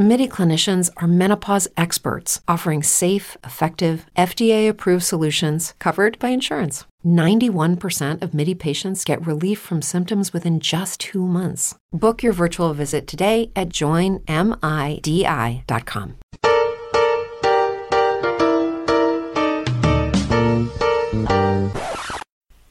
MIDI 0.00 0.26
clinicians 0.28 0.88
are 0.96 1.06
menopause 1.06 1.68
experts 1.76 2.40
offering 2.48 2.82
safe, 2.82 3.36
effective, 3.44 4.06
FDA 4.16 4.66
approved 4.66 5.04
solutions 5.04 5.74
covered 5.78 6.18
by 6.18 6.30
insurance. 6.30 6.86
91% 7.04 8.22
of 8.22 8.32
MIDI 8.32 8.54
patients 8.54 9.04
get 9.04 9.26
relief 9.26 9.58
from 9.58 9.82
symptoms 9.82 10.32
within 10.32 10.58
just 10.58 11.00
two 11.00 11.26
months. 11.26 11.74
Book 11.92 12.22
your 12.22 12.32
virtual 12.32 12.72
visit 12.72 13.06
today 13.06 13.52
at 13.54 13.68
joinmidi.com. 13.68 14.24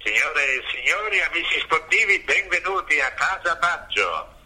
Signore 0.01 0.45
e 0.49 0.61
signori, 0.73 1.21
amici 1.29 1.59
sportivi, 1.61 2.23
benvenuti 2.25 2.99
a 2.99 3.13
Casa 3.13 3.55
Baggio. 3.61 4.38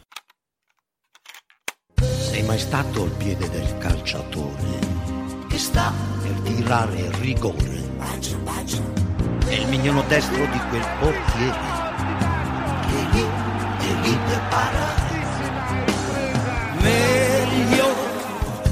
Sei 2.33 2.41
mai 2.41 2.57
stato 2.57 3.03
al 3.03 3.11
piede 3.11 3.47
del 3.47 3.77
calciatore 3.77 4.79
che 5.47 5.59
sta 5.59 5.93
per 6.19 6.31
tirare 6.41 6.97
il 6.97 7.11
rigore? 7.21 7.83
È 9.45 9.53
il 9.53 9.67
mignolo 9.67 10.03
destro 10.07 10.43
di 10.43 10.59
quel 10.69 10.83
portiere 10.99 11.51
che 12.87 13.05
lì, 13.11 14.17
per 14.25 14.41
parare. 14.49 15.21
Meglio, 16.81 17.87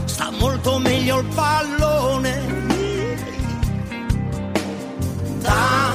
sta 0.05 0.31
molto 0.31 0.79
meglio 0.79 1.19
il 1.19 1.27
pallone. 1.27 2.41
Tanto 5.41 5.90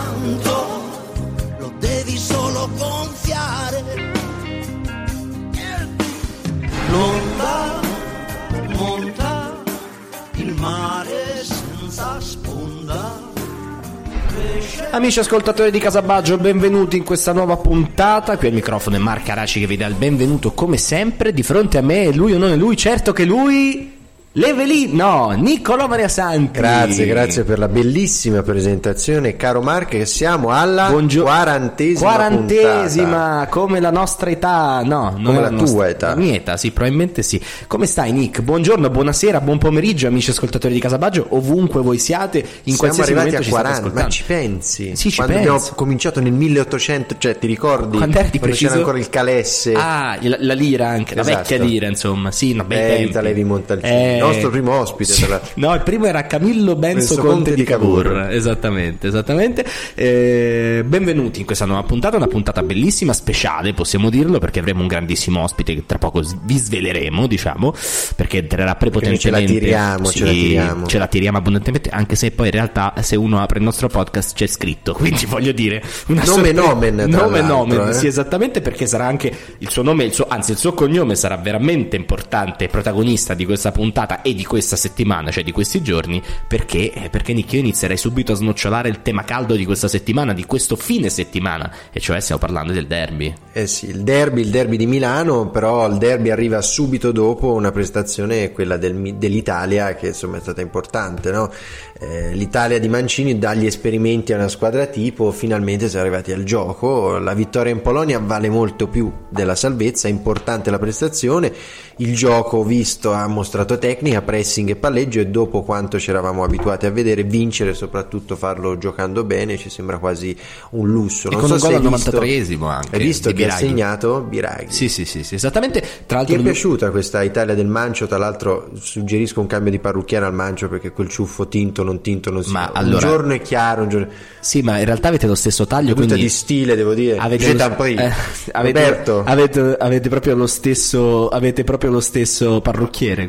Amici 14.96 15.18
ascoltatori 15.18 15.70
di 15.70 15.78
Casabaggio, 15.78 16.38
benvenuti 16.38 16.96
in 16.96 17.04
questa 17.04 17.32
nuova 17.32 17.56
puntata. 17.56 18.38
Qui 18.38 18.48
al 18.48 18.54
microfono 18.54 18.96
è 18.96 18.98
Marco 18.98 19.30
Araci 19.30 19.60
che 19.60 19.66
vi 19.66 19.76
dà 19.76 19.86
il 19.86 19.94
benvenuto 19.94 20.52
come 20.52 20.78
sempre. 20.78 21.32
Di 21.32 21.42
fronte 21.42 21.78
a 21.78 21.82
me 21.82 22.04
è 22.04 22.12
lui 22.12 22.32
o 22.32 22.38
non 22.38 22.50
è 22.50 22.56
lui? 22.56 22.76
Certo 22.76 23.12
che 23.12 23.24
lui. 23.24 23.95
Levelì, 24.38 24.92
no, 24.92 25.30
Niccolò 25.30 25.86
Maria 25.88 26.08
Santi. 26.08 26.58
Grazie, 26.58 27.06
grazie 27.06 27.44
per 27.44 27.58
la 27.58 27.68
bellissima 27.68 28.42
presentazione, 28.42 29.34
caro 29.34 29.62
Mark, 29.62 29.88
che 29.88 30.04
siamo 30.04 30.50
alla 30.50 30.88
Buongio- 30.90 31.22
quarantesima 31.22 32.10
Quarantesima, 32.12 33.06
puntata. 33.06 33.46
come 33.48 33.80
la 33.80 33.90
nostra 33.90 34.28
età, 34.28 34.82
no, 34.84 35.14
non 35.16 35.22
Come 35.24 35.38
è 35.38 35.40
la 35.40 35.48
tua 35.48 35.56
nostra- 35.56 35.88
età. 35.88 36.08
La 36.08 36.16
mia 36.16 36.34
età, 36.34 36.58
sì, 36.58 36.70
probabilmente 36.70 37.22
sì. 37.22 37.40
Come 37.66 37.86
stai, 37.86 38.12
Nick? 38.12 38.42
Buongiorno, 38.42 38.90
buonasera, 38.90 39.40
buon 39.40 39.56
pomeriggio, 39.56 40.06
amici 40.06 40.28
ascoltatori 40.28 40.74
di 40.74 40.80
Casabaggio, 40.80 41.28
ovunque 41.30 41.80
voi 41.80 41.96
siate, 41.96 42.40
in 42.40 42.44
Siamo 42.74 42.76
qualsiasi 42.76 43.14
momento 43.14 43.36
a 43.36 43.40
ci 43.40 43.48
state 43.48 43.62
40, 43.62 43.80
ma 43.80 43.86
ascoltando. 43.86 44.10
ci 44.12 44.22
pensi? 44.24 44.96
Sì, 44.96 45.10
ci 45.10 45.16
Quando 45.16 45.32
penso. 45.32 45.50
abbiamo 45.50 45.70
cominciato 45.76 46.20
nel 46.20 46.32
1800, 46.32 47.14
cioè 47.16 47.38
ti 47.38 47.46
ricordi? 47.46 47.96
Quando 47.96 48.18
eri 48.18 48.28
Quando 48.28 48.46
preciso? 48.48 48.66
c'era 48.68 48.80
ancora 48.80 48.98
il 48.98 49.08
Calesse. 49.08 49.72
Ah, 49.72 50.18
la, 50.20 50.36
la 50.40 50.52
lira 50.52 50.88
anche, 50.88 51.14
la 51.14 51.22
Esatto. 51.22 51.36
vecchia 51.38 51.58
lira, 51.64 51.86
insomma, 51.88 52.30
sì, 52.30 52.52
no, 52.52 52.64
bei 52.64 52.76
Merita 52.76 53.12
tempi. 53.20 53.26
Levi 53.28 53.44
Montalcini, 53.44 53.94
Eh, 53.94 54.24
nostro 54.26 54.50
primo 54.50 54.72
ospite. 54.72 55.12
sì. 55.12 55.26
No, 55.54 55.74
il 55.74 55.82
primo 55.82 56.06
era 56.06 56.26
Camillo 56.26 56.76
Benso 56.76 57.14
Conte, 57.16 57.28
Conte 57.28 57.54
di 57.54 57.64
Cavour. 57.64 58.02
Cavour. 58.02 58.30
Esattamente, 58.30 59.06
esattamente. 59.08 59.64
Eh, 59.94 60.84
benvenuti 60.86 61.40
in 61.40 61.46
questa 61.46 61.64
nuova 61.64 61.82
puntata, 61.82 62.16
una 62.16 62.26
puntata 62.26 62.62
bellissima, 62.62 63.12
speciale, 63.12 63.72
possiamo 63.72 64.10
dirlo, 64.10 64.38
perché 64.38 64.60
avremo 64.60 64.80
un 64.82 64.86
grandissimo 64.86 65.42
ospite 65.42 65.74
che 65.74 65.84
tra 65.86 65.98
poco 65.98 66.22
vi 66.42 66.58
sveleremo, 66.58 67.26
diciamo, 67.26 67.74
perché 68.14 68.38
entrerà 68.38 68.74
prepotentemente. 68.74 69.20
ce 69.20 69.30
la 69.30 69.38
tiriamo, 69.40 70.10
ce 70.10 70.24
la 70.24 70.30
tiriamo. 70.30 70.86
ce 70.86 70.98
la 70.98 71.06
tiriamo 71.06 71.38
abbondantemente, 71.38 71.90
anche 71.90 72.16
se 72.16 72.30
poi 72.30 72.46
in 72.46 72.52
realtà 72.52 72.94
se 73.00 73.16
uno 73.16 73.40
apre 73.40 73.58
il 73.58 73.64
nostro 73.64 73.88
podcast 73.88 74.34
c'è 74.34 74.46
scritto, 74.46 74.92
quindi 74.98 75.26
voglio 75.26 75.52
dire 75.52 75.82
una 76.08 76.22
Nome 76.24 76.52
sorpre- 76.52 76.52
nomen, 76.52 76.94
Nome 77.08 77.40
nomen, 77.40 77.88
eh. 77.88 77.92
sì, 77.92 78.06
esattamente 78.06 78.60
perché 78.60 78.86
sarà 78.86 79.06
anche 79.06 79.32
il 79.58 79.68
suo 79.70 79.82
nome, 79.82 80.04
il 80.04 80.12
suo, 80.12 80.26
anzi 80.28 80.52
il 80.52 80.58
suo 80.58 80.72
cognome 80.74 81.14
sarà 81.14 81.36
veramente 81.36 81.96
importante, 81.96 82.68
protagonista 82.68 83.34
di 83.34 83.44
questa 83.44 83.72
puntata 83.72 84.15
e 84.22 84.34
di 84.34 84.44
questa 84.44 84.76
settimana, 84.76 85.30
cioè 85.30 85.44
di 85.44 85.52
questi 85.52 85.82
giorni, 85.82 86.22
perché, 86.46 86.92
eh, 86.92 87.10
perché 87.10 87.32
Nick 87.32 87.52
io 87.52 87.60
inizierei 87.60 87.96
subito 87.96 88.32
a 88.32 88.36
snocciolare 88.36 88.88
il 88.88 89.02
tema 89.02 89.24
caldo 89.24 89.54
di 89.54 89.64
questa 89.64 89.88
settimana, 89.88 90.32
di 90.32 90.44
questo 90.44 90.76
fine 90.76 91.08
settimana, 91.08 91.72
e 91.92 92.00
cioè 92.00 92.20
stiamo 92.20 92.40
parlando 92.40 92.72
del 92.72 92.86
derby. 92.86 93.32
Eh 93.52 93.66
sì, 93.66 93.88
il 93.88 94.02
derby, 94.02 94.42
il 94.42 94.50
derby 94.50 94.76
di 94.76 94.86
Milano, 94.86 95.50
però 95.50 95.88
il 95.88 95.96
derby 95.96 96.30
arriva 96.30 96.60
subito 96.60 97.12
dopo 97.12 97.52
una 97.52 97.72
prestazione, 97.72 98.52
quella 98.52 98.76
del 98.76 99.14
dell'Italia, 99.16 99.94
che 99.94 100.08
insomma 100.08 100.38
è 100.38 100.40
stata 100.40 100.60
importante, 100.60 101.30
no? 101.30 101.50
Eh, 101.98 102.34
L'Italia 102.34 102.78
di 102.78 102.88
Mancini 102.88 103.38
dagli 103.38 103.64
esperimenti 103.64 104.32
a 104.32 104.36
una 104.36 104.48
squadra 104.48 104.86
tipo, 104.86 105.30
finalmente 105.32 105.88
si 105.88 105.96
è 105.96 106.00
arrivati 106.00 106.32
al 106.32 106.44
gioco, 106.44 107.18
la 107.18 107.32
vittoria 107.34 107.72
in 107.72 107.80
Polonia 107.80 108.18
vale 108.18 108.48
molto 108.48 108.88
più 108.88 109.10
della 109.28 109.54
salvezza, 109.54 110.06
è 110.08 110.10
importante 110.10 110.70
la 110.70 110.78
prestazione, 110.78 111.52
il 111.96 112.14
gioco 112.14 112.62
visto 112.62 113.12
ha 113.12 113.26
mostrato 113.26 113.78
tecnica, 113.78 114.05
pressing 114.22 114.70
e 114.70 114.76
palleggio 114.76 115.20
e 115.20 115.26
dopo 115.26 115.62
quanto 115.62 115.98
ci 115.98 116.10
eravamo 116.10 116.44
abituati 116.44 116.86
a 116.86 116.90
vedere, 116.90 117.22
vincere 117.24 117.70
e 117.70 117.74
soprattutto 117.74 118.36
farlo 118.36 118.78
giocando 118.78 119.24
bene 119.24 119.56
ci 119.58 119.68
sembra 119.68 119.98
quasi 119.98 120.36
un 120.70 120.88
lusso. 120.88 121.28
E 121.28 121.32
Non 121.32 121.40
con 121.40 121.48
so 121.48 121.54
un 121.54 121.60
se 121.60 121.66
gol 121.66 121.74
al 121.86 121.92
visto- 121.92 122.10
93esimo 122.10 122.64
anche, 122.68 122.96
Hai 122.96 123.02
visto 123.02 123.28
che 123.30 123.34
ha 123.42 123.46
Biraghi. 123.46 123.66
segnato 123.66 124.20
Biraghi? 124.20 124.66
Sì, 124.72 124.88
sì, 124.88 125.04
sì, 125.04 125.24
sì, 125.24 125.34
esattamente. 125.34 125.80
Tra 125.80 125.88
Ti 126.06 126.14
l'altro 126.14 126.36
è 126.36 126.42
piaciuta 126.42 126.90
questa 126.90 127.22
Italia 127.22 127.54
del 127.54 127.66
Mancio? 127.66 128.06
Tra 128.06 128.18
l'altro 128.18 128.70
suggerisco 128.80 129.40
un 129.40 129.46
cambio 129.46 129.70
di 129.70 129.78
parrucchiere 129.78 130.24
al 130.24 130.34
Mancio 130.34 130.68
perché 130.68 130.92
quel 130.92 131.08
ciuffo 131.08 131.48
tinto 131.48 131.82
non 131.82 132.00
tinto 132.00 132.30
non 132.30 132.44
si 132.44 132.52
Ma 132.52 132.66
Un 132.70 132.70
allora- 132.74 132.98
giorno 133.06 133.32
è 133.34 133.40
chiaro, 133.40 133.82
un 133.82 133.88
giorno 133.88 134.08
Sì, 134.40 134.62
ma 134.62 134.78
in 134.78 134.84
realtà 134.84 135.08
avete 135.08 135.26
lo 135.26 135.34
stesso 135.34 135.66
taglio, 135.66 135.94
Tutta 135.94 136.04
quindi 136.06 136.22
di 136.22 136.28
stile, 136.28 136.76
devo 136.76 136.94
dire. 136.94 137.16
Avete, 137.18 137.52
lo- 137.52 137.84
eh, 137.84 138.12
avete, 138.52 138.80
Roberto. 138.80 139.22
avete, 139.24 139.76
avete 139.78 140.08
proprio 140.08 140.34
lo 140.36 140.46
stesso 140.46 141.28
avete 141.28 141.64
proprio 141.64 141.90
lo 141.90 142.00
stesso 142.00 142.60
parrucchiere 142.60 143.26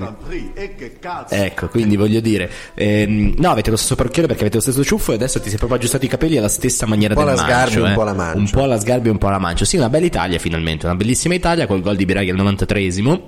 ecco 1.29 1.67
quindi 1.69 1.95
voglio 1.95 2.19
dire 2.19 2.49
ehm, 2.73 3.35
no 3.37 3.49
avete 3.49 3.69
lo 3.69 3.75
stesso 3.77 3.95
parrucchiere 3.95 4.27
perché 4.27 4.41
avete 4.41 4.57
lo 4.57 4.63
stesso 4.63 4.83
ciuffo 4.83 5.11
e 5.11 5.15
adesso 5.15 5.39
ti 5.39 5.49
sei 5.49 5.57
proprio 5.57 5.77
aggiustato 5.77 6.05
i 6.05 6.07
capelli 6.07 6.37
alla 6.37 6.47
stessa 6.47 6.85
maniera 6.85 7.13
Un 7.13 7.23
po' 7.23 7.27
del 7.27 7.35
la 7.35 7.41
mancio 7.45 7.69
Sgarbi, 7.69 7.81
un 7.81 7.87
eh. 7.89 7.93
po' 7.93 8.03
la 8.03 8.13
Mancio. 8.13 8.37
un 8.37 8.49
po' 8.49 8.65
la 8.65 8.79
sgarbi 8.79 9.07
e 9.07 9.11
un 9.11 9.17
po' 9.17 9.29
la 9.29 9.39
mancio 9.39 9.65
sì 9.65 9.77
una 9.77 9.89
bella 9.89 10.05
Italia 10.05 10.39
finalmente 10.39 10.85
una 10.85 10.95
bellissima 10.95 11.33
Italia 11.33 11.67
col 11.67 11.81
gol 11.81 11.95
di 11.95 12.05
Biraghi 12.05 12.29
al 12.29 12.37
93esimo 12.37 13.21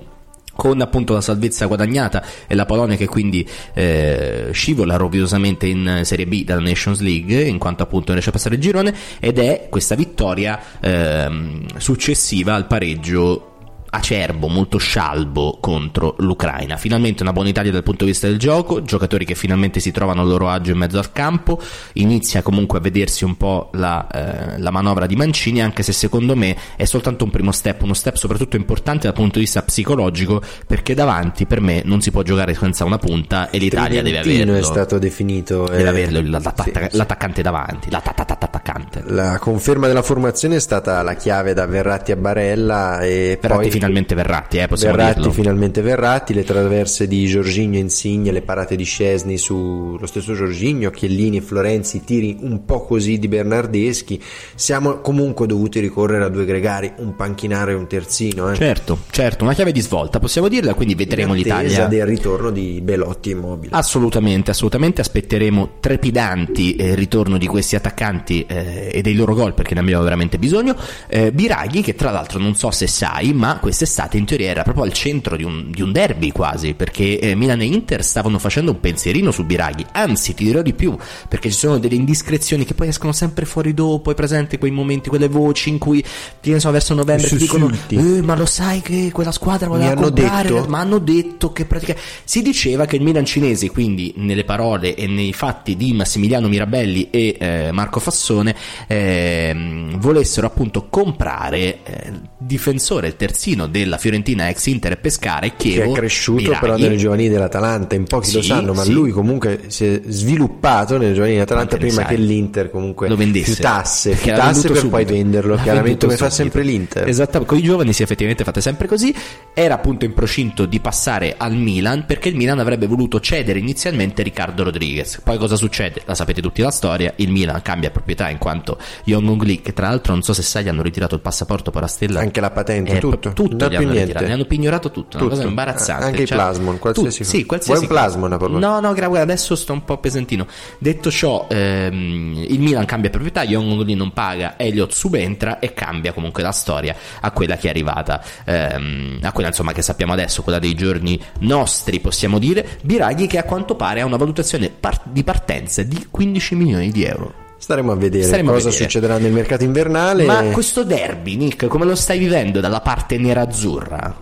con 0.60 0.78
appunto 0.82 1.14
la 1.14 1.22
salvezza 1.22 1.64
guadagnata 1.64 2.22
e 2.46 2.54
la 2.54 2.66
Polonia 2.66 2.96
che 2.96 3.06
quindi 3.06 3.48
eh, 3.72 4.50
scivola 4.52 4.96
roviosamente 4.96 5.66
in 5.66 6.02
Serie 6.04 6.26
B 6.26 6.44
dalla 6.44 6.60
Nations 6.60 7.00
League 7.00 7.40
in 7.40 7.56
quanto 7.56 7.82
appunto 7.82 8.12
non 8.12 8.14
riesce 8.14 8.28
a 8.28 8.32
passare 8.32 8.56
il 8.56 8.60
girone 8.60 8.94
ed 9.20 9.38
è 9.38 9.68
questa 9.70 9.94
vittoria 9.94 10.60
ehm, 10.80 11.78
successiva 11.78 12.54
al 12.54 12.66
pareggio 12.66 13.49
acerbo, 13.90 14.48
molto 14.48 14.78
scialbo 14.78 15.58
contro 15.60 16.14
l'Ucraina. 16.18 16.76
Finalmente 16.76 17.22
una 17.22 17.32
buona 17.32 17.48
Italia 17.48 17.72
dal 17.72 17.82
punto 17.82 18.04
di 18.04 18.10
vista 18.10 18.26
del 18.26 18.38
gioco, 18.38 18.82
giocatori 18.82 19.24
che 19.24 19.34
finalmente 19.34 19.80
si 19.80 19.90
trovano 19.90 20.22
a 20.22 20.24
loro 20.24 20.48
agio 20.48 20.72
in 20.72 20.78
mezzo 20.78 20.98
al 20.98 21.12
campo, 21.12 21.60
inizia 21.94 22.42
comunque 22.42 22.78
a 22.78 22.80
vedersi 22.80 23.24
un 23.24 23.36
po' 23.36 23.70
la, 23.74 24.06
eh, 24.08 24.58
la 24.58 24.70
manovra 24.70 25.06
di 25.06 25.16
Mancini, 25.16 25.60
anche 25.60 25.82
se 25.82 25.92
secondo 25.92 26.36
me 26.36 26.56
è 26.76 26.84
soltanto 26.84 27.24
un 27.24 27.30
primo 27.30 27.52
step, 27.52 27.82
uno 27.82 27.94
step 27.94 28.16
soprattutto 28.16 28.56
importante 28.56 29.06
dal 29.06 29.14
punto 29.14 29.38
di 29.38 29.44
vista 29.44 29.62
psicologico, 29.62 30.42
perché 30.66 30.94
davanti 30.94 31.46
per 31.46 31.60
me 31.60 31.82
non 31.84 32.00
si 32.00 32.10
può 32.10 32.22
giocare 32.22 32.54
senza 32.54 32.84
una 32.84 32.98
punta 32.98 33.50
e 33.50 33.58
l'Italia 33.58 34.02
deve 34.02 34.18
averlo. 34.18 34.54
è 34.54 34.62
stato 34.62 34.98
definito 34.98 35.66
Deve 35.66 35.82
eh, 35.82 35.86
averlo 35.86 36.20
l'attac- 36.22 36.62
sì, 36.62 36.72
sì. 36.90 36.96
l'attaccante 36.96 37.42
davanti, 37.42 37.90
l'attaccante. 37.90 39.02
La 39.06 39.38
conferma 39.38 39.86
della 39.86 40.02
formazione 40.02 40.56
è 40.56 40.60
stata 40.60 41.02
la 41.02 41.14
chiave 41.14 41.54
da 41.54 41.66
Verratti 41.66 42.12
a 42.12 42.16
Barella 42.16 43.00
e 43.00 43.38
Verratti 43.40 43.68
poi 43.68 43.79
finalmente 43.80 44.14
Verratti, 44.14 44.58
eh, 44.58 44.66
possiamo 44.68 44.96
Verratti 44.96 45.18
dirlo. 45.20 45.32
finalmente 45.32 45.80
Verratti, 45.80 46.34
le 46.34 46.44
traverse 46.44 47.08
di 47.08 47.26
Giorginio 47.26 47.80
Insigne, 47.80 48.30
le 48.30 48.42
parate 48.42 48.76
di 48.76 48.84
Scesni 48.84 49.38
sullo 49.38 50.06
stesso 50.06 50.34
Giorginio, 50.34 50.90
Chiellini 50.90 51.38
e 51.38 51.40
Florenzi, 51.40 52.04
tiri 52.04 52.36
un 52.40 52.64
po' 52.66 52.84
così 52.84 53.18
di 53.18 53.28
Bernardeschi. 53.28 54.22
Siamo 54.54 54.98
comunque 55.00 55.46
dovuti 55.46 55.80
ricorrere 55.80 56.24
a 56.24 56.28
due 56.28 56.44
gregari, 56.44 56.92
un 56.96 57.16
panchinaro 57.16 57.70
e 57.70 57.74
un 57.74 57.86
terzino. 57.86 58.50
Eh. 58.50 58.56
Certo, 58.56 58.98
certo, 59.10 59.44
una 59.44 59.54
chiave 59.54 59.72
di 59.72 59.80
svolta, 59.80 60.18
possiamo 60.18 60.48
dirla, 60.48 60.74
quindi 60.74 60.94
vedremo 60.94 61.32
l'Italia. 61.32 61.86
del 61.86 62.04
ritorno 62.04 62.50
di 62.50 62.80
Belotti 62.82 63.30
e 63.30 63.32
Immobile. 63.32 63.74
Assolutamente, 63.74 64.50
assolutamente 64.50 65.00
aspetteremo 65.00 65.76
trepidanti 65.80 66.76
eh, 66.76 66.90
il 66.90 66.96
ritorno 66.96 67.38
di 67.38 67.46
questi 67.46 67.76
attaccanti 67.76 68.44
eh, 68.46 68.90
e 68.92 69.00
dei 69.00 69.14
loro 69.14 69.34
gol 69.34 69.54
perché 69.54 69.74
ne 69.74 69.80
abbiamo 69.80 70.02
veramente 70.02 70.38
bisogno. 70.38 70.76
Eh, 71.08 71.32
Biraghi, 71.32 71.80
che 71.80 71.94
tra 71.94 72.10
l'altro 72.10 72.38
non 72.38 72.54
so 72.54 72.70
se 72.70 72.86
sai, 72.86 73.32
ma 73.32 73.58
quest'estate 73.70 74.16
in 74.16 74.24
teoria 74.24 74.50
era 74.50 74.62
proprio 74.64 74.82
al 74.82 74.92
centro 74.92 75.36
di 75.36 75.44
un, 75.44 75.70
di 75.70 75.80
un 75.80 75.92
derby 75.92 76.32
quasi, 76.32 76.74
perché 76.74 77.20
eh, 77.20 77.34
Milan 77.36 77.60
e 77.60 77.66
Inter 77.66 78.04
stavano 78.04 78.40
facendo 78.40 78.72
un 78.72 78.80
pensierino 78.80 79.30
su 79.30 79.44
Biraghi. 79.44 79.86
Anzi, 79.92 80.34
ti 80.34 80.44
dirò 80.44 80.60
di 80.60 80.74
più, 80.74 80.96
perché 81.28 81.50
ci 81.50 81.56
sono 81.56 81.78
delle 81.78 81.94
indiscrezioni 81.94 82.64
che 82.64 82.74
poi 82.74 82.88
escono 82.88 83.12
sempre 83.12 83.44
fuori 83.44 83.72
dopo, 83.72 84.10
hai 84.10 84.16
presente 84.16 84.58
quei 84.58 84.72
momenti, 84.72 85.08
quelle 85.08 85.28
voci 85.28 85.68
in 85.68 85.78
cui, 85.78 86.02
che 86.40 86.50
ne 86.50 86.58
so, 86.58 86.70
verso 86.72 86.94
novembre 86.94 87.28
ti 87.28 87.36
dicono, 87.36 87.70
eh, 87.88 88.22
ma 88.22 88.34
lo 88.34 88.44
sai 88.44 88.80
che 88.80 89.10
quella 89.12 89.30
squadra 89.30 89.68
voleva 89.68 89.92
hanno 89.92 90.00
comprare, 90.00 90.48
detto? 90.48 90.68
ma 90.68 90.80
hanno 90.80 90.98
detto 90.98 91.52
che 91.52 91.64
praticamente 91.64 92.04
si 92.24 92.42
diceva 92.42 92.86
che 92.86 92.96
il 92.96 93.02
Milan 93.02 93.24
cinese, 93.24 93.70
quindi 93.70 94.14
nelle 94.16 94.44
parole 94.44 94.96
e 94.96 95.06
nei 95.06 95.32
fatti 95.32 95.76
di 95.76 95.92
Massimiliano 95.92 96.48
Mirabelli 96.48 97.08
e 97.10 97.36
eh, 97.38 97.70
Marco 97.70 98.00
Fassone, 98.00 98.56
ehm, 98.88 99.98
volessero 100.00 100.48
appunto 100.48 100.88
comprare 100.88 101.78
eh, 101.84 102.12
difensore, 102.36 103.06
il 103.06 103.16
terzino 103.16 103.59
della 103.66 103.98
Fiorentina 103.98 104.48
ex 104.48 104.66
Inter 104.66 104.92
e 104.92 104.96
Pescara, 104.96 105.46
che 105.48 105.54
Chievo 105.56 105.92
è 105.92 105.96
cresciuto 105.96 106.42
Biraghi. 106.42 106.58
però 106.60 106.76
nelle 106.76 106.96
giovanili 106.96 107.28
dell'Atalanta, 107.28 107.94
in 107.94 108.04
pochi 108.04 108.32
lo 108.32 108.40
Sì, 108.42 108.48
sanno, 108.48 108.72
ma 108.74 108.82
sì. 108.82 108.92
lui 108.92 109.10
comunque 109.10 109.62
si 109.68 109.84
è 109.86 110.00
sviluppato 110.06 110.96
nelle 110.98 111.12
giovanili 111.12 111.36
dell'Atalanta 111.36 111.76
prima 111.76 112.02
sai? 112.02 112.06
che 112.06 112.16
l'Inter 112.16 112.70
comunque 112.70 113.08
lo 113.08 113.16
vendesse 113.16 113.54
fiutasse, 113.54 114.14
fiutasse 114.14 114.62
per 114.68 114.70
poi 114.88 115.02
subito. 115.02 115.12
venderlo, 115.12 115.54
L'ha 115.54 115.62
chiaramente 115.62 116.06
come 116.06 116.16
fa 116.18 116.30
sempre 116.30 116.62
l'Inter. 116.62 117.08
Esatto, 117.08 117.44
con 117.44 117.58
i 117.58 117.62
giovani 117.62 117.92
si 117.92 118.02
effettivamente 118.02 118.44
fate 118.44 118.60
sempre 118.60 118.86
così. 118.86 119.14
Era 119.54 119.74
appunto 119.74 120.04
in 120.04 120.12
procinto 120.14 120.66
di 120.66 120.80
passare 120.80 121.34
al 121.36 121.54
Milan 121.54 122.04
perché 122.06 122.28
il 122.28 122.36
Milan 122.36 122.58
avrebbe 122.58 122.86
voluto 122.86 123.20
cedere 123.20 123.58
inizialmente 123.58 124.22
Riccardo 124.22 124.62
Rodriguez. 124.64 125.20
Poi 125.22 125.38
cosa 125.38 125.56
succede? 125.56 126.02
La 126.04 126.14
sapete 126.14 126.40
tutti 126.40 126.62
la 126.62 126.70
storia. 126.70 127.12
Il 127.16 127.30
Milan 127.30 127.60
cambia 127.62 127.90
proprietà 127.90 128.28
in 128.30 128.38
quanto 128.38 128.78
Yong 129.04 129.42
Lee, 129.42 129.60
che 129.60 129.72
tra 129.72 129.88
l'altro 129.88 130.12
non 130.12 130.22
so 130.22 130.32
se 130.32 130.42
sai, 130.42 130.64
gli 130.64 130.68
hanno 130.68 130.82
ritirato 130.82 131.14
il 131.14 131.20
passaporto 131.20 131.70
per 131.70 131.82
la 131.82 131.88
stella. 131.88 132.20
Anche 132.20 132.40
la 132.40 132.50
patente, 132.50 132.96
Eh, 132.96 133.00
tutto. 133.00 133.32
Tutto 133.50 133.68
gli 133.68 133.74
hanno 133.76 133.90
niente. 133.90 134.24
gli 134.26 134.30
hanno 134.30 134.44
pignorato 134.44 134.90
tutto, 134.90 135.16
una 135.16 135.24
Tutto. 135.26 135.36
cosa 135.36 135.48
imbarazzante. 135.48 136.04
Anche 136.04 136.22
i 136.22 136.26
Cioè, 136.26 136.36
plasmon, 136.36 136.78
qualsiasi 136.78 137.18
tu- 137.18 137.24
cosa. 137.24 137.36
sì, 137.36 137.44
qualsiasi 137.46 137.86
Vuoi 137.86 137.90
un 137.92 137.96
plasmon? 138.00 138.58
No, 138.58 138.80
no, 138.80 138.94
guarda, 138.94 139.20
adesso 139.20 139.54
sto 139.56 139.72
un 139.72 139.84
po' 139.84 139.98
pesantino. 139.98 140.46
Detto 140.78 141.10
ciò, 141.10 141.46
ehm, 141.50 142.44
il 142.48 142.60
Milan 142.60 142.84
cambia 142.84 143.10
proprietà, 143.10 143.42
Yong 143.42 143.82
Lee 143.84 143.94
non 143.96 144.12
paga, 144.12 144.54
Elliot 144.56 144.92
subentra 144.92 145.58
e 145.58 145.74
cambia 145.74 146.12
comunque 146.12 146.42
la 146.42 146.52
storia 146.52 146.94
a 147.20 147.30
quella 147.32 147.56
che 147.56 147.66
è 147.66 147.70
arrivata, 147.70 148.22
ehm, 148.44 149.18
a 149.22 149.32
quella 149.32 149.48
insomma 149.48 149.72
che 149.72 149.82
sappiamo 149.82 150.12
adesso, 150.12 150.42
quella 150.42 150.58
dei 150.58 150.74
giorni 150.74 151.20
nostri, 151.40 152.00
possiamo 152.00 152.38
dire. 152.38 152.78
Biraghi 152.82 153.26
che 153.26 153.38
a 153.38 153.44
quanto 153.44 153.74
pare 153.74 154.00
ha 154.00 154.04
una 154.06 154.16
valutazione 154.16 154.68
par- 154.70 155.00
di 155.04 155.24
partenza 155.24 155.82
di 155.82 156.06
15 156.10 156.54
milioni 156.54 156.90
di 156.90 157.04
euro. 157.04 157.39
Staremo 157.70 157.92
a 157.92 157.96
vedere 157.96 158.24
Staremo 158.24 158.50
a 158.50 158.54
cosa 158.54 158.68
vedere. 158.70 158.84
succederà 158.84 159.18
nel 159.18 159.32
mercato 159.32 159.62
invernale. 159.62 160.24
Ma 160.24 160.42
questo 160.50 160.82
derby, 160.82 161.36
Nick, 161.36 161.66
come 161.68 161.84
lo 161.84 161.94
stai 161.94 162.18
vivendo 162.18 162.58
dalla 162.58 162.80
parte 162.80 163.16
nerazzurra? 163.16 164.20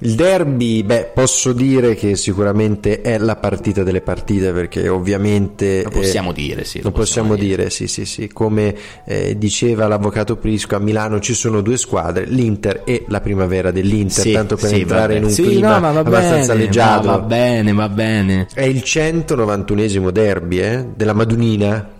Il 0.00 0.14
derby, 0.14 0.82
beh, 0.82 1.12
posso 1.14 1.54
dire 1.54 1.94
che 1.94 2.16
sicuramente 2.16 3.00
è 3.00 3.16
la 3.16 3.36
partita 3.36 3.82
delle 3.82 4.02
partite 4.02 4.52
perché 4.52 4.88
ovviamente... 4.88 5.82
Lo 5.84 5.88
possiamo 5.90 6.32
dire, 6.32 6.64
sì, 6.64 6.82
Lo 6.82 6.90
possiamo 6.90 7.28
possiamo 7.30 7.34
dire, 7.34 7.70
sì, 7.70 7.86
sì, 7.86 8.04
sì. 8.04 8.28
Come 8.30 8.74
eh, 9.06 9.38
diceva 9.38 9.86
l'avvocato 9.88 10.36
Prisco, 10.36 10.76
a 10.76 10.80
Milano 10.80 11.18
ci 11.20 11.32
sono 11.32 11.62
due 11.62 11.78
squadre, 11.78 12.26
l'Inter 12.26 12.82
e 12.84 13.04
la 13.08 13.20
primavera 13.22 13.70
dell'Inter, 13.70 14.22
Sì, 14.24 14.32
tanto 14.32 14.56
per 14.56 14.68
sì, 14.68 14.80
entrare 14.80 15.16
in 15.16 15.24
un 15.24 15.30
Sì, 15.30 15.42
clima 15.44 15.78
no, 15.78 15.98
abbastanza 15.98 16.52
bene, 16.52 16.64
leggiadro. 16.64 17.10
ma 17.12 17.16
va 17.16 17.22
bene, 17.22 17.72
va 17.72 17.88
bene. 17.88 18.46
È 18.52 18.64
il 18.64 18.82
191esimo 18.84 20.10
derby 20.10 20.58
eh, 20.60 20.86
della 20.94 21.14
Madunina. 21.14 21.90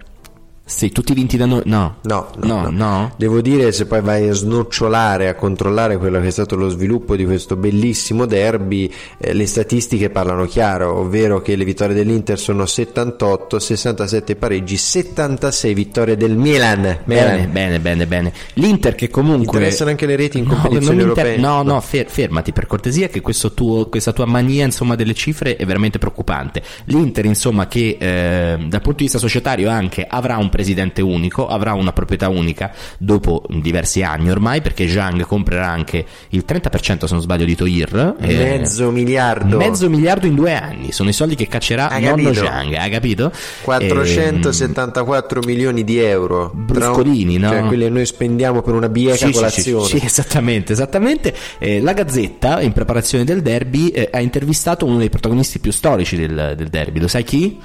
Sì, 0.68 0.90
tutti 0.90 1.14
vinti 1.14 1.36
da 1.36 1.46
noi. 1.46 1.62
No, 1.66 1.98
No, 2.02 2.28
no, 2.38 2.46
no, 2.46 2.62
no. 2.62 2.70
no. 2.70 3.12
Devo 3.16 3.40
dire, 3.40 3.70
se 3.70 3.86
poi 3.86 4.00
vai 4.00 4.28
a 4.28 4.32
snocciolare, 4.32 5.28
a 5.28 5.34
controllare 5.36 5.96
quello 5.96 6.20
che 6.20 6.26
è 6.26 6.30
stato 6.30 6.56
lo 6.56 6.68
sviluppo 6.68 7.14
di 7.14 7.24
questo 7.24 7.54
bellissimo 7.54 8.26
derby, 8.26 8.92
eh, 9.16 9.32
le 9.32 9.46
statistiche 9.46 10.10
parlano 10.10 10.44
chiaro, 10.46 10.96
ovvero 10.98 11.40
che 11.40 11.54
le 11.54 11.64
vittorie 11.64 11.94
dell'Inter 11.94 12.36
sono 12.36 12.66
78, 12.66 13.60
67 13.60 14.34
pareggi, 14.34 14.76
76 14.76 15.72
vittorie 15.72 16.16
del 16.16 16.36
Milan. 16.36 16.98
Bene, 17.04 17.46
bene, 17.46 17.78
bene, 17.78 18.06
bene. 18.08 18.32
L'Inter 18.54 18.96
che 18.96 19.08
comunque. 19.08 19.44
Interessano 19.44 19.90
anche 19.90 20.06
le 20.06 20.16
reti 20.16 20.38
in 20.38 20.46
No, 20.46 20.54
competizioni 20.56 20.98
non 20.98 21.08
inter-? 21.10 21.38
No, 21.38 21.62
no, 21.62 21.80
fer- 21.80 22.10
fermati 22.10 22.50
per 22.52 22.66
cortesia, 22.66 23.06
che 23.06 23.22
tuo- 23.54 23.86
questa 23.88 24.12
tua 24.12 24.26
mania 24.26 24.64
insomma 24.64 24.96
delle 24.96 25.14
cifre 25.14 25.54
è 25.54 25.64
veramente 25.64 25.98
preoccupante. 26.00 26.60
L'Inter, 26.86 27.24
insomma, 27.24 27.68
che 27.68 27.96
eh, 28.00 28.56
dal 28.58 28.80
punto 28.80 28.96
di 28.96 29.04
vista 29.04 29.18
societario 29.18 29.70
anche 29.70 30.04
avrà 30.08 30.36
un 30.38 30.48
presidente 30.56 31.02
unico, 31.02 31.46
avrà 31.46 31.74
una 31.74 31.92
proprietà 31.92 32.30
unica 32.30 32.72
dopo 32.96 33.42
diversi 33.50 34.02
anni 34.02 34.30
ormai, 34.30 34.62
perché 34.62 34.88
Zhang 34.88 35.26
comprerà 35.26 35.68
anche 35.68 36.02
il 36.30 36.44
30% 36.48 37.04
se 37.04 37.12
non 37.12 37.20
sbaglio 37.20 37.44
di 37.44 37.54
Toir. 37.54 38.14
eh, 38.20 38.34
Mezzo 38.34 38.90
miliardo. 38.90 39.58
Mezzo 39.58 39.90
miliardo 39.90 40.26
in 40.26 40.34
due 40.34 40.54
anni, 40.54 40.92
sono 40.92 41.10
i 41.10 41.12
soldi 41.12 41.34
che 41.34 41.46
caccerà 41.46 41.90
Hai 41.90 42.02
nonno 42.04 42.22
capito? 42.22 42.44
Zhang, 42.46 42.72
hai 42.74 42.90
capito? 42.90 43.30
474 43.64 45.40
milioni 45.44 45.84
di 45.84 45.98
euro. 45.98 46.50
Tra 46.50 46.56
un- 46.56 46.64
Bruscolini, 46.66 47.36
no? 47.36 47.48
Cioè, 47.50 47.64
quelli 47.66 47.84
che 47.84 47.90
noi 47.90 48.06
spendiamo 48.06 48.62
per 48.62 48.72
una 48.74 48.88
bieca 48.88 49.16
Sì, 49.16 49.26
sì, 49.26 49.32
colazione. 49.32 49.86
Sì, 49.86 49.98
sì, 49.98 50.04
esattamente, 50.06 50.72
esattamente. 50.72 51.34
Eh, 51.58 51.80
la 51.82 51.92
Gazzetta, 51.92 52.62
in 52.62 52.72
preparazione 52.72 53.24
del 53.24 53.42
derby, 53.42 53.88
eh, 53.88 54.08
ha 54.10 54.20
intervistato 54.20 54.86
uno 54.86 54.96
dei 54.96 55.10
protagonisti 55.10 55.58
più 55.58 55.70
storici 55.72 56.16
del, 56.16 56.54
del 56.56 56.68
derby. 56.68 57.00
Lo 57.00 57.08
sai 57.08 57.24
chi? 57.24 57.60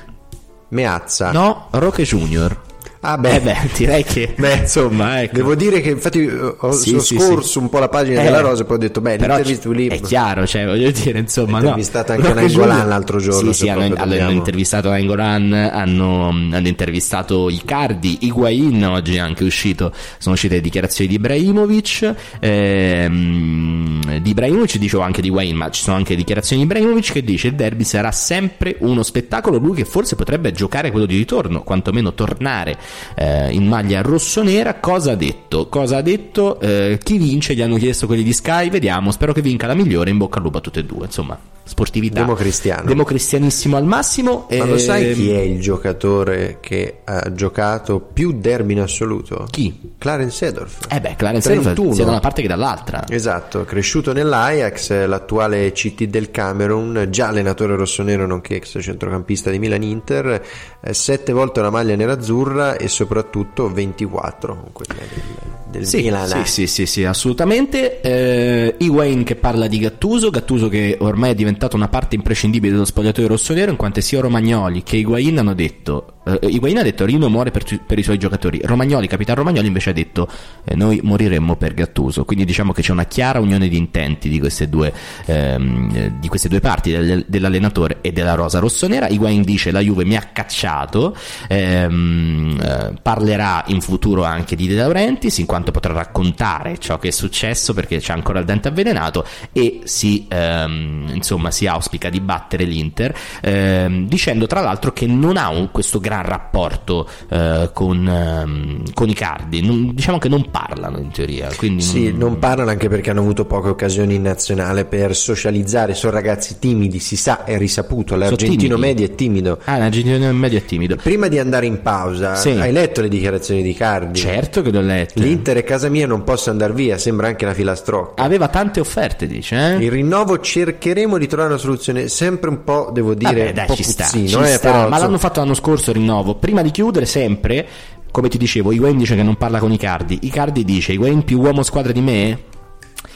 Meazza. 0.70 1.32
No, 1.32 1.68
Roque 1.72 2.04
Junior. 2.04 2.70
Ah 3.04 3.18
beh, 3.18 3.36
Eh 3.36 3.40
beh, 3.42 3.58
direi 3.76 4.04
che... 4.04 4.34
Beh, 4.38 4.58
insomma, 4.58 5.22
ecco. 5.24 5.36
Devo 5.36 5.56
dire 5.56 5.82
che 5.82 5.90
infatti 5.90 6.24
ho, 6.24 6.72
Sì, 6.72 6.94
ho 6.96 7.00
sì, 7.00 7.18
scorso 7.18 7.60
un 7.60 7.68
po' 7.70 7.80
la 7.80 7.90
pagina 7.90 8.22
Eh, 8.22 8.24
della 8.24 8.42
Rosa 8.42 8.62
e 8.62 8.66
poi 8.66 8.76
ho 8.76 8.80
detto 8.80 9.02
beh 9.02 9.18
l'intervista 9.18 9.70
lì 9.72 9.88
è 9.88 10.00
chiaro, 10.00 10.46
cioè 10.46 10.66
voglio 10.66 10.92
dire, 10.92 11.18
insomma, 11.20 11.58
Ha 11.58 11.62
no. 11.62 11.66
intervistato 11.70 12.12
anche 12.12 12.32
Junior- 12.48 12.86
l'altro 12.86 13.20
giorno, 13.20 13.52
Sì, 13.52 13.62
sì, 13.64 13.70
hanno, 13.70 13.96
hanno 13.98 14.30
intervistato 14.30 14.90
Nainggolan, 14.90 15.52
hanno, 15.74 16.30
hanno 16.30 16.68
intervistato 16.68 17.50
Icardi, 17.50 18.20
Higuain, 18.22 18.86
oggi 18.86 19.16
è 19.16 19.20
anche 19.20 19.44
uscito, 19.46 19.92
sono 20.20 20.36
uscite 20.36 20.56
le 20.56 20.62
dichiarazioni 20.62 21.10
di 21.10 21.16
Ibrahimovic, 21.16 22.14
ehm, 22.40 24.20
di 24.20 24.30
Ibrahimovic 24.30 24.78
dicevo 24.78 25.02
anche 25.02 25.22
di 25.22 25.28
Higuain, 25.28 25.56
ma 25.56 25.70
ci 25.72 25.82
sono 25.82 25.96
anche 25.96 26.16
dichiarazioni 26.16 26.62
di 26.62 26.68
Ibrahimovic 26.68 27.12
che 27.14 27.24
dice 27.24 27.48
il 27.48 27.56
derby 27.56 27.84
sarà 27.84 28.12
sempre 28.12 28.76
uno 28.80 29.02
spettacolo, 29.02 29.58
lui 29.58 29.76
che 29.76 29.86
forse 29.86 30.16
potrebbe 30.16 30.52
giocare 30.52 30.92
quello 30.92 31.08
di 31.08 31.18
ritorno, 31.18 31.64
quantomeno 31.64 32.14
tornare 32.14 32.78
eh, 33.16 33.52
in 33.52 33.68
maglia 33.68 34.02
rossonera, 34.02 34.76
cosa 34.76 35.12
ha 35.12 35.16
detto? 35.16 35.68
Cosa 35.68 35.98
ha 35.98 36.02
detto? 36.02 36.60
Eh, 36.60 37.00
chi 37.02 37.18
vince? 37.18 37.54
Gli 37.54 37.62
hanno 37.62 37.78
chiesto 37.78 38.08
quelli 38.08 38.24
di 38.24 38.34
Sky, 38.34 38.70
vediamo, 38.70 39.12
spero 39.12 39.34
che 39.34 39.42
vinca 39.42 39.68
la 39.68 39.74
migliore, 39.74 40.10
in 40.10 40.18
bocca 40.18 40.38
al 40.38 40.44
lupo 40.44 40.58
a 40.58 40.62
tutte 40.62 40.80
e 40.80 40.86
due, 40.86 41.06
insomma, 41.06 41.38
sportività. 41.64 42.22
Democristiano. 42.22 42.88
Democristianissimo 42.88 43.78
al 43.78 43.86
massimo. 43.86 44.48
Ma 44.50 44.66
lo 44.66 44.78
sai 44.78 45.08
ehm, 45.08 45.14
chi 45.14 45.32
è 45.32 45.40
il 45.40 45.60
giocatore 45.60 46.58
che 46.60 47.02
ha 47.06 47.32
giocato 47.32 48.00
più 48.00 48.34
derby 48.34 48.74
in 48.74 48.82
assoluto? 48.82 49.48
Chi? 49.50 49.94
Clarence 49.98 50.36
Sedorf. 50.36 50.88
Eh 50.90 51.00
beh, 51.00 51.16
Clarence 51.16 51.48
Seedorf 51.48 51.74
31. 51.74 51.94
sia 51.94 52.04
da 52.04 52.12
una 52.12 52.20
parte 52.20 52.42
che 52.42 52.48
dall'altra. 52.48 53.06
Esatto, 53.08 53.64
cresciuto 53.64 54.12
nell'Ajax, 54.14 55.06
l'attuale 55.06 55.72
CT 55.72 56.06
del 56.06 56.32
Camerun, 56.32 57.08
già 57.10 57.28
allenatore 57.28 57.76
rossonero 57.76 58.26
nonché 58.26 58.56
ex 58.56 58.78
centrocampista 58.82 59.50
di 59.50 59.60
Milan-Inter, 59.60 60.44
eh, 60.82 60.94
sette 60.94 61.32
volte 61.32 61.62
la 61.62 61.70
maglia 61.70 61.96
nerazzurra 61.96 62.78
e 62.82 62.88
soprattutto 62.88 63.72
24 63.72 64.56
con 64.56 64.70
quella 64.72 64.94
del, 65.00 65.22
del 65.70 65.86
Sì, 65.86 65.98
Milan. 66.02 66.28
sì, 66.28 66.46
sì, 66.46 66.68
sì, 66.68 66.86
sì, 66.86 67.04
assolutamente. 67.04 68.02
Eh, 68.02 68.76
Higuain 68.80 69.24
che 69.24 69.36
parla 69.36 69.68
di 69.68 69.80
Gattuso, 69.80 70.30
Gattuso 70.30 70.68
che 70.68 70.98
ormai 71.00 71.32
è 71.32 71.36
diventato 71.36 71.76
una 71.76 71.88
parte 71.88 72.16
imprescindibile 72.16 72.74
dello 72.74 72.86
spogliatoio 72.86 73.28
rossonero, 73.28 73.72
in 73.72 73.78
quanto 73.78 74.02
sia 74.02 74.20
Romagnoli 74.22 74.84
che 74.84 74.98
Higuain 74.98 75.38
hanno 75.38 75.54
detto. 75.54 76.14
Eh, 76.40 76.48
Higuain 76.48 76.78
ha 76.78 76.84
detto 76.84 77.06
Rino 77.06 77.30
muore 77.30 77.52
per, 77.52 77.64
per 77.86 77.98
i 78.00 78.04
suoi 78.04 78.18
giocatori. 78.18 78.62
Romagnoli, 78.64 79.08
capitano 79.08 79.40
Romagnoli, 79.40 79.68
invece 79.68 79.90
ha 79.90 79.94
detto 79.94 80.28
eh, 80.64 80.76
noi 80.76 81.00
moriremmo 81.04 81.56
per 81.56 81.74
Gattuso. 81.74 82.26
Quindi 82.26 82.46
diciamo 82.46 82.72
che 82.72 82.82
c'è 82.82 82.92
una 82.92 83.06
chiara 83.06 83.40
unione 83.40 83.68
di 83.68 83.78
intenti 83.78 84.30
di 84.30 84.40
queste 84.40 84.70
due, 84.70 84.94
ehm, 85.26 85.90
eh, 85.94 86.12
di 86.20 86.28
queste 86.28 86.48
due 86.48 86.60
parti, 86.60 86.92
del- 86.92 87.26
dell'allenatore 87.28 87.98
e 88.02 88.12
della 88.12 88.36
rosa 88.36 88.60
rossonera. 88.60 89.08
Higuain 89.08 89.42
dice 89.42 89.72
la 89.72 89.80
Juve 89.80 90.06
mi 90.06 90.16
ha 90.16 90.22
cacciato, 90.32 91.16
ehm, 91.48 92.60
eh, 92.62 92.94
parlerà 93.02 93.64
in 93.68 93.82
futuro 93.82 94.24
anche 94.24 94.56
di 94.56 94.68
De 94.68 94.76
Laurentiis, 94.76 95.38
in 95.40 95.46
quanto 95.46 95.72
potrà 95.72 95.94
raccontare 95.94 96.78
ciò 96.78 97.00
che 97.00 97.10
è 97.10 97.12
successo 97.12 97.74
perché 97.74 97.98
c'è 98.00 98.14
ancora 98.14 98.40
il 98.40 98.46
dente 98.46 98.68
avvelenato 98.68 99.26
e 99.52 99.82
si, 99.86 100.26
ehm, 100.30 101.12
insomma, 101.14 101.52
si 101.52 101.68
auspica 101.68 102.10
di 102.10 102.20
battere 102.20 102.64
l'Inter, 102.64 103.16
ehm, 103.42 104.08
dicendo 104.08 104.48
tra 104.48 104.62
l'altro 104.62 104.94
che 104.94 105.06
non 105.08 105.38
ha 105.38 105.50
un- 105.50 105.70
questo 105.72 106.00
grande 106.00 106.20
gran 106.22 106.26
rapporto 106.26 107.08
eh, 107.30 107.70
con, 107.74 108.08
ehm, 108.08 108.94
con, 108.94 109.10
i 109.10 109.14
cardi, 109.14 109.66
non, 109.66 109.94
diciamo 109.94 110.18
che 110.18 110.30
non 110.30 110.50
parlano 110.50 111.00
in 111.00 111.12
teoria. 111.12 111.50
Quindi 111.56 111.82
sì, 111.82 112.10
non... 112.10 112.20
non... 112.20 112.40
parlano 112.40 112.70
anche 112.70 112.88
perché 112.88 113.10
hanno 113.10 113.22
avuto 113.22 113.46
poche 113.46 113.70
occasioni 113.70 114.16
in 114.16 114.22
nazionale 114.22 114.86
per 114.86 115.16
socializzare, 115.16 115.94
sono 115.94 116.14
ragazzi 116.14 116.60
timidi, 116.60 117.00
si 117.00 117.16
sa, 117.16 117.44
è 117.44 117.58
risaputo, 117.58 118.16
l'argentino 118.16 118.78
medio 118.78 119.06
è 119.06 119.16
timido. 119.16 119.60
Ah, 119.66 119.78
l'argentino 119.78 120.32
medio 120.34 120.60
è 120.60 120.66
timido. 120.66 120.96
Prima 120.96 121.28
di 121.28 121.40
andare 121.40 121.66
in 121.66 121.82
pausa, 121.82 122.36
sì. 122.36 122.50
hai 122.50 122.72
letto 122.72 123.02
le 123.02 123.10
dichiarazioni 123.10 123.62
di 123.62 123.74
Cardi? 123.74 124.20
Certo 124.20 124.62
che 124.62 124.72
le 124.72 124.78
ho 124.78 124.82
lette. 124.82 125.20
L'Inter 125.20 125.58
è 125.58 125.64
casa 125.64 125.90
mia, 125.90 126.08
non 126.08 126.24
posso 126.24 126.50
andare 126.50 126.74
via, 126.74 126.98
sembra 126.98 127.28
anche 127.28 127.46
una 127.46 127.54
filastrocca. 127.54 128.22
Aveva 128.22 128.48
tante 128.48 128.80
offerte, 128.80 129.28
dice. 129.28 129.56
Eh? 129.56 129.84
Il 129.84 129.92
rinnovo 129.92 130.40
cercheremo 130.40 131.18
di 131.18 131.28
trovare 131.28 131.50
una 131.50 131.60
soluzione, 131.60 132.08
sempre 132.08 132.50
un 132.50 132.64
po', 132.64 132.90
devo 132.94 133.14
dire, 133.14 133.32
Vabbè, 133.32 133.54
dai, 133.54 133.66
un 133.68 133.68
po' 133.68 133.76
ci 133.76 133.84
puzzino, 133.84 134.28
sta, 134.28 134.46
ci 134.46 134.52
eh, 134.52 134.56
sta. 134.56 134.72
Però, 134.72 134.90
ma 134.90 134.98
l'hanno 134.98 135.18
fatto 135.18 135.40
l'anno 135.40 135.54
scorso 135.54 135.92
rinnovo. 136.02 136.36
Prima 136.36 136.62
di 136.62 136.72
chiudere, 136.72 137.06
sempre, 137.06 137.68
come 138.12 138.28
ti 138.28 138.38
dicevo, 138.38 138.72
Higuain 138.72 138.98
dice 138.98 139.16
che 139.16 139.24
non 139.24 139.36
parla 139.36 139.60
con 139.60 139.72
i 139.72 139.78
cardi. 139.78 140.20
I 140.24 140.30
cardi 140.30 140.66
dice, 140.66 140.94
Higuain 140.94 141.24
più 141.24 141.40
uomo 141.40 141.64
squadra 141.64 141.92
di 141.92 142.02
me? 142.02 142.40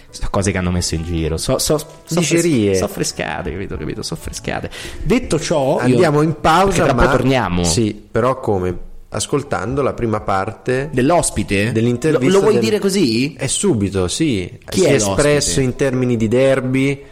Sono 0.09 0.29
cose 0.31 0.51
che 0.51 0.57
hanno 0.57 0.71
messo 0.71 0.95
in 0.95 1.03
giro. 1.03 1.35
So, 1.35 1.57
so, 1.57 1.77
so, 1.77 2.19
Dicerie. 2.19 2.75
So 2.75 2.87
frescate, 2.87 3.51
capito, 3.51 3.75
capito? 3.75 4.01
So 4.01 4.15
frescate. 4.15 4.69
Detto 5.03 5.37
ciò, 5.39 5.77
andiamo 5.77 6.21
io, 6.21 6.29
in 6.29 6.39
pausa, 6.39 6.93
ma 6.93 7.09
torniamo. 7.09 7.65
Sì, 7.65 8.07
però 8.09 8.39
come? 8.39 8.93
ascoltando 9.15 9.81
la 9.81 9.93
prima 9.93 10.19
parte 10.19 10.89
dell'ospite 10.91 11.71
dell'intervista. 11.71 12.25
Lo, 12.25 12.33
lo 12.33 12.39
vuoi 12.41 12.53
del... 12.53 12.63
dire 12.63 12.79
così? 12.79 13.33
È 13.33 13.47
subito, 13.47 14.07
sì. 14.07 14.59
Chi 14.67 14.79
si 14.79 14.85
è, 14.85 14.89
è 14.89 14.93
espresso 14.95 15.61
in 15.61 15.75
termini 15.75 16.17
di 16.17 16.27
derby. 16.27 17.03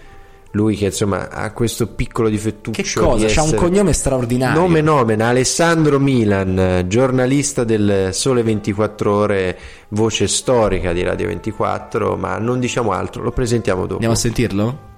Lui 0.56 0.76
che 0.76 0.86
insomma 0.86 1.30
ha 1.32 1.52
questo 1.52 1.88
piccolo 1.88 2.30
difettuccio. 2.30 2.80
Che 2.80 3.00
cosa? 3.00 3.26
C'ha 3.28 3.42
un 3.42 3.56
cognome 3.56 3.92
straordinario. 3.92 4.60
Nome 4.60 4.82
nomen, 4.82 5.20
Alessandro 5.22 6.00
Milan, 6.00 6.86
giornalista 6.88 7.64
del 7.64 8.10
Sole 8.12 8.44
24 8.44 9.12
Ore, 9.12 9.60
voce 9.90 10.28
storica 10.28 10.94
di 10.94 11.02
Radio 11.02 11.26
24, 11.28 12.16
ma 12.18 12.38
non 12.38 12.60
diciamo 12.60 12.92
altro, 12.92 13.24
lo 13.24 13.32
presentiamo 13.32 13.82
dopo. 13.82 13.94
Andiamo 13.94 14.14
a 14.14 14.18
sentirlo? 14.18 14.92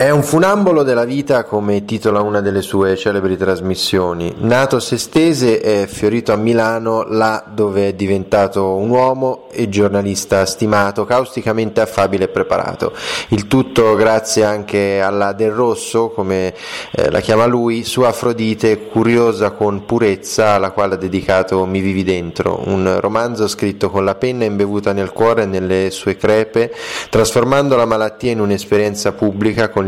È 0.00 0.10
un 0.10 0.22
funambolo 0.22 0.84
della 0.84 1.04
vita, 1.04 1.42
come 1.42 1.84
titola 1.84 2.20
una 2.20 2.40
delle 2.40 2.62
sue 2.62 2.94
celebri 2.94 3.36
trasmissioni. 3.36 4.32
Nato 4.38 4.76
a 4.76 4.80
Sestese, 4.80 5.58
è 5.58 5.88
fiorito 5.88 6.32
a 6.32 6.36
Milano, 6.36 7.02
là 7.02 7.42
dove 7.52 7.88
è 7.88 7.94
diventato 7.94 8.76
un 8.76 8.90
uomo 8.90 9.48
e 9.50 9.68
giornalista 9.68 10.46
stimato, 10.46 11.04
causticamente 11.04 11.80
affabile 11.80 12.26
e 12.26 12.28
preparato. 12.28 12.92
Il 13.30 13.48
tutto 13.48 13.96
grazie 13.96 14.44
anche 14.44 15.00
alla 15.00 15.32
Del 15.32 15.50
Rosso, 15.50 16.10
come 16.10 16.54
eh, 16.92 17.10
la 17.10 17.18
chiama 17.18 17.46
lui, 17.46 17.82
sua 17.82 18.10
Afrodite, 18.10 18.86
curiosa 18.86 19.50
con 19.50 19.84
purezza, 19.84 20.50
alla 20.50 20.70
quale 20.70 20.94
ha 20.94 20.98
dedicato 20.98 21.66
Mi 21.66 21.80
vivi 21.80 22.04
dentro, 22.04 22.62
un 22.66 23.00
romanzo 23.00 23.48
scritto 23.48 23.90
con 23.90 24.04
la 24.04 24.14
penna 24.14 24.44
imbevuta 24.44 24.92
nel 24.92 25.10
cuore 25.10 25.42
e 25.42 25.46
nelle 25.46 25.90
sue 25.90 26.16
crepe, 26.16 26.72
trasformando 27.10 27.74
la 27.74 27.84
malattia 27.84 28.30
in 28.30 28.38
un'esperienza 28.38 29.10
pubblica 29.10 29.70
con 29.70 29.86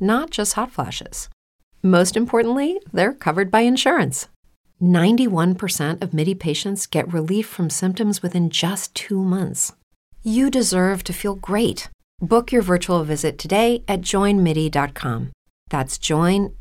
not 0.00 0.30
just 0.30 0.54
hot 0.54 0.70
flashes. 0.70 1.28
Most 1.82 2.16
importantly, 2.16 2.80
they're 2.92 3.12
covered 3.12 3.50
by 3.50 3.60
insurance. 3.60 4.28
91% 4.82 6.02
of 6.02 6.12
MIDI 6.12 6.34
patients 6.34 6.86
get 6.86 7.12
relief 7.12 7.46
from 7.46 7.70
symptoms 7.70 8.22
within 8.22 8.50
just 8.50 8.94
two 8.94 9.22
months. 9.22 9.72
You 10.22 10.50
deserve 10.50 11.02
to 11.04 11.12
feel 11.12 11.34
great. 11.34 11.88
Book 12.20 12.50
your 12.52 12.62
virtual 12.62 13.04
visit 13.04 13.38
today 13.38 13.84
at 13.86 14.00
joinmidi.com. 14.00 15.30
That's 15.68 15.98
joinmidi.com. 15.98 16.54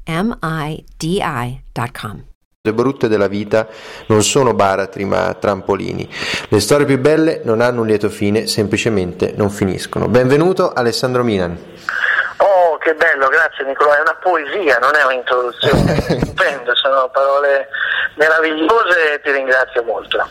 Le 2.66 2.74
brutte 2.74 3.08
della 3.08 3.28
vita 3.28 3.68
non 4.08 4.24
sono 4.24 4.56
baratri 4.56 5.06
ma 5.06 5.36
trampolini. 5.36 6.10
Le 6.50 6.60
storie 6.60 6.88
più 6.88 7.00
belle 7.00 7.42
non 7.44 7.62
hanno 7.62 7.82
un 7.82 7.88
lieto 7.88 8.10
fine, 8.10 8.48
semplicemente 8.48 9.34
non 9.38 9.52
finiscono. 9.52 10.08
Benvenuto 10.08 10.74
Alessandro 10.74 11.24
Milan. 11.24 11.56
Che 12.86 12.94
bello, 12.94 13.30
grazie 13.30 13.66
Nicolò, 13.66 13.94
è 13.94 14.00
una 14.00 14.16
poesia, 14.22 14.78
non 14.78 14.92
è 14.94 15.04
un'introduzione. 15.06 15.96
Stupendo, 16.22 16.76
sono 16.76 17.10
parole 17.12 17.68
meravigliose 18.14 19.16
e 19.16 19.22
ti 19.24 19.32
ringrazio 19.32 19.82
molto. 19.82 20.24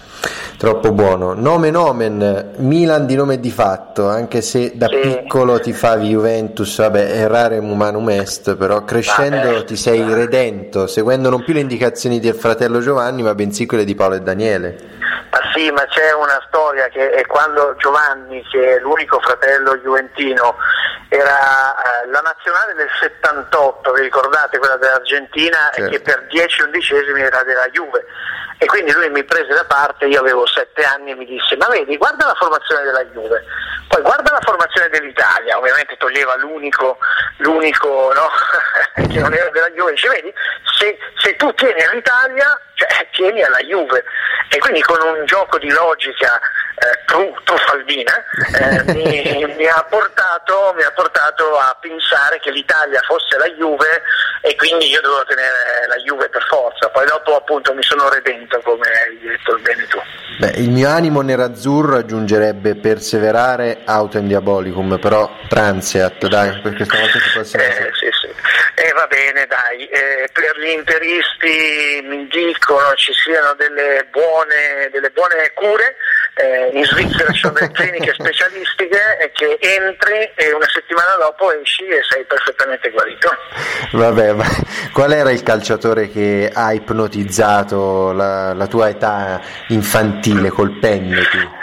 Troppo 0.56 0.92
buono. 0.92 1.32
Nome 1.34 1.70
nomen, 1.70 2.52
Milan 2.58 3.06
di 3.06 3.16
nome 3.16 3.40
di 3.40 3.50
fatto, 3.50 4.08
anche 4.08 4.40
se 4.40 4.76
da 4.76 4.86
sì. 4.86 5.00
piccolo 5.00 5.58
ti 5.58 5.72
favi 5.72 6.10
Juventus, 6.10 6.76
vabbè, 6.76 7.18
errare 7.22 7.58
humanum 7.58 8.08
est, 8.10 8.54
però 8.54 8.84
crescendo 8.84 9.50
vabbè. 9.54 9.64
ti 9.64 9.74
sei 9.74 10.04
redento, 10.14 10.86
seguendo 10.86 11.30
non 11.30 11.42
più 11.42 11.54
le 11.54 11.60
indicazioni 11.60 12.20
del 12.20 12.36
fratello 12.36 12.78
Giovanni, 12.78 13.24
ma 13.24 13.34
bensì 13.34 13.66
quelle 13.66 13.84
di 13.84 13.96
Paolo 13.96 14.14
e 14.14 14.20
Daniele. 14.20 14.93
Ma 15.34 15.50
sì, 15.52 15.68
ma 15.72 15.84
c'è 15.86 16.12
una 16.12 16.40
storia 16.46 16.86
che 16.86 17.10
è 17.10 17.26
quando 17.26 17.74
Giovanni, 17.78 18.40
che 18.52 18.76
è 18.76 18.78
l'unico 18.78 19.18
fratello 19.18 19.76
juventino, 19.78 20.54
era 21.08 21.74
eh, 21.74 22.06
la 22.06 22.20
nazionale 22.20 22.74
del 22.74 22.88
78, 23.00 23.92
vi 23.94 24.02
ricordate 24.02 24.58
quella 24.58 24.76
dell'Argentina, 24.76 25.70
certo. 25.74 25.90
che 25.90 26.00
per 26.02 26.26
10 26.28 26.62
undicesimi 26.62 27.20
era 27.20 27.42
della 27.42 27.66
Juve. 27.70 28.04
E 28.58 28.66
quindi 28.66 28.92
lui 28.92 29.10
mi 29.10 29.24
prese 29.24 29.52
da 29.52 29.64
parte, 29.64 30.06
io 30.06 30.20
avevo 30.20 30.46
7 30.46 30.84
anni 30.84 31.10
e 31.10 31.14
mi 31.16 31.26
disse, 31.26 31.56
ma 31.56 31.66
vedi, 31.66 31.96
guarda 31.96 32.26
la 32.26 32.34
formazione 32.34 32.84
della 32.84 33.04
Juve, 33.06 33.44
poi 33.88 34.02
guarda 34.02 34.30
la 34.30 34.40
formazione 34.40 34.88
dell'Italia, 34.88 35.58
ovviamente 35.58 35.96
toglieva 35.96 36.36
l'unico, 36.36 36.98
l'unico 37.38 38.12
no? 38.14 38.30
che 39.10 39.18
non 39.18 39.34
era 39.34 39.50
della 39.50 39.70
Juve, 39.70 39.90
dice, 39.90 40.08
vedi, 40.08 40.32
se, 40.78 40.96
se 41.16 41.34
tu 41.34 41.52
tieni 41.54 41.82
all'Italia, 41.82 42.56
cioè, 42.88 43.08
tieni 43.12 43.42
alla 43.42 43.60
Juve. 43.60 44.04
E 44.50 44.58
quindi 44.58 44.80
con 44.82 45.00
un 45.00 45.24
gioco 45.24 45.58
di 45.58 45.68
logica 45.70 46.38
eh, 46.74 47.32
truffaldina 47.44 48.12
eh, 48.58 48.92
mi, 48.92 49.54
mi, 49.56 49.66
ha 49.66 49.84
portato, 49.88 50.72
mi, 50.76 50.82
ha 50.82 50.90
portato, 50.92 51.56
a 51.56 51.76
pensare 51.80 52.38
che 52.40 52.50
l'Italia 52.50 53.00
fosse 53.02 53.36
la 53.38 53.48
Juve 53.56 54.02
e 54.42 54.54
quindi 54.56 54.88
io 54.88 55.00
dovevo 55.00 55.24
tenere 55.24 55.86
la 55.88 55.96
Juve 55.96 56.28
per 56.28 56.44
forza. 56.48 56.88
Poi 56.90 57.06
dopo 57.06 57.36
appunto 57.36 57.74
mi 57.74 57.82
sono 57.82 58.08
redento 58.08 58.60
come 58.60 58.86
hai 58.86 59.18
detto 59.18 59.58
bene 59.58 59.86
tu. 59.86 60.00
Beh, 60.38 60.54
il 60.56 60.70
mio 60.70 60.88
animo 60.88 61.20
nerazzurro 61.20 61.96
aggiungerebbe 61.96 62.74
perseverare 62.74 63.82
autem 63.84 64.26
diabolicum, 64.26 64.98
però 64.98 65.30
transeat, 65.48 66.26
dai, 66.26 66.60
perché 66.60 66.84
stavolta 66.84 67.18
si 67.18 67.30
può 67.32 67.40
eh, 67.40 67.90
sì, 67.94 68.08
sì. 68.10 68.34
E 68.74 68.88
eh, 68.88 68.92
va 68.92 69.06
bene, 69.06 69.46
dai, 69.46 69.86
eh, 69.86 70.28
per 70.32 70.58
gli 70.58 70.70
interisti 70.70 72.02
mi 72.04 72.26
dicono 72.74 72.94
ci 72.94 73.12
siano 73.12 73.54
delle 73.54 74.06
buone, 74.10 74.88
delle 74.90 75.10
buone 75.10 75.52
cure 75.54 75.96
eh, 76.34 76.70
in 76.72 76.84
Svizzera 76.84 77.30
ci 77.32 77.38
sono 77.38 77.52
delle 77.54 77.70
cliniche 77.72 78.12
specialistiche 78.14 79.18
e 79.20 79.30
che 79.32 79.58
entri 79.60 80.32
e 80.34 80.52
una 80.52 80.68
settimana 80.68 81.14
dopo 81.18 81.52
esci 81.52 81.84
e 81.86 82.00
sei 82.08 82.24
perfettamente 82.24 82.90
guarito. 82.90 83.30
Vabbè, 83.92 84.32
ma 84.32 84.44
qual 84.92 85.12
era 85.12 85.30
il 85.30 85.42
calciatore 85.42 86.10
che 86.10 86.50
ha 86.52 86.72
ipnotizzato 86.72 88.12
la, 88.12 88.52
la 88.54 88.66
tua 88.66 88.88
età 88.88 89.40
infantile 89.68 90.50
col 90.50 90.78
penneti? 90.78 91.62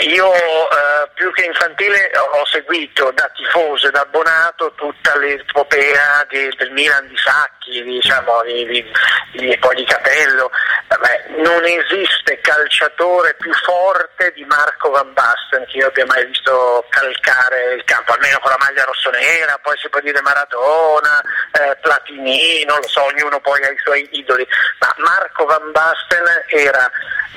Io 0.00 0.32
eh, 0.32 1.10
più 1.14 1.32
che 1.32 1.44
infantile 1.44 2.10
ho 2.14 2.46
seguito 2.46 3.10
da 3.14 3.28
tifoso 3.34 3.88
e 3.88 3.90
da 3.90 4.00
abbonato 4.00 4.72
tutta 4.76 5.16
l'epopea 5.16 6.24
di, 6.28 6.48
del 6.56 6.70
Milan 6.70 7.08
di 7.08 7.16
Sacchi, 7.16 7.57
diciamo, 7.68 8.42
di, 8.42 8.64
di, 8.66 8.84
di, 9.32 9.58
poi 9.58 9.76
di 9.76 9.84
Capello. 9.84 10.50
Vabbè, 10.88 11.26
non 11.38 11.64
esiste 11.64 12.40
calciatore 12.40 13.34
più 13.34 13.52
forte 13.52 14.32
di 14.34 14.44
Marco 14.44 14.90
Van 14.90 15.12
Basten 15.12 15.66
che 15.66 15.78
io 15.78 15.86
abbia 15.86 16.06
mai 16.06 16.24
visto 16.26 16.84
calcare 16.88 17.74
il 17.74 17.84
campo, 17.84 18.12
almeno 18.12 18.38
con 18.40 18.50
la 18.50 18.58
maglia 18.58 18.84
rossonera, 18.84 19.58
poi 19.62 19.76
si 19.78 19.88
può 19.88 20.00
dire 20.00 20.20
Maradona, 20.22 21.20
eh, 21.52 21.76
Platini, 21.80 22.64
non 22.64 22.78
lo 22.80 22.88
so, 22.88 23.04
ognuno 23.04 23.40
poi 23.40 23.62
ha 23.62 23.70
i 23.70 23.78
suoi 23.78 24.08
idoli, 24.12 24.46
ma 24.80 24.94
Marco 24.98 25.44
Van 25.44 25.70
Basten 25.72 26.24
era 26.48 26.90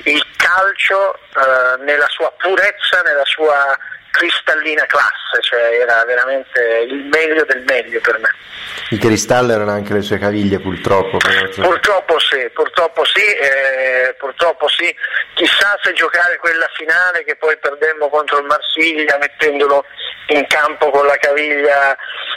il 0.04 0.24
calcio 0.36 1.14
eh, 1.14 1.82
nella 1.82 2.08
sua 2.08 2.32
purezza, 2.38 3.02
nella 3.02 3.24
sua 3.24 3.78
cristallina 4.12 4.84
classe, 4.84 5.40
cioè 5.40 5.80
era 5.80 6.04
veramente 6.04 6.60
il 6.86 7.08
meglio 7.10 7.44
del 7.44 7.62
meglio 7.64 8.00
per 8.00 8.18
me. 8.18 8.28
Il 8.90 8.98
cristallo 8.98 9.52
erano 9.52 9.72
anche 9.72 9.94
le 9.94 10.02
sue 10.02 10.18
caviglie 10.18 10.60
purtroppo. 10.60 11.16
Purtroppo 11.56 12.18
sì, 12.18 12.48
purtroppo 12.52 13.04
sì, 13.04 13.24
eh, 13.24 14.14
purtroppo 14.18 14.68
sì. 14.68 14.94
Chissà 15.34 15.78
se 15.82 15.94
giocare 15.94 16.36
quella 16.36 16.68
finale 16.74 17.24
che 17.24 17.36
poi 17.36 17.56
perdemmo 17.56 18.08
contro 18.10 18.38
il 18.38 18.44
Marsiglia 18.44 19.16
mettendolo 19.18 19.84
in 20.28 20.46
campo 20.46 20.90
con 20.90 21.06
la 21.06 21.16
caviglia 21.16 21.96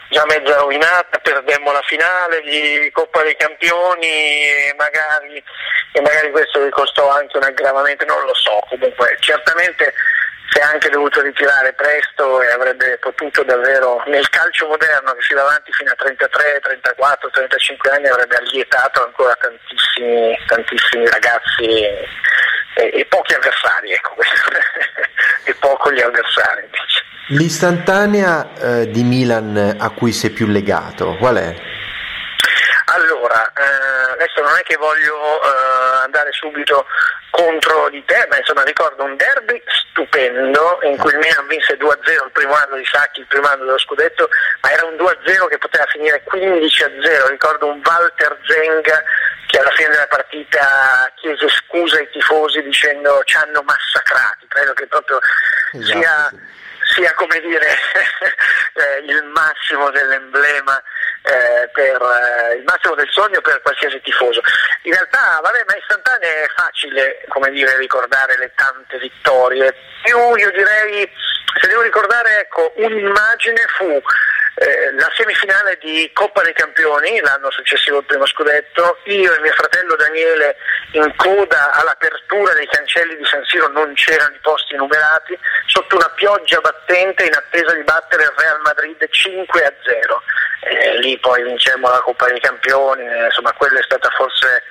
già 0.10 0.24
mezza 0.26 0.56
rovinata, 0.56 1.20
perdemmo 1.22 1.72
la 1.72 1.84
finale 1.86 2.42
di 2.42 2.90
Coppa 2.92 3.22
dei 3.22 3.36
Campioni 3.36 4.08
e 4.08 4.74
magari, 4.78 5.44
e 5.92 6.02
magari 6.02 6.32
questo 6.32 6.64
vi 6.64 6.70
costò 6.70 7.10
anche 7.10 7.38
un 7.38 7.44
aggravamento, 7.44 8.06
non 8.06 8.24
lo 8.24 8.34
so, 8.34 8.60
comunque 8.70 9.18
certamente 9.20 9.94
si 10.56 10.62
è 10.62 10.64
anche 10.64 10.88
dovuto 10.88 11.22
ritirare 11.22 11.74
presto 11.74 12.42
e 12.42 12.50
avrebbe 12.50 12.98
potuto 13.00 13.44
davvero, 13.44 14.02
nel 14.08 14.30
calcio 14.30 14.68
moderno 14.68 15.12
che 15.12 15.22
si 15.22 15.34
va 15.34 15.42
avanti 15.42 15.74
fino 15.74 15.92
a 15.92 15.96
33, 15.96 16.62
34, 16.64 17.30
35 17.30 17.90
anni, 17.90 18.08
avrebbe 18.08 18.38
allietato 18.38 19.04
ancora 19.04 19.36
tantissimi, 19.36 20.34
tantissimi 20.48 21.10
ragazzi 21.10 21.84
e, 21.84 22.08
e, 22.74 23.06
pochi 23.10 23.34
avversari, 23.34 23.92
ecco 23.92 24.16
e 25.44 25.54
poco 25.56 25.92
gli 25.92 26.00
avversari 26.00 26.64
invece. 26.64 27.04
L'istantanea 27.28 28.54
eh, 28.56 28.92
di 28.92 29.04
Milan 29.04 29.76
a 29.78 29.90
cui 29.90 30.14
sei 30.14 30.30
più 30.30 30.48
legato, 30.48 31.18
qual 31.18 31.36
è? 31.36 31.54
Allora, 32.86 33.52
eh, 33.54 34.12
adesso 34.12 34.42
non 34.42 34.56
è 34.58 34.62
che 34.62 34.76
voglio 34.76 35.42
eh, 35.42 36.04
andare 36.04 36.32
subito 36.34 36.86
contro 37.32 37.90
di 37.90 38.04
te, 38.06 38.28
ma 38.30 38.38
insomma 38.38 38.64
ricordo 38.64 39.04
un 39.04 39.16
derby 39.16 39.62
stupendo 39.66 40.80
in 40.84 40.96
cui 40.98 41.12
il 41.12 41.18
Milan 41.18 41.48
vinse 41.48 41.78
2-0 41.78 42.26
il 42.26 42.32
primo 42.32 42.54
anno 42.54 42.76
di 42.76 42.86
Sacchi, 42.86 43.22
il 43.22 43.26
primo 43.28 43.48
anno 43.48 43.66
dello 43.66 43.80
scudetto, 43.80 44.30
ma 44.62 44.72
era 44.72 44.86
un 44.86 44.94
2-0 44.96 45.48
che 45.48 45.58
poteva 45.58 45.86
finire 45.88 46.24
15-0, 46.30 47.30
ricordo 47.30 47.68
un 47.68 47.82
Walter 47.84 48.38
Zenga 48.46 49.04
che 49.48 49.60
alla 49.60 49.72
fine 49.72 49.90
della 49.90 50.08
partita 50.08 51.12
chiese 51.16 51.48
scusa 51.50 51.98
ai 51.98 52.10
tifosi 52.10 52.62
dicendo 52.62 53.22
ci 53.26 53.36
hanno 53.36 53.64
massacrati, 53.64 54.46
credo 54.48 54.74
che 54.74 54.88
proprio 54.88 55.20
esatto, 55.74 56.00
sia, 56.00 56.32
sia 56.96 57.14
come 57.14 57.40
dire 57.42 57.68
eh, 58.74 59.04
il 59.06 59.24
massimo 59.26 59.92
dell'emblema 59.92 60.82
eh, 61.24 61.70
per 61.74 62.02
eh, 62.02 62.56
il 62.56 62.64
massimo 62.64 62.96
del 62.96 63.10
sogno 63.12 63.42
per 63.42 63.62
qualsiasi 63.62 64.00
tifoso. 64.02 64.42
In 64.84 64.94
realtà, 64.94 65.40
vabbè, 65.44 65.64
ma 65.68 65.76
istantanea 65.76 66.44
è 66.44 66.48
facile, 66.56 67.26
come 67.28 67.52
dire, 67.52 67.78
ricordare 67.78 68.38
le 68.38 68.52
tante 68.56 68.98
vittorie. 68.98 69.76
Più 70.04 70.18
io 70.36 70.52
direi, 70.52 71.12
se 71.60 71.68
devo 71.68 71.82
ricordare, 71.82 72.40
ecco, 72.40 72.72
un'immagine 72.76 73.62
fu 73.78 74.02
eh, 74.56 74.94
la 74.94 75.12
semifinale 75.16 75.78
di 75.82 76.10
Coppa 76.14 76.42
dei 76.42 76.54
Campioni, 76.54 77.20
l'anno 77.20 77.52
successivo 77.52 77.98
al 77.98 78.06
primo 78.06 78.26
scudetto, 78.26 79.00
io 79.06 79.34
e 79.34 79.40
mio 79.40 79.52
fratello 79.52 79.96
Daniele 79.96 80.56
in 80.92 81.14
coda 81.18 81.74
all'apertura 81.74 82.54
dei 82.54 82.68
cancelli 82.68 83.18
di 83.18 83.26
San 83.26 83.44
Siro 83.46 83.68
non 83.68 83.94
c'erano 83.96 84.34
i 84.34 84.40
posti 84.42 84.76
numerati, 84.76 85.38
sotto 85.66 85.98
una 85.98 86.10
pioggia 86.16 86.62
battente 86.62 87.26
in 87.26 87.34
attesa 87.34 87.74
di 87.74 87.84
battere 87.84 88.24
il 88.24 88.34
Real 88.38 88.62
Madrid 88.62 89.06
5 89.10 89.66
a 89.66 89.74
0. 89.84 90.22
Eh, 90.62 91.00
lì 91.00 91.18
poi 91.20 91.44
vincemmo 91.44 91.90
la 91.90 92.00
Coppa 92.00 92.28
dei 92.28 92.40
Campioni, 92.40 93.06
eh, 93.06 93.26
insomma 93.26 93.52
quella 93.54 93.80
è 93.80 93.84
stata 93.84 94.10
forse 94.12 94.64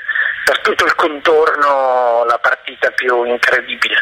per 0.46 0.60
tutto 0.60 0.86
il 0.86 0.94
contorno 0.94 2.24
la 2.24 2.38
partita 2.38 2.90
più 2.92 3.24
incredibile. 3.24 3.96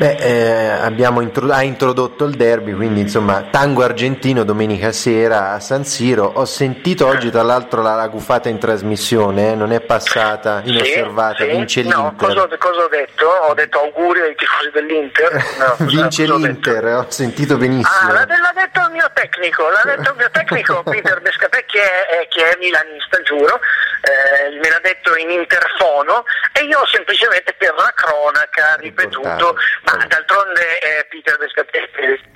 Beh, 0.00 0.14
eh, 0.14 1.12
intro- 1.20 1.52
ha 1.52 1.62
introdotto 1.62 2.24
il 2.24 2.34
derby, 2.34 2.72
quindi 2.72 3.00
insomma 3.00 3.48
tango 3.50 3.82
argentino 3.82 4.44
domenica 4.44 4.92
sera 4.92 5.52
a 5.52 5.60
San 5.60 5.84
Siro. 5.84 6.24
Ho 6.24 6.46
sentito 6.46 7.06
oggi 7.06 7.30
tra 7.30 7.42
l'altro 7.42 7.82
la, 7.82 7.96
la 7.96 8.08
gufata 8.08 8.48
in 8.48 8.58
trasmissione, 8.58 9.52
eh, 9.52 9.54
non 9.54 9.72
è 9.72 9.80
passata 9.82 10.62
inosservata, 10.64 11.44
sì, 11.44 11.50
vince 11.50 11.82
sì. 11.82 11.88
l'Inter. 11.88 12.02
No, 12.02 12.14
cosa, 12.16 12.56
cosa, 12.56 12.84
ho 12.84 12.88
detto? 12.88 13.26
Ho 13.26 13.52
detto 13.52 13.78
auguri 13.78 14.20
ai 14.20 14.34
tifosi 14.36 14.70
dell'Inter. 14.72 15.48
No, 15.60 15.76
vince 15.84 16.24
l'Inter, 16.24 16.84
ho, 16.86 16.98
ho, 17.00 17.06
sentito 17.10 17.58
benissimo. 17.58 18.08
Ah, 18.08 18.12
l'ha, 18.12 18.24
l'ha, 18.24 18.52
detto 18.54 18.80
il 18.80 18.92
mio 18.92 19.10
tecnico, 19.12 19.68
l'ha 19.68 19.82
detto 19.84 20.12
il 20.12 20.16
mio 20.16 20.30
tecnico 20.30 20.82
Peter 20.88 21.20
Bescapè 21.20 21.66
che 21.66 21.82
è, 21.82 22.26
che 22.28 22.42
è 22.42 22.56
milanista, 22.58 23.20
giuro, 23.20 23.60
eh, 24.00 24.58
me 24.58 24.68
l'ha 24.68 24.80
detto 24.80 25.16
in 25.16 25.30
interfono 25.30 26.24
e 26.52 26.64
io 26.64 26.86
semplicemente 26.86 27.54
per 27.54 27.74
la 27.74 27.92
cronaca 27.94 28.76
ripetuto 28.76 29.56
ma 29.82 30.04
d'altronde 30.06 30.78
eh, 30.80 31.06
Peter 31.08 31.36
Descapetti 31.36 32.28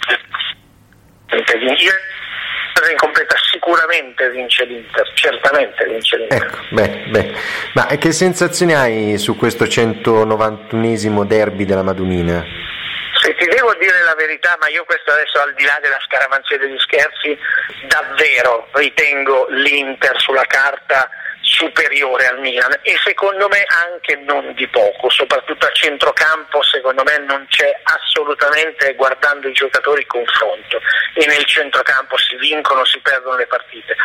in 2.90 2.96
completa 2.96 3.34
sicuramente 3.50 4.28
vince 4.30 4.64
l'Inter, 4.64 5.10
certamente 5.14 5.84
vince 5.86 6.16
l'Inter. 6.18 6.42
Ecco, 6.42 6.58
beh, 6.70 7.04
beh. 7.08 7.34
Ma 7.74 7.86
che 7.86 8.12
sensazioni 8.12 8.74
hai 8.74 9.18
su 9.18 9.36
questo 9.36 9.64
191esimo 9.64 11.24
derby 11.24 11.64
della 11.64 11.82
Madunina? 11.82 12.44
Se 13.20 13.34
ti 13.36 13.46
devo 13.46 13.74
dire 13.74 14.02
la 14.02 14.14
verità, 14.14 14.56
ma 14.60 14.68
io 14.68 14.84
questo 14.84 15.12
adesso 15.12 15.40
al 15.40 15.54
di 15.54 15.64
là 15.64 15.78
della 15.80 15.98
scaramanzia 16.04 16.58
degli 16.58 16.78
scherzi, 16.78 17.38
davvero 17.88 18.68
ritengo 18.72 19.46
l'Inter 19.48 20.20
sulla 20.20 20.44
carta 20.46 21.08
superiore 21.54 22.26
al 22.26 22.40
Milan 22.40 22.72
e 22.82 22.98
secondo 23.04 23.48
me 23.48 23.64
anche 23.86 24.16
non 24.16 24.52
di 24.54 24.66
poco, 24.68 25.08
soprattutto 25.08 25.66
a 25.66 25.72
centrocampo 25.72 26.62
secondo 26.62 27.04
me 27.04 27.18
non 27.18 27.46
c'è 27.48 27.72
assolutamente 27.84 28.94
guardando 28.94 29.48
i 29.48 29.52
giocatori 29.52 30.04
confronto 30.06 30.80
e 31.14 31.24
nel 31.26 31.44
centrocampo 31.44 32.18
si 32.18 32.34
vincono, 32.36 32.84
si 32.84 32.98
perdono 32.98 33.36
le 33.36 33.46
partite. 33.46 33.96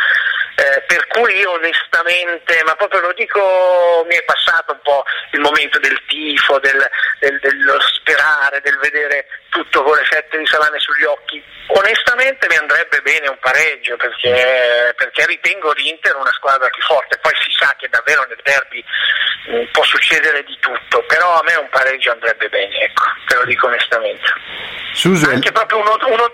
Eh, 0.60 0.82
per 0.88 1.08
cui 1.08 1.38
io 1.38 1.52
onestamente, 1.52 2.62
ma 2.66 2.76
proprio 2.76 3.00
lo 3.00 3.14
dico, 3.14 4.06
mi 4.08 4.16
è 4.16 4.24
passato 4.24 4.74
un 4.74 4.80
po' 4.84 5.06
il 5.32 5.40
momento 5.40 5.80
del 5.80 5.98
tifo, 6.06 6.60
del, 6.60 6.86
del, 7.20 7.40
dello 7.40 7.80
sperare, 7.80 8.60
del 8.60 8.78
vedere 8.78 9.26
tutto 9.50 9.84
con 9.84 9.96
le 9.96 10.04
fette 10.04 10.38
di 10.38 10.46
salame 10.46 10.78
sugli 10.80 11.06
occhi. 11.06 11.42
Onestamente 11.68 12.48
mi 12.50 12.58
andrebbe 12.58 13.00
bene 13.02 13.30
un 13.30 13.38
pareggio 13.40 13.96
perché, 13.96 14.94
perché 14.98 15.26
ritengo 15.28 15.72
l'Inter 15.72 16.16
una 16.16 16.34
squadra 16.34 16.68
più 16.68 16.84
forte, 16.84 17.20
poi 17.20 17.34
si 17.43 17.52
sa 17.52 17.73
che 17.78 17.88
davvero 17.89 18.25
nel 18.28 18.39
derby 18.43 18.84
mh, 19.47 19.56
mm, 19.56 19.63
può 19.71 19.84
succedere 19.84 20.43
di 20.43 20.58
tutto, 20.60 21.04
però 21.08 21.39
a 21.39 21.43
me 21.43 21.56
un 21.56 21.69
pareggio 21.69 22.12
andrebbe 22.12 22.49
bene, 22.49 22.75
ecco, 22.80 23.04
te 23.28 23.36
lo 23.36 23.45
dico 23.45 23.67
onestamente. 23.67 24.32
Suso, 24.93 25.30
Anche 25.30 25.52
proprio 25.52 25.80
uno, 25.80 25.95
uno 26.08 26.32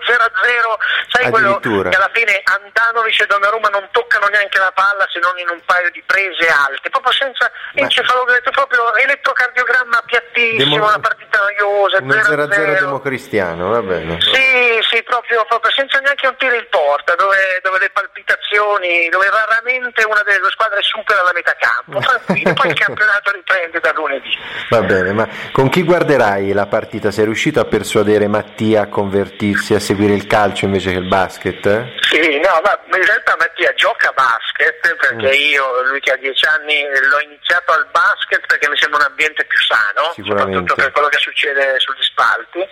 sai 1.08 1.30
quello 1.30 1.60
che 1.60 1.94
alla 1.94 2.10
fine 2.12 2.40
Andanovic 2.42 3.20
e 3.20 3.26
Donnarumma 3.26 3.68
non 3.68 3.86
toccano 3.92 4.26
neanche 4.26 4.58
la 4.58 4.72
palla 4.72 5.06
se 5.12 5.20
non 5.20 5.38
in 5.38 5.48
un 5.50 5.60
paio 5.64 5.90
di 5.90 6.02
prese 6.04 6.48
alte, 6.48 6.90
proprio 6.90 7.12
senza 7.12 7.50
encefalogramma, 7.74 8.50
proprio 8.50 8.94
elettrocardiogramma 8.94 10.02
piattissimo, 10.06 10.74
Demo... 10.74 10.86
una 10.86 10.98
partita 10.98 11.38
noiosa, 11.38 11.98
0-0 11.98 12.78
democristiano, 12.80 13.68
va 13.68 13.82
bene. 13.82 14.20
Sì, 14.20 14.80
sì, 14.90 15.02
proprio, 15.02 15.44
proprio 15.44 15.70
senza 15.72 15.98
neanche 16.00 16.26
un 16.26 16.36
tiro 16.36 16.54
in 16.54 16.66
porta, 16.70 17.14
dove, 17.14 17.60
dove 17.62 17.78
le 17.78 17.90
palpitazioni, 17.90 19.08
dove 19.10 19.28
raramente 19.30 20.04
una 20.04 20.22
delle 20.22 20.38
due 20.38 20.50
squadre 20.50 20.82
supera 20.86 21.22
la 21.22 21.32
metà 21.34 21.54
campo, 21.58 21.98
tranquillo, 21.98 22.52
poi 22.54 22.68
il 22.68 22.78
campionato 22.78 23.30
riprende 23.32 23.80
da 23.80 23.92
lunedì. 23.92 24.30
Va 24.70 24.80
bene, 24.82 25.12
ma 25.12 25.28
con 25.52 25.68
chi 25.68 25.82
guarderai 25.82 26.52
la 26.52 26.66
partita? 26.66 27.10
Sei 27.10 27.24
riuscito 27.24 27.60
a 27.60 27.64
persuadere 27.64 28.28
Mattia 28.28 28.82
a 28.82 28.88
convertirsi 28.88 29.74
a 29.74 29.80
seguire 29.80 30.14
il 30.14 30.26
calcio 30.26 30.64
invece 30.64 30.92
che 30.92 30.98
il 30.98 31.08
basket? 31.08 31.98
Sì, 32.00 32.38
no, 32.38 32.60
ma 32.62 32.78
in 32.96 33.04
realtà 33.04 33.36
Mattia 33.38 33.74
gioca 33.74 34.08
a 34.08 34.12
basket 34.12 34.96
perché 34.96 35.28
mm. 35.28 35.50
io, 35.50 35.82
lui 35.90 36.00
che 36.00 36.12
ha 36.12 36.16
dieci 36.16 36.46
anni, 36.46 36.82
l'ho 36.82 37.20
iniziato 37.20 37.72
al 37.72 37.86
basket 37.90 38.46
perché 38.46 38.68
mi 38.68 38.78
sembra 38.78 39.00
un 39.00 39.10
ambiente 39.10 39.44
più 39.44 39.58
sano, 39.60 40.12
soprattutto 40.14 40.74
per 40.74 40.92
quello 40.92 41.08
che 41.08 41.18
succede 41.18 41.78
sugli 41.78 42.02
spalti. 42.02 42.66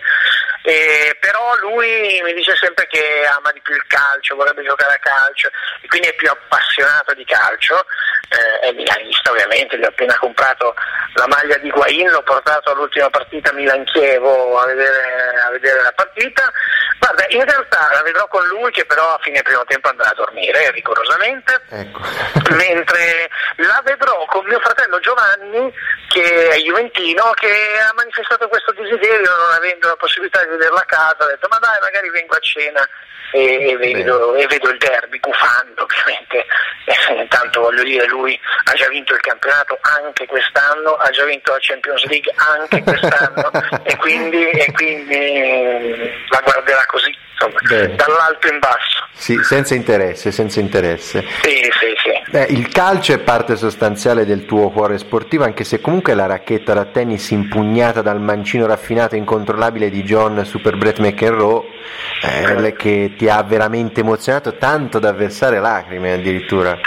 Eh, 0.67 1.15
però 1.19 1.55
lui 1.57 2.21
mi 2.23 2.33
dice 2.33 2.55
sempre 2.55 2.87
che 2.87 3.23
ama 3.37 3.51
di 3.51 3.61
più 3.61 3.75
il 3.75 3.85
calcio, 3.85 4.35
vorrebbe 4.35 4.63
giocare 4.63 4.95
a 4.95 4.99
calcio 4.99 5.49
e 5.81 5.87
quindi 5.87 6.07
è 6.07 6.15
più 6.15 6.27
appassionato 6.27 7.13
di 7.13 7.23
calcio, 7.23 7.85
eh, 8.29 8.67
è 8.67 8.71
milanista 8.73 9.31
ovviamente, 9.31 9.77
gli 9.77 9.83
ho 9.83 9.87
appena 9.87 10.17
comprato 10.17 10.75
la 11.13 11.27
maglia 11.27 11.57
di 11.57 11.69
Guain, 11.69 12.09
l'ho 12.09 12.23
portato 12.23 12.71
all'ultima 12.71 13.09
partita 13.09 13.53
Milan-Chievo 13.53 14.59
a 14.59 14.65
vedere, 14.65 15.41
a 15.45 15.49
vedere 15.51 15.81
la 15.81 15.93
partita. 15.93 16.51
Guarda, 16.99 17.25
in 17.29 17.45
realtà 17.45 17.89
la 17.93 18.01
vedrò 18.01 18.27
con 18.27 18.45
lui 18.47 18.71
che 18.71 18.85
però 18.85 19.13
a 19.13 19.19
fine 19.21 19.41
primo 19.41 19.63
tempo 19.65 19.89
andrà 19.89 20.09
a 20.09 20.15
dormire 20.15 20.71
rigorosamente, 20.71 21.61
ecco. 21.69 22.01
mentre 22.55 23.29
la 23.57 23.81
vedrò 23.83 24.25
con 24.25 24.45
mio 24.45 24.59
fratello 24.59 24.99
Giovanni 24.99 25.71
che 26.09 26.49
è 26.49 26.57
Juventino 26.57 27.31
che 27.31 27.51
ha 27.79 27.93
manifestato 27.95 28.47
questo 28.47 28.71
desiderio 28.71 29.29
non 29.29 29.53
avendo 29.55 29.87
la 29.87 29.95
possibilità 29.95 30.43
di 30.43 30.49
vederla 30.49 30.79
a 30.79 30.85
casa, 30.85 31.17
ha 31.19 31.27
detto 31.27 31.47
ma 31.49 31.59
dai 31.59 31.79
magari 31.81 32.09
vengo 32.09 32.35
a 32.35 32.39
cena 32.39 32.89
e, 33.35 33.69
e, 33.69 33.77
vedo, 33.77 34.33
e 34.35 34.47
vedo, 34.47 34.69
il 34.69 34.77
derby 34.77 35.19
gufando 35.19 35.83
ovviamente, 35.83 36.45
e, 36.85 37.21
intanto 37.21 37.61
voglio 37.61 37.83
dire 37.83 38.07
lui 38.07 38.39
ha 38.65 38.73
già 38.73 38.87
vinto 38.87 39.13
il 39.13 39.19
campionato 39.19 39.77
anche 39.81 40.25
quest'anno, 40.25 40.95
ha 40.95 41.09
già 41.09 41.25
vinto 41.25 41.51
la 41.51 41.57
Champions 41.59 42.05
League 42.05 42.33
anche 42.35 42.81
quest'anno 42.81 43.51
e, 43.83 43.95
quindi, 43.97 44.49
e 44.49 44.71
quindi 44.71 46.13
la 46.29 46.41
guarderà 46.41 46.85
così 46.85 47.13
insomma, 47.35 47.95
dall'alto 47.95 48.47
in 48.47 48.59
basso. 48.59 49.03
Sì, 49.11 49.37
senza 49.43 49.75
interesse, 49.75 50.31
senza 50.31 50.59
interesse. 50.59 51.23
Sì, 51.41 51.49
sì, 51.49 51.93
sì. 52.03 52.31
Beh, 52.31 52.47
il 52.49 52.69
calcio 52.69 53.13
è 53.13 53.19
parte 53.19 53.55
sostanziale 53.55 54.25
del 54.25 54.45
tuo 54.45 54.69
cuore 54.71 54.97
sportivo, 54.97 55.43
anche 55.43 55.63
se 55.63 55.79
comunque 55.81 56.13
la 56.13 56.25
racchetta 56.25 56.73
da 56.73 56.85
tennis 56.85 57.31
impugnata 57.31 58.01
dal 58.01 58.19
mancino 58.19 58.65
raffinato 58.65 59.15
e 59.15 59.19
incontrollabile 59.19 59.89
di 59.89 60.03
John 60.03 60.43
Super 60.45 60.77
Brett 60.77 60.99
McEnroe, 60.99 61.74
eh, 62.21 62.75
che 62.75 63.13
ti 63.17 63.29
ha 63.29 63.41
veramente 63.43 64.01
emozionato 64.01 64.57
tanto 64.57 64.99
da 64.99 65.11
versare 65.13 65.59
lacrime 65.59 66.13
addirittura. 66.13 66.77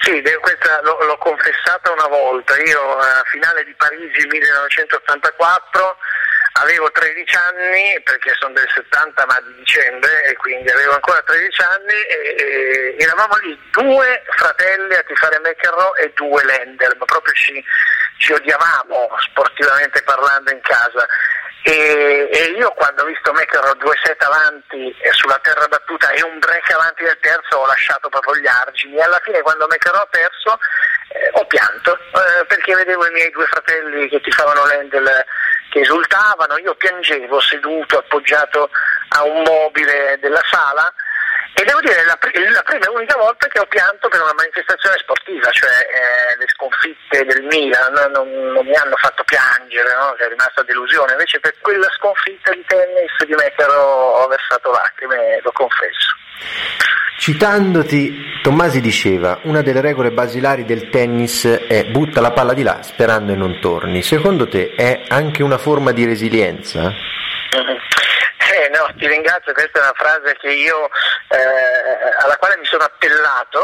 Sì, 0.00 0.22
questa 0.40 0.80
l'ho, 0.82 0.98
l'ho 1.04 1.18
confessata 1.18 1.90
una 1.90 2.06
volta, 2.06 2.56
io 2.62 2.96
a 2.96 3.22
finale 3.26 3.64
di 3.64 3.74
Parigi 3.74 4.26
1984 4.26 5.96
avevo 6.60 6.90
13 6.90 7.36
anni 7.36 8.00
perché 8.02 8.32
sono 8.38 8.54
del 8.54 8.68
70 8.72 9.26
ma 9.26 9.40
di 9.44 9.54
dicembre 9.58 10.24
e 10.24 10.36
quindi 10.36 10.70
avevo 10.70 10.94
ancora 10.94 11.20
13 11.22 11.62
anni 11.62 12.00
e, 12.08 12.94
e 12.98 13.02
eravamo 13.02 13.36
lì 13.42 13.58
due 13.72 14.22
fratelli 14.36 14.94
a 14.94 15.02
tifare 15.02 15.40
McEnroe 15.40 16.00
e 16.00 16.12
due 16.14 16.44
Lender, 16.44 16.96
ma 16.96 17.04
proprio 17.04 17.34
ci, 17.34 17.62
ci 18.18 18.32
odiavamo 18.32 19.10
sportivamente 19.18 20.02
parlando 20.02 20.50
in 20.52 20.60
casa. 20.60 21.06
E, 21.62 22.28
e, 22.32 22.44
io 22.56 22.70
quando 22.72 23.02
ho 23.02 23.06
visto 23.06 23.32
McEnroe 23.32 23.74
due 23.78 23.98
set 24.02 24.22
avanti 24.22 24.94
sulla 25.10 25.38
terra 25.42 25.66
battuta 25.66 26.10
e 26.10 26.22
un 26.22 26.38
break 26.38 26.70
avanti 26.70 27.02
del 27.02 27.18
terzo 27.20 27.56
ho 27.56 27.66
lasciato 27.66 28.08
proprio 28.08 28.36
gli 28.36 28.46
argini. 28.46 28.96
E 28.96 29.02
alla 29.02 29.20
fine 29.24 29.42
quando 29.42 29.66
McEnroe 29.66 30.02
ha 30.02 30.06
perso 30.06 30.58
eh, 31.08 31.30
ho 31.32 31.44
pianto 31.46 31.98
eh, 31.98 32.44
perché 32.46 32.74
vedevo 32.74 33.06
i 33.06 33.10
miei 33.10 33.30
due 33.30 33.46
fratelli 33.46 34.08
che 34.08 34.20
tifavano 34.20 34.64
Lendl 34.66 35.24
che 35.70 35.80
esultavano, 35.80 36.58
io 36.58 36.74
piangevo 36.74 37.40
seduto 37.40 37.98
appoggiato 37.98 38.70
a 39.08 39.24
un 39.24 39.42
mobile 39.42 40.18
della 40.20 40.42
sala 40.48 40.92
e 41.56 41.64
devo 41.64 41.80
dire 41.80 42.04
la, 42.04 42.18
la 42.20 42.62
prima 42.62 42.84
e 42.84 42.90
unica 42.90 43.16
volta 43.16 43.46
che 43.48 43.58
ho 43.58 43.64
pianto 43.64 44.08
per 44.08 44.20
una 44.20 44.36
manifestazione 44.36 44.96
sportiva, 45.00 45.48
cioè 45.52 45.72
eh, 45.72 46.36
le 46.36 46.44
sconfitte 46.52 47.24
del 47.24 47.48
Milan 47.48 48.12
non, 48.12 48.28
non 48.52 48.66
mi 48.66 48.76
hanno 48.76 48.96
fatto 48.96 49.24
piangere, 49.24 49.88
no? 49.96 50.12
è 50.20 50.28
rimasta 50.28 50.62
delusione, 50.64 51.12
invece 51.12 51.40
per 51.40 51.54
quella 51.62 51.88
sconfitta 51.96 52.52
di 52.52 52.62
tennis 52.66 53.24
di 53.24 53.34
me 53.34 53.50
che 53.56 53.64
ho 53.64 54.26
versato 54.28 54.70
lacrime, 54.70 55.40
lo 55.42 55.52
confesso. 55.52 56.12
Citandoti, 57.16 58.40
Tommasi 58.42 58.82
diceva, 58.82 59.40
una 59.44 59.62
delle 59.62 59.80
regole 59.80 60.10
basilari 60.10 60.66
del 60.66 60.90
tennis 60.90 61.46
è 61.46 61.86
butta 61.86 62.20
la 62.20 62.32
palla 62.32 62.52
di 62.52 62.62
là 62.62 62.82
sperando 62.82 63.32
e 63.32 63.36
non 63.36 63.58
torni. 63.60 64.02
Secondo 64.02 64.46
te 64.46 64.74
è 64.76 65.04
anche 65.08 65.42
una 65.42 65.56
forma 65.56 65.92
di 65.92 66.04
resilienza? 66.04 66.82
Mm-hmm. 66.82 67.76
Eh, 68.48 68.68
no, 68.68 68.88
ti 68.96 69.08
ringrazio, 69.08 69.52
questa 69.52 69.80
è 69.80 69.82
una 69.82 69.92
frase 69.96 70.36
io, 70.48 70.88
eh, 71.30 72.14
alla 72.22 72.36
quale 72.36 72.56
mi 72.58 72.64
sono 72.64 72.84
appellato 72.84 73.58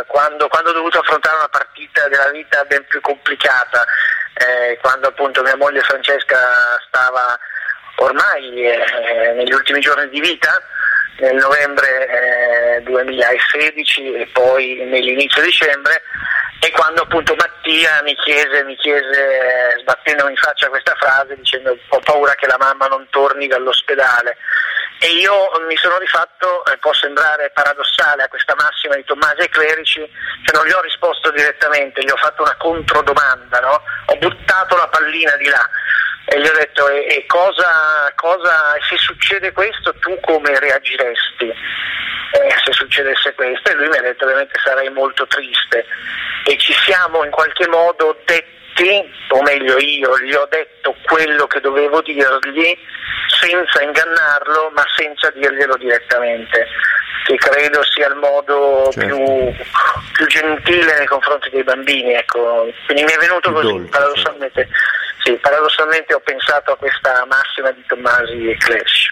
eh, 0.00 0.04
quando, 0.06 0.46
quando, 0.48 0.70
ho 0.70 0.72
dovuto 0.72 1.00
affrontare 1.00 1.36
una 1.36 1.48
partita 1.48 2.06
della 2.08 2.30
vita 2.30 2.62
ben 2.64 2.84
più 2.86 3.00
complicata, 3.00 3.84
eh, 4.34 4.78
quando 4.80 5.08
appunto 5.08 5.42
mia 5.42 5.56
moglie 5.56 5.80
Francesca 5.80 6.38
stava 6.86 7.36
ormai 7.96 8.62
eh, 8.62 9.32
negli 9.34 9.52
ultimi 9.52 9.80
giorni 9.80 10.08
di 10.08 10.20
vita 10.20 10.62
nel 11.18 11.34
novembre 11.36 12.76
eh, 12.76 12.82
2016 12.82 14.14
e 14.14 14.26
poi 14.32 14.84
nell'inizio 14.86 15.42
dicembre 15.42 16.02
e 16.62 16.70
quando 16.72 17.02
appunto 17.02 17.34
Mattia 17.36 18.02
mi 18.02 18.14
chiese, 18.16 18.62
mi 18.64 18.76
chiese 18.76 19.78
sbattendomi 19.80 20.30
in 20.30 20.36
faccia 20.36 20.68
questa 20.68 20.94
frase 20.94 21.34
dicendo 21.36 21.76
ho 21.88 22.00
paura 22.00 22.34
che 22.34 22.46
la 22.46 22.58
mamma 22.58 22.86
non 22.86 23.06
torni 23.10 23.46
dall'ospedale 23.46 24.36
e 25.02 25.12
io 25.14 25.32
mi 25.66 25.76
sono 25.76 25.96
rifatto, 25.96 26.62
eh, 26.66 26.76
può 26.76 26.92
sembrare 26.92 27.50
paradossale 27.54 28.24
a 28.24 28.28
questa 28.28 28.54
massima 28.54 28.96
di 28.96 29.04
Tommasi 29.04 29.40
e 29.40 29.48
Clerici, 29.48 30.00
che 30.00 30.52
non 30.52 30.66
gli 30.66 30.72
ho 30.72 30.82
risposto 30.82 31.30
direttamente, 31.30 32.02
gli 32.02 32.10
ho 32.10 32.16
fatto 32.16 32.42
una 32.42 32.54
controdomanda, 32.58 33.60
no? 33.60 33.82
ho 34.04 34.16
buttato 34.18 34.76
la 34.76 34.88
pallina 34.88 35.34
di 35.36 35.46
là 35.46 35.66
e 36.32 36.40
gli 36.40 36.46
ho 36.46 36.52
detto 36.52 36.88
e, 36.88 37.06
e 37.08 37.26
cosa, 37.26 38.12
cosa, 38.14 38.76
se 38.88 38.96
succede 38.98 39.50
questo 39.52 39.92
tu 39.94 40.16
come 40.20 40.56
reagiresti? 40.60 41.48
Eh, 41.48 42.54
se 42.64 42.72
succedesse 42.72 43.34
questo 43.34 43.70
e 43.70 43.74
lui 43.74 43.88
mi 43.88 43.96
ha 43.96 44.02
detto 44.02 44.22
ovviamente 44.24 44.56
sarei 44.62 44.88
molto 44.90 45.26
triste 45.26 45.84
e 46.44 46.56
ci 46.58 46.72
siamo 46.84 47.24
in 47.24 47.30
qualche 47.30 47.66
modo 47.66 48.16
detti, 48.24 48.59
o 49.28 49.42
meglio 49.42 49.78
io 49.78 50.18
gli 50.20 50.32
ho 50.32 50.46
detto 50.50 50.94
quello 51.02 51.46
che 51.46 51.60
dovevo 51.60 52.00
dirgli 52.02 52.76
senza 53.40 53.82
ingannarlo 53.82 54.70
ma 54.74 54.84
senza 54.96 55.30
dirglielo 55.30 55.76
direttamente 55.76 56.66
che 57.24 57.36
credo 57.36 57.82
sia 57.84 58.08
il 58.08 58.16
modo 58.16 58.88
certo. 58.90 59.14
più, 59.14 59.54
più, 60.14 60.26
gentile 60.26 60.96
nei 60.96 61.06
confronti 61.06 61.50
dei 61.50 61.62
bambini 61.62 62.14
ecco. 62.14 62.68
quindi 62.86 63.04
mi 63.04 63.12
è 63.12 63.18
venuto 63.18 63.52
così 63.52 63.72
dolce, 63.72 63.88
paradossalmente 63.90 64.68
sì, 65.22 65.32
paradossalmente 65.32 66.14
ho 66.14 66.20
pensato 66.20 66.72
a 66.72 66.76
questa 66.76 67.26
massima 67.28 67.70
di 67.72 67.84
Tommasi 67.86 68.48
e 68.48 68.56
Clash. 68.56 69.08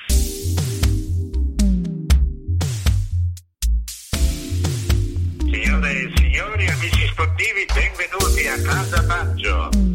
Signore 5.45 5.91
e 5.91 6.13
signori, 6.17 6.67
amici 6.67 6.98
sportivi, 7.19 7.67
benvenuti 7.75 8.47
a 8.47 8.63
Casa 8.63 9.03
Baggio. 9.03 9.88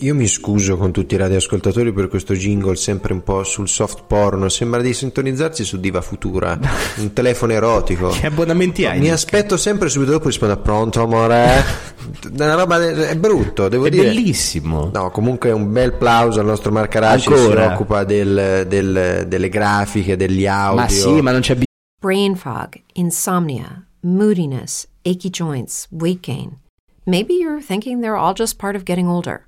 Io 0.00 0.14
mi 0.14 0.28
scuso 0.28 0.76
con 0.76 0.92
tutti 0.92 1.14
i 1.14 1.18
radioascoltatori 1.18 1.92
per 1.92 2.06
questo 2.06 2.34
jingle 2.34 2.76
sempre 2.76 3.12
un 3.12 3.24
po' 3.24 3.42
sul 3.42 3.68
soft 3.68 4.04
porno. 4.06 4.48
Sembra 4.48 4.80
di 4.80 4.92
sintonizzarsi 4.92 5.64
su 5.64 5.80
Diva 5.80 6.00
Futura, 6.00 6.56
un 6.98 7.12
telefono 7.12 7.52
erotico. 7.52 8.10
Che 8.10 8.26
abbonamenti 8.26 8.84
hai? 8.84 9.00
Mi 9.00 9.10
aspetto 9.10 9.56
sempre 9.56 9.88
subito 9.88 10.12
dopo 10.12 10.26
rispondo 10.26 10.56
pronto 10.58 11.02
amore. 11.02 11.64
Una 12.32 12.54
roba 12.54 12.80
è 12.80 13.16
brutto, 13.16 13.68
devo 13.68 13.86
è 13.86 13.90
dire. 13.90 14.10
È 14.10 14.14
bellissimo. 14.14 14.90
No, 14.92 15.10
comunque 15.10 15.50
un 15.50 15.72
bel 15.72 15.94
plauso 15.94 16.38
al 16.38 16.46
nostro 16.46 16.70
Marcaracci 16.70 17.28
che 17.28 17.36
si 17.36 17.46
occupa 17.46 18.04
del, 18.04 18.66
del, 18.68 19.24
delle 19.26 19.48
grafiche, 19.48 20.16
degli 20.16 20.46
audio. 20.46 20.80
Ma 20.80 20.88
sì, 20.88 21.20
ma 21.20 21.32
non 21.32 21.40
c'è 21.40 21.54
bisogno. 21.54 21.66
Brain 22.00 22.36
fog, 22.36 22.80
insomnia, 22.92 23.84
moodiness, 24.02 24.86
achy 25.02 25.30
joints, 25.30 25.88
weight 25.90 26.20
gain. 26.20 26.56
Maybe 27.04 27.34
you're 27.34 27.60
thinking 27.60 28.00
they're 28.00 28.16
all 28.16 28.34
just 28.34 28.58
part 28.58 28.76
of 28.76 28.84
getting 28.84 29.08
older. 29.08 29.47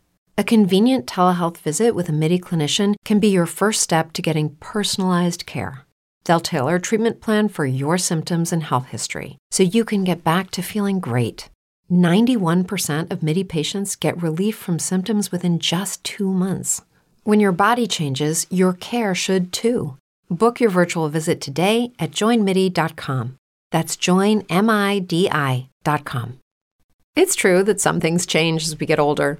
A 0.37 0.43
convenient 0.45 1.05
telehealth 1.05 1.57
visit 1.57 1.93
with 1.93 2.07
a 2.07 2.13
MIDI 2.13 2.39
clinician 2.39 2.95
can 3.03 3.19
be 3.19 3.27
your 3.27 3.45
first 3.45 3.81
step 3.81 4.13
to 4.13 4.21
getting 4.21 4.55
personalized 4.61 5.45
care. 5.45 5.85
They'll 6.23 6.39
tailor 6.39 6.75
a 6.77 6.81
treatment 6.81 7.19
plan 7.19 7.49
for 7.49 7.65
your 7.65 7.97
symptoms 7.97 8.53
and 8.53 8.63
health 8.63 8.87
history 8.87 9.37
so 9.51 9.63
you 9.63 9.83
can 9.83 10.05
get 10.05 10.23
back 10.23 10.49
to 10.51 10.61
feeling 10.61 11.01
great. 11.01 11.49
91% 11.91 13.11
of 13.11 13.21
MIDI 13.21 13.43
patients 13.43 13.97
get 13.97 14.21
relief 14.21 14.55
from 14.55 14.79
symptoms 14.79 15.33
within 15.33 15.59
just 15.59 16.01
two 16.05 16.31
months. 16.31 16.81
When 17.23 17.41
your 17.41 17.51
body 17.51 17.85
changes, 17.85 18.47
your 18.49 18.71
care 18.73 19.13
should 19.13 19.51
too. 19.51 19.97
Book 20.29 20.61
your 20.61 20.69
virtual 20.69 21.09
visit 21.09 21.41
today 21.41 21.91
at 21.99 22.11
joinmidi.com. 22.11 23.35
That's 23.71 23.97
joinmidi.com. 23.97 24.47
It's 27.17 27.35
true 27.35 27.63
that 27.63 27.81
some 27.81 27.99
things 27.99 28.25
change 28.25 28.63
as 28.63 28.79
we 28.79 28.85
get 28.85 28.99
older. 28.99 29.39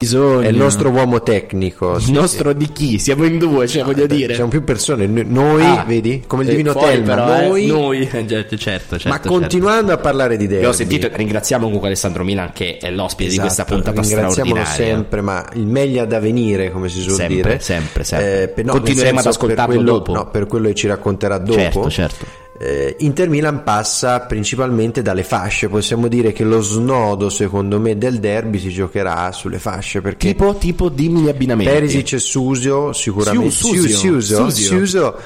Bisogno. 0.00 0.42
È 0.42 0.46
il 0.46 0.56
nostro 0.56 0.90
uomo 0.90 1.20
tecnico. 1.24 1.96
Il 1.96 2.02
sì, 2.02 2.12
nostro 2.12 2.52
di 2.52 2.70
chi? 2.70 3.00
Siamo 3.00 3.24
in 3.24 3.36
due, 3.36 3.66
cioè 3.66 3.82
voglio 3.82 4.02
sì. 4.02 4.14
dire. 4.14 4.34
Siamo 4.34 4.48
più 4.48 4.62
persone. 4.62 5.06
Noi, 5.08 5.64
Ah, 5.64 5.82
vedi? 5.84 6.22
Come 6.24 6.44
il 6.44 6.50
eh, 6.50 6.52
divino 6.52 6.72
Telma. 6.72 7.14
però, 7.16 7.34
eh, 7.40 7.48
noi, 7.48 7.66
noi, 7.66 8.00
eh, 8.08 8.08
certo, 8.28 8.56
certo, 8.56 8.96
certo. 8.96 9.08
ma 9.08 9.18
continuando 9.18 9.90
a 9.92 9.96
parlare 9.98 10.36
di 10.36 10.46
derby. 10.46 10.62
Io 10.62 10.68
ho 10.68 10.72
sentito, 10.72 11.08
ringraziamo 11.12 11.64
comunque 11.64 11.88
Alessandro 11.88 12.22
Milan 12.22 12.52
che 12.52 12.76
è 12.80 12.92
l'ospite 12.92 13.28
di 13.30 13.38
questa 13.38 13.62
Esatto, 13.64 13.74
puntata 13.74 14.00
ringraziamolo 14.00 14.60
straordinaria. 14.64 14.94
sempre, 14.94 15.20
ma 15.20 15.44
il 15.54 15.66
meglio 15.66 16.04
da 16.06 16.20
venire, 16.20 16.70
come 16.70 16.88
si 16.88 17.00
suol 17.00 17.16
Sempre, 17.16 17.34
dire. 17.34 17.54
Eh, 17.56 17.58
sempre, 17.58 18.04
sempre. 18.04 18.48
per- 18.54 18.64
no, 18.66 18.72
Continueremo 18.74 19.18
ad 19.18 19.26
ascoltarlo 19.26 19.74
quello, 19.74 19.90
dopo. 19.90 20.12
No, 20.12 20.30
per 20.30 20.46
quello 20.46 20.68
che 20.68 20.74
ci 20.76 20.86
racconterà 20.86 21.38
dopo. 21.38 21.58
Certo, 21.58 21.90
certo. 21.90 22.24
Eh, 22.60 22.96
Inter 23.00 23.28
Milan 23.28 23.62
passa 23.62 24.18
principalmente 24.20 25.00
dalle 25.00 25.22
fasce, 25.22 25.68
possiamo 25.68 26.08
dire 26.08 26.32
che 26.32 26.42
lo 26.42 26.60
snodo 26.60 27.30
secondo 27.30 27.78
me 27.78 27.96
del 27.96 28.18
derby 28.18 28.58
si 28.58 28.70
giocherà 28.70 29.30
sulle 29.30 29.60
fasce 29.60 30.00
perché 30.00 30.26
Tipo, 30.28 30.56
tipo, 30.56 30.88
dimmi 30.88 31.20
gli 31.20 31.28
abbinamenti. 31.28 31.70
Perisic 31.72 32.14
e 32.14 32.18
Susio 32.18 32.92
sicuramente 32.92 33.50
Siu- 33.52 33.74
Susio. 33.74 33.96
Siusio, 33.96 34.36
Susio. 34.36 34.66
Siusio, 34.66 35.16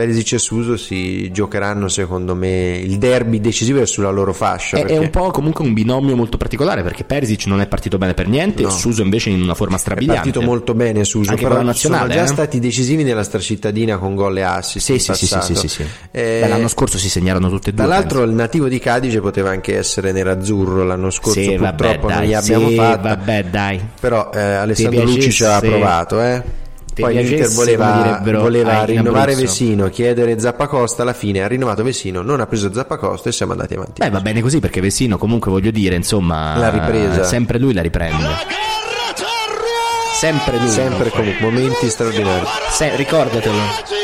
Perisic 0.00 0.32
e 0.32 0.38
Suso 0.38 0.76
si 0.78 1.30
giocheranno 1.30 1.88
secondo 1.88 2.34
me 2.34 2.78
il 2.78 2.96
derby 2.96 3.38
decisivo 3.38 3.82
è 3.82 3.86
sulla 3.86 4.10
loro 4.10 4.32
fascia 4.32 4.76
È, 4.78 4.80
è 4.80 4.82
perché 4.86 4.98
un 4.98 5.10
po' 5.10 5.30
comunque 5.30 5.62
un 5.62 5.74
binomio 5.74 6.16
molto 6.16 6.38
particolare 6.38 6.82
perché 6.82 7.04
Perisic 7.04 7.44
non 7.46 7.60
è 7.60 7.66
partito 7.66 7.98
bene 7.98 8.14
per 8.14 8.26
niente, 8.26 8.62
No. 8.62 8.70
Suso 8.70 9.02
invece 9.02 9.28
in 9.30 9.42
una 9.42 9.54
forma 9.54 9.76
è 9.76 9.78
strabiliante. 9.78 10.22
partito 10.22 10.42
molto 10.44 10.72
bene 10.74 11.04
Suso 11.04 11.30
Anche 11.30 11.42
però 11.42 11.56
la 11.56 11.62
nazionale, 11.62 12.12
sono 12.12 12.14
già 12.14 12.30
eh? 12.30 12.34
stati 12.34 12.58
decisivi 12.60 13.02
nella 13.02 13.22
stracittadina 13.22 13.98
con 13.98 14.14
gol 14.14 14.38
e 14.38 14.42
assist 14.42 14.86
Sì, 14.86 14.98
sì, 14.98 15.12
sì, 15.14 15.26
sì, 15.26 15.54
sì, 15.54 15.68
sì. 15.68 15.84
Eh, 16.10 16.46
l'anno 16.48 16.68
scorso 16.68 16.96
si 16.96 17.10
segnarono 17.10 17.50
tutte 17.50 17.70
e 17.70 17.72
due. 17.74 17.84
Tra 17.84 17.94
l'altro 17.94 18.22
il 18.22 18.32
nativo 18.32 18.68
di 18.68 18.78
Cadice 18.78 19.20
poteva 19.20 19.50
anche 19.50 19.76
essere 19.76 20.12
nerazzurro 20.12 20.82
l'anno 20.84 21.10
scorso, 21.10 21.40
Sì, 21.40 21.56
vabbè, 21.56 21.74
purtroppo 21.76 22.08
non 22.08 22.18
dai, 22.18 22.28
gli 22.28 22.34
abbiamo 22.34 22.68
sì, 22.68 22.74
fatta. 22.74 23.08
vabbè, 23.16 23.44
dai. 23.44 23.80
Però 24.00 24.30
eh, 24.32 24.40
Alessandro 24.40 25.04
Lucci 25.04 25.30
ci 25.30 25.44
ha 25.44 25.60
provato, 25.60 26.22
eh. 26.22 26.42
Ti 27.00 27.12
Poi 27.12 27.22
l'Inter 27.24 27.48
voleva, 27.50 28.20
voleva 28.40 28.84
rinnovare. 28.84 29.34
Vesino, 29.34 29.88
chiedere 29.88 30.38
Zappacosta, 30.38 31.02
alla 31.02 31.12
fine 31.12 31.42
ha 31.42 31.46
rinnovato 31.46 31.82
Vesino, 31.82 32.22
non 32.22 32.40
ha 32.40 32.46
preso 32.46 32.72
Zappacosta 32.72 33.28
e 33.28 33.32
siamo 33.32 33.52
andati 33.52 33.74
avanti. 33.74 34.00
Beh, 34.00 34.10
va 34.10 34.20
bene 34.20 34.40
così 34.40 34.60
perché 34.60 34.80
Vessino 34.80 35.18
comunque 35.18 35.50
voglio 35.50 35.70
dire, 35.70 35.94
insomma, 35.96 36.56
La 36.58 36.70
ripresa. 36.70 37.24
sempre 37.24 37.58
lui 37.58 37.72
la 37.72 37.82
riprende. 37.82 38.26
Sempre 40.18 40.58
lui. 40.58 40.68
Sempre 40.68 41.10
con 41.10 41.34
momenti 41.40 41.88
straordinari. 41.88 42.44
Se- 42.70 42.94
ricordatelo. 42.96 43.99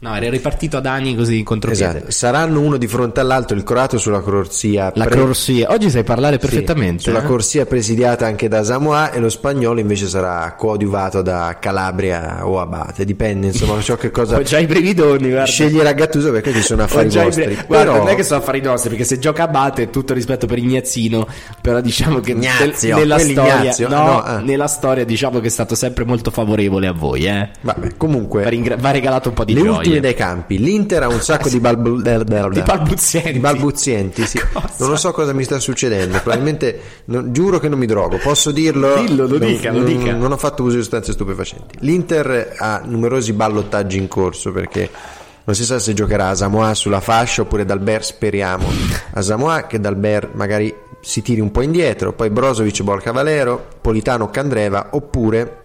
No, 0.00 0.14
era 0.14 0.30
ripartito 0.30 0.76
ad 0.76 0.86
anni 0.86 1.16
così 1.16 1.38
in 1.38 1.44
contropiede. 1.44 1.96
Esatto. 1.96 2.10
Saranno 2.12 2.60
uno 2.60 2.76
di 2.76 2.86
fronte 2.86 3.18
all'altro, 3.18 3.56
il 3.56 3.64
croato 3.64 3.98
sulla 3.98 4.20
corsia. 4.20 4.92
La 4.94 5.06
pre- 5.06 5.18
corsia. 5.18 5.72
Oggi 5.72 5.90
sai 5.90 6.04
parlare 6.04 6.34
Sì, 6.34 6.46
perfettamente. 6.46 7.02
sulla 7.02 7.22
eh? 7.22 7.26
corsia 7.26 7.66
presidiata 7.66 8.24
anche 8.24 8.46
da 8.46 8.62
Samoa 8.62 9.10
e 9.10 9.18
lo 9.18 9.28
spagnolo 9.28 9.80
invece 9.80 10.06
sarà 10.06 10.54
coadiuvato 10.56 11.20
da 11.22 11.56
Calabria 11.60 12.46
o 12.46 12.60
Abate, 12.60 13.04
dipende 13.04 13.48
insomma 13.48 13.80
ciò 13.80 13.96
che 13.96 14.12
cosa 14.12 14.36
Ho 14.38 14.42
già 14.42 14.58
i 14.60 14.66
brevidoni, 14.66 15.30
guarda. 15.30 15.46
sceglierà 15.46 15.90
Gattuso 15.92 16.30
perché 16.30 16.52
ci 16.52 16.62
sono 16.62 16.84
affari 16.84 17.08
già 17.08 17.22
i 17.22 17.24
vostri. 17.24 17.44
bre- 17.46 17.64
Guarda, 17.66 17.90
Però- 17.92 18.04
non 18.04 18.12
è 18.12 18.14
che 18.14 18.22
sono 18.22 18.38
affari 18.40 18.60
nostri, 18.60 18.90
perché 18.90 19.04
se 19.04 19.18
gioca 19.18 19.42
a 19.42 19.48
Bate, 19.48 19.90
tutto 19.90 20.14
rispetto 20.14 20.46
per 20.46 20.58
Ignazzino, 20.58 21.26
però 21.60 21.80
diciamo 21.80 22.20
che 22.20 22.30
Ignazio, 22.32 22.96
nella 22.96 23.16
quelli 23.16 23.32
storia, 23.32 23.74
no, 23.88 23.96
no, 23.96 24.22
ah. 24.22 24.38
nella 24.38 24.68
storia 24.68 25.04
diciamo 25.04 25.40
che 25.40 25.48
è 25.48 25.50
stato 25.50 25.74
sempre 25.74 26.04
molto 26.04 26.30
favorevole 26.30 26.86
a 26.86 26.92
voi, 26.92 27.26
eh. 27.26 27.48
Vabbè, 27.62 27.96
comunque 27.96 28.44
Va, 28.44 28.48
ringra- 28.48 28.76
va 28.76 28.92
regalato 28.92 29.30
un 29.30 29.34
po' 29.34 29.44
di 29.44 29.54
le 29.54 29.60
ultime 29.88 30.00
dai 30.00 30.14
campi. 30.14 30.58
L'Inter 30.58 31.02
ha 31.02 31.08
un 31.08 31.20
sacco 31.20 31.48
di, 31.48 31.60
balbu- 31.60 32.02
Di 32.52 32.62
balbuzienti. 32.62 33.32
di 33.32 33.38
balbuzienti, 33.38 34.26
sì. 34.26 34.40
Non 34.78 34.90
lo 34.90 34.96
so 34.96 35.12
cosa 35.12 35.32
mi 35.32 35.44
sta 35.44 35.58
succedendo. 35.58 36.18
Probabilmente 36.20 36.80
non- 37.06 37.32
giuro 37.32 37.58
che 37.58 37.68
non 37.68 37.78
mi 37.78 37.86
drogo. 37.86 38.18
Posso 38.18 38.50
dirlo? 38.50 38.94
Dillo, 38.96 39.26
lo 39.26 39.38
Non- 39.38 39.46
dica, 39.48 39.70
lo 39.72 39.78
non, 39.78 39.86
dica. 39.86 40.12
Non 40.14 40.32
ho 40.32 40.36
fatto 40.36 40.62
uso 40.62 40.76
di 40.76 40.82
sostanze 40.82 41.12
stupefacenti. 41.12 41.76
L'Inter 41.80 42.54
ha 42.58 42.82
numerosi 42.84 43.32
ballottaggi 43.32 43.98
in 43.98 44.08
corso 44.08 44.52
perché 44.52 44.88
non 45.44 45.54
si 45.56 45.64
sa 45.64 45.78
se 45.78 45.94
giocherà 45.94 46.28
a 46.28 46.34
Samoa 46.34 46.74
sulla 46.74 47.00
fascia 47.00 47.42
oppure 47.42 47.64
Dalbert, 47.64 48.04
speriamo. 48.04 48.66
A 49.14 49.22
Samoa 49.22 49.66
che 49.66 49.80
Dalbert 49.80 50.34
magari 50.34 50.74
si 51.00 51.22
tiri 51.22 51.40
un 51.40 51.50
po' 51.52 51.62
indietro, 51.62 52.12
poi 52.12 52.28
Brozovic, 52.28 52.82
Borca 52.82 53.12
Valero, 53.12 53.66
Politano, 53.80 54.30
Candreva 54.30 54.88
oppure 54.90 55.62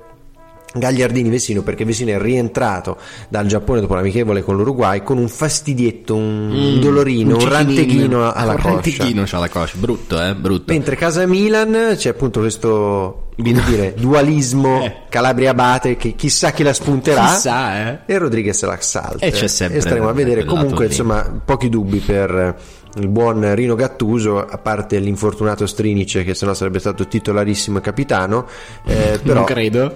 Gagliardini 0.74 1.30
Vesino 1.30 1.62
perché 1.62 1.86
Vesino 1.86 2.12
è 2.12 2.20
rientrato 2.20 2.98
dal 3.30 3.46
Giappone 3.46 3.82
dopo 3.82 3.96
l'amichevole 3.96 4.44
con 4.44 4.56
l'Uruguay 4.56 5.04
con 5.04 5.18
un 5.18 5.28
fastidietto, 5.28 6.16
un 6.16 6.80
dolorino, 6.82 7.36
un, 7.36 7.40
cicchinin. 7.40 7.66
ranteghino 7.66 8.32
alla 8.32 8.52
un 8.52 8.58
coscia. 8.58 8.70
ranteghino 8.74 9.24
c'ha 9.26 9.40
la 9.40 9.50
coscia, 9.50 9.78
brutto, 9.78 10.22
eh, 10.22 10.36
brutto. 10.36 10.72
Mentre 10.74 10.96
casa 10.96 11.26
Milan 11.26 11.94
c'è 11.96 12.10
appunto 12.10 12.40
questo 12.40 13.28
dire, 13.36 13.94
dualismo 13.98 14.82
Eh. 14.84 14.94
Calabria-Abate 15.10 15.96
che 15.96 16.14
chissà 16.16 16.52
chi 16.52 16.64
la 16.64 16.74
spunterà 16.74 17.26
Chissà, 17.28 17.90
eh. 17.92 18.00
e 18.06 18.18
Rodriguez 18.18 18.64
la 18.64 18.78
salta 18.80 19.26
E 19.26 19.32
c'è 19.32 19.48
sempre 19.48 19.78
e 19.78 19.82
staremo 19.82 20.10
a 20.10 20.14
vedere 20.14 20.44
comunque 20.46 20.88
insomma 20.88 21.42
pochi 21.44 21.70
dubbi 21.70 22.00
per 22.00 22.56
il 22.96 23.08
buon 23.08 23.54
Rino 23.56 23.76
Gattuso 23.76 24.46
a 24.46 24.58
parte 24.58 25.00
l'infortunato 25.00 25.66
Strinic 25.66 26.24
che 26.24 26.34
sennò 26.34 26.54
sarebbe 26.54 26.80
stato 26.80 27.08
titolarissimo 27.08 27.78
e 27.78 27.82
capitano 27.82 28.48
eh, 28.86 29.20
però 29.24 29.36
non 29.36 29.44
credo. 29.46 29.96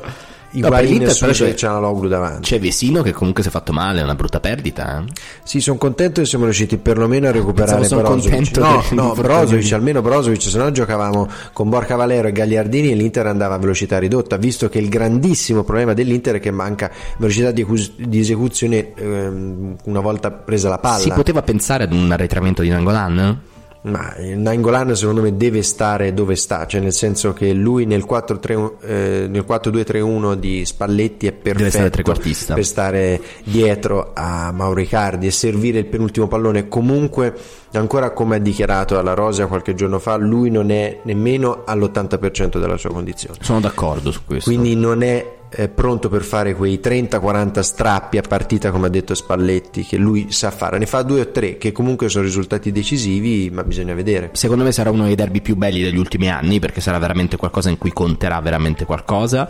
No, 0.49 0.69
per 0.69 0.83
l'Inter 0.85 1.09
e 1.09 1.15
però 1.19 1.31
c'è, 1.33 1.45
c'è 1.49 1.53
Cianaloglu 1.55 2.07
davanti 2.07 2.41
c'è 2.41 2.59
Vesino 2.59 3.01
che 3.01 3.11
comunque 3.11 3.43
si 3.43 3.49
è 3.49 3.51
fatto 3.51 3.73
male, 3.73 3.99
è 3.99 4.03
una 4.03 4.15
brutta 4.15 4.39
perdita. 4.39 4.99
eh. 5.05 5.11
Sì, 5.43 5.59
sono 5.59 5.77
contento 5.77 6.21
che 6.21 6.27
siamo 6.27 6.45
riusciti 6.45 6.77
perlomeno 6.77 7.27
a 7.27 7.31
recuperare 7.31 7.79
Pensavo 7.81 8.01
sono 8.05 8.13
Brozovic. 8.15 8.33
contento 8.35 8.59
No, 8.61 8.83
del- 8.89 8.97
no, 8.97 9.13
Brozovic, 9.13 9.73
almeno 9.73 10.01
Brozovic, 10.01 10.41
se 10.41 10.57
no 10.57 10.71
giocavamo 10.71 11.27
con 11.53 11.69
Borca 11.69 11.95
Valero 11.95 12.27
e 12.29 12.31
Gagliardini 12.31 12.91
e 12.91 12.95
l'Inter 12.95 13.27
andava 13.27 13.55
a 13.55 13.57
velocità 13.57 13.99
ridotta, 13.99 14.37
visto 14.37 14.69
che 14.69 14.79
il 14.79 14.89
grandissimo 14.89 15.63
problema 15.63 15.93
dell'Inter 15.93 16.35
è 16.35 16.39
che 16.39 16.51
manca 16.51 16.91
velocità 17.17 17.51
di, 17.51 17.61
ecus- 17.61 17.93
di 17.97 18.19
esecuzione 18.19 18.93
ehm, 18.95 19.75
una 19.83 19.99
volta 19.99 20.31
presa 20.31 20.69
la 20.69 20.77
palla. 20.79 20.99
Si 20.99 21.11
poteva 21.11 21.41
pensare 21.41 21.83
ad 21.83 21.93
un 21.93 22.11
arretramento 22.11 22.61
di 22.61 22.69
Nangolan? 22.69 23.39
Ma 23.87 24.15
Nainggolan 24.17 24.95
secondo 24.95 25.21
me 25.21 25.35
deve 25.35 25.61
stare 25.63 26.13
dove 26.13 26.35
sta, 26.35 26.65
cioè 26.65 26.81
nel 26.81 26.93
senso 26.93 27.33
che 27.33 27.53
lui 27.53 27.85
nel 27.85 28.05
4-3, 28.07 28.71
eh, 28.81 29.27
nel 29.29 29.45
4-2-3-1 29.47 30.33
di 30.35 30.65
Spalletti 30.65 31.27
è 31.27 31.33
stare 31.37 31.53
perfetto 31.53 31.89
trequartista. 31.89 32.53
per 32.53 32.65
stare 32.65 33.21
dietro 33.43 34.11
a 34.13 34.51
Mauro 34.51 34.81
Icardi 34.81 35.27
e 35.27 35.31
servire 35.31 35.79
il 35.79 35.85
penultimo 35.85 36.27
pallone. 36.27 36.67
Comunque, 36.67 37.33
ancora 37.73 38.11
come 38.11 38.35
ha 38.35 38.39
dichiarato 38.39 38.97
alla 38.97 39.13
Rosa 39.13 39.47
qualche 39.47 39.73
giorno 39.73 39.99
fa, 39.99 40.17
lui 40.17 40.49
non 40.49 40.69
è 40.69 40.99
nemmeno 41.03 41.63
all'80% 41.65 42.59
della 42.59 42.77
sua 42.77 42.89
condizione. 42.89 43.37
Sono 43.41 43.59
d'accordo 43.59 44.11
su 44.11 44.21
questo. 44.25 44.49
Quindi 44.49 44.75
non 44.75 45.01
è 45.01 45.36
eh, 45.49 45.69
pronto 45.69 46.09
per 46.09 46.23
fare 46.23 46.53
quei 46.55 46.79
30-40 46.81 47.59
strappi 47.59 48.17
a 48.17 48.21
partita 48.21 48.71
come 48.71 48.87
ha 48.87 48.89
detto 48.89 49.15
Spalletti 49.15 49.83
che 49.83 49.97
lui 49.97 50.31
sa 50.31 50.51
fare, 50.51 50.77
ne 50.77 50.85
fa 50.85 51.01
due 51.03 51.21
o 51.21 51.31
tre 51.31 51.57
che 51.57 51.71
comunque 51.71 52.09
sono 52.09 52.23
risultati 52.23 52.71
decisivi 52.71 53.49
ma 53.51 53.63
bisogna 53.63 53.93
vedere. 53.93 54.29
Secondo 54.33 54.63
me 54.63 54.71
sarà 54.71 54.89
uno 54.89 55.05
dei 55.05 55.15
derby 55.15 55.41
più 55.41 55.55
belli 55.55 55.81
degli 55.81 55.97
ultimi 55.97 56.29
anni 56.29 56.59
perché 56.59 56.81
sarà 56.81 56.97
veramente 56.97 57.37
qualcosa 57.37 57.69
in 57.69 57.77
cui 57.77 57.91
conterà 57.91 58.39
veramente 58.41 58.85
qualcosa. 58.85 59.49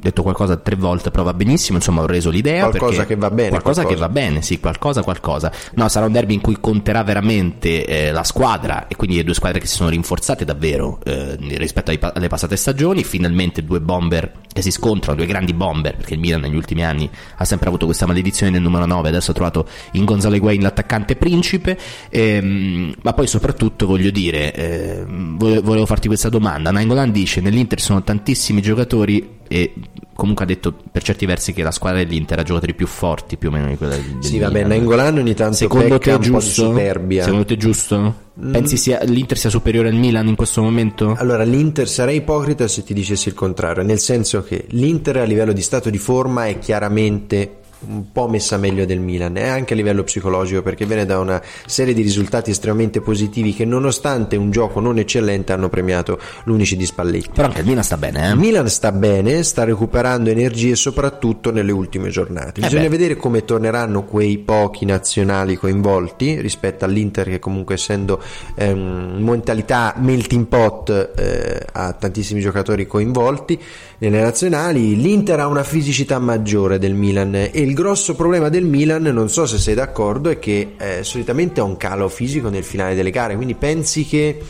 Detto 0.00 0.22
qualcosa 0.22 0.56
tre 0.56 0.76
volte, 0.76 1.10
però 1.10 1.24
va 1.24 1.34
benissimo. 1.34 1.76
Insomma, 1.76 2.02
ho 2.02 2.06
reso 2.06 2.30
l'idea. 2.30 2.68
Qualcosa 2.68 3.04
che 3.04 3.16
va 3.16 3.30
bene, 3.30 3.50
Qualcosa, 3.50 3.82
qualcosa. 3.82 4.06
che 4.06 4.12
va 4.12 4.20
bene, 4.20 4.42
sì, 4.42 4.58
qualcosa, 4.58 5.02
qualcosa. 5.02 5.52
No, 5.74 5.88
sarà 5.88 6.06
un 6.06 6.12
derby 6.12 6.34
in 6.34 6.40
cui 6.40 6.56
conterà 6.58 7.02
veramente 7.04 7.84
eh, 7.84 8.10
la 8.10 8.24
squadra 8.24 8.86
e 8.88 8.96
quindi 8.96 9.16
le 9.16 9.24
due 9.24 9.34
squadre 9.34 9.60
che 9.60 9.66
si 9.66 9.74
sono 9.74 9.90
rinforzate 9.90 10.44
davvero 10.46 10.98
eh, 11.04 11.36
rispetto 11.56 11.96
pa- 11.98 12.12
alle 12.14 12.28
passate 12.28 12.56
stagioni. 12.56 13.04
Finalmente 13.04 13.62
due 13.62 13.80
bomber 13.80 14.32
che 14.52 14.62
si 14.62 14.70
scontrano, 14.70 15.16
due 15.18 15.26
grandi 15.26 15.52
bomber, 15.52 15.96
perché 15.96 16.14
il 16.14 16.20
Milan 16.20 16.40
negli 16.40 16.56
ultimi 16.56 16.82
anni 16.84 17.08
ha 17.36 17.44
sempre 17.44 17.68
avuto 17.68 17.84
questa 17.84 18.06
maledizione 18.06 18.50
del 18.52 18.62
numero 18.62 18.86
9. 18.86 19.08
Adesso 19.08 19.32
ha 19.32 19.34
trovato 19.34 19.66
in 19.92 20.04
Gonzalo 20.06 20.34
Higuain 20.34 20.62
l'attaccante 20.62 21.14
principe. 21.16 21.78
Ehm, 22.08 22.94
ma 23.02 23.12
poi 23.12 23.26
soprattutto 23.26 23.86
voglio 23.86 24.10
dire, 24.10 24.52
ehm, 24.54 25.36
volevo 25.36 25.84
farti 25.86 26.06
questa 26.08 26.28
domanda. 26.30 26.70
Nainggolan 26.70 27.12
dice 27.12 27.40
nell'Inter 27.42 27.80
sono 27.80 28.02
tantissimi 28.02 28.62
giocatori 28.62 29.38
e 29.52 29.72
comunque 30.14 30.44
ha 30.44 30.46
detto 30.46 30.72
per 30.92 31.02
certi 31.02 31.26
versi 31.26 31.52
che 31.52 31.64
la 31.64 31.72
squadra 31.72 31.98
dell'Inter 32.04 32.38
ha 32.38 32.42
giocatori 32.44 32.72
più 32.72 32.86
forti 32.86 33.36
più 33.36 33.48
o 33.48 33.50
meno 33.50 33.66
di 33.66 33.76
quella 33.76 33.96
del, 33.96 34.04
del 34.04 34.24
Sì, 34.24 34.38
vabbè, 34.38 34.52
Milan. 34.52 34.68
Nainggolan 34.68 35.18
ogni 35.18 35.34
tanto 35.34 35.56
Secondo 35.56 35.98
te 35.98 36.10
è 36.10 36.14
un 36.14 36.18
po' 36.20 36.24
di 36.24 36.30
giusto? 36.30 36.66
superbia. 36.68 37.22
Mm. 37.22 37.24
Secondo 37.24 37.44
te 37.46 37.54
è 37.54 37.56
giusto? 37.56 38.14
Pensi 38.52 38.76
sia, 38.76 39.02
l'Inter 39.02 39.36
sia 39.36 39.50
superiore 39.50 39.88
al 39.88 39.94
Milan 39.96 40.28
in 40.28 40.36
questo 40.36 40.62
momento? 40.62 41.16
Allora, 41.18 41.42
l'Inter 41.42 41.88
sarei 41.88 42.18
ipocrita 42.18 42.68
se 42.68 42.84
ti 42.84 42.94
dicessi 42.94 43.28
il 43.28 43.34
contrario, 43.34 43.82
nel 43.82 43.98
senso 43.98 44.44
che 44.44 44.66
l'Inter 44.68 45.16
a 45.16 45.24
livello 45.24 45.52
di 45.52 45.62
stato 45.62 45.90
di 45.90 45.98
forma 45.98 46.46
è 46.46 46.58
chiaramente 46.58 47.59
un 47.88 48.12
po' 48.12 48.28
messa 48.28 48.56
meglio 48.56 48.84
del 48.84 49.00
Milan 49.00 49.36
e 49.36 49.48
anche 49.48 49.72
a 49.72 49.76
livello 49.76 50.02
psicologico 50.04 50.62
perché 50.62 50.84
viene 50.86 51.06
da 51.06 51.18
una 51.18 51.42
serie 51.66 51.94
di 51.94 52.02
risultati 52.02 52.50
estremamente 52.50 53.00
positivi 53.00 53.54
che 53.54 53.64
nonostante 53.64 54.36
un 54.36 54.50
gioco 54.50 54.80
non 54.80 54.98
eccellente 54.98 55.52
hanno 55.52 55.68
premiato 55.68 56.18
l'unici 56.44 56.76
di 56.76 56.84
Spalletti. 56.84 57.30
Però 57.34 57.48
anche 57.48 57.60
il 57.60 57.66
Milan 57.66 57.82
sta 57.82 57.96
bene, 57.96 58.28
eh? 58.28 58.30
Il 58.32 58.38
Milan 58.38 58.68
sta 58.68 58.92
bene, 58.92 59.42
sta 59.42 59.64
recuperando 59.64 60.30
energie 60.30 60.74
soprattutto 60.74 61.50
nelle 61.50 61.72
ultime 61.72 62.10
giornate. 62.10 62.60
Eh 62.60 62.64
Bisogna 62.64 62.82
beh. 62.82 62.88
vedere 62.88 63.16
come 63.16 63.44
torneranno 63.44 64.04
quei 64.04 64.38
pochi 64.38 64.84
nazionali 64.84 65.56
coinvolti 65.56 66.40
rispetto 66.40 66.84
all'Inter 66.84 67.28
che 67.28 67.38
comunque 67.38 67.74
essendo 67.74 68.22
ehm, 68.54 69.16
mentalità 69.20 69.94
melting 69.96 70.46
pot 70.46 71.12
eh, 71.16 71.66
ha 71.72 71.92
tantissimi 71.92 72.40
giocatori 72.40 72.86
coinvolti 72.86 73.58
nelle 73.98 74.20
nazionali. 74.20 74.96
L'Inter 74.96 75.40
ha 75.40 75.46
una 75.46 75.64
fisicità 75.64 76.18
maggiore 76.18 76.78
del 76.78 76.94
Milan 76.94 77.34
e 77.34 77.50
il 77.70 77.76
grosso 77.76 78.16
problema 78.16 78.48
del 78.48 78.64
Milan, 78.64 79.02
non 79.04 79.28
so 79.28 79.46
se 79.46 79.58
sei 79.58 79.74
d'accordo, 79.74 80.28
è 80.28 80.38
che 80.40 80.74
eh, 80.76 81.04
solitamente 81.04 81.60
ha 81.60 81.62
un 81.62 81.76
calo 81.76 82.08
fisico 82.08 82.48
nel 82.48 82.64
finale 82.64 82.96
delle 82.96 83.10
gare, 83.10 83.36
quindi 83.36 83.54
pensi 83.54 84.04
che 84.04 84.40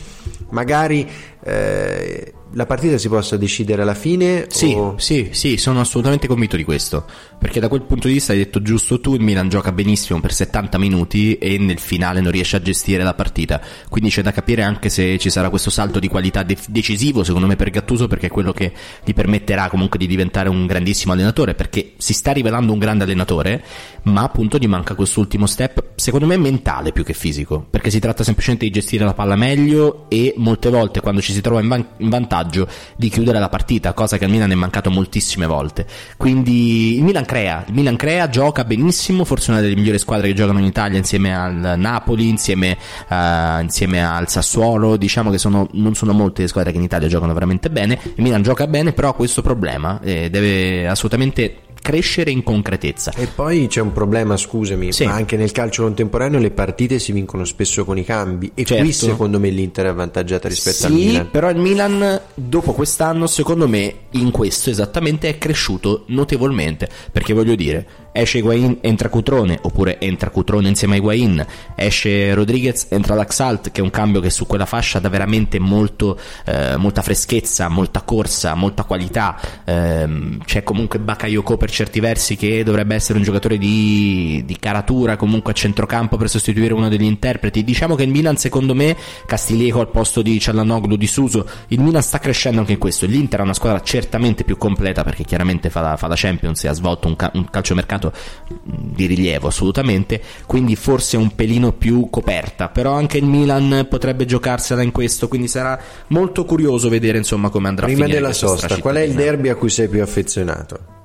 magari 0.49 1.07
eh, 1.43 2.33
la 2.53 2.65
partita 2.65 2.97
si 2.97 3.07
possa 3.07 3.37
decidere 3.37 3.83
alla 3.83 3.93
fine? 3.93 4.47
Sì, 4.49 4.73
o- 4.75 4.95
sì, 4.97 5.29
sì, 5.33 5.57
sono 5.57 5.79
assolutamente 5.79 6.25
convinto 6.27 6.55
di 6.57 6.63
questo. 6.63 7.05
Perché 7.41 7.59
da 7.59 7.69
quel 7.69 7.81
punto 7.81 8.07
di 8.07 8.13
vista 8.13 8.33
hai 8.33 8.37
detto 8.37 8.61
giusto 8.61 8.99
tu, 8.99 9.15
il 9.15 9.21
Milan 9.21 9.49
gioca 9.49 9.71
benissimo 9.71 10.19
per 10.19 10.31
70 10.31 10.77
minuti 10.77 11.39
e 11.39 11.57
nel 11.57 11.79
finale 11.79 12.21
non 12.21 12.31
riesce 12.31 12.57
a 12.57 12.61
gestire 12.61 13.01
la 13.01 13.15
partita. 13.15 13.59
Quindi 13.89 14.11
c'è 14.11 14.21
da 14.21 14.31
capire 14.31 14.61
anche 14.61 14.89
se 14.89 15.17
ci 15.17 15.31
sarà 15.31 15.49
questo 15.49 15.71
salto 15.71 15.97
di 15.97 16.07
qualità 16.07 16.43
de- 16.43 16.55
decisivo, 16.67 17.23
secondo 17.23 17.47
me, 17.47 17.55
per 17.55 17.71
Gattuso, 17.71 18.07
perché 18.07 18.27
è 18.27 18.29
quello 18.29 18.51
che 18.51 18.71
gli 19.03 19.13
permetterà 19.13 19.69
comunque 19.69 19.97
di 19.97 20.05
diventare 20.05 20.49
un 20.49 20.67
grandissimo 20.67 21.13
allenatore. 21.13 21.55
Perché 21.55 21.93
si 21.97 22.13
sta 22.13 22.31
rivelando 22.31 22.73
un 22.73 22.77
grande 22.77 23.05
allenatore, 23.05 23.63
ma 24.03 24.21
appunto 24.21 24.59
gli 24.59 24.67
manca 24.67 24.93
quest'ultimo 24.93 25.47
step, 25.47 25.93
secondo 25.95 26.27
me 26.27 26.37
mentale 26.37 26.91
più 26.91 27.03
che 27.03 27.13
fisico. 27.13 27.65
Perché 27.67 27.89
si 27.89 27.99
tratta 27.99 28.23
semplicemente 28.23 28.65
di 28.65 28.71
gestire 28.71 29.03
la 29.03 29.15
palla 29.15 29.35
meglio 29.35 30.05
e 30.09 30.35
molte 30.37 30.69
volte 30.69 31.01
quando 31.01 31.21
ci 31.21 31.33
si 31.33 31.41
trova 31.41 31.59
in, 31.59 31.67
van- 31.67 31.87
in 31.97 32.09
vantaggio 32.09 32.67
di 32.95 33.09
chiudere 33.09 33.39
la 33.39 33.49
partita, 33.49 33.93
cosa 33.93 34.19
che 34.19 34.25
al 34.25 34.31
Milan 34.31 34.51
è 34.51 34.55
mancato 34.55 34.91
moltissime 34.91 35.47
volte. 35.47 35.87
Quindi 36.17 36.97
il 36.97 37.03
Milan 37.03 37.29
crea, 37.31 37.63
il 37.65 37.73
Milan 37.73 37.95
crea, 37.95 38.27
gioca 38.27 38.65
benissimo, 38.65 39.23
forse 39.23 39.51
una 39.51 39.61
delle 39.61 39.75
migliori 39.75 39.97
squadre 39.97 40.27
che 40.27 40.33
giocano 40.33 40.59
in 40.59 40.65
Italia 40.65 40.97
insieme 40.97 41.33
al 41.33 41.75
Napoli, 41.77 42.27
insieme, 42.27 42.77
eh, 43.07 43.61
insieme 43.61 44.05
al 44.05 44.27
Sassuolo, 44.27 44.97
diciamo 44.97 45.31
che 45.31 45.37
sono, 45.37 45.65
non 45.71 45.95
sono 45.95 46.11
molte 46.11 46.41
le 46.41 46.49
squadre 46.49 46.71
che 46.71 46.77
in 46.77 46.83
Italia 46.83 47.07
giocano 47.07 47.33
veramente 47.33 47.69
bene, 47.69 47.97
il 48.03 48.21
Milan 48.21 48.41
gioca 48.41 48.67
bene, 48.67 48.91
però 48.91 49.09
ha 49.09 49.13
questo 49.13 49.41
problema, 49.41 50.01
eh, 50.01 50.29
deve 50.29 50.89
assolutamente 50.89 51.55
crescere 51.81 52.31
in 52.31 52.43
concretezza. 52.43 53.11
E 53.15 53.27
poi 53.27 53.67
c'è 53.67 53.81
un 53.81 53.91
problema, 53.91 54.37
scusami, 54.37 54.91
Sì. 54.93 55.05
ma 55.05 55.13
anche 55.13 55.35
nel 55.37 55.51
calcio 55.51 55.83
contemporaneo 55.83 56.39
le 56.39 56.51
partite 56.51 56.99
si 56.99 57.11
vincono 57.11 57.43
spesso 57.45 57.83
con 57.85 57.97
i 57.97 58.03
cambi 58.05 58.47
e 58.53 58.63
qui 58.63 58.65
Certo. 58.65 58.91
secondo 58.91 59.39
me 59.39 59.49
l'Inter 59.49 59.85
è 59.85 59.89
avvantaggiata 59.89 60.47
rispetto 60.47 60.85
al 60.85 60.91
Sì, 60.91 60.97
Milan. 61.05 61.29
però 61.31 61.49
il 61.49 61.57
Milan 61.57 62.21
dopo 62.35 62.73
quest'anno, 62.73 63.27
secondo 63.27 63.67
me, 63.67 63.93
in 64.11 64.31
questo 64.31 64.69
esattamente 64.69 65.27
è 65.29 65.37
cresciuto 65.37 66.03
notevolmente. 66.07 66.87
Perché 67.11 67.33
voglio 67.33 67.55
dire, 67.55 67.87
esce 68.11 68.39
Higuain, 68.39 68.79
entra 68.81 69.09
Cutrone, 69.09 69.59
oppure 69.61 69.99
entra 69.99 70.29
Cutrone 70.29 70.67
insieme 70.67 70.95
a 70.95 70.97
Higuain, 70.97 71.45
esce 71.75 72.33
Rodriguez, 72.33 72.87
entra 72.89 73.15
Laxalt, 73.15 73.71
che 73.71 73.81
è 73.81 73.83
un 73.83 73.89
cambio 73.89 74.19
che 74.19 74.29
su 74.29 74.45
quella 74.45 74.65
fascia 74.65 74.99
dà 74.99 75.09
veramente 75.09 75.59
molto, 75.59 76.19
eh, 76.45 76.75
molta 76.77 77.01
freschezza, 77.01 77.69
molta 77.69 78.01
corsa, 78.01 78.53
molta 78.55 78.83
qualità. 78.83 79.39
Ehm, 79.65 80.39
c'è 80.43 80.63
comunque 80.63 80.99
Bakayoko 80.99 81.57
per 81.57 81.71
certi 81.71 81.99
versi 81.99 82.35
che 82.35 82.63
dovrebbe 82.63 82.95
essere 82.95 83.17
un 83.17 83.23
giocatore 83.23 83.57
di, 83.57 84.43
di 84.45 84.57
caratura 84.57 85.15
comunque 85.15 85.51
a 85.51 85.55
centrocampo 85.55 86.17
per 86.17 86.29
sostituire 86.29 86.73
uno 86.73 86.89
degli 86.89 87.03
interpreti. 87.03 87.63
Diciamo 87.63 87.95
che 87.95 88.03
il 88.03 88.09
Milan, 88.09 88.37
secondo 88.37 88.75
me, 88.75 88.95
Castiglieco 89.25 89.79
al 89.79 89.89
posto 89.89 90.21
di 90.21 90.39
Cialanoglu, 90.39 90.95
di 90.95 91.07
Suso, 91.07 91.47
il 91.67 91.79
Milan 91.79 92.01
sta 92.01 92.19
crescendo 92.19 92.59
anche 92.59 92.73
in 92.73 92.77
questo. 92.77 93.05
L'Inter 93.05 93.39
è 93.39 93.43
una 93.43 93.53
squadra 93.53 93.81
certamente 93.81 94.43
più 94.43 94.57
completa 94.57 95.03
perché 95.03 95.23
chiaramente 95.23 95.69
fa 95.69 95.81
la, 95.81 95.97
fa 95.97 96.07
la 96.07 96.15
Champions 96.17 96.63
e 96.63 96.67
ha 96.67 96.73
svolto 96.73 97.07
un, 97.07 97.15
ca- 97.15 97.31
un 97.33 97.49
calciomercato 97.49 98.00
mh, 98.09 98.71
di 98.95 99.05
rilievo 99.05 99.47
assolutamente, 99.47 100.21
quindi 100.45 100.75
forse 100.75 101.17
un 101.17 101.35
pelino 101.35 101.73
più 101.73 102.09
coperta, 102.09 102.69
però 102.69 102.93
anche 102.93 103.17
il 103.17 103.25
Milan 103.25 103.85
potrebbe 103.89 104.25
giocarsela 104.25 104.81
in 104.81 104.91
questo, 104.91 105.27
quindi 105.27 105.47
sarà 105.47 105.79
molto 106.07 106.45
curioso 106.45 106.89
vedere 106.89 107.17
insomma 107.17 107.49
come 107.49 107.67
andrà 107.67 107.85
Prima 107.85 107.99
a 107.99 108.07
finire 108.07 108.21
della 108.21 108.33
questa 108.33 108.57
sosta, 108.57 108.77
qual 108.79 108.95
è 108.95 109.01
il 109.01 109.13
derby 109.13 109.49
a 109.49 109.55
cui 109.55 109.69
sei 109.69 109.87
più 109.87 110.01
affezionato? 110.01 110.99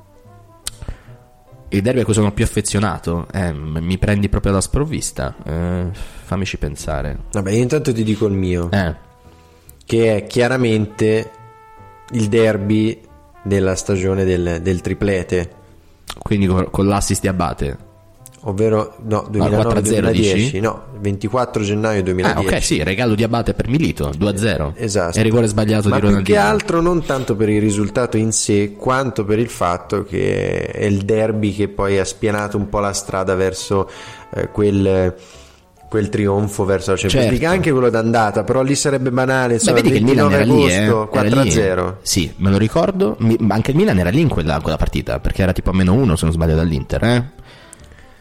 Il 1.68 1.82
derby 1.82 2.00
a 2.00 2.04
cui 2.04 2.14
sono 2.14 2.32
più 2.32 2.44
affezionato? 2.44 3.26
Eh, 3.32 3.52
mi 3.52 3.98
prendi 3.98 4.28
proprio 4.28 4.52
alla 4.52 4.60
sprovvista. 4.60 5.34
Eh, 5.44 5.86
fammici 5.92 6.58
pensare. 6.58 7.18
Vabbè, 7.32 7.50
io 7.50 7.62
intanto 7.62 7.92
ti 7.92 8.04
dico 8.04 8.26
il 8.26 8.34
mio, 8.34 8.70
Eh, 8.70 8.94
che 9.84 10.16
è 10.16 10.26
chiaramente 10.26 11.30
il 12.12 12.28
derby 12.28 13.00
della 13.42 13.74
stagione 13.74 14.24
del, 14.24 14.60
del 14.62 14.80
triplete, 14.80 15.50
quindi 16.18 16.46
con, 16.46 16.68
con 16.70 16.86
l'assist 16.86 17.20
di 17.22 17.28
Abate. 17.28 17.76
ovvero 18.42 18.96
no, 19.02 19.28
4-0 19.30 19.30
2009-2010, 19.30 20.10
dici? 20.34 20.60
no, 20.60 20.84
24 21.00 21.62
gennaio 21.64 22.00
Ah, 22.00 22.02
2010. 22.04 22.46
ok, 22.46 22.62
sì, 22.62 22.82
regalo 22.82 23.14
di 23.14 23.22
Abate 23.24 23.54
per 23.54 23.68
Milito, 23.68 24.10
2-0. 24.10 24.72
Esatto. 24.76 25.18
E 25.18 25.22
rigore 25.22 25.46
sbagliato 25.48 25.88
Ma 25.88 25.96
di 25.96 26.00
più 26.00 26.10
Ronaldinho. 26.10 26.38
che 26.38 26.42
altro 26.44 26.80
non 26.80 27.04
tanto 27.04 27.34
per 27.34 27.48
il 27.48 27.60
risultato 27.60 28.16
in 28.16 28.30
sé, 28.32 28.74
quanto 28.76 29.24
per 29.24 29.38
il 29.40 29.48
fatto 29.48 30.04
che 30.04 30.64
è 30.66 30.84
il 30.84 31.02
derby 31.02 31.52
che 31.54 31.68
poi 31.68 31.98
ha 31.98 32.04
spianato 32.04 32.56
un 32.56 32.68
po' 32.68 32.78
la 32.78 32.92
strada 32.92 33.34
verso 33.34 33.90
eh, 34.34 34.48
quel, 34.50 35.14
quel 35.88 36.08
trionfo 36.08 36.64
verso 36.64 36.90
la 36.92 36.96
Champions 36.96 37.24
Certo. 37.24 37.30
League, 37.38 37.46
anche 37.56 37.70
quello 37.70 37.90
d'andata, 37.90 38.44
però 38.44 38.62
lì 38.62 38.74
sarebbe 38.74 39.10
banale, 39.10 39.48
Beh, 39.48 39.54
insomma, 39.54 39.76
vedi 39.76 39.90
che 39.90 39.96
il 39.98 40.04
Milan 40.04 40.28
29 40.28 40.34
era 40.36 40.66
lì, 40.66 40.72
eh. 40.72 40.86
agosto, 40.86 41.12
Era 41.18 41.42
lì. 41.42 41.50
4-0. 41.50 41.94
Sì, 42.02 42.32
me 42.36 42.50
lo 42.50 42.58
ricordo. 42.58 43.16
Ma 43.18 43.54
anche 43.54 43.70
il 43.70 43.76
Milan 43.76 43.98
era 43.98 44.10
lì 44.10 44.20
in 44.20 44.28
quella, 44.28 44.60
quella 44.60 44.76
partita, 44.76 45.20
perché 45.20 45.42
era 45.42 45.52
tipo 45.52 45.70
a 45.70 45.74
meno 45.74 45.92
uno, 45.94 46.16
se 46.16 46.24
non 46.24 46.34
sbaglio, 46.34 46.54
dall'Inter, 46.54 47.02
eh? 47.04 47.24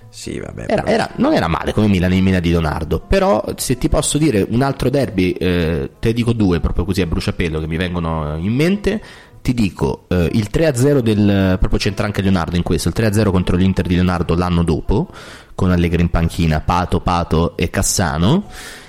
Sì, 0.10 0.39
vabbè. 0.39 0.65
Era- 0.67 0.86
era- 0.86 1.10
non 1.17 1.34
era 1.34 1.47
male 1.47 1.73
come 1.73 1.88
Milan 1.88 2.13
in 2.13 2.23
Milan 2.23 2.39
di 2.41 2.49
Leonardo, 2.51 3.01
però 3.06 3.43
se 3.58 3.78
ti 3.78 3.89
posso 3.89 4.17
dire 4.17 4.45
un 4.49 4.62
altro 4.62 4.89
derby, 4.89 5.32
eh, 5.32 5.89
te 5.99 6.13
dico 6.13 6.32
due 6.32 6.62
proprio 6.62 6.86
così 6.86 7.01
a 7.01 7.06
bruciapelo 7.06 7.60
che 7.60 7.67
mi 7.67 7.75
vengono 7.75 8.38
in 8.38 8.54
mente. 8.54 9.01
Ti 9.45 9.53
dico 9.53 10.05
eh, 10.08 10.27
il 10.34 10.49
3-0 10.51 11.01
del 11.01 11.58
proprio 11.60 11.77
c'entra 11.77 12.08
anche 12.08 12.23
Leonardo 12.23 12.55
in 12.55 12.63
questo, 12.63 12.88
il 12.88 12.95
3-0 12.97 13.29
contro 13.29 13.55
l'Inter 13.55 13.86
di 13.86 13.93
Leonardo 13.93 14.34
l'anno 14.34 14.63
dopo, 14.63 15.08
con 15.53 15.69
Allegri 15.69 16.01
in 16.01 16.10
panchina, 16.10 16.62
Pato, 16.62 16.99
Pato 16.99 17.55
e 17.55 17.69
Cassano, 17.69 18.45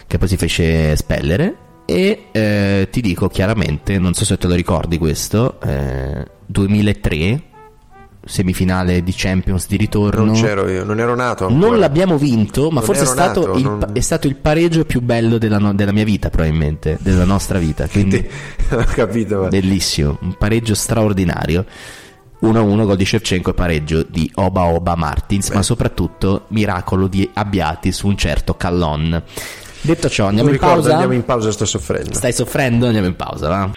che 0.06 0.16
poi 0.16 0.28
si 0.28 0.38
fece 0.38 0.96
spellere. 0.96 1.56
E 1.84 2.28
eh, 2.32 2.88
ti 2.90 3.02
dico 3.02 3.28
chiaramente, 3.28 3.98
non 3.98 4.14
so 4.14 4.24
se 4.24 4.38
te 4.38 4.46
lo 4.46 4.54
ricordi 4.54 4.96
questo, 4.96 5.60
eh, 5.60 6.26
2003, 6.46 7.42
semifinale 8.26 9.02
di 9.02 9.12
Champions 9.16 9.66
di 9.68 9.76
ritorno. 9.76 10.24
Non 10.24 10.34
c'ero 10.34 10.68
io, 10.68 10.84
non 10.84 11.00
ero 11.00 11.14
nato. 11.14 11.44
Non 11.48 11.54
ancora. 11.62 11.76
l'abbiamo 11.78 12.18
vinto, 12.18 12.68
ma 12.70 12.76
Non 12.80 12.82
forse 12.82 13.02
è 13.02 13.06
stato, 13.06 13.46
nato, 13.46 13.58
il, 13.58 13.64
non- 13.64 13.90
è 13.92 14.00
stato 14.00 14.26
il 14.26 14.36
pareggio 14.36 14.84
più 14.84 15.00
bello 15.00 15.38
della, 15.38 15.58
no- 15.58 15.74
della 15.74 15.92
mia 15.92 16.04
vita, 16.04 16.28
probabilmente, 16.30 16.98
della 17.00 17.24
nostra 17.24 17.58
vita. 17.58 17.86
Quindi 17.88 18.24
Ho 18.72 18.84
capito. 18.84 19.42
ma- 19.42 19.48
bellissimo, 19.48 20.18
un 20.20 20.34
pareggio 20.36 20.74
straordinario. 20.74 21.64
1-1 22.42 22.84
gol 22.84 22.96
di 22.96 23.06
Shevchenko 23.06 23.50
e 23.50 23.54
pareggio 23.54 24.02
di 24.06 24.30
Oba 24.34 24.66
Oba 24.66 24.94
Martins, 24.94 25.48
ma 25.50 25.62
soprattutto 25.62 26.44
miracolo 26.48 27.06
di 27.06 27.28
Abbiati 27.32 27.92
su 27.92 28.08
un 28.08 28.16
certo 28.18 28.54
Callon. 28.56 29.22
Detto 29.86 30.08
ciò, 30.08 30.26
andiamo 30.26 30.50
in 30.50 30.58
pausa. 30.58 30.90
andiamo 30.90 31.12
in 31.12 31.24
pausa, 31.24 31.52
sto 31.52 31.64
soffrendo. 31.64 32.12
Stai 32.12 32.32
soffrendo? 32.32 32.86
Andiamo 32.86 33.06
in 33.06 33.14
pausa, 33.14 33.48
va? 33.48 33.70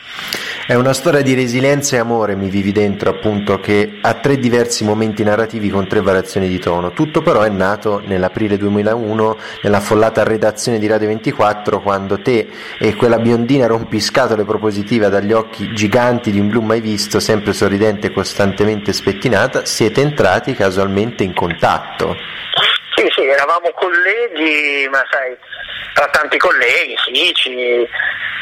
È 0.65 0.73
una 0.73 0.93
storia 0.93 1.21
di 1.21 1.35
resilienza 1.35 1.97
e 1.97 1.99
amore, 1.99 2.35
mi 2.35 2.49
vivi 2.49 2.71
dentro, 2.71 3.11
appunto, 3.11 3.59
che 3.59 3.99
ha 4.01 4.15
tre 4.15 4.39
diversi 4.39 4.83
momenti 4.83 5.23
narrativi 5.23 5.69
con 5.69 5.87
tre 5.87 6.01
variazioni 6.01 6.47
di 6.47 6.57
tono. 6.57 6.93
Tutto 6.93 7.21
però 7.21 7.41
è 7.41 7.49
nato 7.49 8.01
nell'aprile 8.03 8.57
2001, 8.57 9.37
nell'affollata 9.61 10.23
redazione 10.23 10.79
di 10.79 10.87
Radio 10.87 11.09
24, 11.09 11.79
quando 11.79 12.19
te 12.19 12.49
e 12.79 12.95
quella 12.95 13.19
biondina 13.19 13.67
rompiscatole 13.67 14.45
propositiva 14.45 15.09
dagli 15.09 15.31
occhi 15.31 15.75
giganti 15.75 16.31
di 16.31 16.39
un 16.39 16.49
blu 16.49 16.61
mai 16.61 16.81
visto, 16.81 17.19
sempre 17.19 17.53
sorridente 17.53 18.07
e 18.07 18.11
costantemente 18.11 18.93
spettinata, 18.93 19.63
siete 19.65 20.01
entrati 20.01 20.53
casualmente 20.53 21.23
in 21.23 21.35
contatto. 21.35 22.15
Sì, 23.19 23.25
eravamo 23.25 23.69
colleghi, 23.71 24.87
ma 24.89 25.05
sai, 25.11 25.35
tra 25.93 26.07
tanti 26.07 26.37
colleghi, 26.37 26.95
sì, 27.03 27.33
ci, 27.33 27.85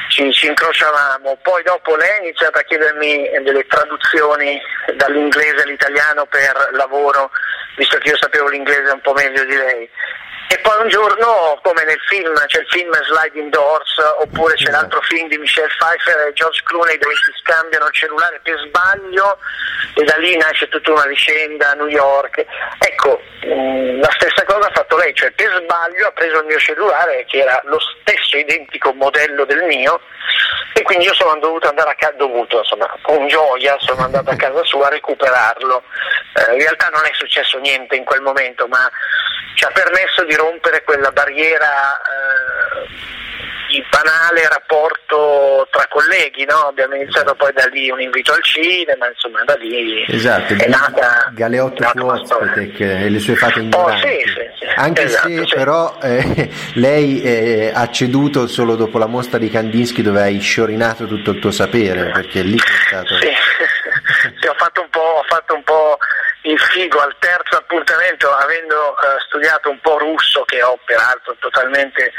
ci, 0.08 0.32
ci 0.32 0.46
incrociavamo. 0.46 1.36
Poi 1.42 1.64
dopo 1.64 1.96
lei 1.96 2.12
ha 2.12 2.22
iniziato 2.22 2.60
a 2.60 2.62
chiedermi 2.62 3.28
delle 3.42 3.66
traduzioni 3.66 4.62
dall'inglese 4.96 5.64
all'italiano 5.64 6.28
per 6.28 6.70
lavoro, 6.74 7.32
visto 7.76 7.98
che 7.98 8.10
io 8.10 8.18
sapevo 8.18 8.50
l'inglese 8.50 8.92
un 8.92 9.02
po' 9.02 9.14
meglio 9.14 9.44
di 9.46 9.56
lei. 9.56 9.90
E 10.58 10.60
poi 10.62 10.82
un 10.82 10.90
giorno, 10.90 11.60
come 11.62 11.84
nel 11.84 12.00
film, 12.08 12.34
c'è 12.48 12.62
il 12.62 12.68
film 12.70 12.92
Sliding 12.92 13.52
Doors, 13.52 13.98
oppure 14.22 14.56
c'è 14.56 14.72
l'altro 14.72 15.00
film 15.02 15.28
di 15.28 15.38
Michelle 15.38 15.68
Pfeiffer 15.78 16.28
e 16.28 16.34
George 16.34 16.64
Clooney 16.64 16.98
dove 16.98 17.14
si 17.14 17.32
scambiano 17.44 17.86
il 17.86 17.94
cellulare 17.94 18.40
per 18.42 18.58
sbaglio 18.66 19.38
e 19.94 20.04
da 20.04 20.16
lì 20.18 20.36
nasce 20.36 20.68
tutta 20.68 20.94
una 20.94 21.06
vicenda 21.06 21.70
a 21.70 21.74
New 21.76 21.86
York. 21.86 22.44
Ecco, 22.80 23.22
mh, 23.44 24.00
la 24.00 24.10
stessa 24.18 24.44
cosa 24.46 24.68
ha 24.68 24.72
fatto 24.74 24.98
lei, 24.98 25.14
cioè 25.14 25.30
per 25.30 25.62
sbaglio 25.62 26.08
ha 26.08 26.12
preso 26.12 26.40
il 26.40 26.46
mio 26.46 26.58
cellulare 26.58 27.26
che 27.26 27.38
era 27.38 27.62
lo 27.66 27.78
stesso 27.80 28.38
identico 28.38 28.94
modello 28.94 29.46
del 29.46 29.62
mio 29.66 30.02
e 30.74 30.82
quindi 30.82 31.06
io 31.06 31.14
sono 31.14 31.38
dovuto 31.40 31.70
andare 31.70 31.92
a 31.92 31.96
casa, 31.96 32.16
dovuto, 32.18 32.58
insomma, 32.60 32.92
con 33.04 33.28
gioia 33.28 33.78
sono 33.80 34.06
andato 34.06 34.32
a 34.32 34.36
casa 34.36 34.64
sua 34.64 34.88
a 34.88 34.90
recuperarlo. 34.90 35.84
Eh, 36.34 36.54
in 36.54 36.60
realtà 36.60 36.90
non 36.90 37.06
è 37.06 37.12
successo 37.14 37.60
niente 37.60 37.96
in 37.96 38.04
quel 38.04 38.22
momento, 38.22 38.68
ma 38.68 38.90
ci 39.58 39.66
ha 39.66 39.72
permesso 39.72 40.24
di 40.24 40.36
rompere 40.36 40.47
quella 40.86 41.12
barriera 41.12 42.00
eh, 42.02 42.88
di 43.70 43.84
banale 43.92 44.48
rapporto 44.48 45.68
tra 45.70 45.86
colleghi, 45.90 46.46
no? 46.46 46.68
abbiamo 46.68 46.96
iniziato 46.96 47.36
poi 47.36 47.52
da 47.54 47.66
lì 47.66 47.90
un 47.90 48.00
invito 48.00 48.32
al 48.34 48.42
cinema, 48.44 49.08
insomma 49.10 49.44
da 49.44 49.56
lì 49.56 50.06
Esatto, 50.08 50.54
è 50.54 50.68
nata, 50.68 51.30
Galeotto 51.34 51.84
è 51.84 51.86
nata 51.94 52.54
e 52.78 53.10
le 53.10 53.20
sue 53.20 53.36
fate 53.36 53.60
Oh, 53.60 53.64
ignoranti. 53.64 54.08
sì, 54.08 54.24
sì, 54.30 54.42
sì. 54.60 54.66
Anche 54.76 55.04
Esatto, 55.04 55.28
se 55.28 55.46
sì. 55.48 55.56
però 55.56 55.98
eh, 56.02 56.50
lei 56.76 57.22
eh, 57.22 57.72
ha 57.74 57.90
ceduto 57.90 58.48
solo 58.48 58.76
dopo 58.76 58.98
la 58.98 59.08
mostra 59.08 59.38
di 59.38 59.50
Kandinsky 59.50 60.02
dove 60.02 60.22
hai 60.22 60.40
sciorinato 60.40 61.06
tutto 61.06 61.32
il 61.32 61.40
tuo 61.40 61.52
sapere, 61.52 62.12
perché 62.12 62.42
lì 62.42 62.56
è 62.58 62.88
stato... 62.88 63.16
Sì, 64.40 64.48
ho, 64.48 64.54
fatto 64.58 64.82
un 64.82 64.90
po', 64.90 65.00
ho 65.00 65.24
fatto 65.28 65.54
un 65.54 65.64
po' 65.64 65.98
il 66.48 66.60
figo 66.60 67.00
al 67.00 67.16
terzo 67.20 67.58
appuntamento, 67.58 68.32
avendo 68.32 68.96
eh, 68.98 69.20
studiato 69.28 69.70
un 69.70 69.80
po' 69.82 69.98
russo, 69.98 70.44
che 70.46 70.62
ho 70.64 70.80
peraltro 70.86 71.36
totalmente 71.40 72.14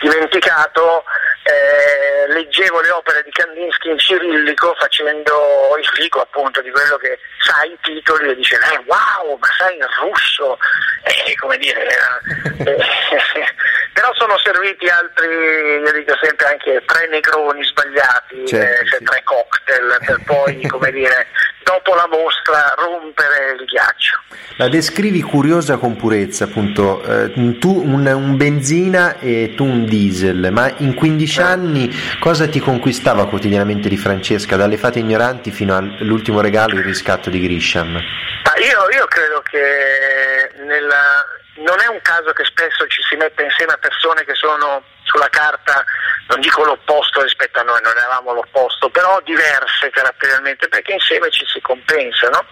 dimenticato, 0.00 1.04
eh, 1.42 2.32
leggevo 2.32 2.80
le 2.80 2.90
opere 2.90 3.22
di 3.22 3.30
Kandinsky 3.30 3.90
in 3.90 3.98
cirillico 3.98 4.74
facendo 4.78 5.74
il 5.78 5.86
figo 5.86 6.20
appunto 6.20 6.60
di 6.60 6.70
quello 6.70 6.96
che 6.96 7.18
sa 7.40 7.62
i 7.64 7.76
titoli 7.80 8.30
e 8.30 8.36
dice 8.36 8.56
eh, 8.56 8.82
wow, 8.86 9.36
ma 9.38 9.48
sai 9.56 9.76
il 9.76 9.88
russo, 10.00 10.58
eh, 11.04 11.34
come 11.36 11.56
dire, 11.56 11.86
era- 11.86 12.20
eh, 12.64 12.76
però 13.92 14.12
sono 14.14 14.38
serviti 14.38 14.86
altri, 14.88 15.26
io 15.26 15.92
dico 15.92 16.14
sempre 16.22 16.46
anche 16.46 16.82
tre 16.86 17.08
negroni 17.08 17.64
sbagliati, 17.64 18.46
Certo, 18.46 18.82
eh, 18.82 18.86
cioè 18.86 18.98
sì. 18.98 19.04
tre 19.04 19.22
cocktail 19.24 19.98
per 20.06 20.20
poi, 20.26 20.66
come 20.66 20.90
dire, 20.92 21.26
dopo 21.64 21.94
la 21.94 22.08
mostra 22.08 22.74
rompere 22.76 23.56
il 23.58 23.64
ghiaccio. 23.64 24.18
La 24.56 24.68
descrivi 24.68 25.22
curiosa 25.22 25.76
con 25.78 25.96
purezza, 25.96 26.44
appunto, 26.44 27.02
eh, 27.02 27.32
tu 27.58 27.82
un, 27.82 28.06
un 28.06 28.36
benzina 28.36 29.18
e 29.18 29.54
tu 29.56 29.64
un 29.64 29.84
diesel, 29.86 30.50
ma 30.52 30.72
in 30.78 30.94
15 30.94 31.40
anni 31.40 31.90
cosa 32.18 32.46
ti 32.46 32.60
conquistava 32.60 33.26
quotidianamente 33.26 33.88
di 33.88 33.96
Francesca, 33.96 34.56
dalle 34.56 34.76
fate 34.76 34.98
ignoranti 34.98 35.50
fino 35.50 35.74
all'ultimo 35.76 36.40
regalo, 36.40 36.74
il 36.74 36.84
riscatto 36.84 37.30
di 37.30 37.40
Grisham? 37.40 37.92
Ma 37.92 38.52
io, 38.58 38.88
io 38.98 39.04
credo 39.06 39.40
che 39.42 40.50
nella- 40.64 41.24
non 41.60 41.80
è 41.80 41.86
un 41.86 42.00
caso 42.02 42.32
che 42.32 42.44
spesso 42.44 42.86
ci 42.88 43.02
si 43.02 43.16
metta 43.16 43.42
insieme 43.42 43.72
a 43.72 43.78
persone 43.78 44.24
che 44.24 44.34
sono 44.34 44.82
sulla 45.04 45.28
carta, 45.28 45.84
non 46.28 46.40
dico 46.40 46.64
l'opposto 46.64 47.22
rispetto 47.22 47.58
a 47.60 47.62
noi, 47.62 47.80
non 47.82 47.96
eravamo 47.96 48.32
l'opposto, 48.32 48.88
però 48.90 49.20
diverse 49.22 49.90
caratterialmente, 49.90 50.68
perché 50.68 50.92
insieme 50.92 51.30
ci 51.30 51.44
si 51.46 51.60
compensa, 51.60 52.28
no? 52.28 52.44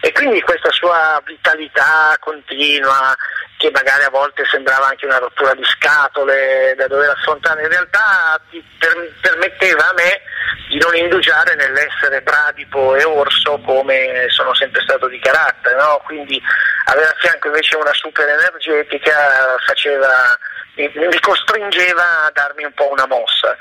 E 0.00 0.10
quindi 0.12 0.40
questa 0.40 0.70
sua 0.72 1.22
vitalità 1.24 2.16
continua, 2.18 3.14
che 3.56 3.70
magari 3.70 4.02
a 4.04 4.10
volte 4.10 4.44
sembrava 4.46 4.88
anche 4.88 5.06
una 5.06 5.18
rottura 5.18 5.54
di 5.54 5.62
scatole 5.64 6.74
da 6.76 6.88
dover 6.88 7.10
affrontare, 7.10 7.62
in 7.62 7.68
realtà 7.68 8.40
ti 8.50 8.60
per- 8.78 9.12
permetteva 9.20 9.90
a 9.90 9.92
me 9.92 10.22
di 10.68 10.78
non 10.78 10.94
indugiare 10.96 11.54
nell'essere 11.54 12.22
bradipo 12.22 12.94
e 12.96 13.04
orso 13.04 13.60
come 13.64 14.26
sono 14.28 14.54
sempre 14.54 14.82
stato 14.82 15.08
di 15.08 15.18
carattere, 15.18 15.76
no? 15.76 16.00
quindi 16.04 16.40
avere 16.86 17.08
a 17.08 17.14
fianco 17.18 17.48
invece 17.48 17.76
una 17.76 17.92
super 17.92 18.28
energetica 18.28 19.56
faceva, 19.64 20.38
mi, 20.76 20.90
mi 20.94 21.20
costringeva 21.20 22.24
a 22.24 22.30
darmi 22.32 22.64
un 22.64 22.72
po' 22.72 22.90
una 22.90 23.06
mossa. 23.06 23.56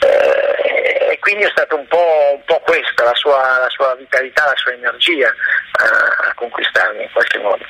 Eh, 0.00 1.12
e 1.12 1.18
quindi 1.18 1.44
è 1.44 1.48
stata 1.50 1.74
un 1.74 1.86
po', 1.88 2.32
un 2.34 2.42
po' 2.46 2.60
questa 2.64 3.04
la 3.04 3.14
sua, 3.14 3.36
la 3.60 3.68
sua 3.68 3.94
vitalità, 3.98 4.44
la 4.44 4.56
sua 4.56 4.72
energia 4.72 5.28
a, 5.28 6.28
a 6.30 6.34
conquistarmi 6.34 7.02
in 7.02 7.08
qualche 7.12 7.38
modo. 7.38 7.64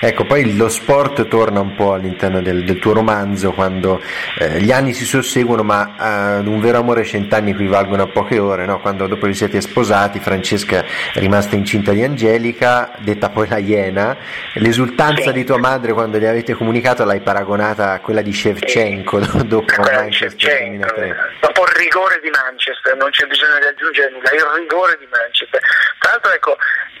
Ecco, 0.00 0.24
poi 0.26 0.54
lo 0.56 0.68
sport 0.68 1.26
torna 1.28 1.60
un 1.60 1.74
po' 1.74 1.94
all'interno 1.94 2.42
del, 2.42 2.64
del 2.64 2.78
tuo 2.78 2.92
romanzo 2.92 3.52
quando 3.52 4.02
eh, 4.38 4.60
gli 4.60 4.70
anni 4.70 4.92
si 4.92 5.04
susseguono, 5.04 5.62
ma 5.62 5.94
ad 5.96 6.46
un 6.46 6.60
vero 6.60 6.78
amore 6.78 7.04
cent'anni 7.04 7.52
equivalgono 7.52 8.02
a 8.02 8.06
poche 8.08 8.38
ore, 8.38 8.66
no? 8.66 8.80
Quando 8.80 9.06
dopo 9.06 9.26
vi 9.26 9.34
siete 9.34 9.60
sposati, 9.62 10.18
Francesca 10.20 10.84
è 11.14 11.18
rimasta 11.20 11.56
incinta 11.56 11.92
di 11.92 12.02
Angelica, 12.04 12.90
detta 12.98 13.30
poi 13.30 13.48
la 13.48 13.58
Iena, 13.58 14.16
l'esultanza 14.54 15.22
Sì. 15.22 15.32
di 15.32 15.44
tua 15.44 15.58
madre 15.58 15.92
quando 15.94 16.18
gli 16.18 16.26
avete 16.26 16.52
comunicato 16.54 17.04
l'hai 17.04 17.20
paragonata 17.20 17.92
a 17.92 18.00
quella 18.00 18.20
di 18.20 18.32
Shevchenko 18.32 19.20
dopo 19.46 19.64
Quella 19.74 19.90
di 19.90 19.96
Manchester 19.96 20.30
Shevchenko, 20.50 20.86
2003. 20.94 21.16
dopo 21.40 21.63
il 21.66 21.76
rigore 21.76 22.20
di 22.20 22.30
Manchester, 22.30 22.96
non 22.96 23.10
c'è 23.10 23.26
bisogno 23.26 23.58
di 23.58 23.66
aggiungere 23.66 24.10
nulla, 24.10 24.30
il 24.30 24.42
rigore 24.42 24.96
di 24.98 25.06
Manchester. 25.10 25.60
Tra 25.98 26.10
l'altro 26.10 26.32
ecco, 26.32 26.56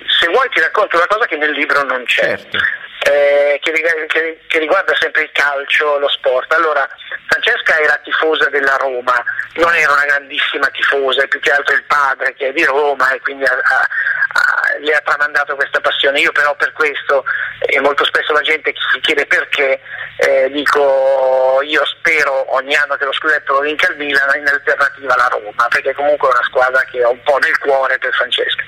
se 0.06 0.26
vuoi 0.28 0.48
ti 0.50 0.60
racconto 0.60 0.96
una 0.96 1.06
cosa 1.06 1.26
che 1.26 1.36
nel 1.36 1.52
libro 1.52 1.82
non 1.82 2.04
c'è. 2.04 2.36
Certo. 2.36 2.58
Eh, 3.04 3.60
che, 3.60 4.58
riguarda 4.58 4.94
sempre 4.98 5.22
il 5.22 5.30
calcio, 5.32 5.98
lo 5.98 6.08
sport. 6.08 6.52
Allora, 6.52 6.88
Francesca 7.28 7.78
era 7.78 8.00
tifosa 8.02 8.48
della 8.48 8.76
Roma, 8.76 9.22
non 9.54 9.74
era 9.74 9.92
una 9.92 10.04
grandissima 10.04 10.66
tifosa, 10.68 11.22
è 11.22 11.28
più 11.28 11.40
che 11.40 11.52
altro 11.52 11.74
il 11.74 11.84
padre 11.84 12.34
che 12.34 12.48
è 12.48 12.52
di 12.52 12.64
Roma 12.64 13.10
e 13.12 13.20
quindi 13.20 13.44
ha- 13.44 13.52
ha- 13.52 13.86
ha- 14.34 14.78
le 14.78 14.94
ha 14.94 15.00
tramandato 15.04 15.54
questa 15.54 15.80
passione. 15.80 16.20
Io 16.20 16.32
però 16.32 16.54
per 16.54 16.72
questo, 16.72 17.24
e 17.60 17.80
molto 17.80 18.04
spesso 18.04 18.32
la 18.32 18.40
gente 18.40 18.72
si 18.92 19.00
chiede 19.00 19.26
perché, 19.26 19.80
eh, 20.16 20.50
dico 20.50 21.60
io 21.62 21.84
spero 21.86 22.54
ogni 22.54 22.74
anno 22.74 22.96
che 22.96 23.04
lo 23.04 23.12
scudetto 23.12 23.54
lo 23.54 23.60
vinca 23.60 23.90
il 23.90 23.96
Milan 23.96 24.38
in 24.38 24.48
alternativa 24.48 25.14
alla 25.14 25.28
Roma, 25.28 25.66
perché 25.68 25.92
comunque 25.92 26.28
è 26.28 26.32
una 26.32 26.44
squadra 26.44 26.80
che 26.90 27.04
ho 27.04 27.10
un 27.10 27.22
po' 27.22 27.38
nel 27.38 27.58
cuore 27.58 27.98
per 27.98 28.14
Francesca. 28.14 28.62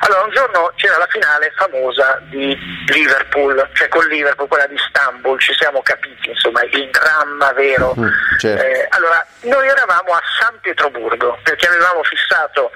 Allora 0.00 0.22
un 0.22 0.30
giorno 0.30 0.72
c'era 0.76 0.96
la 0.96 1.08
finale 1.08 1.52
famosa 1.56 2.18
di 2.22 2.56
Liverpool, 2.86 3.68
cioè 3.78 3.88
con 3.88 4.04
Liverpool, 4.06 4.48
quella 4.48 4.66
di 4.66 4.74
Istanbul, 4.74 5.38
ci 5.38 5.54
siamo 5.54 5.80
capiti, 5.82 6.30
insomma, 6.30 6.62
il 6.64 6.90
dramma 6.90 7.52
vero. 7.52 7.94
Mm, 7.96 8.08
certo. 8.36 8.64
Eh, 8.64 8.86
allora, 8.90 9.24
noi 9.42 9.68
eravamo 9.68 10.14
a 10.14 10.22
San 10.40 10.58
Pietroburgo 10.60 11.38
perché 11.44 11.68
avevamo 11.68 12.02
fissato 12.02 12.72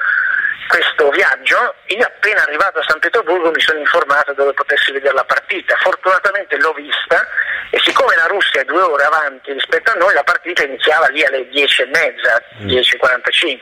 questo 0.68 1.11
viaggio, 1.11 1.74
io 1.86 2.07
appena 2.07 2.42
arrivato 2.42 2.78
a 2.78 2.84
San 2.86 3.00
Pietroburgo 3.00 3.50
mi 3.50 3.61
sono 3.61 3.80
informato 3.80 4.32
dove 4.32 4.55
potessi 4.55 4.92
vedere 4.92 5.12
la 5.12 5.24
partita. 5.24 5.76
Fortunatamente 5.82 6.57
l'ho 6.57 6.72
vista 6.72 7.26
e 7.70 7.80
siccome 7.80 8.14
la 8.14 8.26
Russia 8.26 8.61
è 8.61 8.64
due 8.64 8.80
ore 8.80 9.03
avanti 9.03 9.53
rispetto 9.53 9.90
a 9.90 9.94
noi, 9.94 10.14
la 10.14 10.22
partita 10.22 10.62
iniziava 10.62 11.09
lì 11.09 11.24
alle 11.24 11.48
10 11.48 11.82
e 11.82 11.86
mezza, 11.86 12.42
10.45. 12.61 13.57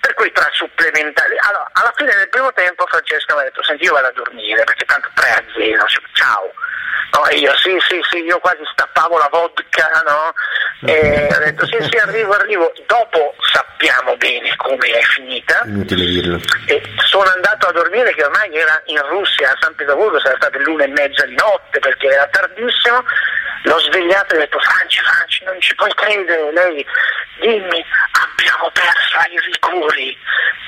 Per 0.00 0.14
cui 0.14 0.32
tra 0.32 0.48
supplementari. 0.52 1.36
Allora, 1.38 1.70
alla 1.72 1.92
fine 1.94 2.12
del 2.14 2.28
primo 2.28 2.52
tempo 2.52 2.84
Francesca 2.86 3.34
mi 3.34 3.40
ha 3.40 3.44
detto: 3.44 3.62
Senti, 3.62 3.84
io 3.84 3.92
vado 3.92 4.08
a 4.08 4.12
dormire 4.12 4.64
perché 4.64 4.84
tanto 4.84 5.08
3 5.14 5.30
a 5.30 5.42
0, 5.54 5.86
ciao. 6.14 6.52
No, 7.12 7.26
io 7.36 7.54
sì, 7.56 7.76
sì, 7.88 8.00
sì, 8.08 8.18
io 8.18 8.38
quasi 8.38 8.62
stappavo 8.72 9.18
la 9.18 9.28
vodka, 9.30 10.02
no? 10.06 10.32
E 10.88 11.28
ho 11.30 11.38
detto 11.38 11.66
sì, 11.66 11.76
sì, 11.90 11.96
arrivo, 11.96 12.32
arrivo. 12.32 12.72
Dopo 12.86 13.34
sappiamo 13.52 14.16
bene 14.16 14.54
come 14.56 14.86
è 14.86 15.02
finita. 15.02 15.62
Inutile 15.64 16.04
dirlo. 16.04 16.40
E 16.66 16.80
sono 17.04 17.28
andato 17.30 17.66
a 17.66 17.72
dormire 17.72 18.14
che 18.14 18.24
ormai 18.24 18.54
era 18.54 18.80
in 18.86 19.02
Russia, 19.08 19.50
a 19.50 19.56
San 19.60 19.74
Pietroburgo, 19.74 20.20
sarà 20.20 20.36
state 20.36 20.58
l'una 20.60 20.84
e 20.84 20.88
mezza 20.88 21.26
di 21.26 21.34
notte 21.34 21.80
perché 21.80 22.06
era 22.06 22.26
tardissimo. 22.28 23.04
L'ho 23.64 23.78
svegliato 23.80 24.34
e 24.34 24.36
ho 24.36 24.40
detto 24.40 24.58
Franci, 24.60 25.00
Franci, 25.00 25.44
non 25.44 25.60
ci 25.60 25.74
puoi 25.74 25.92
credere. 25.94 26.52
Lei, 26.52 26.86
dimmi, 27.40 27.84
abbiamo 28.12 28.70
perso 28.70 29.18
ai 29.18 29.38
rigori. 29.38 30.16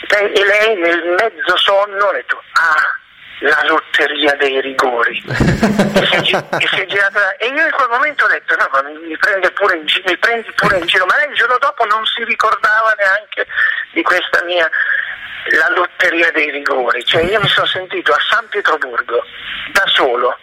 E 0.08 0.44
lei 0.44 0.76
nel 0.76 1.02
mezzo 1.18 1.56
sonno 1.56 2.08
ha 2.08 2.12
detto, 2.12 2.42
ah, 2.52 3.00
la 3.42 3.62
lotteria 3.66 4.34
dei 4.36 4.60
rigori. 4.60 5.22
e, 5.26 6.66
si 6.68 6.80
è, 6.80 6.86
girata 6.86 7.36
e 7.36 7.46
io 7.48 7.64
in 7.64 7.72
quel 7.72 7.88
momento 7.88 8.24
ho 8.24 8.28
detto 8.28 8.56
no 8.56 8.68
ma 8.72 8.82
mi, 8.82 9.16
prende 9.16 9.50
pure 9.52 9.76
in 9.76 9.84
gi- 9.84 10.02
mi 10.06 10.16
prendi 10.16 10.50
pure 10.54 10.78
in 10.78 10.86
giro. 10.86 11.06
Ma 11.06 11.16
lei 11.16 11.28
il 11.28 11.34
giorno 11.36 11.58
dopo 11.58 11.84
non 11.84 12.04
si 12.06 12.24
ricordava 12.24 12.94
neanche 12.96 13.46
di 13.92 14.02
questa 14.02 14.42
mia 14.44 14.68
la 15.58 15.68
lotteria 15.74 16.30
dei 16.32 16.50
rigori. 16.50 17.04
Cioè 17.04 17.22
io 17.22 17.40
mi 17.40 17.48
sono 17.48 17.66
sentito 17.66 18.12
a 18.12 18.18
San 18.30 18.46
Pietroburgo 18.48 19.24
da 19.72 19.84
solo 19.86 20.38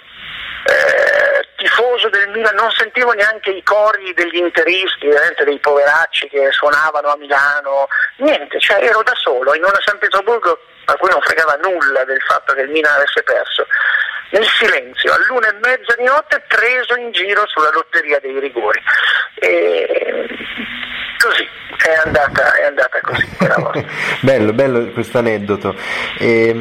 eh, 0.65 1.47
tifoso 1.55 2.09
del 2.09 2.29
Milan, 2.29 2.55
non 2.55 2.71
sentivo 2.71 3.11
neanche 3.13 3.51
i 3.51 3.63
cori 3.63 4.13
degli 4.13 4.37
interisti, 4.37 5.07
dei 5.43 5.59
poveracci 5.59 6.27
che 6.27 6.51
suonavano 6.51 7.09
a 7.09 7.17
Milano, 7.17 7.87
niente, 8.17 8.59
cioè 8.59 8.83
ero 8.83 9.03
da 9.03 9.13
solo 9.15 9.53
in 9.53 9.63
una 9.63 9.79
San 9.85 9.97
Pietroburgo 9.97 10.59
a 10.85 10.95
cui 10.95 11.09
non 11.09 11.21
fregava 11.21 11.55
nulla 11.61 12.03
del 12.03 12.21
fatto 12.21 12.53
che 12.53 12.61
il 12.61 12.69
Milan 12.69 12.95
avesse 12.95 13.23
perso. 13.23 13.65
Nel 14.31 14.45
silenzio, 14.45 15.13
all'una 15.13 15.49
e 15.49 15.53
mezza 15.61 15.95
di 15.97 16.03
notte, 16.03 16.43
preso 16.47 16.95
in 16.99 17.11
giro 17.11 17.47
sulla 17.47 17.71
lotteria 17.71 18.19
dei 18.19 18.39
rigori. 18.39 18.79
E 19.39 20.27
così, 21.17 21.47
è 21.77 22.01
andata, 22.05 22.55
è 22.55 22.65
andata 22.65 22.99
così 23.01 23.27
bello, 24.21 24.53
bello 24.53 24.91
questo 24.91 25.17
aneddoto. 25.17 25.75
E, 26.17 26.55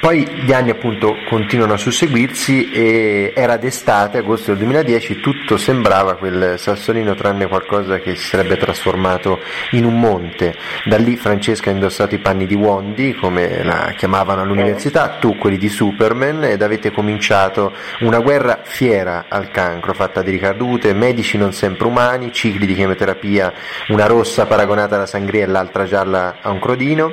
poi 0.00 0.26
gli 0.26 0.52
anni 0.52 0.70
appunto 0.70 1.16
continuano 1.28 1.74
a 1.74 1.76
susseguirsi 1.76 2.70
e 2.70 3.32
era 3.34 3.56
d'estate, 3.56 4.18
agosto 4.18 4.50
del 4.50 4.60
2010, 4.60 5.20
tutto 5.20 5.56
sembrava 5.56 6.16
quel 6.16 6.58
sassolino 6.58 7.14
tranne 7.14 7.46
qualcosa 7.46 7.98
che 7.98 8.14
si 8.14 8.28
sarebbe 8.28 8.56
trasformato 8.56 9.40
in 9.72 9.84
un 9.84 9.98
monte. 9.98 10.56
Da 10.84 10.96
lì 10.96 11.16
Francesca 11.16 11.70
ha 11.70 11.72
indossato 11.72 12.14
i 12.14 12.18
panni 12.18 12.46
di 12.46 12.54
Wondi, 12.54 13.14
come 13.14 13.62
la 13.62 13.92
chiamavano 13.96 14.42
all'università, 14.42 15.18
tu 15.20 15.36
quelli 15.36 15.58
di 15.58 15.68
Superman 15.68 16.44
ed 16.44 16.62
avete 16.62 16.90
cominciato 16.92 17.72
una 18.00 18.20
guerra 18.20 18.60
fiera 18.62 19.24
al 19.28 19.50
cancro, 19.50 19.94
fatta 19.94 20.22
di 20.22 20.30
ricadute, 20.30 20.92
medici 20.92 21.36
non 21.36 21.52
sempre 21.52 21.86
umani, 21.86 22.32
cicli 22.32 22.66
di 22.66 22.74
chemioterapia, 22.74 23.52
una 23.88 24.06
rossa 24.06 24.46
paragonata 24.46 24.94
alla 24.96 25.06
sangria 25.06 25.44
e 25.44 25.48
l'altra 25.48 25.84
gialla 25.84 26.36
a 26.40 26.50
un 26.50 26.60
crodino, 26.60 27.10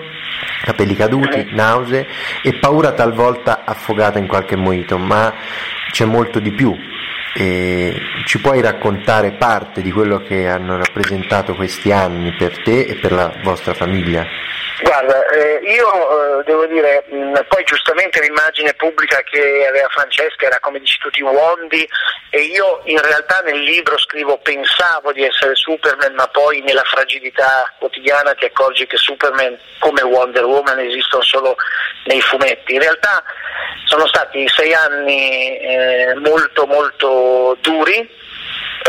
capelli 0.63 0.95
caduti, 0.95 1.49
nausee 1.51 2.07
e 2.43 2.53
paura 2.53 2.91
talvolta 2.91 3.63
affogata 3.65 4.19
in 4.19 4.27
qualche 4.27 4.55
moito, 4.55 4.97
ma 4.97 5.33
c'è 5.91 6.05
molto 6.05 6.39
di 6.39 6.51
più. 6.51 6.88
E 7.35 8.01
ci 8.25 8.39
puoi 8.39 8.61
raccontare 8.61 9.31
parte 9.31 9.81
di 9.81 9.91
quello 9.91 10.21
che 10.23 10.47
hanno 10.47 10.77
rappresentato 10.77 11.53
questi 11.55 11.91
anni 11.91 12.35
per 12.37 12.61
te 12.63 12.81
e 12.81 12.95
per 12.95 13.11
la 13.11 13.31
vostra 13.43 13.73
famiglia? 13.73 14.25
Guarda, 14.81 15.27
eh, 15.27 15.59
io 15.63 16.39
eh, 16.39 16.43
devo 16.45 16.65
dire, 16.67 17.03
mh, 17.09 17.45
poi 17.49 17.63
giustamente 17.65 18.21
l'immagine 18.21 18.73
pubblica 18.75 19.21
che 19.23 19.65
aveva 19.67 19.89
Francesca 19.89 20.45
era 20.45 20.59
come 20.59 20.79
dici 20.79 20.97
tutti 20.99 21.21
Wondi 21.21 21.87
e 22.29 22.41
io 22.43 22.81
in 22.85 23.01
realtà 23.01 23.41
nel 23.43 23.59
libro 23.59 23.97
scrivo 23.97 24.37
pensavo 24.37 25.11
di 25.11 25.23
essere 25.23 25.55
Superman 25.55 26.13
ma 26.13 26.27
poi 26.27 26.61
nella 26.61 26.83
fragilità 26.83 27.73
quotidiana 27.77 28.33
ti 28.35 28.45
accorgi 28.45 28.87
che 28.87 28.95
Superman 28.95 29.57
come 29.79 30.01
Wonder 30.01 30.45
Woman 30.45 30.79
esistono 30.79 31.23
solo 31.23 31.55
nei 32.05 32.21
fumetti. 32.21 32.75
In 32.75 32.79
realtà 32.79 33.21
sono 33.85 34.07
stati 34.07 34.47
sei 34.47 34.73
anni 34.73 35.57
eh, 35.57 36.13
molto 36.23 36.65
molto 36.67 37.18
Duri, 37.63 38.09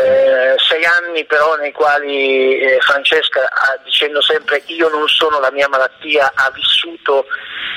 eh, 0.01 0.55
sei 0.59 0.85
anni 0.85 1.25
però 1.27 1.57
nei 1.57 1.73
quali 1.73 2.59
eh, 2.59 2.79
Francesca, 2.81 3.49
ah, 3.53 3.79
dicendo 3.85 4.23
sempre 4.23 4.63
io 4.67 4.89
non 4.89 5.07
sono 5.09 5.41
la 5.41 5.51
mia 5.51 5.69
malattia, 5.69 6.33
ha 6.35 6.51
vissuto 6.55 7.27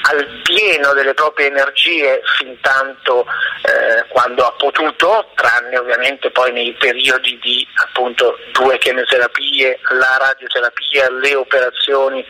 al 0.03 0.41
pieno 0.43 0.93
delle 0.93 1.13
proprie 1.13 1.47
energie 1.47 2.21
fin 2.37 2.57
tanto 2.61 3.25
eh, 3.63 4.05
quando 4.09 4.45
ha 4.45 4.51
potuto, 4.53 5.29
tranne 5.35 5.77
ovviamente 5.77 6.29
poi 6.31 6.51
nei 6.51 6.73
periodi 6.73 7.39
di 7.41 7.65
appunto 7.75 8.37
due 8.51 8.77
chemioterapie, 8.77 9.79
la 9.97 10.17
radioterapia, 10.19 11.09
le 11.11 11.35
operazioni, 11.35 12.25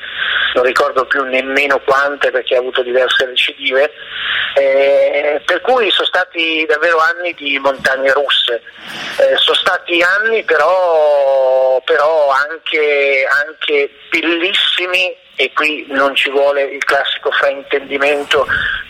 non 0.54 0.64
ricordo 0.64 1.06
più 1.06 1.24
nemmeno 1.24 1.80
quante 1.80 2.30
perché 2.30 2.56
ha 2.56 2.60
avuto 2.60 2.84
diverse 2.84 3.26
recidive, 3.26 3.92
eh, 4.56 5.42
per 5.46 5.62
cui 5.62 5.90
sono 5.90 6.08
stati 6.08 6.66
davvero 6.68 7.00
anni 7.00 7.34
di 7.34 7.58
montagne 7.58 8.12
russe, 8.14 8.62
eh, 9.18 9.36
sono 9.38 9.56
stati 9.56 9.83
anni 10.02 10.44
però, 10.44 11.82
però 11.86 12.30
anche, 12.30 13.28
anche 13.30 13.90
bellissimi 14.10 15.16
e 15.36 15.52
qui 15.54 15.86
non 15.90 16.16
ci 16.16 16.30
vuole 16.30 16.64
il 16.64 16.84
classico 16.84 17.32
fraintendimento 17.32 18.46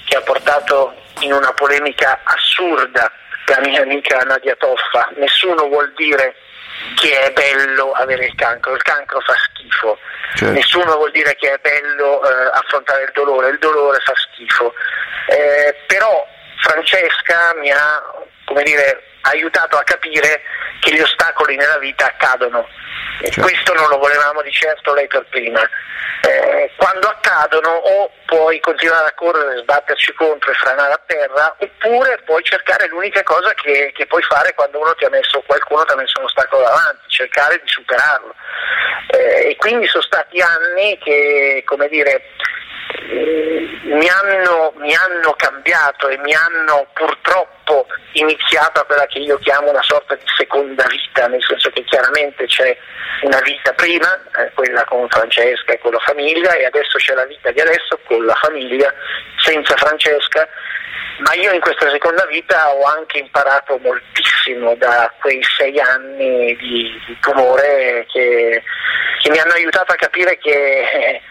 che 0.06 0.18
ha 0.18 0.22
portato 0.22 0.94
in 1.20 1.32
una 1.34 1.54
polemica 1.54 2.22
assurda 2.24 3.12
la 3.48 3.60
mia 3.62 3.82
amica 3.82 4.18
Nadia 4.20 4.56
Toffa. 4.56 5.12
Nessuno 5.16 5.68
vuol 5.68 5.91
dire 5.96 6.36
che 6.96 7.20
è 7.20 7.32
bello 7.32 7.91
avere 7.91 8.26
il 8.26 8.36
cancro, 8.36 8.76
il 8.76 8.82
cancro 8.82 9.20
fa 9.22 9.36
schifo, 9.36 9.98
certo. 10.36 10.54
nessuno 10.54 10.96
vuol 10.96 11.12
dire 11.12 11.36
che 11.36 11.54
è 11.54 11.58
bello 11.62 12.22
eh, 12.24 12.50
affrontare 12.54 13.04
il 13.04 13.12
dolore, 13.14 13.50
il 13.50 13.60
dolore 13.60 14.00
fa 14.00 14.14
schifo. 14.16 14.74
Eh, 15.28 15.76
però 15.88 16.28
Francesca 16.58 17.54
mi 17.56 17.72
ha 17.72 18.02
come 18.46 18.64
dire, 18.64 19.04
aiutato 19.24 19.78
a 19.78 19.84
capire 19.84 20.42
che 20.80 20.94
gli 20.94 21.02
ostacoli 21.02 21.56
nella 21.56 21.78
vita 21.78 22.06
accadono. 22.06 22.68
Certo. 23.22 23.42
Questo 23.42 23.74
non 23.74 23.88
lo 23.90 23.98
volevamo 23.98 24.42
di 24.42 24.52
certo 24.52 24.94
lei 24.94 25.08
per 25.08 25.26
prima. 25.30 25.62
Eh, 26.26 26.72
quando 26.78 27.08
accadono 27.08 27.70
o 27.70 28.12
puoi 28.26 28.60
continuare 28.60 29.08
a 29.08 29.14
correre, 29.14 29.62
sbatterci 29.62 30.14
contro 30.14 30.52
e 30.52 30.56
franare 30.56 30.94
a 30.94 31.02
terra, 31.06 31.56
oppure 31.58 32.22
puoi 32.26 32.44
cercare 32.44 32.88
l'unica 32.88 33.24
cosa 33.24 33.54
che, 33.54 33.92
che 33.94 34.06
puoi 34.06 34.22
fare 34.24 34.54
quando 34.54 34.80
ti 34.98 35.06
messo, 35.10 35.44
qualcuno 35.46 35.84
ti 35.84 35.94
ha 35.94 35.98
messo 35.98 36.20
un 36.20 36.26
ostacolo 36.26 36.64
davanti, 36.64 37.10
cercare 37.10 37.60
di 37.62 37.68
superarlo. 37.68 38.34
Eh, 39.08 39.50
e 39.50 39.56
quindi 39.58 39.88
sono 39.88 40.04
stati 40.04 40.40
anni 40.42 40.98
che, 41.00 41.64
come 41.66 41.88
dire, 41.90 42.24
mi 43.84 44.08
hanno, 44.08 44.74
mi 44.78 44.94
hanno, 44.96 45.34
cambiato 45.34 46.08
e 46.08 46.18
mi 46.18 46.34
hanno 46.34 46.88
purtroppo 46.94 47.62
iniziato 48.14 48.84
quella 48.86 49.05
che 49.05 49.20
io 49.20 49.38
chiamo 49.39 49.70
una 49.70 49.82
sorta 49.82 50.16
di 50.16 50.26
seconda 50.38 50.86
vita, 50.88 51.28
nel 51.28 51.43
senso 51.43 51.70
che 51.70 51.84
chiaramente 51.84 52.45
c'è 52.45 52.76
una 53.22 53.39
vita 53.41 53.72
prima, 53.74 54.22
eh, 54.38 54.51
quella 54.53 54.84
con 54.86 55.07
Francesca 55.09 55.74
e 55.74 55.80
con 55.80 55.91
la 55.91 55.99
famiglia, 55.99 56.53
e 56.53 56.66
adesso 56.66 56.97
c'è 56.97 57.14
la 57.14 57.26
vita 57.26 57.51
di 57.51 57.59
adesso 57.59 57.99
con 58.05 58.26
la 58.26 58.36
famiglia, 58.36 58.93
senza 59.38 59.76
Francesca, 59.76 60.47
ma 61.20 61.34
io 61.36 61.51
in 61.51 61.61
questa 61.61 61.89
seconda 61.89 62.26
vita 62.26 62.74
ho 62.74 62.84
anche 62.86 63.20
imparato 63.20 63.78
moltissimo 63.78 64.76
da 64.76 65.11
quei 65.22 65.41
sei 65.57 65.80
anni 65.80 66.55
di, 66.55 67.01
di 67.05 67.18
tumore 67.20 68.05
che, 68.11 68.64
che, 69.22 69.30
mi 69.30 69.39
hanno 69.39 69.53
aiutato 69.53 69.93
a 69.93 69.95
capire 69.95 70.38
che... 70.38 71.22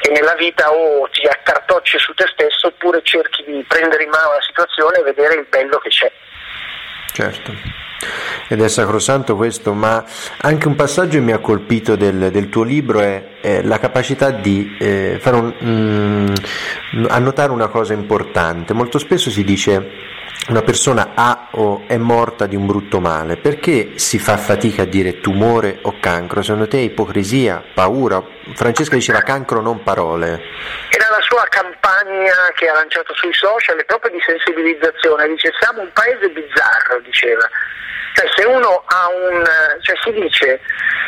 Che 0.00 0.10
nella 0.10 0.34
vita 0.34 0.70
o 0.70 1.08
ti 1.08 1.26
accartocci 1.26 1.98
su 1.98 2.12
te 2.12 2.26
stesso 2.26 2.66
oppure 2.66 3.00
cerchi 3.04 3.42
di 3.44 3.64
prendere 3.66 4.02
in 4.02 4.10
mano 4.10 4.32
la 4.32 4.42
situazione 4.42 4.98
e 4.98 5.02
vedere 5.02 5.36
il 5.36 5.46
bello 5.48 5.73
che 5.78 5.88
c'è. 5.88 6.12
Certo. 7.12 7.52
Ed 8.48 8.60
è 8.60 8.68
sacrosanto 8.68 9.36
questo, 9.36 9.72
ma 9.72 10.04
anche 10.38 10.68
un 10.68 10.74
passaggio 10.74 11.18
che 11.18 11.24
mi 11.24 11.32
ha 11.32 11.38
colpito 11.38 11.96
del, 11.96 12.30
del 12.30 12.48
tuo 12.48 12.62
libro 12.62 13.00
è, 13.00 13.38
è, 13.40 13.62
la 13.62 13.78
capacità 13.78 14.30
di 14.30 14.76
eh, 14.78 15.20
un, 15.24 15.54
mm, 15.64 16.34
annotare 17.08 17.52
una 17.52 17.68
cosa 17.68 17.94
importante. 17.94 18.74
Molto 18.74 18.98
spesso 18.98 19.30
si 19.30 19.44
dice 19.44 20.12
una 20.48 20.62
persona 20.62 21.12
ha 21.14 21.48
o 21.52 21.84
è 21.86 21.96
morta 21.96 22.46
di 22.46 22.54
un 22.54 22.66
brutto 22.66 23.00
male, 23.00 23.36
perché 23.36 23.98
si 23.98 24.18
fa 24.18 24.36
fatica 24.36 24.82
a 24.82 24.84
dire 24.86 25.20
tumore 25.20 25.78
o 25.82 25.98
cancro? 26.00 26.42
Secondo 26.42 26.68
te 26.68 26.78
è 26.78 26.82
ipocrisia, 26.82 27.62
paura? 27.72 28.22
Francesca 28.54 28.94
diceva 28.94 29.22
cancro 29.22 29.60
non 29.60 29.82
parole. 29.82 30.42
Era 30.90 31.08
la 31.08 31.22
sua 31.22 31.46
campagna 31.48 32.34
che 32.54 32.68
ha 32.68 32.74
lanciato 32.74 33.14
sui 33.14 33.32
social 33.32 33.82
proprio 33.86 34.12
di 34.12 34.20
sensibilizzazione, 34.20 35.28
dice 35.28 35.50
siamo 35.58 35.80
un 35.80 35.90
paese 35.92 36.28
bizzarro, 36.28 37.00
diceva. 37.00 37.48
Cioè, 38.14 38.28
se 38.36 38.44
uno 38.44 38.84
ha 38.86 39.08
un. 39.08 39.44
cioè 39.80 39.96
si 40.04 40.12
dice 40.12 40.60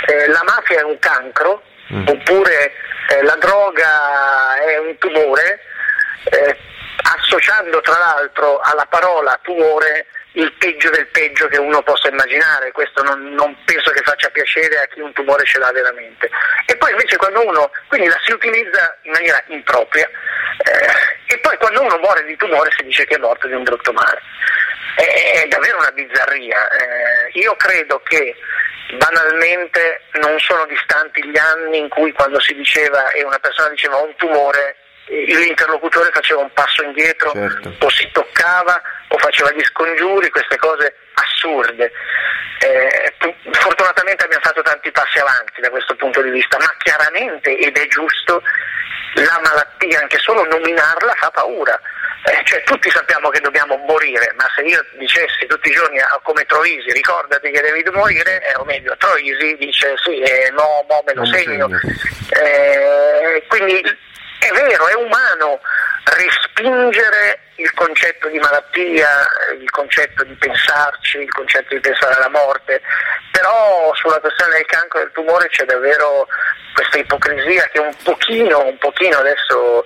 eh, 0.06 0.28
la 0.28 0.42
mafia 0.44 0.80
è 0.80 0.82
un 0.82 0.98
cancro, 0.98 1.62
mm. 1.92 2.06
oppure 2.08 2.72
eh, 3.08 3.22
la 3.22 3.36
droga 3.36 4.56
è 4.64 4.78
un 4.78 4.96
tumore, 4.98 5.60
eh, 6.24 6.56
associando 7.02 7.80
tra 7.80 7.98
l'altro 7.98 8.58
alla 8.60 8.86
parola 8.86 9.38
tumore 9.42 10.06
il 10.36 10.52
peggio 10.58 10.90
del 10.90 11.06
peggio 11.06 11.48
che 11.48 11.58
uno 11.58 11.82
possa 11.82 12.08
immaginare, 12.08 12.70
questo 12.72 13.02
non, 13.02 13.32
non, 13.32 13.56
penso 13.64 13.90
che 13.90 14.02
faccia 14.02 14.28
piacere 14.28 14.80
a 14.80 14.86
chi 14.86 15.00
un 15.00 15.12
tumore 15.12 15.44
ce 15.44 15.58
l'ha 15.58 15.72
veramente. 15.72 16.28
E 16.66 16.76
poi 16.76 16.90
invece 16.90 17.16
quando 17.16 17.46
uno, 17.46 17.70
quindi 17.88 18.08
la 18.08 18.20
si 18.22 18.32
utilizza 18.32 18.98
in 19.02 19.12
maniera 19.12 19.42
impropria, 19.46 20.08
eh, 20.62 21.34
e 21.34 21.38
poi 21.38 21.56
quando 21.56 21.80
uno 21.80 21.96
muore 21.98 22.24
di 22.24 22.36
tumore 22.36 22.70
si 22.76 22.84
dice 22.84 23.06
che 23.06 23.14
è 23.14 23.18
morto 23.18 23.46
di 23.46 23.54
un 23.54 23.62
brutto 23.62 23.92
male. 23.92 24.20
È, 24.96 25.42
è 25.42 25.48
davvero 25.48 25.78
una 25.78 25.92
bizzarria. 25.92 26.68
Eh, 26.68 27.38
io 27.38 27.56
credo 27.56 28.00
che 28.04 28.36
banalmente 28.98 30.02
non 30.20 30.38
sono 30.38 30.66
distanti 30.66 31.24
gli 31.24 31.38
anni 31.38 31.78
in 31.78 31.88
cui 31.88 32.12
quando 32.12 32.40
si 32.40 32.54
diceva 32.54 33.10
e 33.10 33.24
una 33.24 33.38
persona 33.38 33.70
diceva 33.70 33.96
ho 33.96 34.04
un 34.04 34.14
tumore 34.16 34.76
l'interlocutore 35.08 36.10
faceva 36.12 36.40
un 36.40 36.52
passo 36.52 36.82
indietro 36.82 37.30
certo. 37.32 37.74
o 37.78 37.88
si 37.90 38.08
toccava 38.12 38.80
o 39.08 39.18
faceva 39.18 39.52
gli 39.52 39.62
scongiuri, 39.62 40.30
queste 40.30 40.56
cose 40.56 40.94
assurde. 41.14 41.92
Eh, 42.58 43.14
fortunatamente 43.52 44.24
abbiamo 44.24 44.42
fatto 44.42 44.62
tanti 44.62 44.90
passi 44.90 45.18
avanti 45.18 45.60
da 45.60 45.70
questo 45.70 45.94
punto 45.94 46.22
di 46.22 46.30
vista, 46.30 46.56
ma 46.58 46.72
chiaramente, 46.78 47.56
ed 47.56 47.76
è 47.76 47.86
giusto, 47.88 48.42
la 49.14 49.40
malattia, 49.42 50.00
anche 50.00 50.18
solo 50.18 50.44
nominarla, 50.44 51.14
fa 51.14 51.30
paura. 51.30 51.78
Eh, 52.24 52.42
cioè, 52.44 52.62
tutti 52.64 52.90
sappiamo 52.90 53.28
che 53.28 53.40
dobbiamo 53.40 53.76
morire, 53.76 54.34
ma 54.36 54.50
se 54.56 54.62
io 54.62 54.84
dicessi 54.98 55.46
tutti 55.46 55.68
i 55.68 55.72
giorni 55.72 55.98
come 56.22 56.44
Troisi 56.44 56.90
ricordati 56.90 57.50
che 57.52 57.60
devi 57.60 57.84
morire, 57.92 58.42
eh, 58.48 58.56
o 58.56 58.64
meglio, 58.64 58.96
Troisi 58.96 59.56
dice 59.58 59.94
sì, 60.02 60.18
eh, 60.20 60.50
no, 60.50 60.84
mo 60.88 61.02
me 61.06 61.14
lo 61.14 61.24
segno. 61.26 61.68
Eh, 62.30 63.44
quindi 63.46 63.80
è 64.38 64.50
vero, 64.50 64.88
è 64.88 64.94
umano 64.94 65.60
respingere 66.04 67.40
il 67.56 67.72
concetto 67.74 68.28
di 68.28 68.38
malattia, 68.38 69.08
il 69.58 69.70
concetto 69.70 70.24
di 70.24 70.34
pensarci, 70.34 71.18
il 71.18 71.32
concetto 71.32 71.74
di 71.74 71.80
pensare 71.80 72.14
alla 72.14 72.28
morte, 72.28 72.80
però 73.30 73.92
sulla 73.94 74.20
questione 74.20 74.56
del 74.56 74.66
cancro 74.66 74.98
e 74.98 75.02
del 75.02 75.12
tumore 75.12 75.48
c'è 75.48 75.64
davvero 75.64 76.26
questa 76.74 76.98
ipocrisia 76.98 77.68
che 77.72 77.78
un 77.78 77.94
pochino, 78.04 78.64
un 78.64 78.76
pochino 78.78 79.18
adesso 79.18 79.84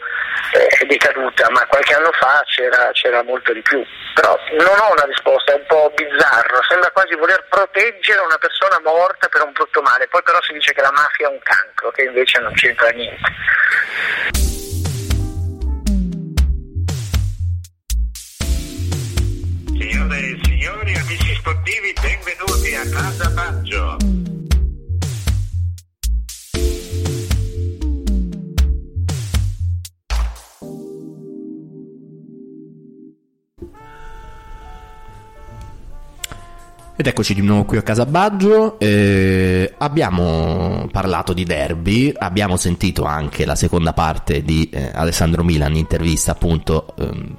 è 0.50 0.84
decaduta, 0.84 1.48
ma 1.50 1.64
qualche 1.66 1.94
anno 1.94 2.10
fa 2.12 2.42
c'era, 2.46 2.90
c'era 2.92 3.22
molto 3.22 3.52
di 3.52 3.62
più. 3.62 3.84
Però 4.14 4.36
non 4.58 4.78
ho 4.78 4.90
una 4.90 5.04
risposta, 5.04 5.52
è 5.52 5.56
un 5.56 5.66
po' 5.66 5.92
bizzarro, 5.94 6.60
sembra 6.68 6.90
quasi 6.90 7.14
voler 7.14 7.46
proteggere 7.48 8.20
una 8.20 8.38
persona 8.38 8.80
morta 8.82 9.28
per 9.28 9.42
un 9.42 9.52
brutto 9.52 9.80
male, 9.82 10.08
poi 10.08 10.22
però 10.24 10.42
si 10.42 10.52
dice 10.52 10.72
che 10.72 10.82
la 10.82 10.90
mafia 10.90 11.28
è 11.28 11.30
un 11.30 11.40
cancro, 11.42 11.92
che 11.92 12.02
invece 12.02 12.40
non 12.40 12.52
c'entra 12.54 12.88
niente. 12.90 14.49
Signore 19.80 20.18
e 20.18 20.38
signori, 20.42 20.94
amici 20.94 21.34
sportivi, 21.36 21.94
benvenuti 22.02 22.74
a 22.74 22.86
Casa 22.90 23.30
Baggio. 23.30 24.09
Ed 37.00 37.06
eccoci 37.06 37.32
di 37.32 37.40
nuovo 37.40 37.64
qui 37.64 37.78
a 37.78 37.82
Casa 37.82 38.04
Baggio, 38.04 38.78
eh, 38.78 39.72
abbiamo 39.78 40.86
parlato 40.92 41.32
di 41.32 41.44
derby, 41.44 42.12
abbiamo 42.14 42.58
sentito 42.58 43.04
anche 43.04 43.46
la 43.46 43.54
seconda 43.54 43.94
parte 43.94 44.42
di 44.42 44.68
eh, 44.70 44.90
Alessandro 44.92 45.42
Milan, 45.42 45.76
intervista 45.76 46.32
appunto 46.32 46.94
ehm, 46.98 47.36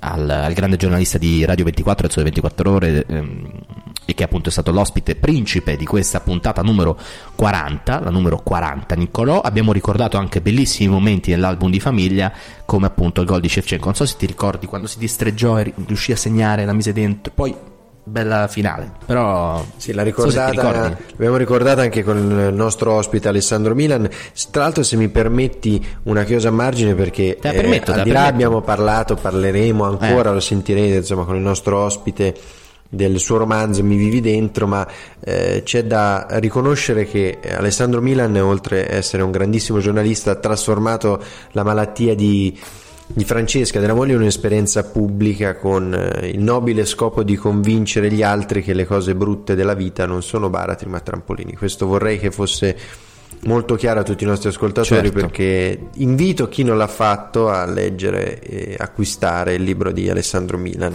al, 0.00 0.30
al, 0.30 0.52
grande 0.54 0.78
giornalista 0.78 1.18
di 1.18 1.44
Radio 1.44 1.64
24 1.66 2.06
e 2.06 2.10
Sole 2.10 2.24
24 2.24 2.70
Ore 2.70 3.04
ehm, 3.06 3.50
e 4.06 4.14
che 4.14 4.24
appunto 4.24 4.48
è 4.48 4.52
stato 4.52 4.72
l'ospite 4.72 5.14
principe 5.14 5.76
di 5.76 5.84
questa 5.84 6.20
puntata 6.20 6.62
numero 6.62 6.98
40, 7.34 8.00
la 8.00 8.10
numero 8.10 8.38
40 8.38 8.94
Niccolò, 8.94 9.42
abbiamo 9.42 9.74
ricordato 9.74 10.16
anche 10.16 10.40
bellissimi 10.40 10.90
momenti 10.90 11.32
nell'album 11.32 11.70
di 11.70 11.80
famiglia 11.80 12.32
come 12.64 12.86
appunto 12.86 13.20
il 13.20 13.26
gol 13.26 13.42
di 13.42 13.48
Shevchenko, 13.50 13.84
non 13.84 13.94
so 13.94 14.06
se 14.06 14.16
ti 14.16 14.24
ricordi 14.24 14.64
quando 14.64 14.86
si 14.86 14.98
distreggiò 14.98 15.58
e 15.58 15.70
riuscì 15.84 16.12
a 16.12 16.16
segnare, 16.16 16.64
la 16.64 16.72
mise 16.72 16.94
dentro, 16.94 17.30
poi 17.34 17.54
bella 18.04 18.48
finale. 18.48 18.92
Però 19.06 19.64
sì, 19.76 19.92
la 19.92 20.02
ricordata, 20.02 20.96
l'abbiamo 21.10 21.36
ricordata 21.36 21.82
anche 21.82 22.02
con 22.02 22.16
il 22.16 22.54
nostro 22.54 22.92
ospite 22.92 23.28
Alessandro 23.28 23.74
Milan. 23.74 24.08
Tra 24.50 24.62
l'altro, 24.62 24.82
se 24.82 24.96
mi 24.96 25.08
permetti 25.08 25.84
una 26.04 26.24
chiosa 26.24 26.48
a 26.48 26.52
margine, 26.52 26.94
perché 26.94 27.38
te 27.40 27.52
permetto, 27.52 27.92
eh, 27.92 27.98
al 27.98 28.02
di 28.02 28.10
là 28.10 28.26
abbiamo 28.26 28.60
parlato, 28.60 29.14
parleremo 29.14 29.84
ancora, 29.84 30.30
eh. 30.30 30.34
lo 30.34 30.40
sentirete 30.40 30.96
insomma 30.96 31.24
con 31.24 31.36
il 31.36 31.42
nostro 31.42 31.78
ospite 31.78 32.34
del 32.92 33.18
suo 33.18 33.38
romanzo 33.38 33.82
Mi 33.82 33.96
vivi 33.96 34.20
dentro, 34.20 34.66
ma 34.66 34.86
eh, 35.20 35.62
c'è 35.64 35.84
da 35.84 36.26
riconoscere 36.32 37.06
che 37.06 37.38
Alessandro 37.56 38.02
Milan, 38.02 38.36
oltre 38.36 38.84
ad 38.86 38.92
essere 38.92 39.22
un 39.22 39.30
grandissimo 39.30 39.78
giornalista, 39.78 40.32
ha 40.32 40.34
trasformato 40.36 41.22
la 41.52 41.62
malattia 41.62 42.14
di 42.14 42.58
di 43.14 43.24
Francesca 43.24 43.78
della 43.78 43.94
moglie 43.94 44.14
un'esperienza 44.14 44.84
pubblica 44.84 45.56
con 45.56 45.92
eh, 45.94 46.28
il 46.28 46.40
nobile 46.40 46.84
scopo 46.86 47.22
di 47.22 47.36
convincere 47.36 48.10
gli 48.10 48.22
altri 48.22 48.62
che 48.62 48.72
le 48.72 48.86
cose 48.86 49.14
brutte 49.14 49.54
della 49.54 49.74
vita 49.74 50.06
non 50.06 50.22
sono 50.22 50.48
baratri 50.48 50.88
ma 50.88 51.00
trampolini. 51.00 51.54
Questo 51.54 51.86
vorrei 51.86 52.18
che 52.18 52.30
fosse 52.30 52.76
molto 53.44 53.74
chiaro 53.74 54.00
a 54.00 54.02
tutti 54.02 54.24
i 54.24 54.26
nostri 54.26 54.48
ascoltatori 54.48 55.08
certo. 55.08 55.20
perché 55.20 55.78
invito 55.94 56.48
chi 56.48 56.62
non 56.62 56.78
l'ha 56.78 56.86
fatto 56.86 57.48
a 57.48 57.66
leggere 57.66 58.40
e 58.40 58.76
acquistare 58.78 59.54
il 59.54 59.62
libro 59.62 59.92
di 59.92 60.08
Alessandro 60.08 60.56
Milan. 60.56 60.94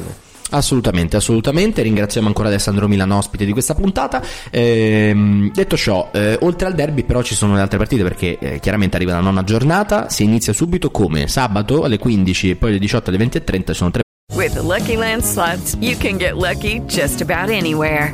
Assolutamente, 0.51 1.17
assolutamente. 1.17 1.81
Ringraziamo 1.81 2.27
ancora 2.27 2.47
Alessandro 2.47 2.87
Milano, 2.87 3.17
ospite 3.17 3.45
di 3.45 3.51
questa 3.51 3.73
puntata. 3.73 4.21
Ehm, 4.49 5.51
detto 5.51 5.75
ciò, 5.75 6.09
eh, 6.13 6.37
oltre 6.41 6.67
al 6.67 6.73
derby, 6.73 7.03
però 7.03 7.21
ci 7.21 7.35
sono 7.35 7.55
le 7.55 7.61
altre 7.61 7.77
partite 7.77 8.03
perché 8.03 8.37
eh, 8.39 8.59
chiaramente 8.59 8.95
arriva 8.95 9.13
la 9.13 9.21
nona 9.21 9.43
giornata. 9.43 10.09
Si 10.09 10.23
inizia 10.23 10.53
subito 10.53 10.91
come 10.91 11.27
sabato 11.27 11.83
alle 11.83 11.97
15 11.97 12.51
e 12.51 12.55
poi 12.55 12.69
alle 12.69 12.79
18 12.79 13.09
alle 13.09 13.19
20.30 13.19 13.65
ci 13.67 13.73
sono 13.73 13.91
tre. 13.91 14.01
With 14.33 14.53
the 14.53 14.61
Lucky 14.61 14.95
Land 14.95 15.23
slots, 15.23 15.75
you 15.79 15.97
can 15.97 16.17
get 16.17 16.35
lucky 16.35 16.81
just 16.85 17.21
about 17.21 17.49
anywhere. 17.49 18.13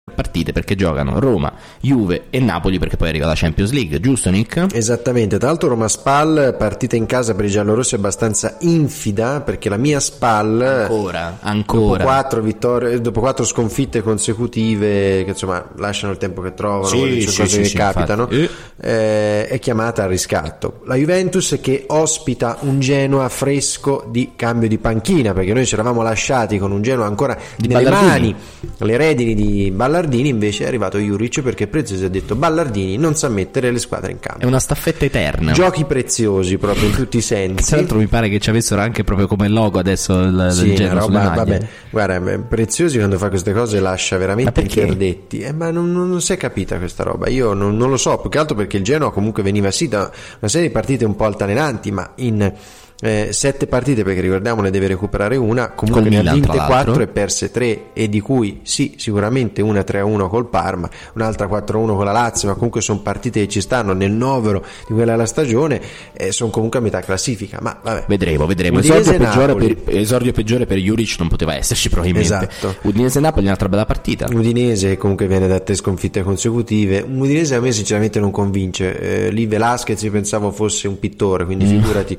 Partite 0.13 0.51
perché 0.51 0.75
giocano 0.75 1.19
Roma, 1.19 1.51
Juve 1.79 2.23
e 2.29 2.39
Napoli 2.39 2.79
perché 2.79 2.97
poi 2.97 3.09
arriva 3.09 3.25
la 3.25 3.35
Champions 3.35 3.71
League, 3.71 3.99
giusto 3.99 4.29
Nick? 4.29 4.67
Esattamente, 4.73 5.37
tra 5.37 5.47
l'altro 5.47 5.69
Roma 5.69 5.87
Spal, 5.87 6.55
partita 6.57 6.95
in 6.95 7.05
casa 7.05 7.33
per 7.35 7.45
i 7.45 7.49
giallorossi 7.49 7.95
abbastanza 7.95 8.57
infida 8.59 9.41
perché 9.41 9.69
la 9.69 9.77
mia 9.77 9.99
Spal 9.99 10.61
ancora, 10.61 11.37
ancora. 11.41 11.97
Dopo, 11.97 12.03
quattro 12.03 12.41
vittorie, 12.41 13.01
dopo 13.01 13.19
quattro 13.19 13.45
sconfitte 13.45 14.01
consecutive 14.01 15.23
che 15.23 15.29
insomma 15.29 15.63
lasciano 15.77 16.11
il 16.11 16.17
tempo 16.17 16.41
che 16.41 16.53
trovano, 16.53 16.85
Sì, 16.85 17.21
sì, 17.21 17.37
cose 17.41 17.63
sì, 17.63 17.71
che 17.71 17.77
capitano, 17.77 18.27
eh, 18.29 19.47
è 19.47 19.59
chiamata 19.59 20.03
al 20.03 20.09
riscatto. 20.09 20.81
La 20.85 20.95
Juventus 20.95 21.57
che 21.61 21.85
ospita 21.87 22.57
un 22.61 22.79
Genoa 22.79 23.27
fresco 23.29 24.05
di 24.09 24.31
cambio 24.35 24.67
di 24.67 24.77
panchina 24.77 25.33
perché 25.33 25.53
noi 25.53 25.65
ci 25.65 25.73
eravamo 25.73 26.01
lasciati 26.01 26.57
con 26.57 26.71
un 26.71 26.81
Genoa 26.81 27.05
ancora 27.05 27.37
Di 27.55 27.67
nelle 27.67 27.83
Ballardini. 27.89 28.09
mani, 28.09 28.35
le 28.77 28.97
redini 28.97 29.35
di 29.35 29.71
Ballardini, 29.71 29.99
invece 30.09 30.63
è 30.63 30.67
arrivato 30.67 30.97
Juric 30.97 31.41
perché 31.41 31.67
Preziosi 31.67 32.03
ha 32.05 32.09
detto 32.09 32.35
Ballardini 32.35 32.97
non 32.97 33.15
sa 33.15 33.29
mettere 33.29 33.71
le 33.71 33.79
squadre 33.79 34.11
in 34.11 34.19
campo. 34.19 34.41
È 34.41 34.45
una 34.45 34.59
staffetta 34.59 35.05
eterna. 35.05 35.51
Giochi 35.51 35.85
preziosi 35.85 36.57
proprio 36.57 36.87
in 36.87 36.93
tutti 36.93 37.17
i 37.17 37.21
sensi. 37.21 37.65
Tra 37.67 37.77
l'altro 37.77 37.97
mi 37.97 38.07
pare 38.07 38.29
che 38.29 38.39
ci 38.39 38.49
avessero 38.49 38.81
anche 38.81 39.03
proprio 39.03 39.27
come 39.27 39.47
logo 39.47 39.79
adesso 39.79 40.19
il, 40.19 40.47
Sì, 40.51 40.69
una 40.69 40.75
sulle 40.75 40.89
roba, 40.89 41.33
vabbè, 41.35 41.67
guarda, 41.89 42.31
eh, 42.31 42.39
Preziosi 42.39 42.97
quando 42.97 43.17
fa 43.17 43.29
queste 43.29 43.53
cose 43.53 43.79
lascia 43.79 44.17
veramente 44.17 44.61
interdetti, 44.61 45.39
eh, 45.39 45.51
ma 45.53 45.71
non, 45.71 45.91
non- 45.91 46.09
non 46.09 46.21
si 46.21 46.33
è 46.33 46.37
capita 46.37 46.77
questa 46.77 47.03
roba, 47.03 47.29
io 47.29 47.53
non, 47.53 47.77
non 47.77 47.89
lo 47.89 47.97
so, 47.97 48.17
più 48.17 48.29
che 48.29 48.37
altro 48.37 48.55
perché 48.55 48.77
il 48.77 48.83
Genoa 48.83 49.11
comunque 49.11 49.43
veniva 49.43 49.71
sì 49.71 49.87
da 49.87 50.11
una 50.39 50.49
serie 50.49 50.67
di 50.67 50.73
partite 50.73 51.05
un 51.05 51.15
po' 51.15 51.25
altalenanti, 51.25 51.91
ma 51.91 52.11
in 52.15 52.53
eh, 53.01 53.29
sette 53.31 53.67
partite, 53.67 54.03
perché 54.03 54.21
ricordiamo 54.21 54.61
ne 54.61 54.69
deve 54.69 54.87
recuperare 54.87 55.35
una, 55.35 55.71
comunque 55.71 56.09
ne 56.09 56.19
ha 56.19 56.33
vinte 56.33 56.57
quattro 56.57 57.01
e 57.01 57.07
perse 57.07 57.51
tre, 57.51 57.91
e 57.93 58.07
di 58.07 58.19
cui 58.19 58.61
sì, 58.63 58.93
sicuramente 58.97 59.61
una 59.61 59.81
3-1 59.81 60.29
col 60.29 60.47
Parma, 60.47 60.89
un'altra 61.13 61.47
4-1 61.47 61.95
con 61.95 62.05
la 62.05 62.11
Lazio, 62.11 62.47
ma 62.47 62.53
comunque 62.53 62.81
sono 62.81 62.99
partite 62.99 63.41
che 63.41 63.47
ci 63.47 63.61
stanno 63.61 63.93
nel 63.93 64.11
novero 64.11 64.63
di 64.87 64.93
quella 64.93 65.11
della 65.11 65.25
stagione, 65.25 65.81
e 66.13 66.31
sono 66.31 66.51
comunque 66.51 66.79
a 66.79 66.81
metà 66.81 67.01
classifica, 67.01 67.57
ma 67.61 67.79
vabbè. 67.81 68.05
Vedremo, 68.07 68.45
vedremo. 68.45 68.79
Esordio 68.79 69.17
peggiore, 69.17 69.55
per, 69.55 69.95
esordio 69.95 70.31
peggiore 70.31 70.65
per 70.65 70.77
Juric 70.77 71.15
non 71.19 71.27
poteva 71.27 71.55
esserci 71.55 71.89
probabilmente. 71.89 72.27
Esatto. 72.27 72.75
Udinese-Napoli 72.83 73.45
un'altra 73.45 73.67
bella 73.69 73.85
partita. 73.85 74.27
Udinese 74.31 74.97
comunque 74.97 75.27
viene 75.27 75.47
da 75.47 75.59
tre 75.59 75.75
sconfitte 75.75 76.21
consecutive. 76.21 76.99
Un 77.01 77.19
Udinese 77.19 77.55
a 77.55 77.59
me 77.59 77.71
sinceramente 77.71 78.19
non 78.19 78.31
convince. 78.31 78.99
Eh, 78.99 79.31
lì 79.31 79.45
Velasquez 79.45 80.01
io 80.03 80.11
pensavo 80.11 80.51
fosse 80.51 80.87
un 80.87 80.99
pittore, 80.99 81.45
quindi 81.45 81.65
figurati 81.65 82.17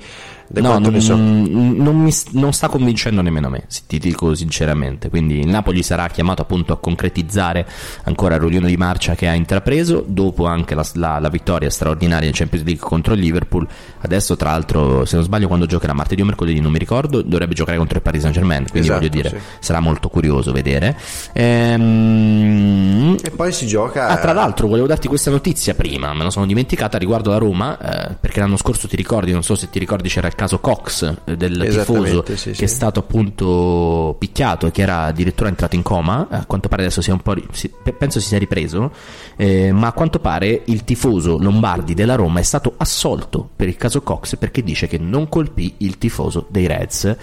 da. 0.61 0.61
No, 0.61 0.79
non, 0.79 1.01
so. 1.01 1.17
non 1.17 1.97
mi 1.97 2.13
non 2.33 2.53
sta 2.53 2.69
convincendo 2.69 3.23
nemmeno 3.23 3.49
me, 3.49 3.65
se 3.69 3.83
ti 3.87 3.99
dico 3.99 4.35
sinceramente. 4.35 5.09
Quindi 5.09 5.39
il 5.41 5.49
Napoli 5.49 5.83
sarà 5.83 6.07
chiamato 6.09 6.43
appunto 6.43 6.73
a 6.73 6.79
concretizzare 6.79 7.67
ancora 8.05 8.35
il 8.35 8.41
ruolino 8.41 8.67
di 8.67 8.77
marcia 8.77 9.15
che 9.15 9.29
ha 9.29 9.35
intrapreso, 9.35 10.05
dopo 10.07 10.47
anche 10.47 10.75
la, 10.75 10.87
la- 10.95 11.19
la 11.19 11.29
vittoria 11.29 11.71
straordinaria 11.71 12.29
in 12.29 12.35
Champions 12.35 12.65
League 12.65 12.83
contro 12.87 13.15
il 13.15 13.21
Liverpool. 13.21 13.67
Adesso, 14.01 14.37
tra 14.37 14.51
l'altro, 14.51 15.05
se 15.05 15.17
non 15.17 15.25
sbaglio, 15.25 15.47
quando 15.47 15.67
giocherà 15.67 15.93
martedì 15.93 16.23
o 16.23 16.25
mercoledì, 16.25 16.61
non 16.61 16.73
mi 16.73 16.79
ricordo, 16.79 17.23
dovrebbe 17.23 17.55
giocare 17.55 17.79
contro 17.79 17.97
il 17.97 18.03
Paris 18.03 18.21
Saint 18.21 18.35
Germain. 18.37 18.63
Quindi 18.69 18.89
Esatto, 18.89 18.99
voglio 18.99 19.11
dire, 19.13 19.29
sì. 19.31 19.37
sarà 19.61 19.81
molto 19.81 20.09
curioso 20.09 20.53
vedere. 20.53 20.97
Ehm, 21.33 23.17
E 23.23 23.31
poi 23.31 23.53
si 23.53 23.67
gioca. 23.67 24.09
Ah, 24.09 24.17
tra 24.17 24.33
l'altro 24.33 24.67
volevo 24.67 24.87
darti 24.87 25.09
questa 25.09 25.31
notizia 25.31 25.75
prima, 25.75 26.13
me 26.15 26.25
la 26.25 26.31
sono 26.31 26.47
dimenticata 26.47 26.99
riguardo 26.99 27.31
la 27.31 27.39
Roma, 27.39 27.79
eh, 27.79 28.15
perché 28.21 28.41
l'anno 28.41 28.57
scorso 28.57 28.89
ti 28.89 28.97
ricordi, 28.97 29.33
non 29.33 29.43
so 29.43 29.55
se 29.55 29.71
ti 29.71 29.79
ricordi, 29.79 30.09
c'era 30.09 30.27
il 30.27 30.35
caso 30.43 30.59
Cox 30.59 31.14
eh, 31.24 31.36
del 31.36 31.68
tifoso 31.70 32.24
sì, 32.34 32.51
che 32.51 32.55
sì. 32.55 32.64
è 32.64 32.66
stato 32.66 33.01
appunto 33.01 34.16
picchiato 34.18 34.66
e 34.66 34.70
che 34.72 34.82
era 34.82 35.05
addirittura 35.05 35.49
entrato 35.49 35.76
in 35.76 35.82
coma, 35.82 36.26
a 36.28 36.47
quanto 36.47 36.68
pare 36.68 36.82
adesso 36.82 37.01
si 37.01 37.11
è 37.11 37.12
un 37.12 37.20
po' 37.20 37.34
ri- 37.34 37.47
si- 37.53 37.70
pe- 37.70 37.93
penso 37.93 38.18
si 38.18 38.26
sia 38.26 38.38
ripreso, 38.38 38.93
eh, 39.36 39.70
ma 39.72 39.88
a 39.88 39.93
quanto 39.93 40.18
pare 40.18 40.62
il 40.66 40.84
tifoso 40.84 41.38
Lombardi 41.38 41.95
della 41.95 42.16
Roma 42.16 42.40
è 42.40 42.43
stato 42.43 42.74
assolto 42.76 43.49
per 43.55 43.68
il 43.68 43.76
caso 43.76 44.03
Cox 44.03 44.36
perché 44.36 44.62
dice 44.62 44.88
che 44.88 44.99
non 44.99 45.28
colpì 45.28 45.74
il 45.78 45.99
tifoso 45.99 46.47
dei 46.49 46.66
Reds. 46.66 47.16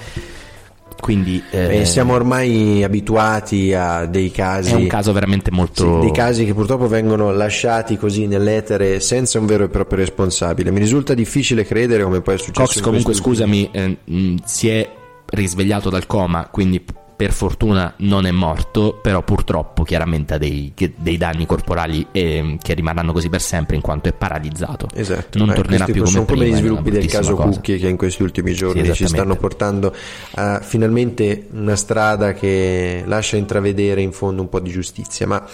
Quindi 1.00 1.42
eh, 1.52 1.86
siamo 1.86 2.14
ormai 2.14 2.84
abituati 2.84 3.74
a 3.74 4.06
dei 4.06 4.32
casi. 4.32 4.72
è 4.72 4.76
un 4.76 4.88
caso 4.88 5.12
veramente 5.14 5.50
molto 5.52 5.96
Sì, 5.96 6.00
dei 6.02 6.12
casi 6.12 6.46
che 6.46 6.54
purtroppo 6.54 6.88
vengono 6.88 7.32
lasciati 7.32 7.98
così 7.98 8.28
nell'etere 8.28 9.00
senza 9.00 9.40
un 9.40 9.46
vero 9.46 9.64
e 9.64 9.70
proprio 9.70 10.00
responsabile. 10.00 10.72
Mi 10.72 10.80
risulta 10.80 11.14
difficile 11.14 11.66
credere 11.66 12.04
come 12.04 12.22
poi 12.22 12.36
è 12.36 12.38
successo. 12.38 12.62
Cox 12.74 12.82
comunque 12.82 13.14
scusami 13.14 13.70
eh, 13.72 13.98
mh, 14.04 14.36
si 14.46 14.70
è 14.70 14.90
risvegliato 15.32 15.90
dal 15.90 16.06
coma 16.08 16.48
quindi 16.52 16.84
per 17.20 17.34
fortuna 17.34 17.94
non 17.98 18.26
è 18.26 18.32
morto 18.32 18.98
però 19.02 19.22
purtroppo 19.24 19.84
chiaramente 19.84 20.36
ha 20.36 20.38
dei, 20.38 20.72
dei 20.96 21.18
danni 21.18 21.46
corporali 21.46 22.08
eh, 22.14 22.58
che 22.62 22.74
rimarranno 22.74 23.12
così 23.12 23.28
per 23.28 23.42
sempre 23.42 23.76
in 23.76 23.82
quanto 23.82 24.08
è 24.08 24.14
paralizzato 24.14 24.88
Esatto, 24.94 25.38
non 25.38 25.54
tornerà 25.54 25.84
più 25.84 25.96
come 25.96 26.08
sono 26.08 26.24
come 26.24 26.44
prima 26.44 26.56
gli 26.56 26.60
è 26.60 26.62
una 26.62 26.80
sviluppi 26.80 26.92
del 26.92 27.06
caso 27.08 27.36
cosa. 27.36 27.50
Cucchi 27.50 27.78
che 27.78 27.90
in 27.90 27.98
questi 27.98 28.24
ultimi 28.24 28.54
giorni 28.54 28.84
ci 28.84 28.90
esattamente. 28.92 29.18
stanno 29.18 29.36
portando 29.36 29.94
a 30.36 30.62
finalmente 30.62 31.48
una 31.52 31.76
strada 31.76 32.32
che 32.32 33.04
lascia 33.06 33.36
intravedere 33.36 34.00
in 34.00 34.14
fondo 34.14 34.42
un 34.42 34.48
po' 34.48 34.62
di 34.62 34.72
giustizia. 34.72 35.28
Ma 35.28 35.46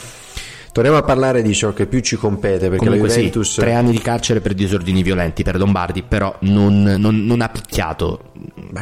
torniamo 0.76 0.98
a 0.98 1.04
parlare 1.04 1.42
di 1.42 1.54
ciò 1.54 1.72
che 1.72 1.86
più 1.86 2.02
ci 2.02 2.18
compete 2.18 2.68
perché 2.68 2.84
Comunque 2.84 3.08
la 3.08 3.14
sì, 3.14 3.20
Juventus 3.20 3.54
tre 3.56 3.76
anni 3.76 3.92
di 3.92 4.00
carcere 4.00 4.42
per 4.42 4.54
disordini 4.54 5.04
violenti 5.04 5.42
per 5.42 5.58
Lombardi, 5.58 6.04
però 6.04 6.36
non, 6.42 6.84
non- 6.98 7.24
non 7.26 7.40
ha 7.40 7.48
picchiato 7.48 8.34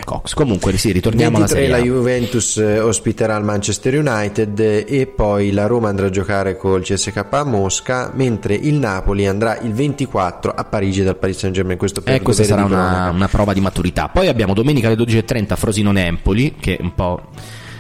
Cox. 0.04 0.34
Comunque 0.34 0.76
sì, 0.76 0.92
ritorniamo 0.92 1.38
alla 1.38 1.46
23 1.46 1.68
Serie 1.68 1.70
la 1.70 1.84
A. 1.84 1.96
Juventus 1.96 2.58
eh, 2.58 2.80
ospiterà 2.80 3.38
il 3.38 3.44
Manchester 3.44 4.00
United 4.00 4.60
e 4.60 5.06
poi 5.06 5.52
la 5.52 5.68
Roma 5.68 5.90
andrà 5.90 6.08
a 6.08 6.10
giocare 6.10 6.58
col 6.58 6.82
CSK 6.82 7.28
a 7.30 7.44
Mosca 7.44 8.12
mentre 8.16 8.56
il 8.56 8.74
Napoli 8.74 9.28
andrà 9.28 9.60
il 9.60 9.72
24 9.72 10.52
a 10.52 10.64
Parigi 10.64 11.04
dal 11.04 11.18
Paris 11.18 11.38
Saint 11.38 11.54
Germain 11.54 11.78
questo 11.78 12.02
per 12.02 12.16
Eh, 12.16 12.22
questa 12.24 12.44
sarà 12.44 12.66
una, 12.66 13.12
una 13.12 13.28
prova 13.28 13.54
di 13.54 13.62
maturità. 13.62 14.10
Poi 14.10 14.28
abbiamo 14.30 14.56
domenica 14.56 14.88
alle 14.88 14.96
12.30 14.96 15.56
Frosinone-Empoli, 15.56 16.56
che 16.60 16.80
un 16.82 16.96
po'. 16.96 17.22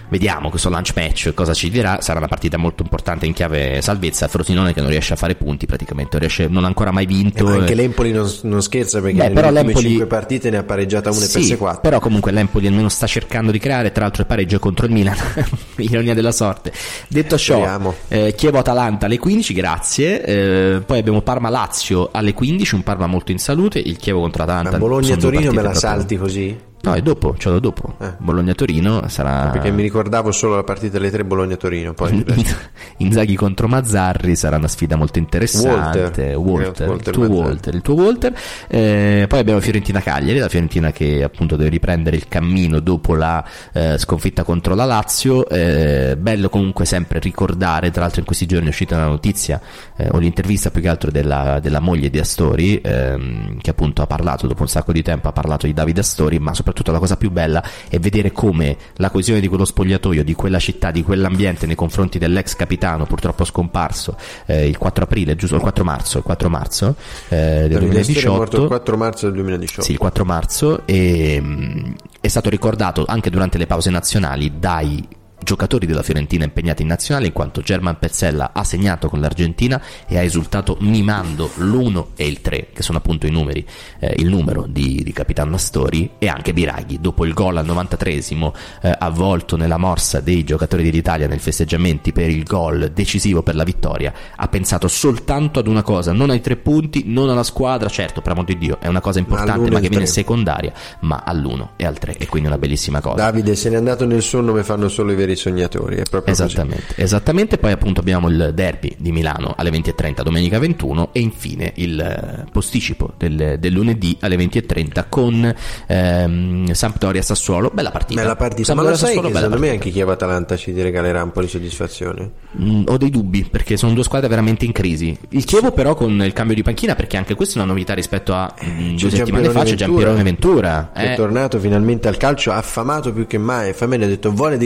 Vediamo 0.09 0.49
questo 0.49 0.69
lunch 0.69 0.91
match 0.95 1.33
cosa 1.33 1.53
ci 1.53 1.69
dirà. 1.69 1.99
Sarà 2.01 2.19
una 2.19 2.27
partita 2.27 2.57
molto 2.57 2.83
importante 2.83 3.25
in 3.25 3.33
chiave 3.33 3.81
salvezza. 3.81 4.27
Frosinone 4.27 4.73
che 4.73 4.81
non 4.81 4.89
riesce 4.89 5.13
a 5.13 5.15
fare 5.15 5.35
punti 5.35 5.65
praticamente, 5.65 6.11
non, 6.13 6.21
riesce- 6.21 6.47
non 6.47 6.63
ha 6.63 6.67
ancora 6.67 6.91
mai 6.91 7.03
Eh, 7.05 7.07
vinto. 7.07 7.43
ma 7.45 7.53
anche 7.53 7.71
eh. 7.71 7.75
l'Empoli 7.75 8.11
non, 8.11 8.31
non 8.43 8.61
scherza 8.61 9.01
perché 9.01 9.17
Beh, 9.17 9.29
nelle 9.29 9.51
l'Empoli- 9.51 9.87
5 9.89 10.05
partite 10.05 10.49
ne 10.49 10.57
ha 10.57 10.63
pareggiata 10.63 11.09
una 11.09 11.19
e 11.19 11.23
Sì, 11.27 11.33
perse 11.39 11.57
4 11.57 11.81
però 11.81 11.99
comunque 11.99 12.31
l'Empoli 12.31 12.67
almeno 12.67 12.89
sta 12.89 13.07
cercando 13.07 13.51
di 13.51 13.59
creare, 13.59 13.91
tra 13.91 14.03
l'altro 14.03 14.21
il 14.21 14.27
pareggio 14.27 14.59
contro 14.59 14.85
il 14.85 14.91
Milan, 14.91 15.15
ironia 15.77 16.13
della 16.13 16.31
sorte. 16.31 16.71
Detto 17.07 17.37
ciò, 17.37 17.93
eh, 18.09 18.33
Chievo-Atalanta 18.35 19.05
alle 19.07 19.17
15, 19.17 19.53
grazie. 19.53 20.23
Eh, 20.23 20.81
poi 20.85 20.99
abbiamo 20.99 21.21
Parma-Lazio 21.21 22.09
alle 22.11 22.33
15, 22.33 22.75
un 22.75 22.83
Parma 22.83 23.07
molto 23.07 23.31
in 23.31 23.39
salute, 23.39 23.79
il 23.79 23.97
Chievo 23.97 24.19
contro 24.21 24.43
Atalanta. 24.43 24.77
Bologna-Torino 24.77 25.51
me 25.51 25.61
la 25.61 25.73
salti 25.73 26.17
così? 26.17 26.71
No, 26.85 26.95
è 26.95 27.01
dopo, 27.01 27.33
ce 27.37 27.47
l'ho 27.47 27.61
dopo. 27.61 27.95
Eh. 27.97 28.11
Bologna-Torino 28.17 29.07
sarà... 29.07 29.51
Perché 29.51 29.71
mi 29.71 29.83
ricordavo 29.83 30.33
solo 30.33 30.57
la 30.57 30.65
partita 30.65 30.97
delle 30.97 31.11
3 31.11 31.23
Bologna-Torino 31.23 31.93
poi. 31.93 32.25
Inzaghi 32.97 33.35
contro 33.35 33.69
Mazzarri 33.69 34.35
sarà 34.35 34.57
una 34.57 34.67
sfida 34.67 34.97
molto 34.97 35.17
interessante. 35.17 36.35
Walter. 36.35 36.35
Walter, 36.35 36.87
Walter 36.89 37.07
il 37.07 37.13
tuo 37.13 37.21
Mazzarri. 37.21 37.47
Walter, 37.47 37.73
il 37.75 37.81
tuo 37.81 37.93
Walter. 37.93 38.33
Eh, 38.67 39.25
poi 39.29 39.39
abbiamo 39.39 39.61
Fiorentina-Cagliari, 39.61 40.39
la 40.39 40.49
Fiorentina 40.49 40.91
che 40.91 41.23
appunto 41.23 41.55
deve 41.55 41.69
riprendere 41.69 42.17
il 42.17 42.27
cammino 42.27 42.81
dopo 42.81 43.15
la 43.15 43.41
eh, 43.71 43.97
sconfitta 43.97 44.43
contro 44.43 44.75
la 44.75 44.83
Lazio. 44.83 45.47
Eh, 45.47 46.17
bello 46.19 46.49
comunque 46.49 46.83
sempre 46.83 47.19
ricordare, 47.19 47.91
tra 47.91 48.01
l'altro 48.01 48.19
in 48.19 48.25
questi 48.25 48.45
giorni 48.45 48.65
è 48.65 48.69
uscita 48.69 48.97
una 48.97 49.07
notizia 49.07 49.61
eh, 49.95 50.09
o 50.11 50.17
l'intervista 50.17 50.69
più 50.69 50.81
che 50.81 50.89
altro 50.89 51.11
della, 51.11 51.61
della 51.61 51.79
moglie 51.79 52.09
di 52.09 52.19
Astori, 52.19 52.81
ehm, 52.83 53.61
che 53.61 53.69
appunto 53.69 54.01
ha 54.01 54.05
parlato 54.05 54.47
dopo 54.47 54.63
un 54.63 54.67
sacco 54.67 54.91
di 54.91 55.01
tempo, 55.01 55.29
ha 55.29 55.31
parlato 55.31 55.65
di 55.65 55.71
Davide 55.71 56.01
Astori, 56.01 56.39
ma 56.39 56.53
soprattutto 56.53 56.71
la 56.91 56.99
cosa 56.99 57.17
più 57.17 57.31
bella 57.31 57.63
è 57.89 57.99
vedere 57.99 58.31
come 58.31 58.77
la 58.95 59.09
coesione 59.09 59.39
di 59.39 59.47
quello 59.47 59.65
spogliatoio, 59.65 60.23
di 60.23 60.33
quella 60.33 60.59
città, 60.59 60.91
di 60.91 61.03
quell'ambiente 61.03 61.65
nei 61.65 61.75
confronti 61.75 62.17
dell'ex 62.17 62.55
capitano 62.55 63.05
purtroppo 63.05 63.43
scomparso 63.45 64.17
eh, 64.45 64.67
il 64.67 64.77
4 64.77 65.03
aprile, 65.03 65.35
giusto? 65.35 65.55
Il 65.55 65.61
4 65.61 65.83
marzo, 65.83 66.17
il 66.17 66.23
4 66.23 66.49
marzo 66.49 66.95
eh, 67.29 67.67
del 67.67 67.79
Davide 67.79 67.99
Astori 67.99 68.19
è 68.21 68.27
morto 68.27 68.57
2018. 68.57 68.61
il 68.61 68.67
4 68.67 68.97
marzo 68.97 69.25
del 69.25 69.35
2018 69.35 69.81
Sì, 69.81 69.91
il 69.91 69.97
4 69.97 70.25
marzo 70.25 70.81
e 70.85 71.41
mh, 71.41 71.95
è 72.19 72.27
stato 72.27 72.49
ricordato 72.49 73.05
anche 73.07 73.29
durante 73.29 73.57
le 73.57 73.67
pause 73.67 73.89
nazionali 73.89 74.53
dai 74.59 75.07
giocatori 75.43 75.85
della 75.85 76.03
Fiorentina 76.03 76.43
impegnati 76.43 76.81
in 76.81 76.87
nazionale 76.87 77.27
in 77.27 77.33
quanto 77.33 77.61
German 77.61 77.99
Pezzella 77.99 78.51
ha 78.53 78.63
segnato 78.63 79.09
con 79.09 79.19
l'Argentina 79.19 79.81
e 80.07 80.17
ha 80.17 80.21
esultato 80.21 80.77
mimando 80.79 81.51
l'1 81.55 82.07
e 82.15 82.27
il 82.27 82.41
3 82.41 82.69
che 82.73 82.83
sono 82.83 82.97
appunto 82.97 83.27
i 83.27 83.31
numeri 83.31 83.65
eh, 83.99 84.13
il 84.17 84.27
numero 84.27 84.65
di, 84.67 85.01
di 85.03 85.11
Capitano 85.11 85.55
Astori 85.55 86.11
e 86.17 86.27
anche 86.27 86.53
Biraghi. 86.53 86.99
Dopo 86.99 87.25
il 87.25 87.33
gol 87.33 87.57
al 87.57 87.65
93esimo 87.65 88.53
eh, 88.81 88.95
avvolto 88.97 89.57
nella 89.57 89.77
morsa 89.77 90.19
dei 90.19 90.43
giocatori 90.43 90.83
dell'Italia 90.83 91.27
nel 91.27 91.39
festeggiamenti 91.39 92.11
per 92.11 92.29
il 92.29 92.43
gol 92.43 92.91
decisivo 92.93 93.43
per 93.43 93.55
la 93.55 93.63
vittoria 93.63 94.13
ha 94.35 94.47
pensato 94.47 94.87
soltanto 94.87 95.59
ad 95.59 95.67
una 95.67 95.83
cosa 95.83 96.11
non 96.11 96.29
ai 96.29 96.41
tre 96.41 96.55
punti 96.55 97.03
non 97.07 97.29
alla 97.29 97.43
squadra 97.43 97.89
certo 97.89 98.21
per 98.21 98.31
amor 98.31 98.45
di 98.45 98.57
Dio 98.57 98.79
è 98.79 98.87
una 98.87 99.01
cosa 99.01 99.19
importante 99.19 99.69
ma 99.69 99.79
che 99.79 99.89
viene 99.89 100.05
secondaria 100.05 100.73
ma 101.01 101.23
all'1 101.25 101.69
e 101.75 101.85
al 101.85 101.97
3 101.97 102.17
e 102.17 102.27
quindi 102.27 102.47
una 102.47 102.57
bellissima 102.57 103.01
cosa. 103.01 103.15
Davide 103.15 103.55
se 103.55 103.69
n'è 103.69 103.75
andato 103.75 104.05
nel 104.05 104.21
sonno 104.21 104.53
mi 104.53 104.63
fanno 104.63 104.87
solo 104.87 105.11
i 105.11 105.15
veri 105.15 105.32
i 105.33 105.37
sognatori. 105.37 105.97
È 105.97 106.03
proprio 106.09 106.33
Esattamente, 106.33 106.93
esattamente. 106.95 107.57
Poi 107.57 107.71
appunto 107.71 107.99
abbiamo 107.99 108.29
il 108.29 108.51
derby 108.53 108.95
di 108.97 109.11
Milano 109.11 109.53
alle 109.57 109.69
20.30 109.69 110.23
domenica 110.23 110.59
21 110.59 111.09
e 111.11 111.19
infine 111.19 111.71
il 111.75 111.99
eh, 111.99 112.49
posticipo 112.51 113.13
del, 113.17 113.57
del 113.59 113.71
lunedì 113.71 114.17
alle 114.21 114.35
20.30 114.35 115.05
con 115.09 115.55
ehm, 115.87 116.71
Sampdoria 116.71 117.21
Sassuolo. 117.21 117.71
Bella 117.73 117.91
partita. 117.91 118.21
Bella 118.21 118.35
partita. 118.35 118.73
Ma 118.73 118.83
lo 118.83 118.95
sai 118.95 119.19
che 119.19 119.33
secondo 119.33 119.59
me 119.59 119.69
anche 119.69 119.89
Chievo 119.89 120.11
Atalanta 120.11 120.55
ci 120.55 120.71
regalerà 120.79 121.23
un 121.23 121.31
po' 121.31 121.41
di 121.41 121.47
soddisfazione? 121.47 122.31
Mm, 122.59 122.83
ho 122.87 122.97
dei 122.97 123.09
dubbi 123.09 123.47
perché 123.49 123.77
sono 123.77 123.93
due 123.93 124.03
squadre 124.03 124.27
veramente 124.27 124.65
in 124.65 124.71
crisi. 124.71 125.17
Il 125.29 125.45
Chievo 125.45 125.71
però 125.71 125.95
con 125.95 126.21
il 126.21 126.33
cambio 126.33 126.55
di 126.55 126.63
panchina 126.63 126.95
perché 126.95 127.17
anche 127.17 127.35
questa 127.35 127.59
è 127.59 127.63
una 127.63 127.71
novità 127.71 127.93
rispetto 127.93 128.33
a 128.33 128.53
mm, 128.63 128.95
due 128.95 129.09
settimane 129.09 129.49
fa 129.49 129.63
c'è 129.63 129.75
Giampirone 129.75 130.23
Ventura. 130.23 130.91
È 130.93 131.11
eh. 131.11 131.15
tornato 131.15 131.59
finalmente 131.59 132.07
al 132.07 132.17
calcio 132.17 132.51
affamato 132.51 133.11
più 133.13 133.27
che 133.27 133.37
mai. 133.37 133.73
Famene 133.73 134.05
ha 134.05 134.07
detto 134.07 134.31
vuole 134.31 134.57
di 134.57 134.65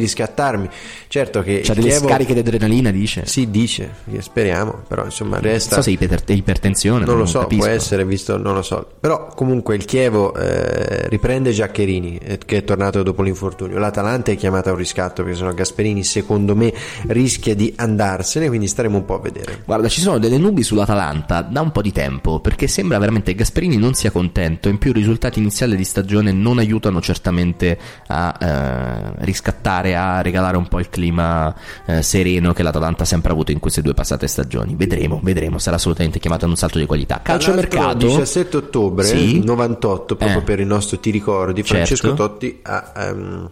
riscattarmi. 0.58 0.70
Certo 1.08 1.41
che 1.41 1.62
C'ha 1.64 1.74
delle 1.74 1.88
Chievo- 1.88 2.08
scariche 2.08 2.34
di 2.34 2.39
adrenalina, 2.39 2.91
dice. 2.91 3.26
Sì, 3.26 3.49
dice, 3.49 3.91
speriamo, 4.20 4.82
però 4.88 5.05
insomma 5.05 5.39
resta... 5.39 5.76
Non 5.76 5.84
so 5.84 5.89
se 5.89 5.95
iper- 5.95 6.30
ipertensione. 6.30 7.05
Non 7.05 7.18
lo 7.18 7.26
so, 7.26 7.39
capisco. 7.39 7.64
può 7.64 7.72
essere 7.72 8.05
visto, 8.05 8.38
non 8.38 8.53
lo 8.53 8.62
so. 8.62 8.88
Però 8.99 9.28
comunque 9.28 9.76
il 9.76 9.86
Chievo 9.86 10.34
eh, 10.36 11.08
riprende 11.08 11.51
Giaccherini 11.51 12.18
eh, 12.18 12.38
che 12.43 12.58
è 12.58 12.64
tornato 12.64 13.03
dopo 13.03 13.22
l'infortunio. 13.22 13.78
L'Atalanta 13.78 14.32
è 14.32 14.36
chiamata 14.36 14.70
a 14.70 14.74
un 14.74 14.80
riscatto 14.80 15.24
perché 15.24 15.38
sennò 15.38 15.53
Gasperini 15.53 16.03
secondo 16.03 16.55
me 16.55 16.74
rischia 17.08 17.55
di 17.55 17.74
andarsene, 17.76 18.47
quindi 18.47 18.68
staremo 18.68 18.97
un 18.97 19.05
po' 19.05 19.16
a 19.16 19.20
vedere. 19.20 19.62
Guarda, 19.66 19.88
ci 19.88 20.01
sono 20.01 20.18
delle 20.18 20.38
nubi 20.38 20.64
sull'Atalanta 20.64 21.41
da 21.41 21.62
un 21.62 21.72
po' 21.72 21.82
di 21.82 21.91
tempo, 21.91 22.39
perché 22.39 22.68
sembra 22.68 22.97
veramente 22.97 23.32
che 23.32 23.38
Gasperini 23.38 23.78
non 23.78 23.93
sia 23.93 24.12
contento, 24.12 24.70
in 24.70 24.78
più 24.78 24.91
i 24.91 24.93
risultati 24.93 25.39
iniziali 25.39 25.76
di 25.76 25.84
stagione 25.84 26.32
non 26.32 26.58
aiutano 26.58 27.01
certamente 27.01 27.78
a 28.08 28.36
eh, 28.39 29.26
riscattare, 29.26 29.95
a 29.95 30.22
regalare 30.22 30.47
un 30.56 30.68
po' 30.68 30.80
il 30.80 30.88
clima 30.88 31.54
eh, 31.86 32.02
sereno 32.02 32.54
che 32.54 32.64
l'Atalanta 32.64 33.04
ha 33.04 33.06
sempre 33.06 33.32
avuto 33.34 33.52
in 33.52 33.60
queste 33.60 33.82
due 33.82 33.93
passate 33.93 34.28
stagioni. 34.28 34.76
Vedremo, 34.76 35.20
vedremo, 35.22 35.58
sarà 35.58 35.76
assolutamente 35.76 36.20
chiamato 36.20 36.45
ad 36.45 36.52
un 36.52 36.58
salto 36.58 36.80
di 36.80 36.86
qualità. 36.86 37.20
Calciomercato 37.22 37.98
17 38.06 38.58
ottobre 38.58 39.04
Sì. 39.06 39.43
98, 39.43 40.16
proprio 40.16 40.39
Eh. 40.39 40.43
per 40.43 40.60
il 40.60 40.68
nostro 40.68 41.00
ti 41.00 41.10
ricordi, 41.12 41.64
Francesco 41.64 42.08
Certo. 42.08 42.28
Totti 42.28 42.60
ha 42.64 42.93
ehm, 42.95 43.50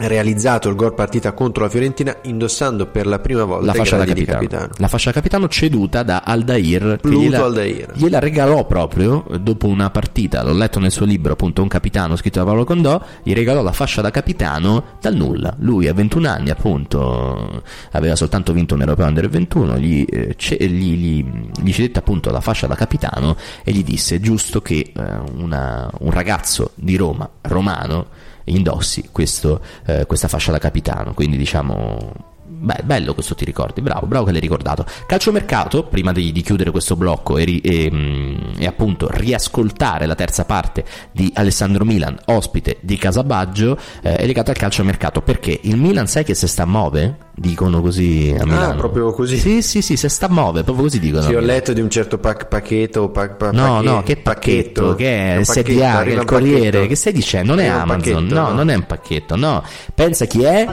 realizzato 0.00 0.68
il 0.68 0.76
gol 0.76 0.94
partita 0.94 1.32
contro 1.32 1.64
la 1.64 1.68
Fiorentina 1.70 2.16
indossando 2.22 2.86
per 2.86 3.06
la 3.06 3.18
prima 3.18 3.44
volta 3.44 3.66
la 3.66 3.74
fascia 3.74 3.96
da 3.96 4.04
capitano. 4.04 4.38
capitano. 4.38 4.68
La 4.76 4.88
fascia 4.88 5.08
da 5.10 5.14
capitano 5.16 5.48
ceduta 5.48 6.02
da 6.02 6.22
Aldair. 6.24 6.82
che 6.92 7.08
Pluto 7.08 7.20
gliela, 7.20 7.44
Aldair. 7.44 7.92
gliela 7.94 8.18
regalò 8.20 8.64
proprio 8.66 9.24
dopo 9.40 9.66
una 9.66 9.90
partita. 9.90 10.42
L'ho 10.42 10.52
letto 10.52 10.78
nel 10.78 10.90
suo 10.92 11.04
libro, 11.04 11.32
appunto, 11.32 11.62
Un 11.62 11.68
capitano 11.68 12.14
scritto 12.16 12.38
da 12.38 12.44
Paolo 12.44 12.64
Condò. 12.64 13.00
Gli 13.22 13.32
regalò 13.32 13.62
la 13.62 13.72
fascia 13.72 14.00
da 14.00 14.10
capitano 14.10 14.84
dal 15.00 15.14
nulla. 15.14 15.54
Lui 15.58 15.88
a 15.88 15.92
21 15.94 16.28
anni, 16.28 16.50
appunto, 16.50 17.62
aveva 17.92 18.14
soltanto 18.14 18.52
vinto 18.52 18.74
un 18.74 18.80
europeo 18.80 19.06
under 19.06 19.28
21. 19.28 19.78
Gli, 19.78 20.04
eh, 20.08 20.34
ce- 20.36 20.56
gli, 20.60 20.94
gli- 20.94 21.50
gli 21.62 21.72
cedette 21.72 21.98
appunto 21.98 22.30
la 22.30 22.40
fascia 22.40 22.66
da 22.66 22.74
capitano 22.76 23.36
e 23.64 23.72
gli 23.72 23.82
disse: 23.82 24.16
"È 24.16 24.20
giusto 24.20 24.60
che 24.62 24.92
eh, 24.94 25.02
una- 25.36 25.90
un 26.00 26.10
ragazzo 26.10 26.70
di 26.76 26.96
Roma, 26.96 27.28
romano, 27.42 28.06
indossi 28.48 29.08
questo, 29.12 29.60
eh, 29.86 30.06
questa 30.06 30.28
fascia 30.28 30.52
da 30.52 30.58
capitano. 30.58 31.14
Quindi 31.14 31.36
diciamo. 31.36 32.36
Beh, 32.50 32.80
bello 32.82 33.14
questo 33.14 33.36
ti 33.36 33.44
ricordi, 33.44 33.82
bravo, 33.82 34.06
bravo 34.06 34.24
che 34.24 34.32
l'hai 34.32 34.40
ricordato. 34.40 34.84
Calciomercato, 35.06 35.84
prima 35.84 36.12
di, 36.12 36.32
di 36.32 36.40
chiudere 36.40 36.72
questo 36.72 36.96
blocco 36.96 37.36
e, 37.36 37.60
e, 37.62 37.90
mm, 37.92 38.54
e 38.58 38.66
appunto 38.66 39.06
riascoltare 39.10 40.06
la 40.06 40.16
terza 40.16 40.44
parte 40.44 40.84
di 41.12 41.30
Alessandro 41.34 41.84
Milan, 41.84 42.18
ospite 42.24 42.78
di 42.80 42.96
Casabaggio, 42.96 43.78
eh, 44.02 44.16
è 44.16 44.26
legato 44.26 44.50
al 44.50 44.56
calciomercato 44.56 45.20
perché 45.20 45.60
il 45.62 45.76
Milan 45.76 46.08
sai 46.08 46.24
che 46.24 46.34
se 46.34 46.48
sta 46.48 46.62
a 46.62 46.66
muove? 46.66 47.27
Dicono 47.40 47.80
così 47.80 48.34
a 48.36 48.44
Milano. 48.44 48.72
Ah, 48.72 48.74
proprio 48.74 49.12
così. 49.12 49.38
Sì, 49.38 49.62
sì, 49.62 49.80
sì, 49.80 49.96
se 49.96 50.08
sta 50.08 50.26
a 50.26 50.28
muove, 50.28 50.64
proprio 50.64 50.84
così 50.86 50.98
dicono. 50.98 51.22
Sì, 51.22 51.34
ho 51.34 51.40
letto 51.40 51.72
di 51.72 51.80
un 51.80 51.88
certo 51.88 52.18
pac- 52.18 52.46
pacchetto, 52.48 53.10
pac- 53.10 53.36
pa- 53.36 53.52
No, 53.52 53.80
no, 53.80 54.02
che 54.02 54.16
pacchetto, 54.16 54.96
che 54.96 55.34
è 55.34 55.38
il 55.38 55.46
pacchetto, 55.46 55.70
SDA, 55.72 56.02
che 56.02 56.10
è 56.10 56.14
il 56.18 56.24
Corriere, 56.24 56.70
pacchetto. 56.70 56.86
che 56.88 56.94
stai 56.96 57.12
dicendo? 57.12 57.54
Non 57.54 57.62
è 57.64 57.68
un 57.72 57.80
Amazon, 57.80 57.98
pacchetto, 58.00 58.34
no, 58.40 58.52
non 58.52 58.70
è 58.70 58.74
un 58.74 58.86
pacchetto, 58.86 59.36
no. 59.36 59.62
Pensa 59.94 60.24
chi 60.24 60.42
è? 60.42 60.66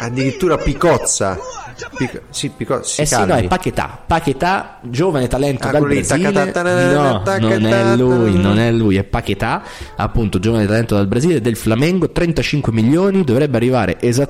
Addirittura 0.00 0.56
Picozza. 0.58 1.38
Pic- 1.96 2.22
sì, 2.30 2.50
Picozza. 2.50 2.84
si 2.88 3.00
Eh 3.02 3.06
sì, 3.06 3.18
no, 3.20 3.26
calmi. 3.26 3.44
è 3.44 3.48
Paquetà. 3.48 4.02
Paquetà, 4.06 4.78
giovane 4.82 5.26
talento 5.28 5.68
Ah, 5.68 5.70
dal 5.72 5.82
Brasile. 5.82 6.52
No, 6.92 7.22
non 7.40 7.66
è 7.66 7.94
lui, 7.96 8.38
non 8.40 8.58
è 8.58 8.70
lui, 8.70 8.96
è 8.96 9.02
Paquetà, 9.04 9.62
appunto, 9.96 10.38
giovane 10.38 10.66
talento 10.66 10.94
dal 10.94 11.06
Brasile, 11.06 11.40
del 11.40 11.56
Flamengo, 11.56 12.10
35 12.10 12.72
milioni, 12.72 13.24
dovrebbe 13.24 13.56
arrivare 13.56 13.96
esattamente 14.00 14.23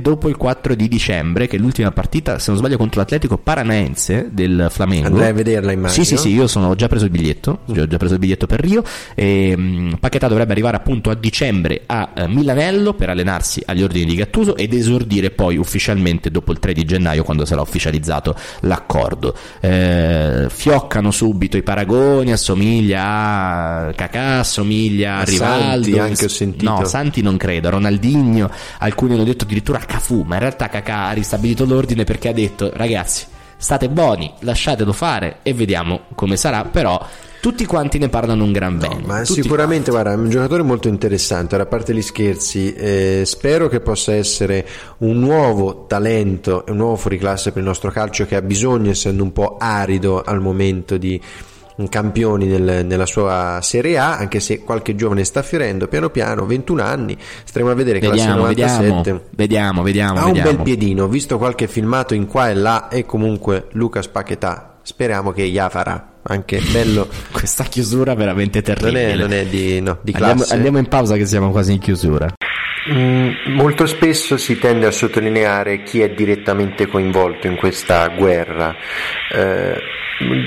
dopo 0.00 0.28
il 0.28 0.36
4 0.36 0.74
di 0.74 0.88
dicembre, 0.88 1.46
che 1.46 1.56
è 1.56 1.58
l'ultima 1.58 1.90
partita, 1.90 2.38
se 2.38 2.50
non 2.50 2.58
sbaglio, 2.58 2.76
contro 2.76 3.00
l'Atletico 3.00 3.38
Paranaense 3.38 4.28
del 4.30 4.68
Flamengo. 4.70 5.06
Andrai 5.08 5.28
a 5.28 5.32
vederla, 5.32 5.72
immagino. 5.72 6.04
Sì, 6.04 6.08
sì, 6.08 6.16
sì, 6.16 6.32
io 6.32 6.46
sono, 6.46 6.68
ho 6.68 6.74
già 6.74 6.88
preso 6.88 7.04
il 7.04 7.10
biglietto, 7.10 7.60
ho 7.66 7.86
già 7.86 7.96
preso 7.96 8.14
il 8.14 8.20
biglietto 8.20 8.46
per 8.46 8.60
Rio. 8.60 8.82
E, 9.14 9.56
mh, 9.56 9.96
Paquetà 10.00 10.28
dovrebbe 10.28 10.52
arrivare 10.52 10.76
appunto 10.76 11.10
a 11.10 11.14
dicembre 11.14 11.82
a 11.86 12.10
eh, 12.14 12.28
Milanello 12.28 12.94
per 12.94 13.10
allenarsi 13.10 13.62
agli 13.66 13.82
ordini 13.82 14.04
di 14.06 14.14
Gattuso 14.14 14.56
ed 14.56 14.72
esordire 14.72 15.30
poi 15.30 15.56
ufficialmente 15.56 16.30
dopo 16.30 16.52
il 16.52 16.58
3 16.58 16.72
di 16.72 16.84
gennaio 16.84 17.24
quando 17.24 17.44
sarà 17.44 17.60
ufficializzato 17.60 18.34
l'accordo. 18.60 19.34
Eh, 19.60 20.46
fioccano 20.48 21.10
subito 21.10 21.56
i 21.56 21.62
paragoni, 21.62 22.32
assomiglia 22.32 23.86
a 23.86 23.92
Cacà, 23.94 24.38
assomiglia 24.40 25.16
a 25.16 25.20
A 25.20 25.24
Rivaldo. 25.24 25.84
Santi 25.84 25.98
anche 25.98 26.24
ho 26.24 26.28
sentito. 26.28 26.70
No, 26.70 26.84
Santi 26.84 27.22
non 27.22 27.36
credo, 27.36 27.70
Ronaldinho, 27.70 28.50
alcuni 28.78 29.16
hanno 29.18 29.28
detto 29.28 29.44
addirittura 29.44 29.78
a 29.78 29.84
Cafù, 29.84 30.22
ma 30.22 30.34
in 30.34 30.40
realtà 30.40 30.68
Cacà 30.68 31.08
ha 31.08 31.12
ristabilito 31.12 31.64
l'ordine 31.64 32.04
perché 32.04 32.28
ha 32.28 32.32
detto 32.32 32.70
ragazzi 32.74 33.26
state 33.60 33.88
buoni, 33.88 34.32
lasciatelo 34.40 34.92
fare 34.92 35.38
e 35.42 35.52
vediamo 35.52 36.02
come 36.14 36.36
sarà, 36.36 36.64
però 36.64 37.04
tutti 37.40 37.66
quanti 37.66 37.98
ne 37.98 38.08
parlano 38.08 38.44
un 38.44 38.52
gran 38.52 38.78
bene. 38.78 39.02
Ma 39.04 39.22
tutti 39.22 39.42
sicuramente, 39.42 39.90
guarda, 39.90 40.12
è 40.12 40.16
un 40.16 40.30
giocatore 40.30 40.62
molto 40.62 40.88
interessante. 40.88 41.54
Ora, 41.54 41.64
a 41.64 41.66
parte 41.66 41.94
gli 41.94 42.02
scherzi, 42.02 42.72
eh, 42.72 43.22
spero 43.24 43.68
che 43.68 43.80
possa 43.80 44.14
essere 44.14 44.66
un 44.98 45.18
nuovo 45.18 45.86
talento 45.86 46.64
un 46.68 46.76
nuovo 46.76 46.96
fuoriclasse 46.96 47.50
per 47.50 47.60
il 47.60 47.68
nostro 47.68 47.90
calcio 47.90 48.26
che 48.26 48.36
ha 48.36 48.42
bisogno, 48.42 48.90
essendo 48.90 49.22
un 49.22 49.32
po' 49.32 49.56
arido 49.58 50.22
al 50.22 50.40
momento 50.40 50.96
di 50.96 51.20
campioni 51.88 52.46
nel- 52.46 52.84
nella 52.84 53.06
sua 53.06 53.60
Serie 53.62 53.96
A, 53.98 54.16
anche 54.16 54.40
se 54.40 54.64
qualche 54.64 54.96
giovane 54.96 55.22
sta 55.22 55.42
fiorendo 55.42 55.86
piano 55.86 56.10
piano, 56.10 56.44
21 56.46 56.82
anni, 56.82 57.16
staremo 57.44 57.70
a 57.70 57.74
vedere 57.74 58.00
classe 58.00 58.16
Vediamo, 58.16 58.38
97. 58.40 58.90
vediamo, 58.90 59.20
vediamo, 59.36 59.82
vediamo. 59.82 60.18
Ha 60.18 60.24
un 60.24 60.32
vediamo. 60.32 60.50
bel 60.56 60.62
piedino, 60.64 61.04
ho 61.04 61.08
visto 61.08 61.38
qualche 61.38 61.68
filmato 61.68 62.14
in 62.14 62.26
qua 62.26 62.48
e 62.50 62.54
là 62.54 62.88
e 62.88 63.06
comunque 63.06 63.66
Lucas 63.72 64.08
Paquetà, 64.08 64.78
speriamo 64.82 65.30
che 65.30 65.42
ya 65.44 65.68
farà, 65.68 66.14
anche 66.22 66.60
bello. 66.72 67.06
Questa 67.30 67.62
chiusura 67.64 68.14
veramente 68.14 68.62
Non 68.66 68.74
terribile. 68.76 69.12
è, 69.12 69.16
non 69.16 69.32
è 69.32 69.46
di, 69.46 69.80
no, 69.80 69.98
di 70.02 70.12
Andiamo, 70.14 70.34
classe. 70.40 70.54
andiamo 70.54 70.78
in 70.78 70.86
pausa 70.88 71.14
che 71.16 71.26
siamo 71.26 71.50
quasi 71.50 71.72
in 71.72 71.78
chiusura. 71.78 72.26
Mm, 72.90 73.54
molto 73.54 73.86
spesso 73.86 74.36
si 74.36 74.58
tende 74.58 74.86
a 74.86 74.90
sottolineare 74.90 75.82
chi 75.82 76.00
è 76.00 76.10
direttamente 76.10 76.86
coinvolto 76.86 77.46
in 77.46 77.56
questa 77.56 78.08
guerra. 78.08 78.74
Eh, 79.30 79.76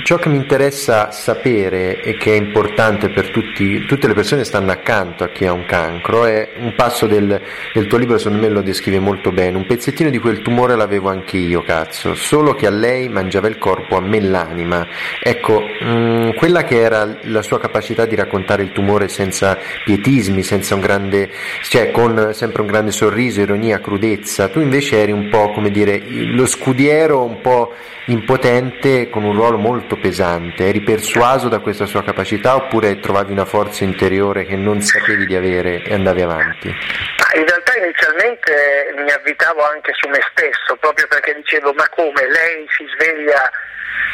ciò 0.02 0.18
che 0.18 0.28
mi 0.28 0.36
interessa 0.36 1.10
sapere 1.12 2.02
e 2.02 2.16
che 2.16 2.32
è 2.32 2.36
importante 2.36 3.08
per 3.08 3.30
tutti, 3.30 3.86
tutte 3.86 4.06
le 4.06 4.14
persone 4.14 4.42
che 4.42 4.46
stanno 4.46 4.70
accanto 4.70 5.24
a 5.24 5.28
chi 5.28 5.46
ha 5.46 5.52
un 5.52 5.64
cancro 5.64 6.26
è 6.26 6.50
un 6.58 6.74
passo 6.74 7.06
del, 7.06 7.40
del 7.72 7.86
tuo 7.86 7.96
libro, 7.96 8.18
secondo 8.18 8.42
me 8.42 8.52
lo 8.52 8.60
descrive 8.60 8.98
molto 8.98 9.32
bene. 9.32 9.56
Un 9.56 9.66
pezzettino 9.66 10.10
di 10.10 10.18
quel 10.18 10.42
tumore 10.42 10.76
l'avevo 10.76 11.08
anch'io, 11.08 11.62
cazzo, 11.62 12.14
solo 12.14 12.54
che 12.54 12.66
a 12.66 12.70
lei 12.70 13.08
mangiava 13.08 13.48
il 13.48 13.56
corpo, 13.58 13.96
a 13.96 14.00
me 14.00 14.20
l'anima. 14.20 14.86
Ecco, 15.22 15.62
mm, 15.84 16.30
quella 16.36 16.64
che 16.64 16.80
era 16.80 17.18
la 17.22 17.42
sua 17.42 17.58
capacità 17.58 18.04
di 18.04 18.14
raccontare 18.14 18.62
il 18.62 18.72
tumore 18.72 19.08
senza 19.08 19.56
pietismi, 19.84 20.42
senza 20.42 20.74
un 20.74 20.80
grande, 20.80 21.30
cioè 21.62 21.90
con 21.90 22.21
sempre 22.30 22.62
un 22.62 22.68
grande 22.68 22.92
sorriso, 22.92 23.40
ironia, 23.40 23.80
crudezza. 23.80 24.48
Tu 24.48 24.60
invece 24.60 25.02
eri 25.02 25.10
un 25.10 25.28
po', 25.28 25.50
come 25.50 25.70
dire, 25.70 26.00
lo 26.06 26.46
scudiero 26.46 27.24
un 27.24 27.40
po' 27.40 27.74
impotente 28.06 29.10
con 29.10 29.24
un 29.24 29.34
ruolo 29.34 29.58
molto 29.58 29.96
pesante. 29.96 30.68
Eri 30.68 30.82
persuaso 30.82 31.48
da 31.48 31.58
questa 31.58 31.86
sua 31.86 32.04
capacità 32.04 32.54
oppure 32.54 33.00
trovavi 33.00 33.32
una 33.32 33.44
forza 33.44 33.84
interiore 33.84 34.44
che 34.44 34.56
non 34.56 34.80
sapevi 34.80 35.26
di 35.26 35.34
avere 35.34 35.82
e 35.82 35.94
andavi 35.94 36.22
avanti? 36.22 36.68
In 36.68 37.46
realtà 37.46 37.72
inizialmente 37.76 38.94
mi 38.96 39.10
avvitavo 39.10 39.64
anche 39.64 39.92
su 39.94 40.08
me 40.08 40.20
stesso, 40.30 40.76
proprio 40.76 41.06
perché 41.08 41.34
dicevo 41.34 41.72
ma 41.72 41.88
come 41.88 42.28
lei 42.28 42.66
si 42.76 42.84
sveglia 42.94 43.50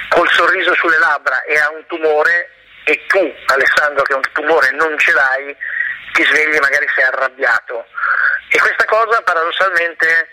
col 0.09 0.29
sorriso 0.31 0.73
sulle 0.75 0.99
labbra 0.99 1.43
e 1.43 1.59
ha 1.59 1.71
un 1.71 1.85
tumore 1.87 2.51
e 2.85 3.05
tu 3.07 3.21
Alessandro 3.47 4.03
che 4.05 4.15
un 4.15 4.23
tumore 4.33 4.71
non 4.73 4.97
ce 4.99 5.13
l'hai 5.13 5.55
ti 6.13 6.25
svegli 6.25 6.55
e 6.55 6.61
magari 6.61 6.87
sei 6.95 7.05
arrabbiato. 7.05 7.87
E 8.51 8.59
questa 8.59 8.85
cosa 8.85 9.21
paradossalmente 9.23 10.29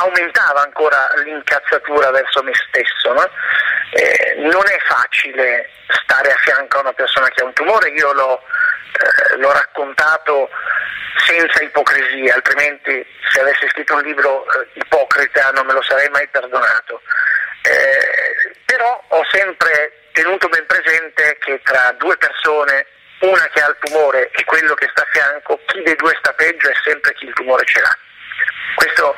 aumentava 0.00 0.62
ancora 0.62 1.12
l'incazzatura 1.24 2.10
verso 2.10 2.42
me 2.42 2.52
stesso. 2.68 3.12
no? 3.12 3.28
Eh, 3.90 4.34
non 4.38 4.62
è 4.66 4.78
facile 4.86 5.70
stare 6.04 6.32
a 6.32 6.36
fianco 6.36 6.78
a 6.78 6.80
una 6.80 6.92
persona 6.92 7.28
che 7.28 7.42
ha 7.42 7.46
un 7.46 7.52
tumore, 7.52 7.90
io 7.90 8.12
l'ho, 8.12 8.42
eh, 8.42 9.36
l'ho 9.36 9.52
raccontato 9.52 10.48
senza 11.26 11.62
ipocrisia, 11.62 12.34
altrimenti 12.34 13.04
se 13.30 13.40
avessi 13.40 13.68
scritto 13.68 13.94
un 13.94 14.02
libro 14.02 14.44
eh, 14.44 14.68
ipocrita 14.74 15.50
non 15.50 15.66
me 15.66 15.72
lo 15.72 15.82
sarei 15.82 16.08
mai 16.08 16.26
perdonato. 16.28 17.02
Eh, 17.62 18.56
però 18.64 19.02
ho 19.08 19.24
sempre 19.30 20.08
tenuto 20.12 20.48
ben 20.48 20.66
presente 20.66 21.36
che 21.40 21.60
tra 21.62 21.94
due 21.98 22.16
persone, 22.16 22.86
una 23.22 23.48
che 23.52 23.60
ha 23.60 23.68
il 23.68 23.76
tumore 23.80 24.30
e 24.30 24.44
quello 24.44 24.74
che 24.74 24.88
sta 24.90 25.02
a 25.02 25.08
fianco, 25.10 25.60
chi 25.66 25.82
dei 25.82 25.96
due 25.96 26.14
sta 26.18 26.32
peggio 26.32 26.68
è 26.68 26.74
sempre 26.84 27.14
chi 27.14 27.26
il 27.26 27.32
tumore 27.34 27.64
ce 27.64 27.80
l'ha. 27.80 27.96
Questo 28.74 29.14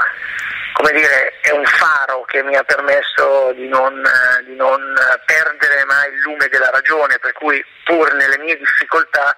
come 0.75 0.91
dire, 0.91 1.39
è 1.41 1.51
un 1.51 1.65
faro 1.65 2.23
che 2.25 2.43
mi 2.43 2.57
ha 2.57 2.65
permesso 2.65 3.53
di 3.53 3.69
non, 3.69 4.03
di 4.45 4.57
non 4.57 4.83
perdere 5.25 5.85
mai 5.85 6.13
il 6.13 6.21
lume 6.23 6.49
della 6.49 6.71
ragione, 6.71 7.19
per 7.21 7.33
cui 7.33 7.65
pur 7.85 8.13
nelle 8.15 8.39
mie 8.39 8.57
difficoltà 8.57 9.35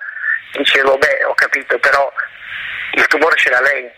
dicevo, 0.53 0.97
beh, 0.97 1.25
ho 1.25 1.35
capito, 1.35 1.79
però 1.79 2.11
il 2.93 3.07
tumore 3.07 3.37
ce 3.37 3.51
l'ha 3.51 3.61
lei, 3.61 3.91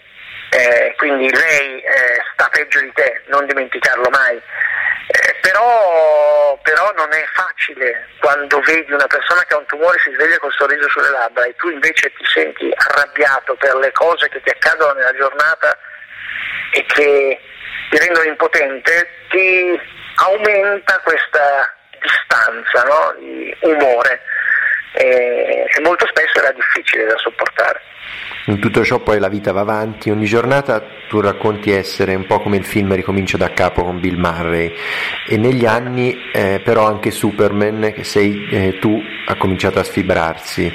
eh, 0.51 0.95
quindi 0.97 1.31
lei 1.31 1.81
eh, 1.81 2.21
sta 2.33 2.49
peggio 2.49 2.81
di 2.81 2.93
te, 2.93 3.23
non 3.27 3.47
dimenticarlo 3.47 4.09
mai. 4.11 4.35
Eh, 4.35 5.28
però, 5.41 6.59
però, 6.63 6.93
non 6.97 7.13
è 7.13 7.25
facile 7.35 8.09
quando 8.21 8.61
vedi 8.61 8.93
una 8.93 9.07
persona 9.07 9.43
che 9.45 9.55
ha 9.55 9.59
un 9.59 9.67
tumore 9.67 9.97
e 9.97 10.01
si 10.01 10.13
sveglia 10.13 10.39
col 10.39 10.53
sorriso 10.53 10.89
sulle 10.89 11.11
labbra 11.11 11.45
e 11.45 11.55
tu 11.57 11.69
invece 11.69 12.13
ti 12.13 12.25
senti 12.25 12.73
arrabbiato 12.75 13.55
per 13.57 13.75
le 13.77 13.93
cose 13.93 14.29
che 14.29 14.41
ti 14.43 14.51
accadono 14.51 14.93
nella 14.95 15.15
giornata 15.17 15.77
e 16.73 16.85
che 16.87 17.41
ti 17.91 17.99
rendono 17.99 18.27
impotente, 18.27 19.09
ti 19.31 19.81
aumenta 20.17 21.01
questa 21.05 21.75
distanza 22.01 22.83
no? 22.83 23.15
di 23.19 23.57
umore 23.61 24.21
e, 24.93 25.67
e 25.69 25.81
molto 25.81 26.07
spesso 26.07 26.39
era 26.39 26.53
difficile 26.53 27.07
da 27.07 27.17
sopportare. 27.19 27.81
In 28.49 28.61
tutto 28.61 28.83
ciò 28.83 29.01
poi 29.01 29.19
la 29.19 29.29
vita 29.29 29.53
va 29.53 29.61
avanti, 29.61 30.09
ogni 30.09 30.25
giornata 30.25 30.83
tu 31.07 31.21
racconti 31.21 31.71
essere 31.71 32.15
un 32.15 32.25
po' 32.25 32.41
come 32.41 32.57
il 32.57 32.65
film 32.65 32.95
Ricomincia 32.95 33.37
da 33.37 33.51
capo 33.53 33.85
con 33.85 34.01
Bill 34.01 34.17
Murray 34.19 34.73
e 35.27 35.37
negli 35.37 35.67
anni 35.67 36.17
eh, 36.33 36.61
però 36.65 36.87
anche 36.87 37.11
Superman, 37.11 37.93
che 37.95 38.05
sei 38.05 38.49
eh, 38.51 38.79
tu, 38.79 38.99
ha 39.27 39.35
cominciato 39.37 39.79
a 39.79 39.85
sfibrarsi. 39.85 40.73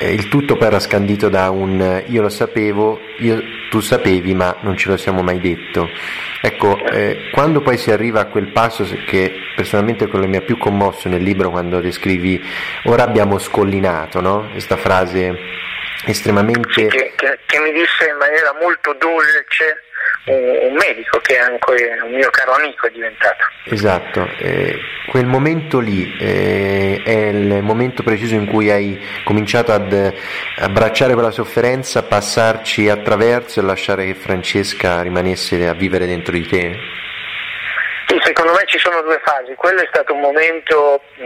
Eh, 0.00 0.12
il 0.12 0.28
tutto 0.28 0.56
poi 0.56 0.66
era 0.66 0.80
scandito 0.80 1.30
da 1.30 1.48
un 1.48 2.02
io 2.08 2.20
lo 2.20 2.28
sapevo, 2.28 3.00
io, 3.20 3.42
tu 3.70 3.80
sapevi 3.80 4.34
ma 4.34 4.58
non 4.60 4.76
ce 4.76 4.90
lo 4.90 4.98
siamo 4.98 5.22
mai 5.22 5.40
detto. 5.40 5.88
Ecco, 6.42 6.78
eh, 6.84 7.30
quando 7.32 7.62
poi 7.62 7.78
si 7.78 7.90
arriva 7.90 8.20
a 8.20 8.26
quel 8.26 8.52
passo 8.52 8.86
che 9.06 9.32
personalmente 9.56 10.08
quello 10.08 10.28
mi 10.28 10.36
ha 10.36 10.42
più 10.42 10.58
commosso 10.58 11.08
nel 11.08 11.22
libro 11.22 11.48
quando 11.48 11.80
descrivi 11.80 12.38
ora 12.84 13.02
abbiamo 13.02 13.38
scollinato, 13.38 14.20
no? 14.20 14.48
Questa 14.50 14.76
frase 14.76 15.62
estremamente... 16.06 16.86
Che, 16.86 17.12
che, 17.16 17.38
che, 17.46 17.58
mi 17.60 17.72
disse 17.72 18.08
in 18.08 18.16
maniera 18.16 18.52
molto 18.60 18.92
dolce 18.94 19.82
un, 20.26 20.68
un, 20.70 20.74
medico 20.74 21.18
che 21.20 21.36
è 21.36 21.40
anche 21.40 22.00
un 22.02 22.12
mio 22.12 22.30
caro 22.30 22.52
amico 22.52 22.86
è 22.86 22.90
diventato. 22.90 23.44
Esatto, 23.64 24.28
eh, 24.38 24.78
quel 25.08 25.26
momento 25.26 25.80
lì 25.80 26.16
eh, 26.18 27.00
è 27.04 27.28
il 27.28 27.62
momento 27.62 28.02
preciso 28.02 28.34
in 28.34 28.46
cui 28.46 28.70
hai 28.70 29.00
cominciato 29.24 29.72
ad 29.72 30.14
abbracciare 30.58 31.14
quella 31.14 31.30
sofferenza, 31.30 32.02
passarci 32.02 32.88
attraverso 32.88 33.60
e 33.60 33.62
lasciare 33.62 34.06
che 34.06 34.14
Francesca 34.14 35.02
rimanesse 35.02 35.66
a 35.66 35.74
vivere 35.74 36.06
dentro 36.06 36.32
di 36.32 36.46
te? 36.46 36.78
Sì, 38.06 38.18
secondo 38.22 38.52
me 38.52 38.62
ci 38.66 38.78
sono 38.78 39.00
due 39.02 39.20
fasi, 39.24 39.54
quello 39.54 39.80
è 39.80 39.88
stato 39.90 40.14
un 40.14 40.20
momento 40.20 41.02
mh, 41.16 41.24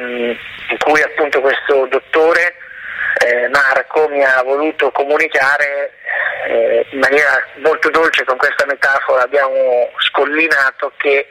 in 0.70 0.78
cui 0.78 1.02
appunto 1.02 1.40
questo 1.40 1.86
dottore 1.90 2.54
eh, 3.18 3.48
Marco 3.48 4.08
mi 4.08 4.22
ha 4.22 4.42
voluto 4.42 4.90
comunicare 4.90 5.92
eh, 6.46 6.86
in 6.90 6.98
maniera 6.98 7.42
molto 7.56 7.90
dolce 7.90 8.24
con 8.24 8.36
questa 8.36 8.64
metafora, 8.66 9.22
abbiamo 9.22 9.90
scollinato 9.98 10.92
che 10.96 11.28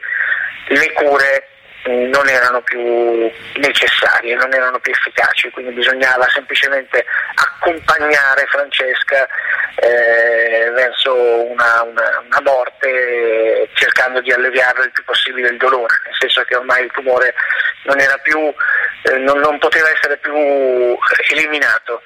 le 0.68 0.92
cure 0.92 1.48
non 1.84 2.28
erano 2.28 2.60
più 2.62 3.30
necessarie, 3.54 4.34
non 4.34 4.52
erano 4.52 4.78
più 4.78 4.92
efficaci, 4.92 5.50
quindi 5.50 5.72
bisognava 5.72 6.28
semplicemente 6.28 7.04
accompagnare 7.34 8.46
Francesca 8.46 9.26
eh, 9.76 10.70
verso 10.74 11.14
una, 11.14 11.82
una, 11.82 12.22
una, 12.26 12.40
morte 12.42 13.68
cercando 13.74 14.20
di 14.20 14.32
alleviare 14.32 14.84
il 14.84 14.90
più 14.90 15.04
possibile 15.04 15.48
il 15.48 15.56
dolore, 15.56 16.00
nel 16.04 16.16
senso 16.18 16.42
che 16.42 16.56
ormai 16.56 16.84
il 16.84 16.90
tumore 16.90 17.34
non, 17.84 17.96
più, 18.22 18.38
eh, 19.02 19.18
non, 19.18 19.38
non 19.38 19.58
poteva 19.58 19.88
essere 19.90 20.16
più 20.18 20.34
eliminato. 21.30 22.02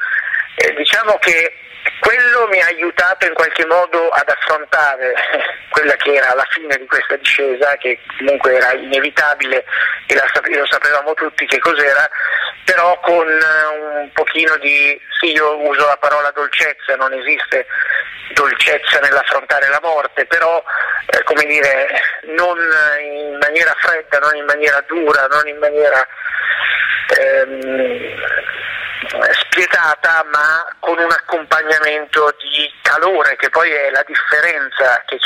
Eh, 0.57 0.75
diciamo 0.75 1.19
che 1.19 1.55
quello 2.01 2.49
mi 2.49 2.61
ha 2.61 2.67
aiutato 2.67 3.27
in 3.27 3.35
qualche 3.35 3.65
modo 3.67 4.09
ad 4.09 4.29
affrontare 4.29 5.15
quella 5.71 5.95
che 5.97 6.15
era 6.15 6.35
la 6.35 6.47
fine 6.51 6.77
di 6.77 6.87
questa 6.87 7.17
discesa, 7.17 7.77
che 7.77 7.99
comunque 8.19 8.55
era 8.55 8.73
inevitabile 8.73 9.65
e 10.07 10.15
lo 10.15 10.67
sapevamo 10.67 11.15
tutti 11.15 11.47
che 11.47 11.59
cos'era, 11.59 12.09
però 12.65 12.99
con 13.01 13.27
un 13.27 14.11
pochino 14.13 14.57
di, 14.59 15.01
sì 15.21 15.33
io 15.33 15.59
uso 15.59 15.87
la 15.87 15.97
parola 15.97 16.31
dolcezza, 16.31 16.97
non 16.97 17.13
esiste 17.13 17.67
dolcezza 18.35 18.99
nell'affrontare 19.01 19.69
la 19.69 19.81
morte, 19.83 20.27
però 20.27 20.63
eh, 21.07 21.23
come 21.25 21.45
dire, 21.45 21.89
non 22.35 22.59
in 22.59 23.39
maniera 23.39 23.75
fredda, 23.79 24.19
non 24.19 24.37
in 24.37 24.45
maniera 24.45 24.83
dura, 24.87 25.27
non 25.27 25.47
in 25.49 25.59
maniera 25.59 26.07
ehm, 27.19 28.51
spietata 29.53 30.25
ma 30.33 30.65
con 30.81 30.97
un 30.97 31.11
accompagnamento 31.11 32.35
di 32.41 32.73
calore 32.81 33.37
che 33.37 33.51
poi 33.51 33.71
è 33.71 33.91
la 33.91 34.03
differenza 34.07 35.05
che, 35.05 35.19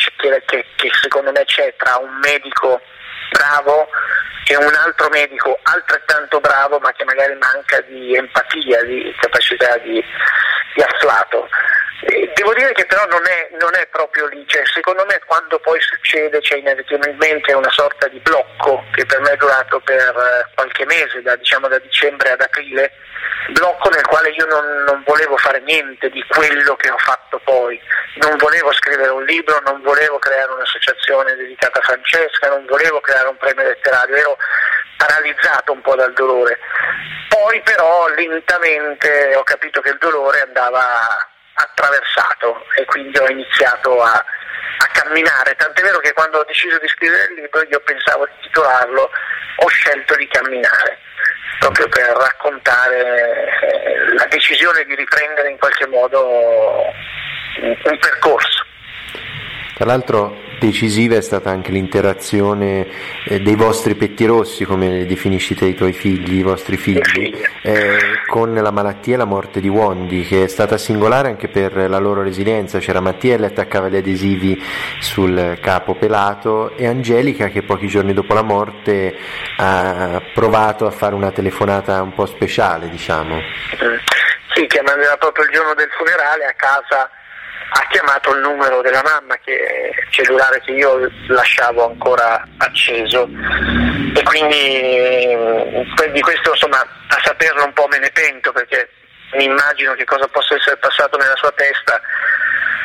che, 0.45 0.67
che 0.75 0.91
secondo 1.01 1.31
me 1.31 1.45
c'è 1.45 1.73
tra 1.77 1.97
un 1.99 2.19
medico 2.19 2.81
bravo 3.31 3.89
e 4.49 4.57
un 4.57 4.75
altro 4.75 5.09
medico 5.09 5.59
altrettanto 5.63 6.41
bravo 6.41 6.79
ma 6.79 6.93
che 6.93 7.05
magari 7.05 7.35
manca 7.35 7.81
di 7.83 8.15
empatia, 8.15 8.83
di 8.85 9.15
capacità 9.19 9.77
di, 9.79 10.03
di 10.75 10.83
afflato. 10.83 11.49
Devo 12.35 12.53
dire 12.55 12.73
che 12.73 12.85
però 12.85 13.05
non 13.07 13.27
è, 13.27 13.49
non 13.59 13.75
è 13.75 13.87
proprio 13.89 14.27
lì, 14.27 14.45
cioè, 14.47 14.63
secondo 14.67 15.05
me 15.07 15.21
quando 15.27 15.59
poi 15.59 15.81
succede 15.81 16.41
c'è 16.41 16.57
inevitabilmente 16.57 17.53
una 17.55 17.71
sorta 17.71 18.07
di 18.09 18.19
blocco 18.21 18.85
che 18.93 19.05
per 19.07 19.21
me 19.21 19.31
è 19.31 19.37
durato 19.37 19.81
per 19.81 19.99
eh, 19.99 20.53
qualche 20.55 20.85
mese, 20.85 21.23
da, 21.23 21.35
diciamo 21.35 21.67
da 21.67 21.79
dicembre 21.79 22.31
ad 22.33 22.41
aprile, 22.43 22.93
blocco 23.51 23.89
nel 23.89 24.07
quale 24.07 24.31
io 24.31 24.45
non, 24.47 24.85
non, 24.85 25.03
volevo 25.05 25.37
fare 25.37 25.61
niente 25.61 26.11
di 26.11 26.25
quello 26.29 26.77
che 26.77 26.91
ho 26.91 26.99
fatto 26.99 27.41
poi, 27.43 27.81
non 28.17 28.37
volevo 28.37 28.73
scrivere 28.73 29.11
un 29.11 29.25
libro, 29.25 29.61
non 29.65 29.81
volevo 29.83 30.19
creare 30.19 30.53
un'associazione 30.53 31.35
dedicata 31.35 31.81
a 31.81 31.83
Francesca, 31.83 32.49
non 32.49 32.67
volevo 32.67 33.01
creare 33.01 33.29
un 33.29 33.37
premio 33.37 33.65
letterario, 33.65 34.15
ero 34.15 34.36
paralizzato 34.97 35.73
un 35.73 35.81
po' 35.81 35.95
dal 35.95 36.13
dolore. 36.13 36.59
Poi 37.29 37.61
però 37.63 38.09
lentamente 38.09 39.35
ho 39.37 39.43
capito 39.43 39.81
che 39.81 39.91
il 39.91 39.99
dolore 39.99 40.41
andava 40.41 41.27
attraversato 41.55 42.65
e 42.77 42.85
quindi 42.85 43.19
ho 43.19 43.29
iniziato 43.29 44.03
a, 44.03 44.13
a 44.13 44.87
camminare, 44.93 45.55
tant'è 45.55 45.83
vero 45.83 45.99
che 45.99 46.13
quando 46.13 46.39
ho 46.39 46.45
deciso 46.45 46.79
di 46.79 46.89
scrivere 46.89 47.33
il 47.33 47.41
libro 47.41 47.63
io 47.63 47.81
pensavo 47.81 48.27
di 48.27 48.33
titolarlo 48.43 49.11
Ho 49.57 49.69
scelto 49.69 50.15
di 50.17 50.29
camminare, 50.29 50.99
proprio 51.59 51.89
per 51.89 52.09
raccontare 52.09 53.49
eh, 53.61 54.15
la 54.15 54.27
decisione 54.27 54.85
di 54.85 54.95
riprendere 54.95 55.51
in 55.51 55.59
qualche 55.59 55.87
modo 55.87 56.27
un, 57.61 57.77
un 57.85 57.99
percorso. 57.99 58.66
Tra 59.77 59.85
l'altro 59.85 60.35
decisiva 60.59 61.17
è 61.17 61.21
stata 61.21 61.51
anche 61.51 61.71
l'interazione 61.71 62.87
eh, 63.27 63.41
dei 63.41 63.57
vostri 63.57 63.95
pettirossi, 63.95 64.65
come 64.65 65.05
definiscite 65.05 65.67
i 65.67 65.75
tuoi 65.75 65.93
figli, 65.93 66.39
i 66.39 66.43
vostri 66.43 66.79
figli, 66.79 67.39
eh, 67.61 67.99
con 68.27 68.55
la 68.55 68.71
malattia 68.71 69.17
e 69.17 69.17
la 69.19 69.27
morte 69.27 69.61
di 69.61 69.69
Wondi, 69.69 70.25
che 70.25 70.45
è 70.45 70.47
stata 70.49 70.79
singolare 70.79 71.29
anche 71.29 71.49
per 71.49 71.91
la 71.91 71.99
loro 71.99 72.23
resilienza. 72.23 72.79
C'era 72.79 73.01
Mattia 73.01 73.37
che 73.37 73.45
attaccava 73.45 73.91
gli 73.91 73.97
adesivi 73.97 74.59
sul 74.99 75.59
capo 75.61 75.95
pelato 75.95 76.75
e 76.75 76.87
Angelica 76.87 77.49
che 77.49 77.63
pochi 77.63 77.87
giorni 77.87 78.15
dopo 78.15 78.33
la 78.33 78.41
morte 78.41 79.15
ha 79.59 80.23
provato 80.33 80.87
a 80.87 80.91
fare 80.91 81.15
una 81.15 81.33
telefonata 81.33 82.01
un 82.01 82.15
po' 82.15 82.25
speciale, 82.25 82.89
diciamo. 82.89 83.43
Sì, 84.55 84.67
chiamandela 84.69 85.19
proprio 85.19 85.45
il 85.45 85.51
giorno 85.53 85.75
del 85.75 85.91
funerale 85.91 86.47
a 86.47 86.55
casa 86.57 87.11
ha 87.69 87.87
chiamato 87.89 88.35
il 88.35 88.41
numero 88.41 88.81
della 88.81 89.03
mamma, 89.03 89.37
che 89.45 89.93
cellulare 90.11 90.61
che 90.61 90.73
io 90.73 91.11
lasciavo 91.29 91.87
ancora 91.87 92.47
acceso. 92.59 93.29
E 94.15 94.23
quindi 94.23 95.35
mm, 95.35 96.13
di 96.13 96.21
questo 96.21 96.51
insomma 96.51 96.81
a 96.81 97.21
saperlo 97.23 97.65
un 97.65 97.73
po' 97.73 97.87
me 97.89 97.99
ne 97.99 98.11
pento 98.11 98.53
perché 98.53 98.89
mi 99.33 99.45
immagino 99.45 99.95
che 99.95 100.05
cosa 100.05 100.27
possa 100.29 100.55
essere 100.55 100.77
passato 100.77 101.17
nella 101.19 101.37
sua 101.37 101.53
testa 101.53 102.01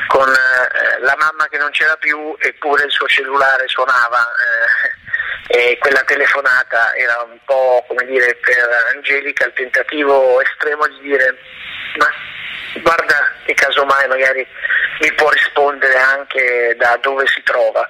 con, 0.08 0.28
eh, 0.28 1.00
la 1.00 1.16
mamma 1.18 1.48
che 1.50 1.58
non 1.58 1.70
c'era 1.72 1.96
più 1.96 2.36
eppure 2.40 2.84
il 2.84 2.92
suo 2.92 3.08
cellulare 3.08 3.68
suonava 3.68 4.28
eh, 5.48 5.72
e 5.72 5.78
quella 5.80 6.04
telefonata 6.04 6.94
era 6.96 7.26
un 7.30 7.38
po' 7.46 7.84
come 7.88 8.06
dire 8.06 8.36
per 8.36 8.68
Angelica 8.94 9.46
il 9.46 9.54
tentativo 9.54 10.42
estremo 10.42 10.88
di 10.88 11.00
dire 11.02 11.38
ma 11.98 12.10
guarda 12.82 13.32
che 13.46 13.54
casomai 13.54 14.08
magari 14.08 14.46
mi 15.00 15.14
può 15.14 15.30
rispondere 15.30 15.98
anche 15.98 16.76
da 16.78 16.98
dove 17.02 17.26
si 17.28 17.42
trova. 17.44 17.88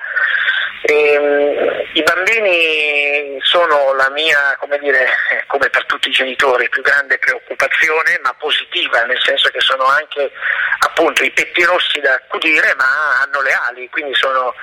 E, 0.84 1.18
um, 1.18 1.90
I 1.94 2.04
bambini 2.04 3.38
sono 3.42 3.94
la 3.94 4.10
mia, 4.10 4.56
come 4.60 4.80
dire, 4.80 5.06
come 5.48 5.70
per 5.70 5.86
tutti 5.86 6.10
i 6.10 6.14
genitori, 6.14 6.70
più 6.70 6.82
grande 6.82 7.20
preoccupazione, 7.20 8.20
ma 8.24 8.34
positiva, 8.40 9.04
nel 9.04 9.22
senso 9.22 9.50
che 9.50 9.60
sono 9.60 9.86
anche 9.86 10.32
appunto 10.80 11.24
i 11.24 11.32
petti 11.32 11.64
rossi 11.64 12.00
da 12.00 12.14
accudire, 12.14 12.74
ma 12.78 13.22
hanno 13.22 13.42
le 13.42 13.54
ali, 13.54 13.90
quindi 13.90 14.16
sono 14.16 14.56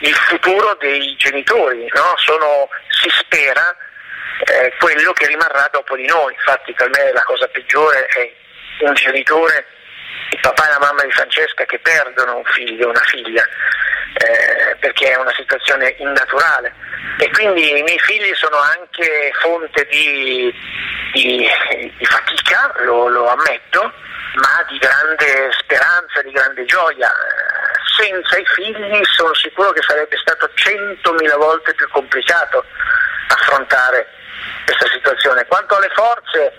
il 0.00 0.14
futuro 0.14 0.74
dei 0.80 1.14
genitori, 1.16 1.86
no? 1.92 2.14
sono, 2.16 2.68
si 2.88 3.10
spera, 3.10 3.74
eh, 4.44 4.72
quello 4.78 5.12
che 5.12 5.26
rimarrà 5.26 5.68
dopo 5.72 5.96
di 5.96 6.06
noi. 6.06 6.32
Infatti 6.32 6.72
per 6.72 6.88
me 6.88 7.12
la 7.12 7.22
cosa 7.24 7.48
peggiore 7.48 8.06
è 8.06 8.32
un 8.84 8.94
genitore, 8.94 9.66
il 10.30 10.40
papà 10.40 10.66
e 10.66 10.70
la 10.70 10.78
mamma 10.78 11.02
di 11.02 11.10
Francesca 11.10 11.64
che 11.64 11.78
perdono 11.78 12.38
un 12.38 12.44
figlio, 12.44 12.88
una 12.88 13.02
figlia, 13.04 13.44
eh, 14.14 14.76
perché 14.76 15.10
è 15.10 15.16
una 15.16 15.32
situazione 15.34 15.94
innaturale. 15.98 16.72
E 17.18 17.30
quindi 17.30 17.78
i 17.78 17.82
miei 17.82 17.98
figli 18.00 18.34
sono 18.34 18.58
anche 18.58 19.32
fonte 19.40 19.86
di, 19.90 20.52
di, 21.12 21.48
di 21.96 22.04
fatica, 22.04 22.72
lo, 22.80 23.08
lo, 23.08 23.28
ammetto, 23.28 23.80
ma 24.34 24.64
di 24.68 24.78
grande 24.78 25.50
speranza, 25.58 26.22
di 26.22 26.30
grande 26.30 26.64
gioia. 26.64 27.10
Senza 27.96 28.36
i 28.36 28.44
figli 28.54 29.00
sono 29.04 29.32
sicuro 29.34 29.72
che 29.72 29.80
sarebbe 29.82 30.16
stato 30.18 30.50
centomila 30.54 31.36
volte 31.36 31.72
più 31.74 31.88
complicato 31.88 32.64
affrontare 33.28 34.06
questa 34.66 34.86
situazione. 34.92 35.46
Quanto 35.46 35.76
alle 35.76 35.90
forze, 35.94 36.52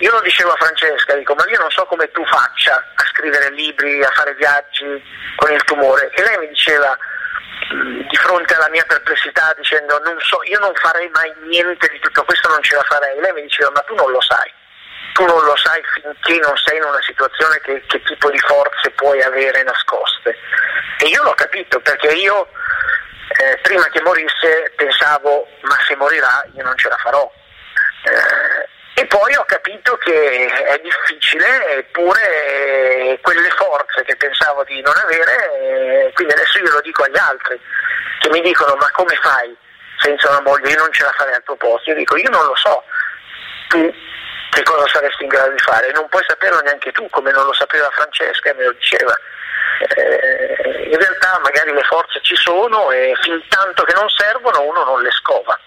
io 0.00 0.10
lo 0.10 0.20
dicevo 0.20 0.50
a 0.50 0.56
Francesca, 0.56 1.14
dico, 1.14 1.34
ma 1.34 1.46
io 1.48 1.58
non 1.58 1.70
so 1.70 1.86
come 1.86 2.10
tu 2.10 2.24
faccia 2.26 2.74
a 2.74 3.04
scrivere 3.12 3.50
libri, 3.52 4.02
a 4.02 4.10
fare 4.10 4.34
viaggi 4.34 5.02
con 5.36 5.52
il 5.52 5.62
tumore. 5.64 6.10
E 6.10 6.22
lei 6.22 6.38
mi 6.38 6.48
diceva, 6.48 6.98
mm, 7.72 8.00
di 8.08 8.16
fronte 8.16 8.54
alla 8.54 8.68
mia 8.70 8.84
perplessità, 8.84 9.54
dicendo, 9.56 10.00
non 10.04 10.18
so, 10.20 10.42
io 10.42 10.58
non 10.58 10.74
farei 10.74 11.08
mai 11.10 11.32
niente 11.46 11.88
di 11.88 12.00
tutto 12.00 12.24
questo, 12.24 12.48
non 12.48 12.62
ce 12.62 12.74
la 12.74 12.82
farei. 12.82 13.20
Lei 13.20 13.32
mi 13.32 13.42
diceva, 13.42 13.70
ma 13.70 13.80
tu 13.80 13.94
non 13.94 14.10
lo 14.10 14.20
sai. 14.20 14.52
Tu 15.14 15.24
non 15.24 15.44
lo 15.44 15.54
sai 15.56 15.80
finché 15.94 16.40
non 16.40 16.56
sei 16.56 16.76
in 16.78 16.84
una 16.84 17.00
situazione 17.02 17.60
che, 17.60 17.84
che 17.86 18.02
tipo 18.02 18.30
di 18.30 18.38
forze 18.40 18.90
puoi 18.90 19.22
avere 19.22 19.62
nascoste. 19.62 20.36
E 20.98 21.06
io 21.06 21.22
l'ho 21.22 21.34
capito 21.34 21.78
perché 21.80 22.08
io 22.08 22.48
eh, 23.28 23.58
prima 23.62 23.86
che 23.88 24.00
morisse 24.02 24.72
pensavo 24.74 25.46
ma 25.62 25.76
se 25.86 25.94
morirà 25.96 26.44
io 26.54 26.64
non 26.64 26.76
ce 26.76 26.88
la 26.88 26.96
farò. 26.96 27.30
Eh, 28.04 28.68
e 28.96 29.06
poi 29.06 29.34
ho 29.34 29.44
capito 29.44 29.96
che 29.96 30.46
è 30.46 30.80
difficile, 30.80 31.78
eppure 31.78 33.18
quelle 33.22 33.50
forze 33.50 34.04
che 34.04 34.14
pensavo 34.14 34.62
di 34.64 34.80
non 34.82 34.94
avere, 34.96 36.12
quindi 36.14 36.32
adesso 36.32 36.58
io 36.58 36.70
lo 36.70 36.80
dico 36.80 37.02
agli 37.02 37.18
altri, 37.18 37.60
che 38.20 38.28
mi 38.30 38.40
dicono 38.40 38.76
ma 38.76 38.88
come 38.92 39.16
fai 39.20 39.56
senza 39.98 40.28
una 40.28 40.42
moglie, 40.42 40.70
io 40.70 40.78
non 40.78 40.92
ce 40.92 41.02
la 41.02 41.12
farei 41.16 41.34
al 41.34 41.42
tuo 41.42 41.56
posto, 41.56 41.90
io 41.90 41.96
dico 41.96 42.16
io 42.16 42.30
non 42.30 42.44
lo 42.44 42.54
so, 42.54 42.84
tu 43.68 43.92
che 44.50 44.62
cosa 44.62 44.86
saresti 44.86 45.24
in 45.24 45.28
grado 45.28 45.50
di 45.50 45.58
fare, 45.58 45.90
non 45.90 46.08
puoi 46.08 46.22
saperlo 46.28 46.60
neanche 46.60 46.92
tu, 46.92 47.08
come 47.10 47.32
non 47.32 47.46
lo 47.46 47.52
sapeva 47.52 47.90
Francesca 47.90 48.50
e 48.50 48.54
me 48.54 48.64
lo 48.64 48.72
diceva. 48.72 49.12
Eh, 49.88 50.88
in 50.92 50.96
realtà 50.96 51.40
magari 51.42 51.72
le 51.72 51.82
forze 51.82 52.20
ci 52.22 52.36
sono 52.36 52.92
e 52.92 53.12
fin 53.22 53.42
tanto 53.48 53.82
che 53.82 53.94
non 53.94 54.08
servono 54.08 54.62
uno 54.62 54.84
non 54.84 55.02
le 55.02 55.10
scova. 55.10 55.58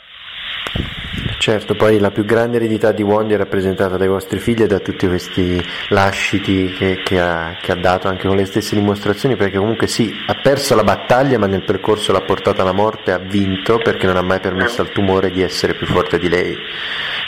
Certo, 1.40 1.76
poi 1.76 2.00
la 2.00 2.10
più 2.10 2.26
grande 2.26 2.58
eredità 2.58 2.92
di 2.92 3.04
Wondi 3.04 3.36
è 3.36 3.38
rappresentata 3.38 3.96
dai 3.96 4.08
vostri 4.08 4.40
figli 4.40 4.64
e 4.64 4.68
da 4.68 4.80
tutti 4.80 5.08
questi 5.08 5.64
lasciti 5.90 6.74
che, 6.74 7.02
che, 7.04 7.20
ha, 7.20 7.56
che, 7.62 7.72
ha, 7.72 7.76
dato 7.76 8.08
anche 8.08 8.28
con 8.28 8.36
le 8.36 8.46
stesse 8.46 8.76
dimostrazioni, 8.76 9.36
perché 9.36 9.58
comunque 9.58 9.86
sì, 9.88 10.12
ha 10.28 10.34
perso 10.42 10.76
la 10.76 10.84
battaglia, 10.84 11.38
ma 11.38 11.46
nel 11.46 11.64
percorso 11.64 12.12
l'ha 12.12 12.22
portata 12.22 12.64
alla 12.64 12.74
morte, 12.74 13.12
ha 13.12 13.20
vinto 13.20 13.78
perché 13.78 14.08
non 14.08 14.18
ha 14.18 14.24
mai 14.24 14.40
permesso 14.40 14.82
al 14.82 14.90
tumore 14.90 15.30
di 15.30 15.44
essere 15.44 15.76
più 15.76 15.86
forte 15.86 16.18
di 16.18 16.28
lei. 16.28 16.58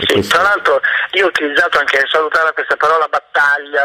Sì. 0.05 0.27
Tra 0.27 0.41
l'altro 0.41 0.81
io 1.11 1.25
ho 1.25 1.27
utilizzato 1.27 1.77
anche 1.77 2.03
salutare 2.09 2.51
questa 2.53 2.75
parola 2.77 3.07
battaglia, 3.07 3.83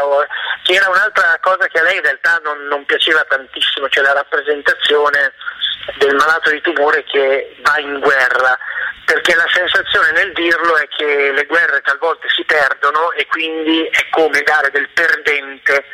che 0.63 0.73
era 0.73 0.89
un'altra 0.89 1.37
cosa 1.39 1.67
che 1.67 1.79
a 1.79 1.83
lei 1.83 1.97
in 1.97 2.01
realtà 2.01 2.41
non, 2.43 2.65
non 2.67 2.83
piaceva 2.85 3.23
tantissimo, 3.27 3.87
cioè 3.89 4.03
la 4.03 4.13
rappresentazione 4.13 5.33
del 5.99 6.15
malato 6.15 6.49
di 6.49 6.61
tumore 6.61 7.03
che 7.03 7.55
va 7.61 7.77
in 7.79 7.99
guerra 7.99 8.57
perché 9.05 9.35
la 9.35 9.47
sensazione 9.53 10.11
nel 10.11 10.33
dirlo 10.33 10.77
è 10.77 10.87
che 10.87 11.31
le 11.31 11.45
guerre 11.45 11.81
talvolta 11.81 12.27
si 12.29 12.43
perdono 12.43 13.11
e 13.13 13.25
quindi 13.27 13.85
è 13.85 14.09
come 14.09 14.41
dare 14.41 14.71
del 14.71 14.89
perdente 14.89 15.85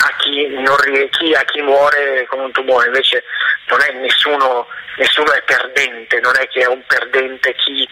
a 0.00 0.16
chi, 0.18 0.46
rie- 0.84 1.08
chi, 1.08 1.34
a 1.34 1.42
chi 1.44 1.60
muore 1.62 2.26
con 2.28 2.40
un 2.40 2.52
tumore, 2.52 2.86
invece 2.86 3.24
non 3.68 3.80
è 3.80 3.92
nessuno, 3.92 4.68
nessuno 4.96 5.32
è 5.32 5.42
perdente, 5.42 6.20
non 6.20 6.36
è 6.38 6.46
che 6.48 6.60
è 6.60 6.66
un 6.66 6.84
perdente 6.86 7.54
chi 7.54 7.88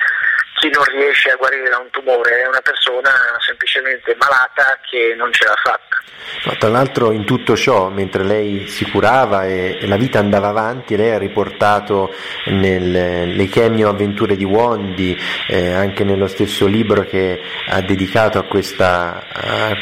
chi 0.56 0.70
non 0.70 0.84
riesce 0.84 1.30
a 1.30 1.36
guarire 1.36 1.68
da 1.68 1.78
un 1.78 1.90
tumore 1.90 2.42
è 2.42 2.46
una 2.46 2.60
persona 2.60 3.10
semplicemente 3.44 4.16
malata 4.18 4.78
che 4.88 5.14
non 5.16 5.32
ce 5.32 5.44
l'ha 5.44 5.56
fatta. 5.62 5.96
No, 6.44 6.56
tra 6.58 6.68
l'altro 6.68 7.12
in 7.12 7.24
tutto 7.24 7.56
ciò, 7.56 7.88
mentre 7.88 8.24
lei 8.24 8.66
si 8.68 8.88
curava 8.90 9.46
e, 9.46 9.86
la 9.86 9.96
vita 9.96 10.18
andava 10.18 10.48
avanti, 10.48 10.96
lei 10.96 11.10
ha 11.10 11.18
riportato 11.18 12.12
nelle 12.46 13.46
chemio 13.46 13.88
avventure 13.88 14.36
di 14.36 14.44
Wondi, 14.44 15.16
eh, 15.48 15.72
anche 15.72 16.04
nello 16.04 16.26
stesso 16.26 16.66
libro 16.66 17.04
che 17.04 17.40
ha 17.68 17.80
dedicato 17.80 18.38
a, 18.38 18.44
questa, 18.44 19.26
a, 19.32 19.76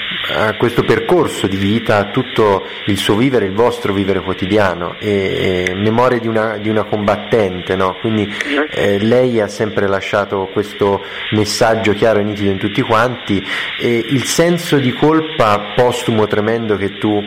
a, 0.46 0.56
questo 0.56 0.82
percorso 0.82 1.46
di 1.46 1.56
vita, 1.56 2.10
tutto 2.10 2.66
il 2.86 2.98
suo 2.98 3.16
vivere, 3.16 3.46
il 3.46 3.54
vostro 3.54 3.92
vivere 3.92 4.20
quotidiano, 4.20 4.96
e, 4.98 5.66
e 5.68 5.74
memoria 5.74 6.18
di 6.18 6.28
una, 6.28 6.56
di 6.58 6.68
una 6.68 6.84
combattente, 6.84 7.76
no? 7.76 7.96
quindi 8.00 8.26
mm-hmm. 8.26 8.64
eh, 8.70 8.98
lei 8.98 9.40
ha 9.40 9.48
sempre 9.48 9.86
lasciato 9.86 10.48
questo 10.52 10.63
questo 10.64 11.04
messaggio 11.32 11.92
chiaro 11.92 12.20
e 12.20 12.22
nitido 12.22 12.50
in 12.50 12.58
tutti 12.58 12.80
quanti 12.80 13.46
e 13.78 13.98
il 13.98 14.24
senso 14.24 14.78
di 14.78 14.92
colpa 14.94 15.74
postumo 15.76 16.26
tremendo 16.26 16.76
che 16.76 16.96
tu 16.96 17.22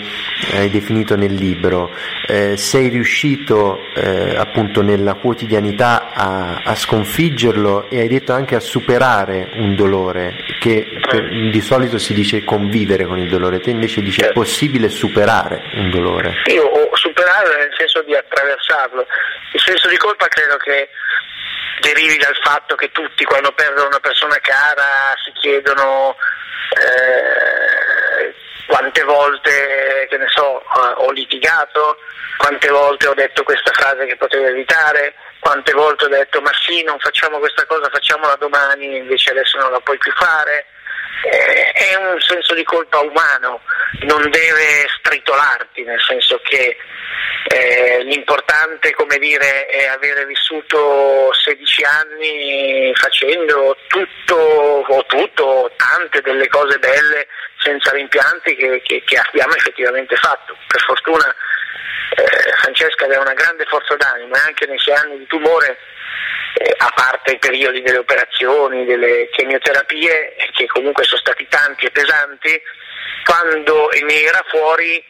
hai 0.55 0.71
definito 0.71 1.15
nel 1.15 1.33
libro, 1.33 1.93
eh, 2.25 2.57
sei 2.57 2.89
riuscito 2.89 3.77
eh, 3.93 4.35
appunto 4.35 4.81
nella 4.81 5.13
quotidianità 5.13 6.11
a, 6.13 6.61
a, 6.63 6.73
sconfiggerlo 6.73 7.89
e 7.89 7.99
hai 7.99 8.07
detto 8.07 8.33
anche 8.33 8.55
a 8.55 8.59
superare 8.59 9.51
un 9.53 9.75
dolore 9.75 10.33
che 10.59 10.87
per, 11.07 11.29
di 11.51 11.61
solito 11.61 11.99
si 11.99 12.15
dice 12.15 12.43
convivere 12.43 13.05
con 13.05 13.19
il 13.19 13.29
dolore, 13.29 13.59
te 13.59 13.69
invece 13.69 14.01
dici 14.01 14.21
è 14.21 14.31
possibile 14.31 14.89
superare 14.89 15.61
un 15.75 15.91
dolore. 15.91 16.33
Io 16.51 16.63
ho 16.63 16.95
superare 16.95 17.57
nel 17.59 17.73
senso 17.77 18.01
di 18.01 18.15
attraversarlo, 18.15 19.05
il 19.53 19.59
senso 19.59 19.87
di 19.89 19.97
colpa 19.97 20.27
credo 20.27 20.57
che 20.57 20.89
derivi 21.81 22.17
dal 22.17 22.37
fatto 22.41 22.75
che 22.75 22.91
tutti 22.91 23.23
quando 23.25 23.51
perdono 23.51 23.87
una 23.87 23.99
persona 23.99 24.37
cara 24.39 25.13
si 25.23 25.31
chiedono 25.33 26.15
eh, 26.71 28.33
quante 28.67 29.03
volte, 29.03 30.07
che 30.09 30.17
ne 30.17 30.27
so, 30.27 30.63
ho 30.73 31.11
litigato, 31.11 31.97
quante 32.37 32.69
volte 32.69 33.07
ho 33.07 33.13
detto 33.13 33.43
questa 33.43 33.71
frase 33.71 34.05
che 34.05 34.17
potevo 34.17 34.45
evitare, 34.45 35.15
quante 35.39 35.71
volte 35.73 36.05
ho 36.05 36.09
detto 36.09 36.41
ma 36.41 36.51
sì, 36.61 36.83
non 36.83 36.99
facciamo 36.99 37.39
questa 37.39 37.65
cosa, 37.65 37.89
facciamola 37.89 38.35
domani, 38.35 38.97
invece 38.97 39.31
adesso 39.31 39.57
non 39.57 39.71
la 39.71 39.79
puoi 39.79 39.97
più 39.97 40.11
fare. 40.13 40.65
Eh, 41.23 41.71
è 41.71 41.95
un 41.95 42.19
senso 42.19 42.53
di 42.53 42.63
colpa 42.63 42.99
umano, 42.99 43.61
non 44.01 44.29
deve 44.29 44.87
stritolarti, 44.99 45.83
nel 45.83 46.01
senso 46.01 46.39
che 46.43 46.77
eh, 47.49 48.03
l'importante 48.03 48.93
dire, 49.19 49.65
è 49.67 49.87
avere 49.87 50.25
vissuto 50.25 51.31
16 51.33 51.83
anni 51.83 52.91
facendo 52.95 53.77
tutto 53.87 54.35
o 54.35 55.05
tutto, 55.05 55.71
tante 55.75 56.21
delle 56.21 56.47
cose 56.47 56.77
belle 56.77 57.27
senza 57.59 57.91
rimpianti 57.91 58.55
che, 58.55 58.81
che, 58.83 59.03
che 59.05 59.17
abbiamo 59.17 59.53
effettivamente 59.55 60.15
fatto. 60.15 60.55
Per 60.67 60.81
fortuna 60.81 61.33
eh, 62.15 62.51
Francesca 62.57 63.05
aveva 63.05 63.21
una 63.21 63.33
grande 63.33 63.65
forza 63.65 63.95
d'animo 63.95 64.35
e 64.35 64.39
anche 64.39 64.65
nei 64.65 64.77
suoi 64.77 64.95
anni 64.95 65.17
di 65.17 65.27
tumore, 65.27 65.77
eh, 66.55 66.73
a 66.77 66.91
parte 66.95 67.33
i 67.33 67.39
periodi 67.39 67.81
delle 67.81 67.99
operazioni, 67.99 68.85
delle 68.85 69.29
chemioterapie, 69.31 70.35
che 70.53 70.65
comunque 70.67 71.03
sono 71.03 71.19
stati 71.19 71.47
tanti 71.47 71.85
e 71.85 71.91
pesanti, 71.91 72.61
quando 73.23 73.89
ne 74.03 74.21
era 74.21 74.43
fuori 74.47 75.03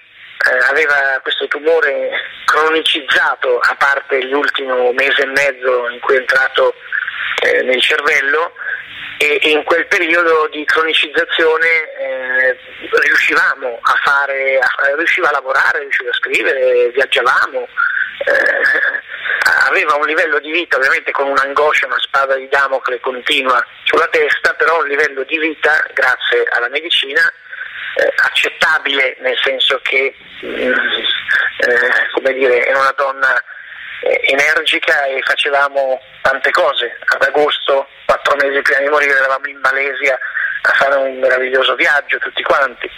aveva 0.70 1.20
questo 1.22 1.48
tumore 1.48 2.10
cronicizzato, 2.46 3.60
a 3.60 3.76
parte 3.76 4.24
l'ultimo 4.24 4.92
mese 4.94 5.24
e 5.24 5.26
mezzo 5.26 5.90
in 5.90 6.00
cui 6.00 6.16
è 6.16 6.20
entrato 6.20 6.74
eh, 7.42 7.62
nel 7.64 7.82
cervello, 7.82 8.54
e, 9.18 9.40
in 9.50 9.64
quel 9.64 9.88
periodo 9.88 10.48
di 10.52 10.64
cronicizzazione 10.64 11.68
eh, 12.00 12.58
riuscivamo 13.04 13.80
a 13.82 13.96
fare, 14.04 14.60
riusciva 14.96 15.30
a 15.30 15.32
lavorare, 15.32 15.80
riusciva 15.80 16.10
a 16.10 16.14
scrivere, 16.14 16.90
viaggiavamo, 16.90 17.68
eh, 18.26 19.68
aveva 19.68 19.96
un 19.96 20.06
livello 20.06 20.40
di 20.40 20.52
vita 20.52 20.78
ovviamente 20.78 21.12
con 21.12 21.28
un'angoscia, 21.28 21.88
una 21.88 22.00
spada 22.00 22.36
di 22.36 22.48
Damocle 22.48 23.00
continua 23.00 23.66
sulla 23.84 24.08
testa, 24.08 24.54
però 24.54 24.80
un 24.80 24.88
livello 24.88 25.24
di 25.24 25.38
vita 25.38 25.84
grazie 25.94 26.44
alla 26.52 26.70
medicina 26.70 27.22
eh, 27.98 28.14
accettabile 28.16 29.18
nel 29.20 29.38
senso 29.44 29.80
che 29.82 30.14
mm, 30.46 30.72
eh, 30.72 32.34
dire, 32.34 32.64
è 32.64 32.74
una 32.74 32.94
donna 32.96 33.44
eh, 34.02 34.22
energica 34.28 35.06
e 35.06 35.22
facevamo 35.24 36.00
tante 36.22 36.52
cose. 36.52 36.98
Ad 37.06 37.22
agosto, 37.24 37.88
quattro 38.06 38.36
mesi 38.36 38.62
prima 38.62 38.82
di 38.82 38.90
morire, 38.90 39.18
eravamo 39.18 39.48
in 39.48 39.60
Malesia 39.60 40.18
a 40.62 40.74
fare 40.74 40.96
un 40.96 41.20
meraviglioso 41.20 41.76
viaggio 41.76 42.18
tutti 42.18 42.44
quanti 42.44 42.90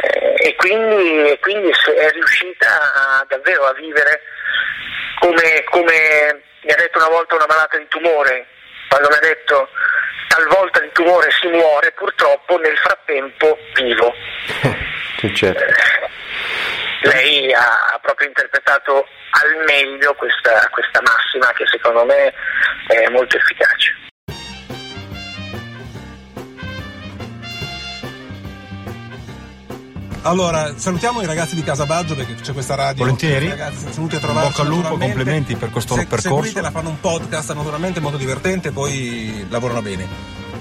eh, 0.00 0.34
e 0.48 0.54
quindi, 0.56 1.30
e 1.30 1.38
quindi 1.40 1.68
è 1.68 2.10
riuscita 2.10 2.68
a, 2.68 3.24
davvero 3.28 3.66
a 3.66 3.74
vivere 3.74 4.22
come, 5.18 5.64
come 5.64 6.42
mi 6.62 6.72
ha 6.72 6.76
detto 6.76 6.98
una 6.98 7.08
volta 7.08 7.34
una 7.34 7.46
malata 7.48 7.76
di 7.76 7.86
tumore, 7.88 8.46
quando 8.88 9.08
mi 9.08 9.14
ha 9.14 9.20
detto 9.20 9.68
talvolta 10.32 10.80
di 10.80 10.90
tumore 10.92 11.30
si 11.30 11.46
muore, 11.48 11.92
purtroppo 11.92 12.56
nel 12.58 12.76
frattempo 12.78 13.58
vivo. 13.74 14.14
certo. 15.34 15.64
Lei 17.02 17.52
ha 17.52 17.98
proprio 18.00 18.28
interpretato 18.28 19.06
al 19.30 19.64
meglio 19.66 20.14
questa, 20.14 20.68
questa 20.70 21.00
massima 21.02 21.52
che 21.52 21.66
secondo 21.66 22.04
me 22.04 22.32
è 22.86 23.08
molto 23.08 23.36
efficace. 23.36 24.01
Allora, 30.24 30.72
salutiamo 30.76 31.20
i 31.20 31.26
ragazzi 31.26 31.56
di 31.56 31.64
Casabaggio 31.64 32.14
perché 32.14 32.34
c'è 32.36 32.52
questa 32.52 32.76
radio. 32.76 33.02
Volentieri. 33.04 33.48
Ragazzi 33.48 33.78
sono 33.78 33.92
venuti 33.94 34.16
a 34.16 34.18
trovarci. 34.20 34.50
Bocca 34.50 34.62
al 34.62 34.68
lupo, 34.68 34.96
complimenti 34.96 35.56
per 35.56 35.70
questo 35.70 35.94
Se- 35.94 36.06
percorso. 36.06 36.28
Seguitela, 36.42 36.70
fanno 36.70 36.90
un 36.90 37.00
podcast 37.00 37.52
naturalmente 37.54 37.98
molto 37.98 38.18
divertente, 38.18 38.70
poi 38.70 39.46
lavorano 39.48 39.82
bene. 39.82 40.06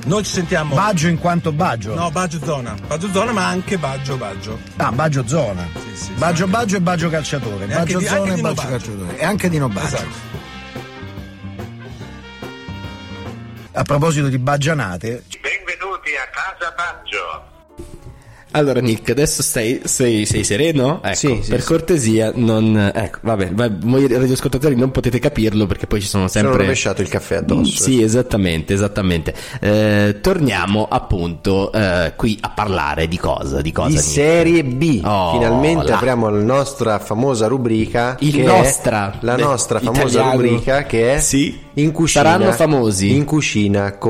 Noi 0.05 0.23
ci 0.23 0.31
sentiamo. 0.31 0.73
Baggio 0.73 1.07
in 1.09 1.19
quanto 1.19 1.51
Baggio? 1.51 1.93
No, 1.93 2.09
Baggio 2.09 2.39
Zona. 2.43 2.75
Baggio 2.87 3.11
Zona, 3.11 3.31
ma 3.33 3.45
anche 3.45 3.77
Baggio 3.77 4.17
Baggio. 4.17 4.57
Ah, 4.77 4.91
Baggio 4.91 5.27
Zona. 5.27 5.67
Baggio 6.15 6.47
Baggio 6.47 6.77
e 6.77 6.81
Baggio 6.81 7.09
Calciatore. 7.09 7.65
E 7.65 7.67
Baggio 7.67 7.99
di- 7.99 8.05
Zona 8.05 8.17
e 8.33 8.41
Baggio 8.41 8.41
Nobaggio. 8.41 8.67
Calciatore. 8.67 9.17
E 9.19 9.23
anche 9.25 9.47
di 9.49 9.57
Nobaggio. 9.59 9.85
Esatto. 9.85 10.29
A 13.73 13.83
proposito 13.83 14.27
di 14.27 14.37
baggianate, 14.39 15.23
Benvenuti 15.39 16.09
a 16.15 16.27
Casa 16.31 16.73
Baggio. 16.75 17.59
Allora, 18.53 18.81
Nick, 18.81 19.09
adesso 19.09 19.41
stai, 19.41 19.79
sei, 19.85 20.25
sei 20.25 20.43
sereno? 20.43 20.99
Ecco, 21.03 21.15
Sì, 21.15 21.39
sì, 21.41 21.49
per 21.49 21.61
sì. 21.61 21.67
cortesia, 21.67 22.31
non. 22.35 22.91
Ecco, 22.93 23.19
vabbè, 23.21 23.51
voi 23.53 24.07
radioascoltatori 24.07 24.75
non 24.75 24.91
potete 24.91 25.19
capirlo 25.19 25.67
perché 25.67 25.87
poi 25.87 26.01
ci 26.01 26.07
sono 26.07 26.27
Sono 26.27 26.43
sempre. 26.47 26.63
rovesciato 26.63 27.01
il 27.01 27.07
caffè 27.07 27.35
addosso. 27.37 27.81
Sì, 27.83 28.01
esattamente, 28.03 28.73
esattamente. 28.73 29.33
Eh, 29.61 30.17
torniamo 30.21 30.85
appunto 30.89 31.71
eh, 31.71 32.11
qui 32.17 32.37
a 32.41 32.49
parlare 32.49 33.07
di 33.07 33.17
cosa? 33.17 33.61
Di 33.61 33.71
cosa? 33.71 33.87
Di 33.87 33.93
Nick? 33.95 34.05
Serie 34.05 34.63
B. 34.65 35.01
Oh, 35.03 35.31
Finalmente 35.33 35.87
la- 35.87 35.95
apriamo 35.95 36.29
la 36.29 36.41
nostra 36.43 36.99
famosa 36.99 37.47
rubrica. 37.47 38.17
Il 38.19 38.33
che 38.33 38.43
è 38.43 38.45
nostra, 38.45 39.15
la 39.21 39.35
beh, 39.35 39.41
nostra 39.43 39.79
famosa 39.79 40.01
italiano. 40.19 40.31
rubrica 40.41 40.83
che 40.83 41.13
è 41.15 41.19
Sì. 41.21 41.57
in 41.75 41.91
cucina. 41.93 42.23
Saranno 42.25 42.51
famosi. 42.51 43.15
In 43.15 43.23
cucina 43.23 43.93
con 43.97 44.09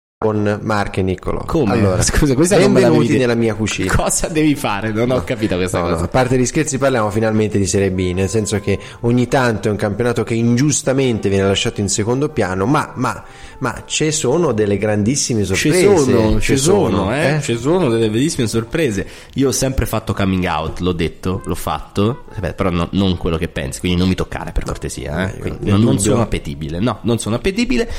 Con 0.23 0.59
Marco 0.61 0.99
e 0.99 1.01
Niccolò. 1.01 1.39
Come? 1.47 1.71
Allora, 1.73 1.99
Scusa, 2.03 2.35
questa 2.35 2.55
benvenuti 2.57 3.17
nella 3.17 3.33
mia 3.33 3.55
cucina. 3.55 3.91
Cosa 3.95 4.27
devi 4.27 4.53
fare? 4.53 4.91
Non 4.91 5.09
ho 5.09 5.23
capito 5.23 5.55
questa 5.55 5.79
No, 5.79 5.85
no, 5.87 5.91
cosa. 5.93 6.05
a 6.05 6.07
parte 6.09 6.37
gli 6.37 6.45
scherzi 6.45 6.77
parliamo 6.77 7.09
finalmente 7.09 7.57
di 7.57 7.65
Serie 7.65 7.89
B, 7.89 8.11
nel 8.13 8.29
senso 8.29 8.59
che 8.59 8.77
ogni 8.99 9.27
tanto 9.27 9.67
è 9.67 9.71
un 9.71 9.77
campionato 9.77 10.23
che 10.23 10.35
ingiustamente 10.35 11.27
viene 11.27 11.47
lasciato 11.47 11.81
in 11.81 11.89
secondo 11.89 12.29
piano, 12.29 12.67
ma, 12.67 12.91
ma, 12.97 13.23
ma 13.61 13.81
ci 13.87 14.11
sono 14.11 14.51
delle 14.51 14.77
grandissime 14.77 15.43
Ci 15.43 15.55
sorprese. 15.55 15.97
sono, 15.97 16.39
Ci 16.39 16.51
ci 16.51 16.57
sono, 16.61 17.15
eh? 17.15 17.39
ci 17.41 17.57
sono 17.57 17.89
delle 17.89 18.11
bellissime 18.11 18.45
sorprese. 18.45 19.07
Io 19.33 19.47
ho 19.47 19.51
sempre 19.51 19.87
fatto 19.87 20.13
coming 20.13 20.45
out, 20.45 20.81
l'ho 20.81 20.91
detto, 20.93 21.41
l'ho 21.43 21.55
fatto, 21.55 22.25
però 22.55 22.69
no- 22.69 22.89
non 22.91 23.17
quello 23.17 23.37
che 23.37 23.47
pensi, 23.47 23.79
quindi 23.79 23.97
non 23.97 24.07
mi 24.07 24.13
toccare 24.13 24.51
per 24.51 24.65
cortesia. 24.65 25.31
eh. 25.33 25.37
Quindi 25.39 25.57
nel 25.63 25.73
non, 25.73 25.81
non 25.81 25.99
sono 25.99 26.21
appetibile, 26.21 26.77
no, 26.77 26.99
non 27.01 27.17
sono 27.17 27.37
appetibile. 27.37 27.89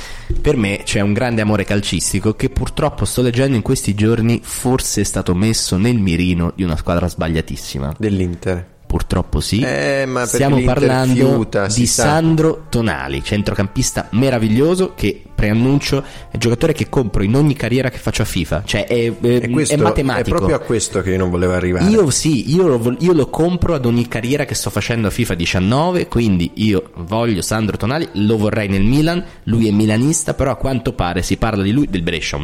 Per 0.41 0.57
me 0.57 0.83
c'è 0.85 1.01
un 1.01 1.13
grande 1.15 1.41
amore 1.41 1.65
calcistico 1.65 2.11
che 2.21 2.51
purtroppo 2.51 3.05
sto 3.05 3.23
leggendo 3.23 3.57
in 3.57 3.63
questi 3.63 3.95
giorni 3.95 4.41
forse 4.43 5.01
è 5.01 5.05
stato 5.05 5.35
messo 5.35 5.77
nel 5.77 5.99
mirino 5.99 6.53
di 6.55 6.63
una 6.63 6.77
squadra 6.77 7.09
sbagliatissima. 7.09 7.95
Dell'Inter. 7.99 8.71
Purtroppo 8.87 9.41
sì. 9.41 9.61
Eh, 9.63 10.05
ma 10.07 10.27
Stiamo 10.27 10.61
parlando 10.61 11.15
fiuta, 11.15 11.67
di 11.67 11.87
sa. 11.87 12.03
Sandro 12.03 12.67
Tonali, 12.69 13.25
centrocampista 13.25 14.09
meraviglioso 14.11 14.93
che 14.95 15.23
preannuncio 15.43 16.03
è 16.03 16.35
un 16.35 16.39
giocatore 16.39 16.73
che 16.73 16.89
compro 16.89 17.25
in 17.25 17.35
ogni 17.35 17.55
carriera 17.55 17.91
che 17.91 17.99
faccio 17.99 18.23
a 18.23 18.25
FIFA, 18.25 18.63
cioè 18.65 18.87
è, 18.87 19.13
è- 19.19 19.51
questo 19.51 19.75
è 19.75 19.77
matematico. 19.77 20.37
È 20.37 20.39
proprio 20.39 20.57
a 20.57 20.61
questo 20.61 21.03
che 21.03 21.11
io 21.11 21.19
non 21.19 21.31
volevo 21.31 21.53
arrivare. 21.53 21.91
Io 21.91 22.11
sì, 22.11 22.55
io 22.55 22.69
lo, 22.69 22.97
io 23.01 23.13
lo 23.13 23.29
compro 23.29 23.75
ad 23.75 23.85
ogni 23.85 24.07
carriera 24.07 24.45
che 24.45 24.55
sto 24.55 24.71
facendo 24.71 25.09
a 25.09 25.11
FIFA 25.11 25.35
19, 25.35 26.07
quindi 26.07 26.53
io 26.55 26.91
voglio 26.99 27.43
Sandro 27.43 27.77
Tonali, 27.77 28.09
lo 28.13 28.37
vorrei 28.37 28.69
nel 28.69 28.85
Milan, 28.85 29.25
lui 29.45 29.67
è 29.67 29.73
milanista, 29.73 30.35
però 30.35 30.53
a 30.53 30.57
quanto 30.57 30.93
pare 30.93 31.23
si 31.23 31.37
parla 31.37 31.65
di 31.65 31.73
lui, 31.73 31.87
del 31.91 32.03
Brescia, 32.03 32.39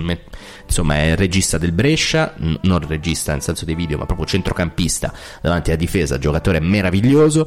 insomma 0.67 0.97
è 0.97 1.11
il 1.11 1.17
regista 1.17 1.57
del 1.57 1.73
Brescia, 1.73 2.35
non 2.37 2.81
regista 2.87 3.31
nel 3.33 3.43
senso 3.43 3.65
dei 3.65 3.77
video, 3.77 3.97
ma 3.97 4.07
proprio 4.07 4.27
centrocampista 4.27 5.13
davanti 5.41 5.71
alla 5.71 5.79
difesa, 5.79 6.19
giocatore 6.19 6.59
meraviglioso. 6.59 7.47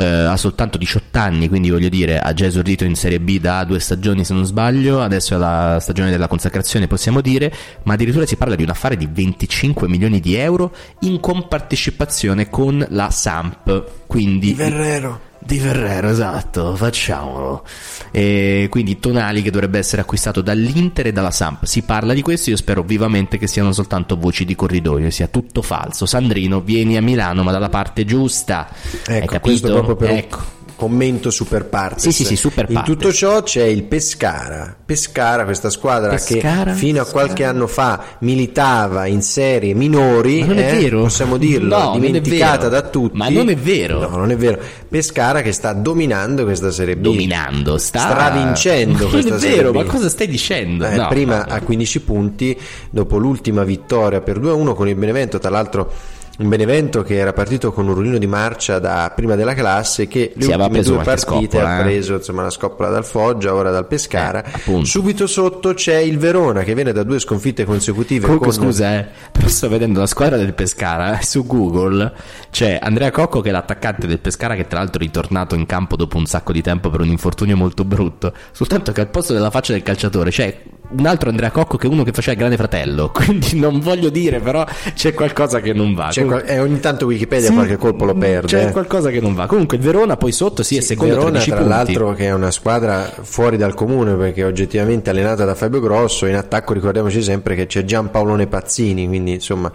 Eh, 0.00 0.06
ha 0.06 0.36
soltanto 0.36 0.78
18 0.78 1.18
anni, 1.18 1.48
quindi 1.48 1.68
voglio 1.68 1.90
dire, 1.90 2.18
ha 2.18 2.32
già 2.32 2.46
esordito 2.46 2.84
in 2.84 2.94
Serie 2.94 3.20
B 3.20 3.38
da 3.38 3.64
due 3.64 3.78
stagioni 3.78 4.24
se 4.24 4.32
non 4.32 4.46
sbaglio, 4.46 5.02
adesso 5.02 5.34
è 5.34 5.38
la 5.38 5.78
stagione 5.80 6.10
della 6.10 6.26
consacrazione 6.26 6.86
possiamo 6.86 7.20
dire, 7.20 7.52
ma 7.82 7.94
addirittura 7.94 8.24
si 8.24 8.36
parla 8.36 8.54
di 8.54 8.62
un 8.62 8.70
affare 8.70 8.96
di 8.96 9.06
25 9.10 9.88
milioni 9.88 10.20
di 10.20 10.34
euro 10.34 10.74
in 11.00 11.20
compartecipazione 11.20 12.48
con 12.48 12.84
la 12.90 13.10
Samp, 13.10 14.06
quindi... 14.06 14.48
Di 14.48 14.54
Ferrero. 14.54 15.28
Di 15.42 15.58
Ferrero, 15.58 16.10
esatto, 16.10 16.76
facciamolo. 16.76 17.64
E 18.10 18.66
quindi 18.68 18.98
Tonali 18.98 19.40
che 19.40 19.50
dovrebbe 19.50 19.78
essere 19.78 20.02
acquistato 20.02 20.42
dall'Inter 20.42 21.06
e 21.06 21.12
dalla 21.12 21.30
Samp. 21.30 21.64
Si 21.64 21.82
parla 21.82 22.12
di 22.12 22.20
questo, 22.20 22.50
io 22.50 22.56
spero 22.56 22.82
vivamente 22.82 23.38
che 23.38 23.46
siano 23.46 23.72
soltanto 23.72 24.16
voci 24.16 24.44
di 24.44 24.54
corridoio, 24.54 25.10
sia 25.10 25.28
tutto 25.28 25.62
falso. 25.62 26.04
Sandrino, 26.04 26.60
vieni 26.60 26.98
a 26.98 27.02
Milano, 27.02 27.42
ma 27.42 27.52
dalla 27.52 27.70
parte 27.70 28.04
giusta. 28.04 28.68
Hai 29.06 29.16
Ecco, 29.16 29.26
capito? 29.26 29.40
questo 29.40 29.72
proprio 29.72 29.96
per 29.96 30.10
ecco. 30.10 30.58
Commento 30.80 31.30
super 31.30 31.66
partes. 31.66 32.02
Sì, 32.02 32.12
sì, 32.12 32.24
sì, 32.24 32.36
super 32.36 32.64
In 32.68 32.74
partes. 32.76 32.94
tutto 32.94 33.12
ciò 33.12 33.42
c'è 33.42 33.64
il 33.64 33.82
Pescara. 33.84 34.74
Pescara, 34.82 35.44
questa 35.44 35.68
squadra 35.68 36.08
Pescara? 36.08 36.72
che 36.72 36.76
fino 36.78 37.02
a 37.02 37.04
qualche 37.04 37.44
anno 37.44 37.66
fa 37.66 38.02
militava 38.20 39.04
in 39.04 39.20
serie 39.20 39.74
minori, 39.74 40.40
Ma 40.40 40.46
non 40.46 40.58
è 40.58 40.72
eh, 40.74 40.80
vero? 40.80 41.02
possiamo 41.02 41.36
dirlo, 41.36 41.78
No, 41.78 41.92
dimenticata 41.98 42.68
da 42.68 42.80
tutti. 42.82 43.16
Ma 43.18 43.28
non 43.28 43.50
è 43.50 43.56
vero. 43.56 44.00
No, 44.00 44.16
non 44.16 44.30
è 44.30 44.36
vero. 44.36 44.58
Pescara 44.88 45.42
che 45.42 45.52
sta 45.52 45.74
dominando 45.74 46.44
questa 46.44 46.70
serie 46.70 46.96
B. 46.96 47.02
Dominando, 47.02 47.76
sta 47.76 47.98
stravincendo 48.00 49.04
Ma 49.04 49.10
questa 49.10 49.28
Non 49.30 49.38
è 49.38 49.40
serie 49.42 49.56
vero, 49.56 49.70
B. 49.72 49.74
ma 49.76 49.84
cosa 49.84 50.08
stai 50.08 50.28
dicendo? 50.28 50.86
Eh, 50.86 50.96
No, 50.96 51.08
prima 51.08 51.44
no. 51.46 51.52
a 51.54 51.60
15 51.60 52.00
punti 52.00 52.58
dopo 52.88 53.18
l'ultima 53.18 53.64
vittoria 53.64 54.20
per 54.22 54.38
2-1 54.40 54.74
con 54.74 54.88
il 54.88 54.94
Benevento, 54.94 55.38
tra 55.38 55.50
l'altro 55.50 55.92
un 56.40 56.48
Benevento 56.48 57.02
che 57.02 57.16
era 57.16 57.34
partito 57.34 57.70
con 57.70 57.86
un 57.86 57.94
rullino 57.94 58.16
di 58.16 58.26
marcia 58.26 58.78
da 58.78 59.12
prima 59.14 59.34
della 59.34 59.52
classe 59.52 60.08
che 60.08 60.32
le 60.34 60.44
aveva 60.46 60.64
ultime 60.64 60.82
due 60.82 60.96
partite 60.96 61.18
scoppola, 61.18 61.68
ha 61.68 61.78
eh. 61.80 61.82
preso 61.82 62.14
insomma, 62.14 62.42
la 62.42 62.50
scoppola 62.50 62.88
dal 62.88 63.04
Foggia, 63.04 63.54
ora 63.54 63.70
dal 63.70 63.86
Pescara. 63.86 64.42
Eh. 64.44 64.84
Subito 64.84 65.26
sotto 65.26 65.74
c'è 65.74 65.98
il 65.98 66.16
Verona 66.16 66.62
che 66.62 66.74
viene 66.74 66.92
da 66.92 67.02
due 67.02 67.18
sconfitte 67.18 67.64
consecutive 67.64 68.24
Comunque 68.24 68.48
con 68.48 68.56
scusa, 68.56 68.98
eh, 68.98 69.06
però 69.30 69.48
sto 69.48 69.68
vedendo 69.68 70.00
la 70.00 70.06
squadra 70.06 70.38
del 70.38 70.54
Pescara 70.54 71.18
eh, 71.18 71.22
su 71.22 71.44
Google. 71.46 72.10
C'è 72.50 72.78
Andrea 72.80 73.10
Cocco 73.10 73.40
che 73.40 73.50
è 73.50 73.52
l'attaccante 73.52 74.06
del 74.06 74.18
Pescara 74.18 74.54
che 74.54 74.66
tra 74.66 74.78
l'altro 74.78 75.02
è 75.02 75.04
ritornato 75.04 75.54
in 75.54 75.66
campo 75.66 75.96
dopo 75.96 76.16
un 76.16 76.24
sacco 76.24 76.52
di 76.52 76.62
tempo 76.62 76.88
per 76.88 77.00
un 77.00 77.08
infortunio 77.08 77.56
molto 77.56 77.84
brutto. 77.84 78.32
Soltanto 78.52 78.92
che 78.92 79.02
al 79.02 79.08
posto 79.08 79.34
della 79.34 79.50
faccia 79.50 79.72
del 79.72 79.82
calciatore 79.82 80.30
c'è 80.30 80.58
un 80.90 81.06
altro 81.06 81.28
Andrea 81.30 81.50
Cocco 81.50 81.76
che 81.76 81.86
è 81.86 81.90
uno 81.90 82.02
che 82.02 82.12
faceva 82.12 82.32
il 82.32 82.38
grande 82.38 82.56
fratello. 82.56 83.10
Quindi 83.14 83.58
non 83.58 83.80
voglio 83.80 84.08
dire, 84.08 84.40
però 84.40 84.64
c'è 84.94 85.14
qualcosa 85.14 85.60
che 85.60 85.72
non 85.72 85.94
va. 85.94 86.08
C'è 86.08 86.24
qual- 86.30 86.44
eh, 86.46 86.58
ogni 86.60 86.80
tanto 86.80 87.06
Wikipedia 87.06 87.48
Sì, 87.48 87.54
qualche 87.54 87.76
colpo 87.76 88.04
lo 88.04 88.14
perde. 88.14 88.46
C'è 88.46 88.66
eh. 88.66 88.70
qualcosa 88.70 89.10
che 89.10 89.20
non 89.20 89.34
va. 89.34 89.46
Comunque 89.46 89.76
il 89.76 89.82
Verona 89.82 90.16
poi 90.16 90.32
sotto 90.32 90.62
sì, 90.62 90.76
è 90.76 90.80
secondo 90.80 91.14
Verona 91.14 91.30
13 91.40 91.50
tra 91.50 91.58
punti. 91.60 91.72
l'altro 91.74 92.12
che 92.14 92.26
è 92.26 92.32
una 92.32 92.50
squadra 92.50 93.10
fuori 93.22 93.56
dal 93.56 93.74
comune 93.74 94.14
perché 94.14 94.44
oggettivamente 94.44 95.10
allenata 95.10 95.44
da 95.44 95.54
Fabio 95.54 95.80
Grosso 95.80 96.26
in 96.26 96.34
attacco 96.36 96.72
ricordiamoci 96.72 97.22
sempre 97.22 97.54
che 97.54 97.66
c'è 97.66 97.84
Giampaolone 97.84 98.46
Pazzini 98.46 99.06
quindi 99.06 99.32
insomma 99.34 99.70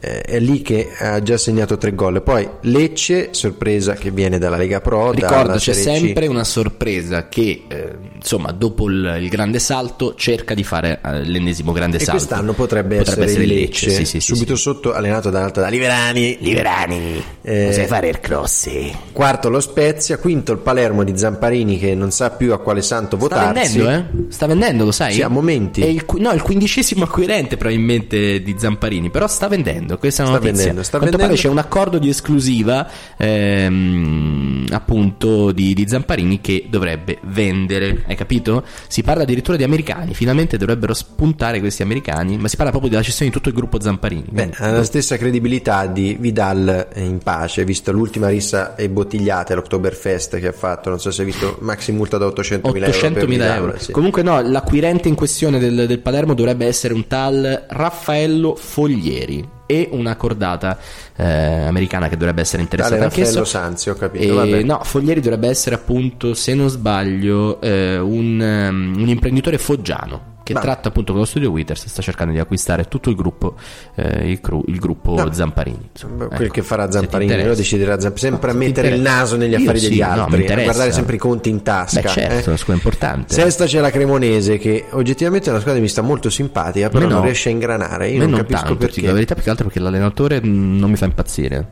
eh, 0.00 0.20
è 0.20 0.38
lì 0.38 0.62
che 0.62 0.90
ha 0.98 1.20
già 1.22 1.36
segnato 1.36 1.76
tre 1.78 1.94
gol 1.94 2.22
poi 2.22 2.48
Lecce 2.62 3.28
sorpresa 3.32 3.94
che 3.94 4.10
viene 4.10 4.38
dalla 4.38 4.56
Lega 4.56 4.80
Pro 4.80 5.10
Ricordo, 5.12 5.58
c'è 5.58 5.72
sempre 5.72 6.26
una 6.26 6.44
sorpresa 6.44 7.28
che, 7.28 7.64
eh, 7.68 7.96
insomma, 8.14 8.52
dopo 8.52 8.88
il, 8.88 9.18
il 9.20 9.28
grande 9.28 9.58
salto, 9.58 10.14
cerca 10.14 10.54
di 10.54 10.64
fare 10.64 11.00
eh, 11.04 11.24
l'ennesimo 11.24 11.72
grande 11.72 11.96
e 11.96 12.00
salto. 12.00 12.12
quest'anno 12.12 12.52
potrebbe, 12.52 12.98
essere, 12.98 13.30
il 13.32 13.46
Lecce, 13.48 13.90
sì, 13.90 14.04
sì, 14.04 14.20
sì, 14.20 14.34
subito 14.34 14.56
sotto 14.56 14.92
allenato 14.92 15.30
da, 15.30 15.48
da 15.48 15.68
Liverani 15.68 16.36
Liverani, 16.40 17.22
Eh, 17.42 17.72
sai 17.72 17.86
fare 17.86 18.08
il 18.08 18.20
crossi. 18.20 18.94
quarto 19.12 19.48
lo 19.48 19.60
Spezia 19.60 20.18
quinto 20.18 20.52
il 20.52 20.58
Palermo 20.58 21.04
di 21.04 21.16
Zamparini 21.16 21.78
che 21.78 21.94
non 21.94 22.10
sa 22.10 22.30
più 22.30 22.52
a 22.52 22.58
quale 22.58 22.82
santo 22.82 23.16
Sta 23.16 23.28
votarsi 23.28 23.78
vendendo, 23.78 24.26
eh? 24.26 24.32
Sta 24.32 24.46
vendendo, 24.46 24.84
lo 24.84 24.92
sai? 24.92 25.14
Sì, 25.14 25.22
a 25.22 25.28
momenti. 25.28 25.80
È 25.82 25.86
il, 25.86 26.04
no, 26.18 26.32
il 26.32 26.42
quindicesimo 26.42 27.04
acquirente 27.04 27.56
probabilmente 27.56 28.42
di 28.42 28.54
Zamparini, 28.58 29.10
però 29.10 29.26
sta 29.26 29.48
vendendo, 29.48 29.87
questa 29.96 30.22
è 30.22 30.26
una 30.26 30.36
Sta 30.36 30.44
notizia. 30.44 30.64
vendendo, 30.66 30.82
sta 30.86 30.98
quanto 30.98 31.16
vendendo. 31.16 31.42
c'è 31.42 31.48
un 31.48 31.58
accordo 31.58 31.98
di 31.98 32.08
esclusiva 32.10 32.86
ehm, 33.16 34.66
appunto 34.70 35.52
di, 35.52 35.72
di 35.74 35.88
Zamparini 35.88 36.40
che 36.40 36.66
dovrebbe 36.68 37.18
vendere, 37.22 38.04
hai 38.06 38.14
capito? 38.16 38.64
Si 38.88 39.02
parla 39.02 39.22
addirittura 39.22 39.56
di 39.56 39.62
americani, 39.64 40.14
finalmente 40.14 40.56
dovrebbero 40.56 40.94
spuntare 40.94 41.60
questi 41.60 41.82
americani, 41.82 42.36
ma 42.36 42.48
si 42.48 42.56
parla 42.56 42.70
proprio 42.70 42.90
della 42.90 43.02
cessione 43.02 43.30
di 43.30 43.36
tutto 43.36 43.48
il 43.48 43.54
gruppo 43.54 43.80
Zamparini. 43.80 44.24
Beh, 44.30 44.50
ha 44.58 44.70
la 44.70 44.84
stessa 44.84 45.16
credibilità 45.16 45.86
di 45.86 46.16
Vidal 46.18 46.88
in 46.96 47.18
pace, 47.18 47.64
visto 47.64 47.92
l'ultima 47.92 48.28
rissa 48.28 48.74
e 48.74 48.88
bottigliate 48.88 49.52
all'Oktoberfest 49.52 50.38
che 50.38 50.48
ha 50.48 50.52
fatto, 50.52 50.88
non 50.90 51.00
so 51.00 51.10
se 51.10 51.22
hai 51.22 51.26
visto 51.26 51.56
maxi 51.60 51.92
multa 51.92 52.18
da 52.18 52.26
800.000 52.26 52.60
euro. 52.62 52.70
per 52.72 52.90
800.000 52.90 53.26
Vidal, 53.26 53.56
euro. 53.56 53.78
sì. 53.78 53.92
Comunque 53.92 54.22
no, 54.22 54.40
l'acquirente 54.40 55.08
in 55.08 55.14
questione 55.14 55.58
del, 55.58 55.86
del 55.86 55.98
Palermo 56.00 56.34
dovrebbe 56.34 56.66
essere 56.66 56.94
un 56.94 57.06
tal 57.06 57.64
Raffaello 57.68 58.54
Foglieri 58.54 59.56
e 59.68 59.90
una 59.92 60.16
cordata 60.16 60.78
eh, 61.14 61.66
americana 61.66 62.08
che 62.08 62.16
dovrebbe 62.16 62.40
essere 62.40 62.62
interessata 62.62 62.96
Tale 62.96 63.10
anch'esso. 63.10 63.40
Raffaello 63.40 63.44
Sanzi, 63.44 63.90
ho 63.90 63.94
capito, 63.94 64.42
E, 64.42 64.62
no, 64.62 64.80
Foglieri 64.82 65.20
dovrebbe 65.20 65.48
essere 65.48 65.74
appunto, 65.74 66.32
se 66.32 66.54
non 66.54 66.70
sbaglio, 66.70 67.60
eh, 67.60 67.98
un, 67.98 68.40
ehm, 68.40 68.94
un 68.98 69.08
imprenditore 69.08 69.58
foggiano 69.58 70.36
che 70.48 70.54
Ma- 70.54 70.60
tratta 70.60 70.88
appunto 70.88 71.12
con 71.12 71.20
lo 71.20 71.26
studio 71.26 71.50
Withers 71.50 71.86
sta 71.88 72.00
cercando 72.00 72.32
di 72.32 72.38
acquistare 72.38 72.84
tutto 72.88 73.10
il 73.10 73.16
gruppo, 73.16 73.56
eh, 73.96 74.30
il, 74.30 74.40
cru- 74.40 74.66
il 74.66 74.78
gruppo 74.78 75.14
No. 75.14 75.30
Zamparini. 75.30 75.88
Insomma, 75.92 76.26
Quel 76.26 76.42
ecco, 76.44 76.52
che 76.54 76.62
farà 76.62 76.90
Zamparini, 76.90 77.30
interessa. 77.32 77.54
deciderà 77.56 78.00
Zamp- 78.00 78.16
sempre 78.16 78.50
a 78.50 78.54
No, 78.54 78.58
ti 78.60 78.64
mettere 78.66 78.88
il 78.88 79.00
naso 79.00 79.36
negli 79.36 79.50
Io 79.52 79.58
affari 79.58 79.78
sì, 79.78 79.88
degli 79.90 80.00
no, 80.00 80.06
mi 80.06 80.12
altri, 80.20 80.34
a 80.36 80.40
interessa. 80.40 80.62
guardare 80.64 80.92
sempre 80.92 81.16
i 81.16 81.18
conti 81.18 81.48
in 81.50 81.62
tasca. 81.62 82.00
Beh, 82.00 82.08
certo, 82.08 82.34
eh. 82.34 82.42
è 82.44 82.48
una 82.48 82.56
squadra 82.56 82.74
importante. 82.74 83.34
Sesta 83.34 83.64
c'è 83.66 83.80
la 83.80 83.90
Cremonese 83.90 84.56
che 84.56 84.86
oggettivamente 84.92 85.46
è 85.46 85.50
una 85.50 85.58
squadra 85.60 85.78
che 85.80 85.86
mi 85.86 85.90
sta 85.92 86.00
molto 86.02 86.30
simpatica, 86.30 86.88
però 86.88 87.06
non 87.06 87.22
riesce 87.22 87.50
a 87.50 87.52
ingranare. 87.52 88.08
Io 88.08 88.16
A 88.16 88.20
non, 88.22 88.30
non 88.30 88.40
capisco 88.40 88.60
tanto, 88.62 88.76
perché. 88.78 89.02
la 89.02 89.12
verità, 89.12 89.34
più 89.34 89.42
che 89.44 89.50
altro 89.50 89.64
perché 89.66 89.80
l'allenatore 89.80 90.40
mh, 90.42 90.78
non 90.78 90.88
mi 90.90 90.96
fa 90.96 91.04
impazzire. 91.04 91.66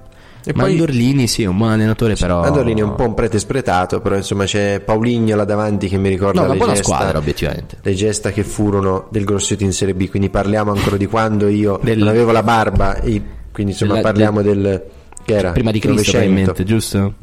E 0.49 0.53
poi- 0.53 0.77
Mandorlini 0.77 1.27
sì, 1.27 1.45
un 1.45 1.57
buon 1.57 1.71
allenatore, 1.71 2.15
però. 2.15 2.41
Mandolini 2.41 2.81
è 2.81 2.85
un 2.85 2.95
po' 2.95 3.03
un 3.05 3.15
prete 3.15 3.39
spretato, 3.41 4.01
però 4.01 4.15
insomma 4.15 4.45
c'è 4.45 4.79
Pauligno 4.81 5.35
là 5.35 5.45
davanti 5.45 5.89
che 5.89 5.99
mi 5.99 6.09
ricorda 6.09 6.39
No, 6.39 6.45
una 6.45 6.53
le 6.53 6.59
buona 6.59 6.73
gesta, 6.75 6.87
squadra, 6.95 7.19
obiettivamente. 7.19 7.79
le 7.83 7.95
gesta 7.95 8.31
che 8.31 8.45
furono 8.45 9.09
del 9.11 9.25
Grosseto 9.25 9.65
in 9.65 9.73
Serie 9.73 9.95
B, 9.95 10.09
quindi 10.09 10.31
parliamo 10.31 10.71
ancora 10.71 10.97
di 10.97 11.07
quando 11.07 11.49
io 11.49 11.79
Del- 11.83 11.99
non 11.99 12.09
avevo 12.09 12.31
la 12.31 12.45
barba, 12.45 13.01
e 13.01 13.21
quindi 13.53 13.73
insomma 13.73 13.95
Della- 13.95 14.07
parliamo 14.07 14.43
del... 14.43 14.85
che 15.25 15.35
era? 15.35 15.51
Prima 15.51 15.73
di 15.73 15.81
Cristo, 15.81 15.97
900. 16.19 16.21
probabilmente, 16.53 16.65
giusto? 16.65 17.15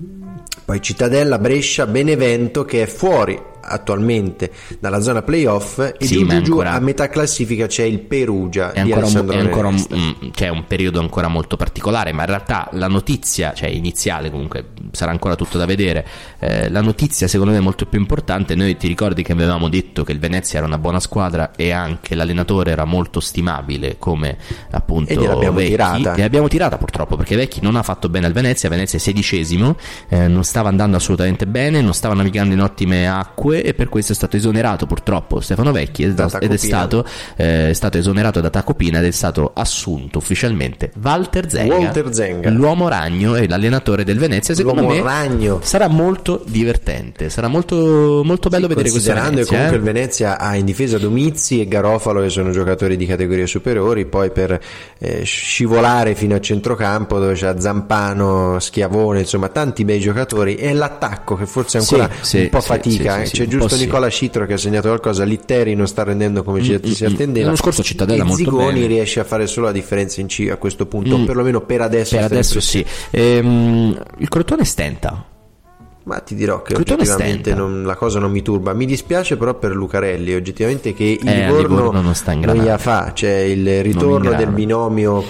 Poi 0.66 0.82
Cittadella, 0.82 1.40
Brescia, 1.40 1.88
Benevento 1.88 2.66
che 2.66 2.84
è 2.84 2.86
fuori 2.88 3.40
attualmente 3.64 4.52
dalla 4.80 5.00
zona 5.02 5.22
playoff 5.22 5.80
e 5.80 5.96
Sì, 6.06 6.18
giù, 6.18 6.26
giù, 6.28 6.34
ancora- 6.36 6.72
a 6.74 6.80
metà 6.80 7.10
classifica 7.10 7.68
c'è 7.68 7.84
il 7.84 8.00
Perugia 8.00 8.72
È 8.74 8.80
ancora, 8.82 9.06
un, 9.06 9.30
è 9.30 9.38
ancora 9.38 9.68
un, 9.68 10.32
cioè, 10.34 10.50
un 10.50 10.66
periodo 10.68 11.00
ancora 11.00 11.28
molto 11.28 11.56
particolare, 11.58 12.12
ma 12.12 12.22
in 12.22 12.28
realtà 12.28 12.68
la 12.74 12.88
notizia, 12.88 13.54
cioè 13.54 13.70
iniziale 13.70 14.30
comunque, 14.30 14.70
sarà 14.92 15.12
ancora 15.12 15.36
tutto 15.36 15.58
da 15.58 15.66
vedere. 15.66 16.06
eh, 16.40 16.70
la 16.70 16.82
notizia, 16.82 17.28
secondo 17.28 17.54
me, 17.54 17.60
molto 17.60 17.86
più 17.86 18.00
importante. 18.00 18.56
Noi 18.56 18.76
ti 18.78 18.88
ricordi 18.88 19.24
che 19.24 19.32
avevamo 19.32 19.70
detto 19.70 20.04
che 20.04 20.12
il 20.12 20.20
Venezia 20.20 20.58
era 20.60 20.68
una 20.68 20.78
buona 20.78 21.00
squadra 21.00 21.52
e 21.56 21.72
anche 21.72 22.16
l'allenatore 22.16 22.72
era 22.72 22.86
molto 22.86 23.20
stimabile 23.20 23.98
come 23.98 24.38
appunto 24.72 25.12
E 25.12 25.16
gliel'abbiamo 25.16 25.58
Vecchi. 25.58 25.70
tirata. 25.72 26.16
Gliel'abbiamo 26.16 26.48
tirata 26.48 26.78
purtroppo 26.78 27.16
perché 27.16 27.36
Vecchi 27.36 27.60
non 27.62 27.76
ha 27.76 27.84
fatto 27.84 28.10
bene 28.10 28.26
al 28.26 28.34
Venezia. 28.34 28.70
Venezia 28.70 28.98
è 28.98 29.02
sedicesimo, 29.02 29.76
eh, 30.10 30.28
non 30.28 30.44
stava 30.44 30.70
andando 30.70 30.98
assolutamente 30.98 31.46
bene, 31.48 31.82
non 31.82 31.94
stava 31.94 32.14
navigando 32.14 32.54
in 32.54 32.62
ottime 32.62 33.08
acque 33.08 33.53
e 33.62 33.74
per 33.74 33.90
questo 33.90 34.12
è 34.14 34.16
stato 34.16 34.36
esonerato 34.38 34.86
purtroppo 34.86 35.40
Stefano 35.40 35.72
Vecchi 35.72 36.04
ed, 36.04 36.20
ed 36.40 36.52
è 36.52 36.58
stato 36.58 37.06
eh, 37.36 37.70
è 37.70 37.74
stato 37.74 37.98
esonerato 37.98 38.42
da 38.42 38.50
Tacopina 38.50 39.00
ed 39.00 39.06
è 39.06 39.12
stato 39.12 39.52
assunto 39.54 40.18
ufficialmente 40.18 40.92
Walter 41.02 41.50
Zenga, 41.50 41.76
Walter 41.76 42.14
Zenga. 42.14 42.50
l'uomo 42.50 42.88
ragno 42.88 43.36
e 43.36 43.48
l'allenatore 43.48 44.04
del 44.04 44.18
Venezia. 44.18 44.54
Secondo 44.56 44.82
L'uomo 44.82 44.96
me 44.96 45.02
ragno. 45.02 45.60
sarà 45.64 45.88
molto 45.88 46.42
divertente, 46.46 47.30
sarà 47.30 47.48
molto, 47.48 48.22
molto 48.24 48.50
bello 48.50 48.68
vedere 48.68 48.90
questo 48.90 49.10
Considerando 49.12 49.42
che 49.42 49.50
Venezia. 49.50 49.58
comunque 49.58 49.76
eh. 49.76 49.80
il 49.80 49.84
Venezia 49.94 50.40
ha 50.40 50.56
in 50.56 50.66
difesa 50.66 50.98
Domizzi 50.98 51.60
e 51.62 51.68
Garofalo 51.68 52.22
che 52.22 52.30
sono 52.30 52.52
giocatori 52.52 52.96
di 52.98 53.06
categorie 53.06 53.48
superiori, 53.48 54.06
poi 54.06 54.32
per 54.32 54.60
eh, 54.98 55.24
scivolare 55.24 56.16
fino 56.16 56.36
a 56.36 56.40
centrocampo 56.40 57.20
dove 57.20 57.34
c'è 57.34 57.54
Zampano, 57.58 58.60
Schiavone, 58.60 59.20
insomma 59.20 59.50
tanti 59.50 59.84
bei 59.86 60.00
giocatori 60.00 60.56
e 60.56 60.74
l'attacco 60.74 61.36
che 61.36 61.46
forse 61.46 61.78
ancora 61.80 62.10
Sì, 62.22 62.42
un 62.42 62.50
po' 62.50 62.60
sì, 62.62 62.68
fatica, 62.68 63.16
sì, 63.16 63.22
eh. 63.22 63.26
sì, 63.26 63.36
sì, 63.36 63.43
c'è 63.46 63.50
giusto 63.50 63.76
sì. 63.76 63.86
Nicola 63.86 64.10
Citro 64.10 64.46
che 64.46 64.54
ha 64.54 64.58
segnato 64.58 64.88
qualcosa, 64.88 65.24
Litteri 65.24 65.76
non 65.76 65.88
sta 65.88 66.04
rendendo 66.04 66.44
come 66.44 66.62
ci 66.64 66.80
si 66.94 67.06
attendeva. 67.06 67.46
L'anno 67.46 67.58
scorso 67.58 67.84
Cittadella 67.84 68.24
molto 68.24 68.38
Zigoni 68.44 68.74
bene. 68.82 68.88
riesce 68.88 69.20
a 69.20 69.24
fare 69.24 69.48
solo 69.48 69.68
la 69.68 69.72
differenza 69.72 70.22
in 70.22 70.28
C 70.28 70.48
a 70.52 70.58
questo 70.58 70.86
punto, 70.86 71.18
Mm. 71.18 71.22
o 71.22 71.26
perlomeno 71.26 71.62
per 71.62 71.82
adesso. 71.82 72.16
Per 72.16 72.26
adesso 72.26 72.60
sì. 72.60 72.86
Ehm, 73.12 74.02
il 74.18 74.28
Crotone 74.30 74.66
stenta. 74.66 75.26
Ma 76.06 76.20
ti 76.20 76.36
dirò 76.36 76.62
che 76.62 76.74
Crotone 76.74 77.02
oggettivamente 77.04 77.54
non- 77.56 77.84
la 77.84 77.96
cosa 77.96 78.20
non 78.20 78.30
mi 78.30 78.42
turba. 78.42 78.74
Mi 78.74 78.86
dispiace 78.86 79.38
però 79.38 79.54
per 79.54 79.74
Lucarelli, 79.74 80.34
oggettivamente 80.34 80.94
che 80.94 81.18
il 81.22 81.26
Eh, 81.28 81.46
Livorno, 81.46 81.68
Livorno 81.78 82.02
non 82.02 82.14
ingranando. 82.14 82.62
gliela 82.62 82.78
fa, 82.78 83.12
c'è 83.14 83.32
il 83.40 83.82
ritorno 83.82 84.34
del 84.34 84.50
binomio 84.50 85.24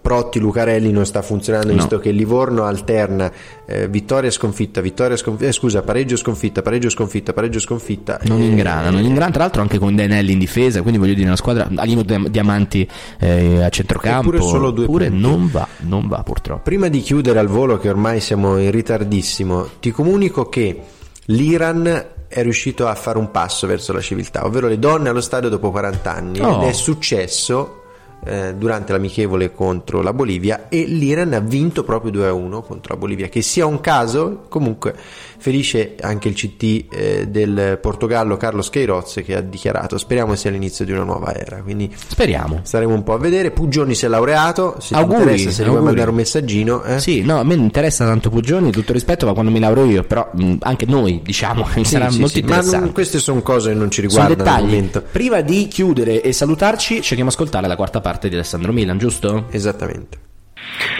Protti-Lucarelli 0.00 0.90
non 0.90 1.06
sta 1.06 1.22
funzionando 1.22 1.68
No. 1.68 1.74
visto 1.74 1.98
che 2.00 2.10
Livorno 2.10 2.64
alterna 2.64 3.30
eh, 3.66 3.86
vittoria 3.88 4.30
sconfitta, 4.30 4.80
vittoria 4.80 5.16
sconfitta, 5.16 5.48
eh, 5.48 5.52
scusa, 5.52 5.82
pareggio 5.82 6.16
sconfitta, 6.16 6.60
pareggio 6.62 6.88
sconfitta, 6.90 7.32
pareggio 7.32 7.60
sconfitta. 7.60 8.18
Non 8.24 8.40
Eh, 8.40 8.46
ingrana, 8.46 8.90
non 8.90 9.02
ingrana, 9.04 9.30
tra 9.30 9.42
l'altro 9.42 9.62
anche 9.62 9.78
con 9.78 9.94
Denelli 9.94 10.32
in 10.32 10.38
difesa, 10.40 10.80
quindi 10.82 10.98
voglio 10.98 11.14
dire 11.14 11.26
una 11.26 11.36
squadra 11.36 11.68
Alino 11.76 12.02
Diam- 12.02 12.26
Diamanti 12.28 12.88
eh, 13.20 13.62
a 13.62 13.68
centrocampo, 13.68 14.28
Eppure 14.34 14.42
solo 14.42 14.70
due 14.72 14.84
Eppure 14.84 15.06
punti. 15.08 15.20
non 15.22 15.48
va, 15.50 15.66
non 15.80 16.08
va 16.08 16.22
purtroppo. 16.24 16.62
Prima 16.62 16.88
di 16.88 17.00
chiudere 17.00 17.38
al 17.38 17.46
volo, 17.48 17.78
che 17.78 17.88
ormai 17.88 18.20
siamo 18.20 18.58
in 18.58 18.70
ritardissimo, 18.72 19.68
ti 19.80 19.92
comunico 19.92 20.48
che 20.48 20.80
l'Iran 21.26 22.06
è 22.28 22.42
riuscito 22.42 22.88
a 22.88 22.94
fare 22.96 23.18
un 23.18 23.30
passo 23.30 23.66
verso 23.68 23.92
la 23.92 24.00
civiltà, 24.00 24.44
ovvero 24.44 24.66
le 24.66 24.78
donne 24.80 25.08
allo 25.10 25.20
stadio 25.20 25.48
dopo 25.48 25.70
40 25.70 26.12
anni. 26.14 26.40
Oh. 26.40 26.62
Ed 26.62 26.68
è 26.70 26.72
successo 26.72 27.82
eh, 28.26 28.54
durante 28.56 28.92
l'amichevole 28.92 29.52
contro 29.52 30.02
la 30.02 30.12
Bolivia 30.12 30.68
e 30.68 30.84
l'Iran 30.84 31.32
ha 31.32 31.40
vinto 31.40 31.84
proprio 31.84 32.10
2-1 32.10 32.62
contro 32.62 32.94
la 32.94 33.00
Bolivia. 33.00 33.28
Che 33.28 33.40
sia 33.40 33.66
un 33.66 33.80
caso, 33.80 34.46
comunque 34.48 34.94
felice 35.38 35.94
anche 36.00 36.28
il 36.28 36.34
CT 36.34 36.84
eh, 36.90 37.26
del 37.28 37.78
Portogallo 37.80 38.36
Carlos 38.36 38.70
Queiroz 38.70 39.22
che 39.24 39.34
ha 39.36 39.40
dichiarato 39.40 39.98
speriamo 39.98 40.34
sia 40.34 40.50
l'inizio 40.50 40.84
di 40.84 40.92
una 40.92 41.04
nuova 41.04 41.34
era. 41.34 41.62
Quindi 41.62 41.92
speriamo. 41.94 42.60
Staremo 42.62 42.92
un 42.94 43.02
po' 43.02 43.14
a 43.14 43.18
vedere. 43.18 43.50
Pugioni 43.50 43.94
si 43.94 44.04
è 44.04 44.08
laureato, 44.08 44.76
se 44.80 44.94
auguri, 44.94 45.18
interessa, 45.20 45.50
se 45.50 45.62
auguri. 45.62 45.70
vuoi 45.70 45.82
mandare 45.84 46.10
un 46.10 46.16
messaggino. 46.16 46.82
Eh? 46.84 46.98
Sì, 47.00 47.22
no, 47.22 47.38
a 47.38 47.44
me 47.44 47.54
interessa 47.54 48.04
tanto 48.04 48.30
Pugioni, 48.30 48.70
tutto 48.70 48.92
rispetto, 48.92 49.26
ma 49.26 49.32
quando 49.32 49.50
mi 49.50 49.58
laureo 49.60 49.84
io, 49.84 50.02
però 50.04 50.28
mh, 50.32 50.54
anche 50.60 50.86
noi 50.86 51.20
diciamo 51.22 51.66
mi 51.76 51.84
Sì, 51.84 51.90
sarà 51.92 52.10
sì, 52.10 52.18
molto 52.20 52.34
sì, 52.34 52.40
ma 52.42 52.46
interessante. 52.48 52.84
non- 52.84 52.92
queste 52.92 53.18
sono 53.18 53.42
cose 53.42 53.70
che 53.70 53.74
non 53.76 53.90
ci 53.90 54.00
riguardano 54.00 54.32
al 54.32 54.36
dettagli. 54.38 54.64
momento. 54.64 55.02
Prima 55.10 55.40
di 55.40 55.68
chiudere 55.68 56.22
e 56.22 56.32
salutarci, 56.32 56.94
cerchiamo 57.02 57.30
di 57.30 57.36
ascoltare 57.36 57.66
la 57.66 57.76
quarta 57.76 58.00
parte 58.00 58.28
di 58.28 58.34
Alessandro 58.34 58.72
Milan, 58.72 58.98
giusto? 58.98 59.46
Esattamente. 59.50 60.18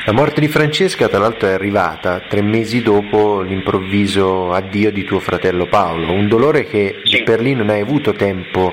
La 0.06 0.12
morte 0.12 0.40
di 0.40 0.48
Francesca, 0.48 1.08
tra 1.08 1.18
l'altro, 1.18 1.48
è 1.48 1.52
arrivata 1.52 2.20
tre 2.28 2.40
mesi 2.40 2.80
dopo 2.80 3.40
l'improvviso 3.40 4.52
addio 4.52 4.92
di 4.92 5.04
tuo 5.04 5.18
fratello 5.18 5.66
Paolo, 5.66 6.12
un 6.12 6.28
dolore 6.28 6.64
che 6.64 7.02
per 7.24 7.40
lì 7.40 7.54
non 7.54 7.70
hai 7.70 7.80
avuto 7.80 8.12
tempo 8.12 8.72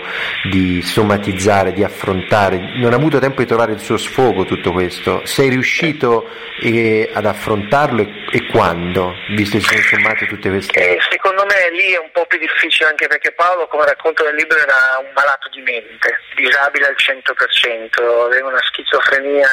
di 0.50 0.82
somatizzare, 0.84 1.74
di 1.74 1.84
affrontare, 1.84 2.74
non 2.76 2.94
ha 2.94 2.98
avuto 2.98 3.18
tempo 3.18 3.42
di 3.42 3.48
trovare 3.48 3.74
il 3.74 3.80
suo 3.80 3.98
sfogo 3.98 4.46
tutto 4.46 4.72
questo. 4.72 5.26
Sei 5.26 5.50
riuscito 5.50 6.30
eh, 6.62 7.10
ad 7.12 7.26
affrontarlo 7.26 8.02
e, 8.02 8.10
e 8.32 8.46
quando, 8.48 9.16
visto 9.36 9.58
che 9.58 9.64
sono 9.64 9.82
sommate 9.82 10.28
tutte 10.28 10.50
queste... 10.50 10.80
E 10.80 11.00
secondo 11.10 11.46
me 11.46 11.72
lì 11.72 11.94
è 11.94 12.00
un 12.00 12.12
po' 12.12 12.26
più 12.28 12.38
difficile 12.38 12.90
anche 12.90 13.08
perché 13.08 13.32
Paolo, 13.32 13.68
come 13.68 13.86
racconto 13.86 14.24
nel 14.24 14.36
libro, 14.36 14.58
era 14.58 15.00
un 15.00 15.12
malato 15.16 15.50
di 15.50 15.62
mente, 15.62 16.20
disabile 16.36 16.86
al 16.86 16.96
100%, 16.96 18.26
aveva 18.26 18.50
una 18.50 18.62
schizofrenia 18.62 19.50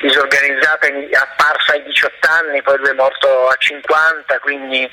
disorganizzata 0.00 0.86
apparsa 1.12 1.72
ai 1.72 1.82
18 1.84 2.28
anni, 2.28 2.62
poi 2.62 2.78
lui 2.78 2.90
è 2.90 2.92
morto 2.94 3.48
a 3.48 3.56
50, 3.56 4.38
quindi 4.40 4.90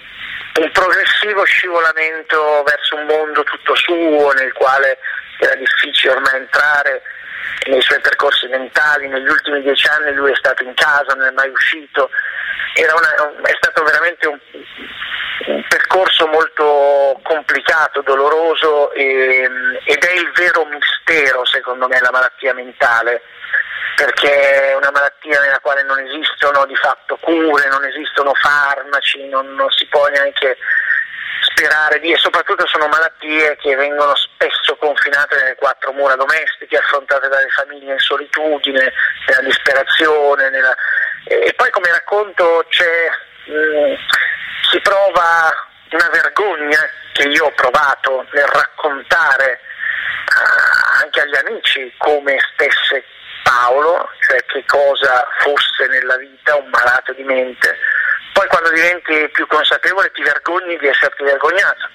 un 0.60 0.72
progressivo 0.72 1.44
scivolamento 1.44 2.64
verso 2.64 2.96
un 2.96 3.06
mondo 3.06 3.44
tutto 3.44 3.76
suo 3.76 4.32
nel 4.34 4.54
quale 4.54 4.98
era 5.40 5.56
difficile 5.56 6.14
ormai 6.14 6.36
entrare 6.36 7.02
nei 7.68 7.82
suoi 7.82 8.00
percorsi 8.02 8.48
mentali, 8.48 9.08
negli 9.08 9.28
ultimi 9.28 9.62
dieci 9.62 9.88
anni 9.88 10.14
lui 10.14 10.32
è 10.32 10.36
stato 10.36 10.64
in 10.64 10.74
casa, 10.74 11.14
non 11.16 11.28
è 11.28 11.32
mai 11.32 11.50
uscito, 11.50 12.10
una- 12.76 13.42
è 13.44 13.54
stato 13.58 13.84
veramente 13.84 14.28
un, 14.28 14.40
un 15.48 15.64
percorso 15.68 16.28
molto 16.28 17.20
complicato, 17.24 18.02
doloroso 18.02 18.92
e- 18.94 19.50
ed 19.86 20.04
è 20.04 20.14
il 20.14 20.32
vero 20.36 20.66
mistero 20.66 21.46
secondo 21.46 21.88
me 21.88 22.00
la 22.00 22.12
malattia 22.12 22.54
mentale 22.54 23.22
perché 23.96 24.70
è 24.70 24.76
una 24.76 24.92
malattia 24.92 25.40
nella 25.42 25.60
quale 25.60 25.84
non 25.84 26.00
esistono 26.00 26.66
di 26.66 26.76
fatto 26.76 27.18
cure, 27.18 27.68
non 27.70 27.86
esistono 27.86 28.34
farmaci, 28.34 29.28
non, 29.28 29.54
non 29.56 29.70
si 29.72 29.86
può 29.88 30.08
neanche 30.08 30.58
sperare 31.42 32.00
di 32.00 32.12
e 32.12 32.18
soprattutto 32.18 32.66
sono 32.68 32.88
malattie 32.88 33.56
che 33.58 33.76
vengono 33.76 34.16
spesso 34.16 34.76
confinate 34.78 35.36
nelle 35.36 35.56
quattro 35.56 35.92
mura 35.92 36.16
domestiche, 36.16 36.78
affrontate 36.78 37.28
dalle 37.28 37.50
famiglie 37.50 37.94
in 37.94 38.00
solitudine, 38.00 38.92
nella 39.28 39.42
disperazione, 39.42 40.50
nella- 40.50 40.76
e 41.26 41.54
poi 41.56 41.70
come 41.72 41.92
racconto 41.92 42.66
mh, 43.46 43.94
si 44.70 44.80
prova 44.82 45.68
una 45.92 46.10
vergogna 46.10 46.80
che 47.14 47.28
io 47.28 47.46
ho 47.46 47.52
provato 47.52 48.26
nel 48.32 48.48
raccontare 48.48 49.60
ah, 50.36 51.02
anche 51.04 51.22
agli 51.22 51.36
amici 51.36 51.94
come 51.98 52.38
stesse 52.54 53.04
Paolo, 53.44 54.10
cioè 54.28 54.44
che 54.46 54.64
cosa 54.66 55.28
fosse 55.40 55.88
nella 55.88 56.18
vita 56.18 56.56
un 56.56 56.70
malato 56.70 57.14
di 57.14 57.24
mente. 57.24 57.78
Poi 58.34 58.48
quando 58.48 58.72
diventi 58.72 59.30
più 59.30 59.46
consapevole 59.48 60.12
ti 60.12 60.24
vergogni 60.24 60.78
di 60.78 60.88
esserti 60.88 61.24
vergognato, 61.24 61.88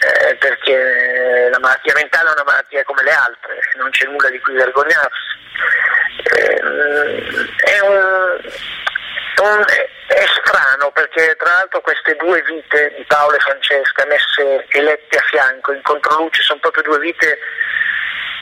eh, 0.00 0.34
perché 0.36 1.48
la 1.50 1.58
malattia 1.58 1.92
mentale 1.94 2.28
è 2.28 2.32
una 2.32 2.44
malattia 2.44 2.84
come 2.84 3.02
le 3.02 3.12
altre, 3.12 3.58
non 3.76 3.90
c'è 3.90 4.06
nulla 4.06 4.30
di 4.30 4.40
cui 4.40 4.54
vergognarsi. 4.54 5.30
Eh, 6.24 6.60
è, 7.64 7.80
un, 7.80 8.40
un- 9.42 9.64
è 10.06 10.24
strano 10.40 10.90
perché 10.92 11.34
tra 11.36 11.50
l'altro 11.52 11.80
queste 11.80 12.14
due 12.16 12.40
vite 12.42 12.94
di 12.96 13.04
Paolo 13.04 13.36
e 13.36 13.40
Francesca 13.40 14.06
messe 14.06 14.66
elette 14.70 15.16
a 15.16 15.22
fianco 15.22 15.72
in 15.72 15.82
controluce 15.82 16.42
sono 16.42 16.60
proprio 16.60 16.82
due 16.84 16.98
vite 16.98 17.38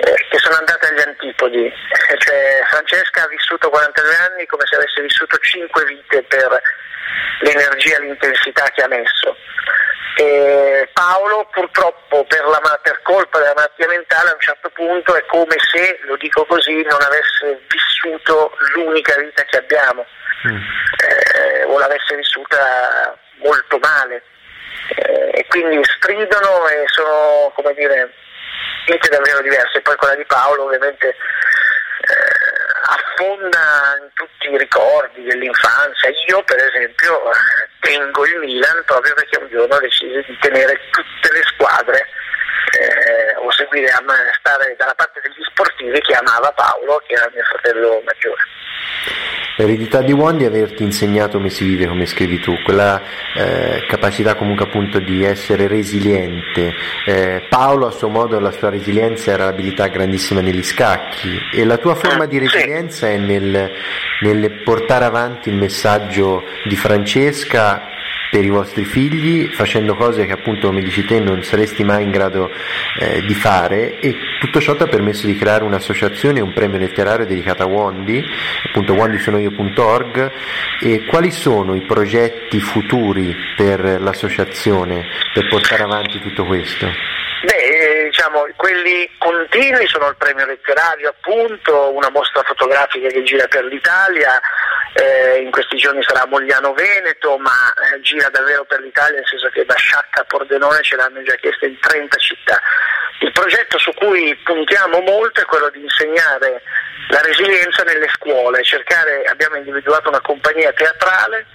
eh, 0.02 0.26
che 0.30 0.38
sono 0.38 0.56
andate 0.56 0.86
agli 0.86 1.00
antipodi. 1.00 1.66
Eh, 1.66 2.18
Cioè, 2.18 2.62
Francesca 2.68 3.24
ha 3.24 3.28
vissuto 3.28 3.68
42 3.68 4.16
anni 4.16 4.46
come 4.46 4.64
se 4.66 4.76
avesse 4.76 5.02
vissuto 5.02 5.36
5 5.36 5.84
vite 5.84 6.22
per 6.24 6.60
l'energia 7.40 7.96
e 7.96 8.00
l'intensità 8.00 8.64
che 8.70 8.82
ha 8.82 8.88
messo. 8.88 9.36
E 10.16 10.88
Paolo 10.92 11.48
purtroppo 11.50 12.24
per, 12.24 12.44
la 12.44 12.60
per 12.82 13.00
colpa 13.02 13.38
della 13.38 13.54
malattia 13.54 13.88
mentale 13.88 14.30
a 14.30 14.34
un 14.34 14.40
certo 14.40 14.68
punto 14.70 15.14
è 15.14 15.24
come 15.26 15.56
se, 15.72 15.98
lo 16.02 16.16
dico 16.16 16.44
così, 16.44 16.82
non 16.82 17.00
avesse 17.00 17.60
vissuto 17.68 18.52
l'unica 18.74 19.16
vita 19.16 19.42
che 19.44 19.56
abbiamo 19.56 20.04
eh, 20.44 21.64
o 21.64 21.78
l'avesse 21.78 22.16
vissuta 22.16 23.16
molto 23.36 23.78
male. 23.78 24.22
Eh, 24.94 25.30
e 25.40 25.46
quindi 25.48 25.80
stridono 25.84 26.68
e 26.68 26.84
sono, 26.86 27.52
come 27.54 27.74
dire, 27.74 28.12
vite 28.86 29.08
davvero 29.08 29.40
diverse. 29.42 29.80
Poi 29.80 29.96
quella 29.96 30.14
di 30.14 30.24
Paolo 30.24 30.64
ovviamente 30.64 31.08
eh, 31.08 31.14
affonda 32.86 33.98
in 34.00 34.08
tutti 34.14 34.50
i 34.50 34.58
ricordi 34.58 35.22
dell'infanzia. 35.22 36.10
Io 36.28 36.42
per 36.44 36.58
esempio 36.58 37.30
eh, 37.30 37.68
tengo 37.80 38.24
il 38.26 38.38
Milan 38.38 38.82
proprio 38.86 39.14
perché 39.14 39.38
un 39.38 39.48
giorno 39.48 39.74
ho 39.74 39.80
deciso 39.80 40.20
di 40.26 40.38
tenere 40.40 40.80
tutte 40.90 41.32
le 41.32 41.42
squadre 41.42 42.08
eh, 42.78 43.36
o 43.36 43.50
seguire, 43.52 43.88
a 43.88 44.02
stare 44.38 44.74
dalla 44.76 44.94
parte 44.94 45.20
degli 45.22 45.42
sportivi 45.44 46.00
che 46.00 46.14
amava 46.14 46.52
Paolo, 46.52 47.02
che 47.06 47.14
era 47.14 47.30
mio 47.32 47.44
fratello 47.44 48.02
maggiore. 48.04 48.42
L'eredità 49.56 50.00
di 50.00 50.12
Won 50.12 50.38
di 50.38 50.46
averti 50.46 50.84
insegnato 50.84 51.36
come 51.36 51.50
si 51.50 51.64
vive, 51.64 51.86
come 51.86 52.06
scrivi 52.06 52.40
tu, 52.40 52.54
quella 52.62 53.02
eh, 53.34 53.84
capacità 53.86 54.34
comunque 54.34 54.64
appunto 54.64 55.00
di 55.00 55.22
essere 55.22 55.66
resiliente. 55.66 56.74
Eh, 57.04 57.46
Paolo 57.46 57.86
a 57.86 57.90
suo 57.90 58.08
modo 58.08 58.40
la 58.40 58.52
sua 58.52 58.70
resilienza 58.70 59.32
era 59.32 59.44
l'abilità 59.44 59.88
grandissima 59.88 60.40
negli 60.40 60.62
scacchi 60.62 61.38
e 61.52 61.64
la 61.66 61.76
tua 61.76 61.94
forma 61.94 62.24
di 62.24 62.38
resilienza 62.38 63.08
è 63.08 63.18
nel, 63.18 63.70
nel 64.20 64.62
portare 64.64 65.04
avanti 65.04 65.50
il 65.50 65.56
messaggio 65.56 66.42
di 66.64 66.76
Francesca 66.76 67.98
per 68.30 68.44
i 68.44 68.48
vostri 68.48 68.84
figli 68.84 69.48
facendo 69.52 69.96
cose 69.96 70.24
che 70.24 70.32
appunto 70.32 70.68
come 70.68 70.82
dici 70.82 71.04
te 71.04 71.18
non 71.20 71.42
saresti 71.42 71.82
mai 71.84 72.04
in 72.04 72.10
grado 72.10 72.50
eh, 72.98 73.22
di 73.22 73.34
fare 73.34 73.98
e 73.98 74.16
tutto 74.38 74.60
ciò 74.60 74.76
ti 74.76 74.84
ha 74.84 74.86
permesso 74.86 75.26
di 75.26 75.36
creare 75.36 75.64
un'associazione 75.64 76.40
un 76.40 76.52
premio 76.52 76.78
letterario 76.78 77.26
dedicato 77.26 77.62
a 77.62 77.66
Wondi 77.66 78.24
appunto 78.66 78.94
wondisonoio.org 78.94 80.32
e 80.80 81.04
quali 81.06 81.30
sono 81.30 81.74
i 81.74 81.82
progetti 81.82 82.60
futuri 82.60 83.34
per 83.56 84.00
l'associazione 84.00 85.06
per 85.34 85.48
portare 85.48 85.82
avanti 85.82 86.20
tutto 86.20 86.44
questo? 86.44 86.86
Beh, 87.42 87.54
eh, 87.54 88.04
diciamo, 88.04 88.46
quelli 88.54 89.08
continui 89.16 89.86
sono 89.86 90.08
il 90.08 90.16
premio 90.16 90.44
letterario, 90.44 91.08
appunto, 91.08 91.90
una 91.94 92.10
mostra 92.10 92.42
fotografica 92.42 93.08
che 93.08 93.22
gira 93.22 93.46
per 93.46 93.64
l'Italia, 93.64 94.38
eh, 94.92 95.40
in 95.42 95.50
questi 95.50 95.76
giorni 95.76 96.02
sarà 96.02 96.26
Mogliano 96.26 96.72
Veneto, 96.72 97.38
ma 97.38 97.72
eh, 97.72 98.00
gira 98.00 98.28
davvero 98.28 98.64
per 98.64 98.80
l'Italia, 98.80 99.16
nel 99.16 99.26
senso 99.26 99.48
che 99.48 99.64
da 99.64 99.74
Sciacca 99.74 100.22
a 100.22 100.24
Pordenone 100.24 100.82
ce 100.82 100.96
l'hanno 100.96 101.22
già 101.22 101.34
chiesto 101.36 101.66
in 101.66 101.78
30 101.78 102.16
città. 102.16 102.60
Il 103.20 103.32
progetto 103.32 103.78
su 103.78 103.92
cui 103.94 104.34
puntiamo 104.42 105.00
molto 105.00 105.40
è 105.40 105.44
quello 105.44 105.70
di 105.70 105.82
insegnare 105.82 106.62
la 107.08 107.20
resilienza 107.20 107.82
nelle 107.82 108.08
scuole, 108.14 108.62
cercare, 108.62 109.24
abbiamo 109.24 109.56
individuato 109.56 110.08
una 110.08 110.20
compagnia 110.20 110.72
teatrale 110.72 111.46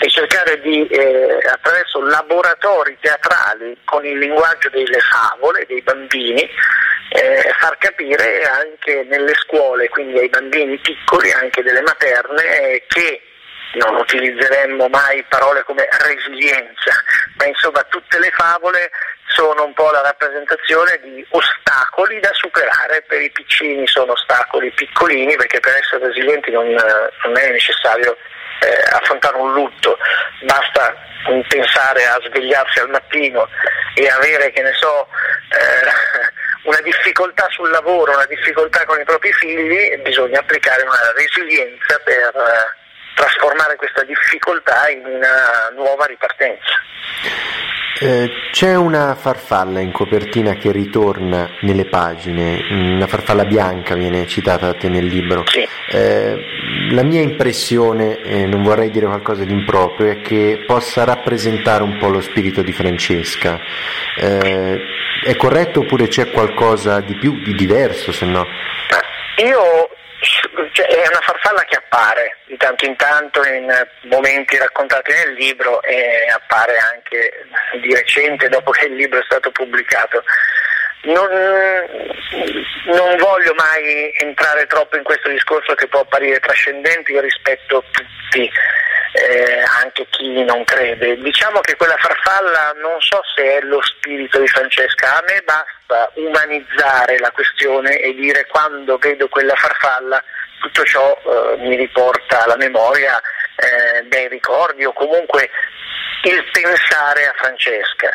e 0.00 0.10
cercare 0.10 0.60
di, 0.60 0.86
eh, 0.88 1.38
attraverso 1.50 2.02
laboratori 2.02 2.96
teatrali 3.00 3.76
con 3.84 4.04
il 4.04 4.18
linguaggio 4.18 4.68
delle 4.70 4.98
favole, 5.00 5.64
dei 5.66 5.80
bambini, 5.82 6.48
eh, 7.10 7.54
far 7.58 7.76
capire 7.78 8.42
anche 8.42 9.06
nelle 9.08 9.34
scuole, 9.34 9.88
quindi 9.88 10.18
ai 10.18 10.28
bambini 10.28 10.78
piccoli, 10.78 11.30
anche 11.32 11.62
delle 11.62 11.82
materne, 11.82 12.82
che 12.88 13.20
non 13.74 13.96
utilizzeremmo 13.96 14.88
mai 14.88 15.24
parole 15.28 15.62
come 15.64 15.88
resilienza, 15.90 16.92
ma 17.36 17.46
insomma 17.46 17.82
tutte 17.84 18.18
le 18.18 18.30
favole 18.34 18.90
sono 19.26 19.64
un 19.64 19.72
po' 19.72 19.90
la 19.90 20.02
rappresentazione 20.02 21.00
di 21.02 21.24
ostacoli 21.30 22.20
da 22.20 22.30
superare, 22.32 23.02
per 23.06 23.22
i 23.22 23.30
piccini 23.30 23.86
sono 23.86 24.12
ostacoli 24.12 24.70
piccolini 24.72 25.36
perché 25.36 25.60
per 25.60 25.74
essere 25.76 26.06
resilienti 26.06 26.50
non, 26.50 26.66
non 26.68 27.36
è 27.38 27.50
necessario 27.50 28.16
eh, 28.60 28.96
affrontare 28.96 29.36
un 29.36 29.52
lutto, 29.52 29.98
basta 30.42 30.94
pensare 31.48 32.04
a 32.06 32.20
svegliarsi 32.24 32.80
al 32.80 32.90
mattino 32.90 33.48
e 33.94 34.08
avere, 34.08 34.50
che 34.50 34.62
ne 34.62 34.72
so, 34.74 35.08
eh, 35.50 36.68
una 36.68 36.80
difficoltà 36.82 37.46
sul 37.50 37.70
lavoro, 37.70 38.12
una 38.12 38.26
difficoltà 38.26 38.84
con 38.84 39.00
i 39.00 39.04
propri 39.04 39.32
figli, 39.32 39.96
bisogna 39.98 40.40
applicare 40.40 40.82
una 40.82 41.12
resilienza 41.14 41.98
per 42.04 42.32
eh, 42.34 42.80
trasformare 43.14 43.76
questa 43.76 44.02
difficoltà 44.04 44.88
in 44.88 45.04
una 45.04 45.70
nuova 45.74 46.06
ripartenza. 46.06 46.80
Eh, 48.00 48.30
c'è 48.50 48.74
una 48.74 49.14
farfalla 49.14 49.80
in 49.80 49.92
copertina 49.92 50.54
che 50.54 50.72
ritorna 50.72 51.48
nelle 51.60 51.84
pagine, 51.84 52.60
una 52.70 53.06
farfalla 53.06 53.44
bianca 53.44 53.94
viene 53.94 54.26
citata 54.26 54.66
da 54.66 54.74
te 54.74 54.88
nel 54.88 55.06
libro. 55.06 55.44
Sì. 55.46 55.66
Eh, 55.90 56.36
la 56.90 57.02
mia 57.02 57.20
impressione, 57.20 58.20
e 58.22 58.46
non 58.46 58.62
vorrei 58.62 58.90
dire 58.90 59.06
qualcosa 59.06 59.44
di 59.44 59.52
improprio, 59.52 60.10
è 60.10 60.20
che 60.20 60.64
possa 60.66 61.04
rappresentare 61.04 61.82
un 61.82 61.98
po' 61.98 62.08
lo 62.08 62.20
spirito 62.20 62.62
di 62.62 62.72
Francesca. 62.72 63.60
Eh, 64.16 64.80
è 65.24 65.36
corretto 65.36 65.80
oppure 65.80 66.08
c'è 66.08 66.30
qualcosa 66.30 67.00
di 67.00 67.14
più, 67.14 67.40
di 67.42 67.54
diverso, 67.54 68.10
se 68.10 68.26
no? 68.26 68.46
Io 69.36 69.88
cioè, 70.72 70.86
è 70.86 71.08
una 71.08 71.20
farfalla 71.20 71.62
che 71.64 71.76
appare 71.76 72.36
di 72.46 72.56
tanto 72.56 72.84
in 72.84 72.96
tanto 72.96 73.42
in 73.44 73.70
momenti 74.02 74.56
raccontati 74.56 75.12
nel 75.12 75.32
libro 75.34 75.82
e 75.82 76.28
appare 76.32 76.76
anche 76.78 77.44
di 77.80 77.94
recente 77.94 78.48
dopo 78.48 78.70
che 78.70 78.86
il 78.86 78.94
libro 78.94 79.18
è 79.18 79.24
stato 79.24 79.50
pubblicato. 79.50 80.22
Non, 81.04 81.28
non 82.84 83.16
voglio 83.16 83.54
mai 83.54 84.12
entrare 84.20 84.66
troppo 84.66 84.96
in 84.96 85.02
questo 85.02 85.28
discorso 85.28 85.74
che 85.74 85.88
può 85.88 86.00
apparire 86.00 86.38
trascendente, 86.38 87.10
io 87.10 87.20
rispetto 87.20 87.84
tutti, 87.90 88.48
eh, 89.12 89.62
anche 89.82 90.06
chi 90.10 90.42
non 90.44 90.64
crede. 90.64 91.16
Diciamo 91.18 91.60
che 91.60 91.76
quella 91.76 91.96
farfalla 91.98 92.74
non 92.80 93.00
so 93.00 93.20
se 93.34 93.58
è 93.58 93.60
lo 93.62 93.80
spirito 93.82 94.38
di 94.38 94.48
Francesca, 94.48 95.18
a 95.18 95.24
me 95.26 95.42
basta 95.44 96.10
umanizzare 96.14 97.18
la 97.18 97.30
questione 97.30 97.98
e 97.98 98.14
dire 98.14 98.46
quando 98.46 98.96
vedo 98.98 99.28
quella 99.28 99.54
farfalla 99.54 100.22
tutto 100.60 100.84
ciò 100.84 101.12
eh, 101.12 101.56
mi 101.58 101.76
riporta 101.76 102.44
alla 102.44 102.56
memoria 102.56 103.20
eh, 103.56 104.02
dei 104.04 104.28
ricordi 104.28 104.84
o 104.84 104.92
comunque 104.92 105.50
il 106.22 106.44
pensare 106.52 107.26
a 107.26 107.34
Francesca. 107.36 108.14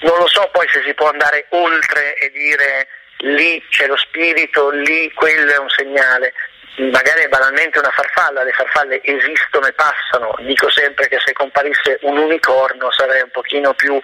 Non 0.00 0.18
lo 0.18 0.26
so 0.26 0.48
poi 0.52 0.66
se 0.68 0.82
si 0.84 0.92
può 0.94 1.08
andare 1.08 1.46
oltre 1.50 2.16
e 2.16 2.30
dire 2.30 2.88
lì 3.18 3.64
c'è 3.70 3.86
lo 3.86 3.96
spirito, 3.96 4.70
lì 4.70 5.10
quello 5.12 5.52
è 5.52 5.58
un 5.58 5.70
segnale. 5.70 6.34
Magari 6.76 7.22
è 7.22 7.28
banalmente 7.28 7.78
una 7.78 7.90
farfalla, 7.90 8.42
le 8.42 8.50
farfalle 8.50 9.00
esistono 9.04 9.66
e 9.66 9.72
passano, 9.74 10.34
dico 10.40 10.68
sempre 10.70 11.06
che 11.06 11.18
se 11.24 11.32
comparisse 11.32 11.98
un 12.02 12.18
unicorno 12.18 12.90
sarei 12.90 13.22
un 13.22 13.30
pochino 13.30 13.74
più 13.74 14.00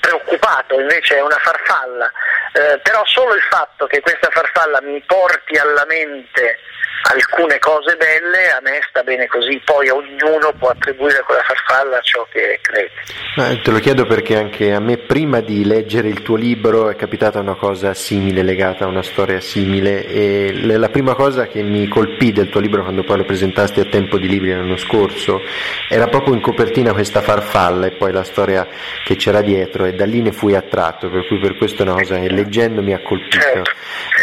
preoccupato, 0.00 0.78
invece 0.78 1.16
è 1.16 1.22
una 1.22 1.38
farfalla, 1.38 2.12
eh, 2.52 2.78
però 2.82 3.02
solo 3.06 3.34
il 3.34 3.42
fatto 3.42 3.86
che 3.86 4.00
questa 4.00 4.28
farfalla 4.30 4.82
mi 4.82 5.02
porti 5.06 5.56
alla 5.56 5.86
mente 5.86 6.58
alcune 7.02 7.58
cose 7.58 7.96
belle, 7.96 8.50
a 8.50 8.60
me 8.62 8.80
sta 8.88 9.02
bene 9.02 9.26
così, 9.26 9.60
poi 9.64 9.88
ognuno 9.88 10.52
può 10.58 10.68
attribuire 10.68 11.18
a 11.18 11.22
quella 11.22 11.42
farfalla 11.42 12.00
ciò 12.00 12.26
che 12.30 12.58
crede. 12.60 12.90
Ma 13.36 13.56
te 13.60 13.70
lo 13.70 13.78
chiedo 13.78 14.06
perché 14.06 14.36
anche 14.36 14.72
a 14.72 14.80
me 14.80 14.98
prima 14.98 15.40
di 15.40 15.64
leggere 15.64 16.08
il 16.08 16.22
tuo 16.22 16.36
libro 16.36 16.90
è 16.90 16.96
capitata 16.96 17.40
una 17.40 17.56
cosa 17.56 17.94
simile, 17.94 18.42
legata 18.42 18.84
a 18.84 18.88
una 18.88 19.02
storia 19.02 19.40
simile 19.40 20.06
e 20.06 20.52
la 20.54 20.88
prima 20.88 21.14
cosa 21.14 21.46
che 21.46 21.62
mi 21.62 21.88
colpì 21.88 22.32
del 22.32 22.48
tuo 22.48 22.60
libro 22.60 22.82
quando 22.82 23.04
poi 23.04 23.18
lo 23.18 23.24
presentasti 23.24 23.80
a 23.80 23.84
Tempo 23.84 24.18
di 24.18 24.28
Libri 24.28 24.50
l'anno 24.50 24.76
scorso 24.76 25.40
era 25.88 26.06
proprio 26.06 26.34
in 26.34 26.40
copertina 26.40 26.92
questa 26.92 27.20
farfalla 27.20 27.86
e 27.86 27.92
poi 27.92 28.12
la 28.12 28.24
storia 28.24 28.66
che 29.04 29.16
c'era 29.16 29.40
dietro 29.40 29.84
e 29.84 29.92
da 29.92 30.04
lì 30.04 30.22
ne 30.22 30.32
fui 30.32 30.54
attratto, 30.54 31.10
per 31.10 31.26
cui 31.26 31.38
per 31.38 31.56
questo 31.56 31.82
è 31.82 31.86
una 31.86 31.94
cosa 31.94 32.18
che 32.18 32.30
leggendo 32.30 32.82
mi 32.82 32.94
ha 32.94 33.02
colpito. 33.02 33.38
Certo. 33.38 33.70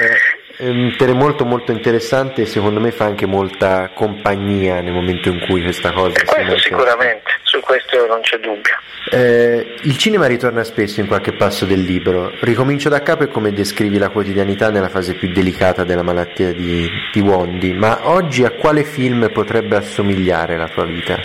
Eh, 0.01 0.40
è 0.57 1.11
molto 1.13 1.45
molto 1.45 1.71
interessante 1.71 2.41
e 2.41 2.45
secondo 2.45 2.79
me 2.79 2.91
fa 2.91 3.05
anche 3.05 3.25
molta 3.25 3.89
compagnia 3.93 4.81
nel 4.81 4.93
momento 4.93 5.29
in 5.29 5.39
cui 5.47 5.61
questa 5.61 5.91
cosa 5.91 6.19
e 6.19 6.25
questo 6.25 6.57
sicuramente, 6.57 7.31
su 7.43 7.59
questo 7.61 8.05
non 8.07 8.21
c'è 8.21 8.37
dubbio. 8.37 8.75
Eh, 9.09 9.75
il 9.81 9.97
cinema 9.97 10.27
ritorna 10.27 10.63
spesso 10.63 10.99
in 10.99 11.07
qualche 11.07 11.33
passo 11.33 11.65
del 11.65 11.81
libro. 11.81 12.31
Ricomincio 12.39 12.87
da 12.87 13.01
capo 13.01 13.23
e 13.23 13.27
come 13.27 13.51
descrivi 13.51 13.97
la 13.97 14.09
quotidianità 14.09 14.69
nella 14.69 14.89
fase 14.89 15.15
più 15.15 15.31
delicata 15.31 15.83
della 15.83 16.03
malattia 16.03 16.53
di, 16.53 16.89
di 17.11 17.19
Wondi, 17.19 17.73
ma 17.73 18.09
oggi 18.09 18.45
a 18.45 18.51
quale 18.51 18.83
film 18.83 19.29
potrebbe 19.31 19.75
assomigliare 19.75 20.55
la 20.57 20.67
tua 20.67 20.85
vita? 20.85 21.15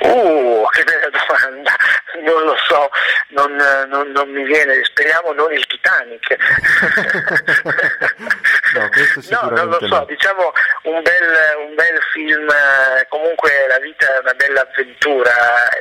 Uh, 0.00 0.66
che 0.70 0.82
bella 0.82 1.08
domanda, 1.10 1.72
non 2.22 2.44
lo 2.44 2.56
so, 2.68 2.90
non, 3.28 3.54
non, 3.88 4.10
non 4.10 4.30
mi 4.30 4.44
viene, 4.44 4.82
speriamo 4.84 5.32
non 5.32 5.52
il 5.52 5.66
Titanic. 5.66 6.36
no, 9.30 9.40
no, 9.42 9.50
non 9.50 9.68
lo 9.68 9.78
so, 9.80 9.98
no. 9.98 10.04
diciamo 10.06 10.52
un 10.84 11.02
bel, 11.02 11.36
un 11.66 11.74
bel 11.74 12.00
film, 12.12 12.48
eh, 12.48 13.06
comunque 13.08 13.66
la 13.68 13.78
vita 13.78 14.16
è 14.16 14.20
una 14.20 14.34
bella 14.34 14.62
avventura, 14.62 15.32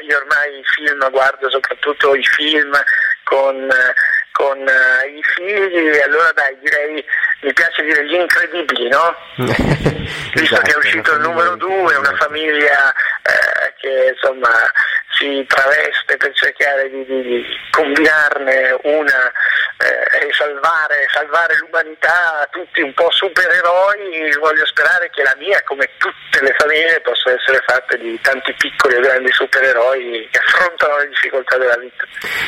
io 0.08 0.18
ormai 0.18 0.60
i 0.60 0.64
film 0.76 1.10
guardo 1.10 1.50
soprattutto 1.50 2.16
i 2.16 2.24
film 2.24 2.72
con, 3.24 3.70
con 4.34 4.60
uh, 4.60 5.08
i 5.08 5.24
figli, 5.36 5.98
allora 6.00 6.32
dai 6.34 6.58
direi, 6.62 7.04
mi 7.42 7.54
piace 7.54 7.84
dire 7.84 8.06
gli 8.06 8.16
incredibili, 8.16 8.90
no? 8.90 9.16
Visto 10.34 10.42
Esatto, 10.42 10.62
che 10.62 10.72
è 10.72 10.78
uscito 10.78 11.14
il 11.14 11.22
numero 11.22 11.56
due, 11.56 11.96
una 11.96 12.16
famiglia 12.16 12.92
eh, 12.92 13.74
che 13.80 14.14
insomma 14.14 14.50
si 15.22 15.46
traveste 15.48 16.18
per 16.18 16.34
cercare 16.34 16.90
di, 16.90 17.06
di, 17.06 17.22
di 17.22 17.46
combinarne 17.70 18.76
una 18.82 19.32
eh, 19.78 20.26
e 20.26 20.34
salvare, 20.34 21.06
salvare 21.14 21.58
l'umanità, 21.58 22.48
tutti 22.50 22.82
un 22.82 22.94
po' 22.94 23.10
supereroi, 23.12 24.36
voglio 24.40 24.66
sperare 24.66 25.10
che 25.12 25.22
la 25.22 25.36
mia, 25.38 25.62
come 25.64 25.90
tutte 25.98 26.42
le 26.42 26.54
famiglie, 26.58 27.02
possa 27.02 27.32
essere 27.32 27.62
fatta 27.66 27.96
di 27.98 28.20
tanti 28.22 28.54
piccoli 28.58 28.96
e 28.96 29.00
grandi 29.00 29.32
supereroi 29.32 30.28
che 30.32 30.40
affrontano 30.40 30.98
le 30.98 31.08
difficoltà 31.10 31.58
della 31.58 31.78
vita. 31.78 32.04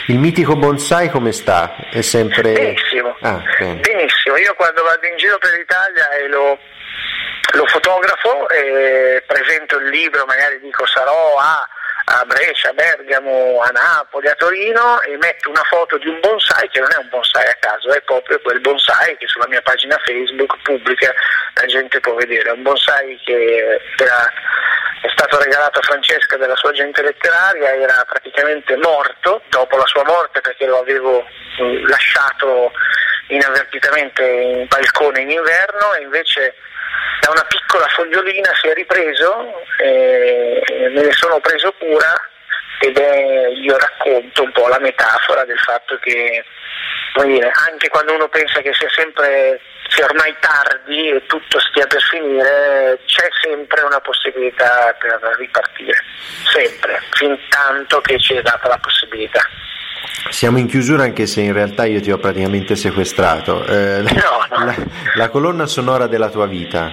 Il 0.08 0.18
mitico 0.18 0.56
bonsai 0.56 1.10
come 1.10 1.32
sta? 1.32 1.76
È 1.92 2.02
sempre... 2.02 2.54
Benissimo, 2.54 3.16
Ah, 3.22 3.42
benissimo. 3.58 4.38
Io 4.38 4.54
quando 4.56 4.84
vado 4.84 5.06
in 5.06 5.18
giro 5.18 5.38
per 5.38 5.54
l'Italia 5.54 6.10
e 6.10 6.28
lo, 6.28 6.58
lo 7.54 7.66
fotografo 7.68 8.50
e 8.50 9.24
presento 9.26 9.78
il 9.78 9.90
libro, 9.90 10.26
magari 10.26 10.60
dico 10.60 10.86
sarò 10.86 11.38
a, 11.38 11.68
a 12.06 12.26
Brescia, 12.26 12.70
a 12.70 12.74
Bergamo, 12.74 13.62
a 13.62 13.70
Napoli, 13.70 14.28
a 14.28 14.36
Torino 14.36 15.02
e 15.02 15.18
metto 15.18 15.50
una 15.50 15.64
foto 15.64 15.98
di 15.98 16.08
un 16.08 16.20
bonsai 16.20 16.68
che 16.70 16.80
non 16.80 16.92
è 16.92 16.98
un 16.98 17.10
bonsai 17.10 17.46
a 17.46 17.58
caso, 17.60 17.94
è 17.94 18.02
proprio 18.02 18.40
quel 18.42 18.60
bonsai 18.60 19.16
che 19.18 19.28
sulla 19.28 19.48
mia 19.48 19.62
pagina 19.62 19.98
Facebook 20.04 20.56
pubblica 20.64 21.14
la 21.56 21.66
gente 21.66 22.00
può 22.00 22.14
vedere. 22.16 22.50
È 22.50 22.52
un 22.52 22.62
bonsai 22.62 23.20
che 23.24 23.80
era, 23.98 24.32
è 25.02 25.10
stato 25.16 25.40
regalato 25.40 25.80
a 25.80 25.84
Francesca 25.84 26.36
dalla 26.36 26.56
sua 26.56 26.72
gente 26.74 27.02
letteraria, 27.02 27.74
era 27.74 28.06
praticamente 28.08 28.76
morto 28.78 29.42
dopo 29.50 29.78
la 29.78 29.86
sua 29.86 30.04
morte 30.04 30.42
perché 30.42 30.66
lo 30.66 30.80
avevo 30.80 31.26
eh, 31.60 31.88
lasciato 31.88 32.72
inavvertitamente 33.28 34.24
in 34.24 34.68
balcone 34.68 35.22
in 35.22 35.32
inverno 35.32 35.94
e 35.94 36.02
invece 36.02 36.56
da 37.22 37.32
una 37.32 37.46
piccola 37.48 37.88
fogliolina 37.88 38.52
si 38.62 38.68
è 38.68 38.74
ripreso, 38.74 39.64
e 39.78 40.62
me 40.94 41.02
ne 41.02 41.12
sono 41.12 41.40
preso 41.40 41.74
cura 41.80 42.14
ed 42.80 42.98
è, 42.98 43.48
io 43.48 43.78
racconto 43.78 44.44
un 44.44 44.52
po' 44.52 44.68
la 44.68 44.80
metafora 44.80 45.46
del 45.46 45.60
fatto 45.60 45.98
che 46.00 46.44
dire, 47.24 47.52
anche 47.70 47.90
quando 47.90 48.14
uno 48.14 48.28
pensa 48.28 48.60
che 48.62 48.74
sia 48.74 48.90
sempre 48.90 49.60
sia 49.88 50.06
ormai 50.06 50.36
tardi 50.40 51.10
e 51.10 51.26
tutto 51.28 51.60
stia 51.60 51.86
per 51.86 52.02
finire, 52.02 53.00
c'è 53.06 53.28
sempre 53.42 53.82
una 53.84 54.00
possibilità 54.00 54.96
per 55.00 55.20
ripartire, 55.38 56.04
sempre, 56.52 57.00
fin 57.12 57.38
tanto 57.50 58.02
che 58.02 58.20
ci 58.20 58.34
è 58.34 58.42
data 58.42 58.68
la 58.68 58.80
possibilità. 58.80 59.42
Siamo 60.30 60.58
in 60.58 60.68
chiusura 60.68 61.04
anche 61.04 61.26
se 61.28 61.42
in 61.42 61.54
realtà 61.54 61.86
io 61.86 62.00
ti 62.02 62.12
ho 62.12 62.18
praticamente 62.18 62.76
sequestrato. 62.76 63.66
Eh, 63.66 64.02
No, 64.02 64.58
no. 64.58 64.66
La, 64.66 64.76
la 65.16 65.30
colonna 65.30 65.66
sonora 65.66 66.08
della 66.08 66.30
tua 66.30 66.46
vita. 66.46 66.92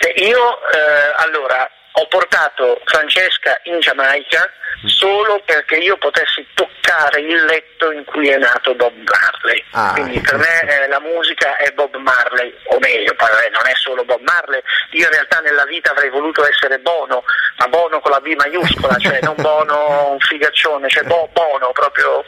Beh, 0.00 0.22
Io 0.24 0.38
eh, 0.38 1.12
allora 1.16 1.68
ho 1.92 2.06
portato 2.06 2.80
Francesca 2.84 3.60
in 3.64 3.80
Giamaica 3.80 4.50
solo 4.86 5.40
perché 5.44 5.76
io 5.76 5.96
potessi 5.98 6.46
toccare 6.54 7.20
il 7.20 7.44
letto 7.44 7.90
in 7.92 8.04
cui 8.04 8.28
è 8.28 8.36
nato 8.36 8.74
Bob 8.74 8.94
Marley. 8.94 9.64
Ah. 9.72 9.92
Quindi 9.92 10.20
per 10.20 10.36
me 10.36 10.60
eh, 10.62 10.88
la 10.88 11.00
musica 11.00 11.56
è 11.56 11.70
Bob 11.72 11.94
Marley, 11.96 12.52
o 12.64 12.78
meglio, 12.78 13.14
non 13.18 13.66
è 13.66 13.74
solo 13.74 14.04
Bob 14.04 14.20
Marley, 14.22 14.60
io 14.92 15.04
in 15.04 15.12
realtà 15.12 15.38
nella 15.40 15.64
vita 15.64 15.90
avrei 15.90 16.10
voluto 16.10 16.46
essere 16.46 16.78
Bono, 16.78 17.24
ma 17.58 17.68
Bono 17.68 18.00
con 18.00 18.10
la 18.10 18.20
B 18.20 18.34
maiuscola, 18.34 18.96
cioè 18.98 19.18
non 19.22 19.34
Bono 19.36 20.12
un 20.12 20.20
figaccione, 20.20 20.88
cioè 20.88 21.04
Bo- 21.04 21.28
Bono 21.32 21.70
proprio, 21.72 22.24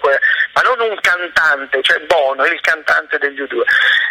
ma 0.53 0.61
non 0.63 0.89
un 0.89 0.99
cantante, 1.01 1.83
cioè 1.83 1.99
Bono, 2.01 2.45
il 2.45 2.61
cantante 2.61 3.19
degli 3.19 3.41
U2. 3.41 3.63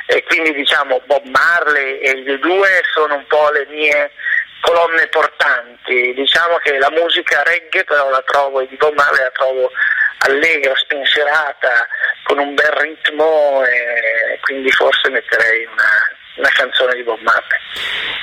E 0.07 0.23
quindi 0.23 0.53
diciamo 0.53 1.01
Bob 1.05 1.25
Marley 1.25 1.99
e 1.99 2.21
gli 2.21 2.30
U2 2.30 2.61
sono 2.93 3.15
un 3.15 3.27
po' 3.27 3.49
le 3.51 3.65
mie 3.69 4.11
colonne 4.64 5.07
portanti. 5.07 6.14
Diciamo 6.14 6.57
che 6.57 6.77
la 6.80 6.90
musica 6.90 7.44
reggae 7.44 7.84
però 7.84 8.10
la 8.10 8.23
trovo, 8.26 8.61
e 8.61 8.68
di 8.68 8.76
Bob 8.77 8.95
la 8.95 9.31
trovo 9.34 9.69
allegra, 10.19 10.73
spensierata, 10.76 11.88
con 12.23 12.40
un 12.40 12.56
bel 12.56 12.72
ritmo 12.72 13.64
e 13.65 14.40
quindi 14.41 14.72
forse 14.72 15.10
metterei 15.10 15.65
una, 15.65 16.10
una 16.35 16.49
canzone 16.49 16.95
di 16.95 17.03
Bob 17.03 17.19
Marley. 17.22 17.60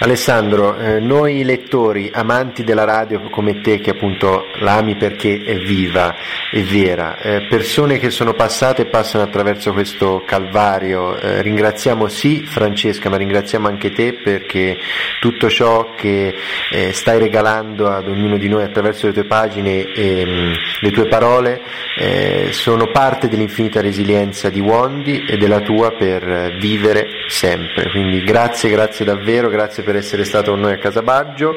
Alessandro, 0.02 0.78
eh, 0.78 0.98
noi 0.98 1.44
lettori, 1.44 2.10
amanti 2.12 2.64
della 2.64 2.84
radio 2.84 3.20
come 3.28 3.60
te 3.60 3.80
che 3.80 3.90
appunto 3.90 4.46
la 4.60 4.76
ami 4.76 4.96
perché 4.96 5.42
è 5.44 5.56
viva, 5.58 6.16
è 6.50 6.60
vera, 6.62 7.18
eh, 7.18 7.46
persone 7.48 7.98
che 7.98 8.10
sono 8.10 8.32
passate 8.32 8.82
e 8.82 8.86
passano 8.86 9.24
attraverso 9.24 9.72
questo 9.72 10.22
calvario, 10.24 11.18
eh, 11.18 11.42
ringraziamo 11.42 12.08
sì 12.08 12.44
Francesca, 12.46 13.10
ma 13.10 13.18
ringraziamo 13.18 13.68
anche 13.68 13.92
te 13.92 14.14
perché 14.14 14.78
tutto 15.20 15.50
ciò 15.50 15.94
che 15.94 16.34
eh, 16.70 16.92
stai 16.92 17.18
regalando 17.18 17.86
ad 17.88 18.08
ognuno 18.08 18.38
di 18.38 18.48
noi 18.48 18.62
attraverso 18.62 19.06
le 19.06 19.12
tue 19.12 19.24
pagine 19.24 19.92
e 19.92 20.24
mh, 20.24 20.54
le 20.80 20.90
tue 20.90 21.06
parole 21.08 21.60
eh, 21.98 22.48
sono 22.52 22.90
parte 22.90 23.28
dell'infinita 23.28 23.82
resilienza 23.82 24.48
di 24.48 24.60
Wondi 24.60 25.26
e 25.28 25.36
della 25.36 25.60
tua 25.60 25.90
per 25.92 26.56
vivere 26.58 27.06
sempre. 27.26 27.90
Quindi 27.90 27.99
grazie, 28.24 28.70
grazie 28.70 29.04
davvero, 29.04 29.48
grazie 29.48 29.82
per 29.82 29.96
essere 29.96 30.24
stato 30.24 30.50
con 30.52 30.60
noi 30.60 30.72
a 30.74 30.78
Casabaggio. 30.78 31.56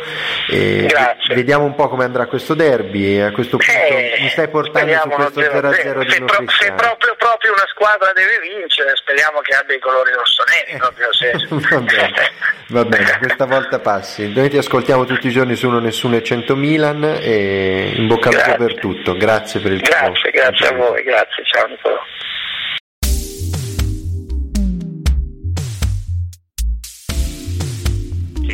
E 0.49 0.85
Grazie. 0.87 1.35
Vediamo 1.35 1.63
un 1.65 1.75
po' 1.75 1.87
come 1.89 2.03
andrà 2.03 2.25
questo 2.27 2.53
derby. 2.53 3.19
A 3.19 3.31
questo 3.31 3.57
punto 3.57 3.71
Eh, 3.73 4.17
mi 4.21 4.29
stai 4.29 4.47
portando 4.49 4.91
su 5.01 5.09
questo 5.09 5.39
0-0 5.41 5.57
uno 5.59 5.69
0-0. 5.71 6.03
di 6.03 6.09
Se, 6.11 6.17
non 6.19 6.25
pro- 6.27 6.45
se 6.49 6.71
proprio, 6.73 7.15
proprio 7.17 7.51
una 7.53 7.65
squadra 7.67 8.11
deve 8.13 8.39
vincere, 8.39 8.91
speriamo 8.95 9.39
che 9.41 9.55
abbia 9.55 9.75
i 9.75 9.79
colori 9.79 10.11
Eh. 10.11 10.15
rossoneri. 10.15 10.77
Proprio 10.77 11.13
se... 11.13 11.31
Va 11.73 11.79
bene, 11.79 12.31
va 12.67 12.85
bene, 12.85 13.17
questa 13.19 13.45
volta 13.45 13.79
passi. 13.79 14.31
Noi 14.33 14.49
ti 14.49 14.57
ascoltiamo 14.57 15.05
tutti 15.05 15.27
i 15.27 15.31
giorni 15.31 15.55
su 15.55 15.67
Uno 15.67 15.79
Nessuno 15.79 16.15
e 16.15 16.23
100 16.23 16.55
Milan 16.55 17.03
e 17.03 17.93
in 17.95 18.07
bocca 18.07 18.29
al 18.29 18.35
lupo 18.35 18.55
per 18.65 18.79
tutto. 18.79 19.15
Grazie 19.15 19.59
per 19.59 19.71
il 19.73 19.81
tuo 19.81 19.91
Grazie, 19.95 20.31
grazie 20.31 20.67
a 20.67 20.73
voi, 20.75 21.03
grazie, 21.03 21.43
ciao 21.45 21.67
Nicolò. 21.67 21.99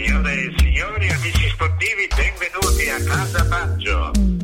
Signore 0.10 0.34
e 0.34 0.54
signori, 0.58 1.08
amici 1.12 1.50
sportivi, 1.50 2.08
benvenuti 2.16 2.90
a 2.90 2.98
Casa 3.04 3.44
Baggio. 3.44 4.39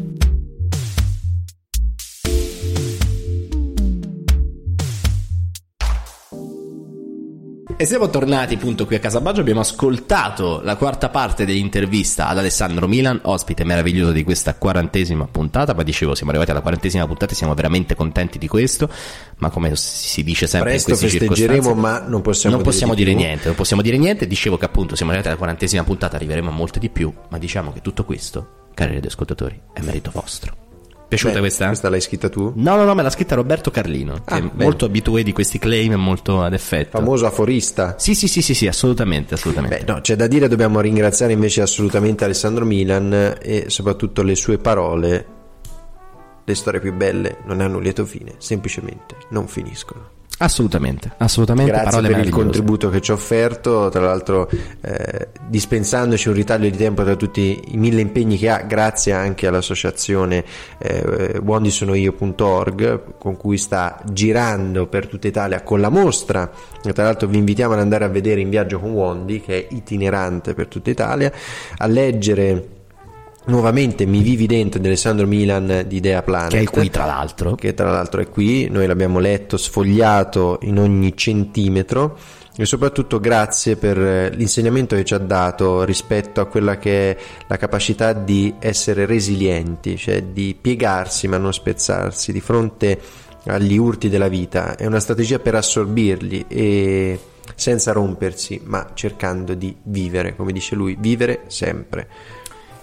E 7.77 7.85
siamo 7.85 8.09
tornati 8.09 8.53
appunto 8.53 8.85
qui 8.85 8.95
a 8.95 8.99
Casabaggio, 8.99 9.41
abbiamo 9.41 9.59
ascoltato 9.59 10.61
la 10.63 10.77
quarta 10.77 11.09
parte 11.09 11.45
dell'intervista 11.45 12.29
ad 12.29 12.37
Alessandro 12.37 12.87
Milan, 12.87 13.19
ospite 13.23 13.65
meraviglioso 13.65 14.13
di 14.13 14.23
questa 14.23 14.55
quarantesima 14.55 15.27
puntata, 15.27 15.73
ma 15.73 15.83
dicevo 15.83 16.15
siamo 16.15 16.29
arrivati 16.29 16.51
alla 16.51 16.61
quarantesima 16.61 17.05
puntata 17.05 17.33
e 17.33 17.35
siamo 17.35 17.53
veramente 17.53 17.93
contenti 17.93 18.37
di 18.37 18.47
questo, 18.47 18.89
ma 19.39 19.49
come 19.49 19.75
si 19.75 20.23
dice 20.23 20.47
sempre 20.47 20.69
Presto 20.69 20.91
in 20.91 20.99
queste 20.99 21.19
festeggeremo, 21.19 21.73
ma 21.73 21.99
non 21.99 22.21
possiamo 22.21 22.55
non 22.55 22.63
dire 22.63 22.71
possiamo 22.71 22.93
di 22.93 23.03
dire, 23.03 23.13
più. 23.13 23.25
niente, 23.25 23.47
non 23.47 23.55
possiamo 23.55 23.81
dire 23.81 23.97
niente, 23.97 24.25
dicevo 24.25 24.55
che 24.55 24.63
appunto 24.63 24.95
siamo 24.95 25.11
arrivati 25.11 25.33
alla 25.33 25.41
quarantesima 25.41 25.83
puntata, 25.83 26.15
arriveremo 26.15 26.49
a 26.49 26.53
molte 26.53 26.79
di 26.79 26.89
più, 26.89 27.13
ma 27.27 27.37
diciamo 27.37 27.73
che 27.73 27.81
tutto 27.81 28.05
questo, 28.05 28.69
cari 28.73 28.93
radioascoltatori, 28.93 29.61
è 29.73 29.81
merito 29.81 30.11
vostro. 30.13 30.64
Piaciuta 31.07 31.33
Beh, 31.35 31.39
questa? 31.39 31.67
Questa 31.67 31.89
l'hai 31.89 32.01
scritta 32.01 32.29
tu? 32.29 32.51
No, 32.55 32.75
no, 32.75 32.83
no, 32.83 32.95
me 32.95 33.03
l'ha 33.03 33.09
scritta 33.09 33.35
Roberto 33.35 33.69
Carlino, 33.71 34.13
che 34.25 34.33
Ah, 34.33 34.37
è 34.37 34.41
bene. 34.41 34.63
molto 34.63 34.85
abitué 34.85 35.21
di 35.23 35.33
questi 35.33 35.59
claim 35.59 35.91
e 35.93 35.95
molto 35.97 36.41
ad 36.41 36.53
effetto. 36.53 36.97
Famoso 36.97 37.25
aforista. 37.25 37.95
Sì, 37.97 38.15
sì, 38.15 38.27
sì, 38.27 38.41
sì, 38.41 38.53
sì, 38.53 38.67
assolutamente, 38.67 39.35
assolutamente. 39.35 39.83
Beh, 39.85 39.91
no, 39.93 40.01
c'è 40.01 40.15
da 40.15 40.27
dire, 40.27 40.47
dobbiamo 40.47 40.79
ringraziare 40.81 41.31
invece 41.33 41.61
assolutamente 41.61 42.23
Alessandro 42.23 42.65
Milan 42.65 43.35
e 43.41 43.65
soprattutto 43.67 44.23
le 44.23 44.35
sue 44.35 44.57
parole. 44.57 45.25
Le 46.43 46.55
storie 46.55 46.79
più 46.79 46.93
belle 46.93 47.37
non 47.45 47.61
hanno 47.61 47.77
un 47.77 47.83
lieto 47.83 48.05
fine, 48.05 48.33
semplicemente 48.37 49.15
non 49.29 49.47
finiscono. 49.47 50.14
Assolutamente, 50.37 51.11
assolutamente. 51.17 51.71
Grazie 51.71 52.01
per 52.01 52.19
il 52.19 52.29
contributo 52.29 52.89
che 52.89 52.99
ci 52.99 53.11
ha 53.11 53.13
offerto, 53.13 53.87
tra 53.87 54.01
l'altro 54.01 54.49
eh, 54.81 55.29
dispensandoci 55.47 56.27
un 56.27 56.33
ritaglio 56.33 56.69
di 56.69 56.75
tempo 56.75 57.05
tra 57.05 57.15
tutti 57.15 57.61
i 57.67 57.77
mille 57.77 58.01
impegni 58.01 58.37
che 58.37 58.49
ha, 58.49 58.57
grazie 58.63 59.13
anche 59.13 59.47
all'associazione 59.47 60.43
eh, 60.77 61.39
wondisonoio.org 61.41 63.17
con 63.17 63.37
cui 63.37 63.57
sta 63.57 64.01
girando 64.11 64.87
per 64.87 65.07
tutta 65.07 65.29
Italia 65.29 65.63
con 65.63 65.79
la 65.79 65.89
mostra, 65.89 66.51
tra 66.81 67.03
l'altro 67.03 67.29
vi 67.29 67.37
invitiamo 67.37 67.73
ad 67.73 67.79
andare 67.79 68.03
a 68.03 68.09
vedere 68.09 68.41
in 68.41 68.49
viaggio 68.49 68.79
con 68.79 68.91
Wondi 68.91 69.39
che 69.39 69.67
è 69.67 69.73
itinerante 69.73 70.53
per 70.53 70.67
tutta 70.67 70.89
Italia, 70.89 71.31
a 71.77 71.87
leggere 71.87 72.74
nuovamente 73.45 74.05
Mi 74.05 74.21
vivi 74.21 74.47
dentro 74.47 74.79
di 74.79 74.87
Alessandro 74.87 75.27
Milan 75.27 75.83
di 75.87 75.97
Idea 75.97 76.21
Planet 76.21 76.51
Che 76.51 76.59
è 76.61 76.65
qui, 76.65 76.89
tra 76.89 77.05
l'altro. 77.05 77.55
che 77.55 77.73
tra 77.73 77.89
l'altro 77.89 78.21
è 78.21 78.29
qui, 78.29 78.67
noi 78.69 78.87
l'abbiamo 78.87 79.19
letto, 79.19 79.57
sfogliato 79.57 80.59
in 80.63 80.79
ogni 80.79 81.15
centimetro 81.15 82.17
e 82.57 82.65
soprattutto 82.65 83.19
grazie 83.19 83.75
per 83.75 83.99
eh, 83.99 84.29
l'insegnamento 84.29 84.95
che 84.95 85.03
ci 85.03 85.13
ha 85.13 85.17
dato 85.17 85.83
rispetto 85.83 86.39
a 86.39 86.45
quella 86.45 86.77
che 86.77 87.11
è 87.11 87.17
la 87.47 87.57
capacità 87.57 88.13
di 88.13 88.53
essere 88.59 89.05
resilienti, 89.05 89.97
cioè 89.97 90.23
di 90.23 90.57
piegarsi 90.59 91.27
ma 91.27 91.37
non 91.37 91.51
spezzarsi 91.51 92.31
di 92.31 92.39
fronte 92.39 92.99
agli 93.47 93.77
urti 93.77 94.09
della 94.09 94.29
vita, 94.29 94.75
è 94.75 94.85
una 94.85 94.99
strategia 94.99 95.39
per 95.39 95.55
assorbirli 95.55 96.45
e 96.47 97.19
senza 97.53 97.91
rompersi, 97.91 98.59
ma 98.63 98.87
cercando 98.93 99.53
di 99.53 99.75
vivere, 99.83 100.35
come 100.35 100.51
dice 100.51 100.75
lui, 100.75 100.97
vivere 100.99 101.43
sempre. 101.47 102.07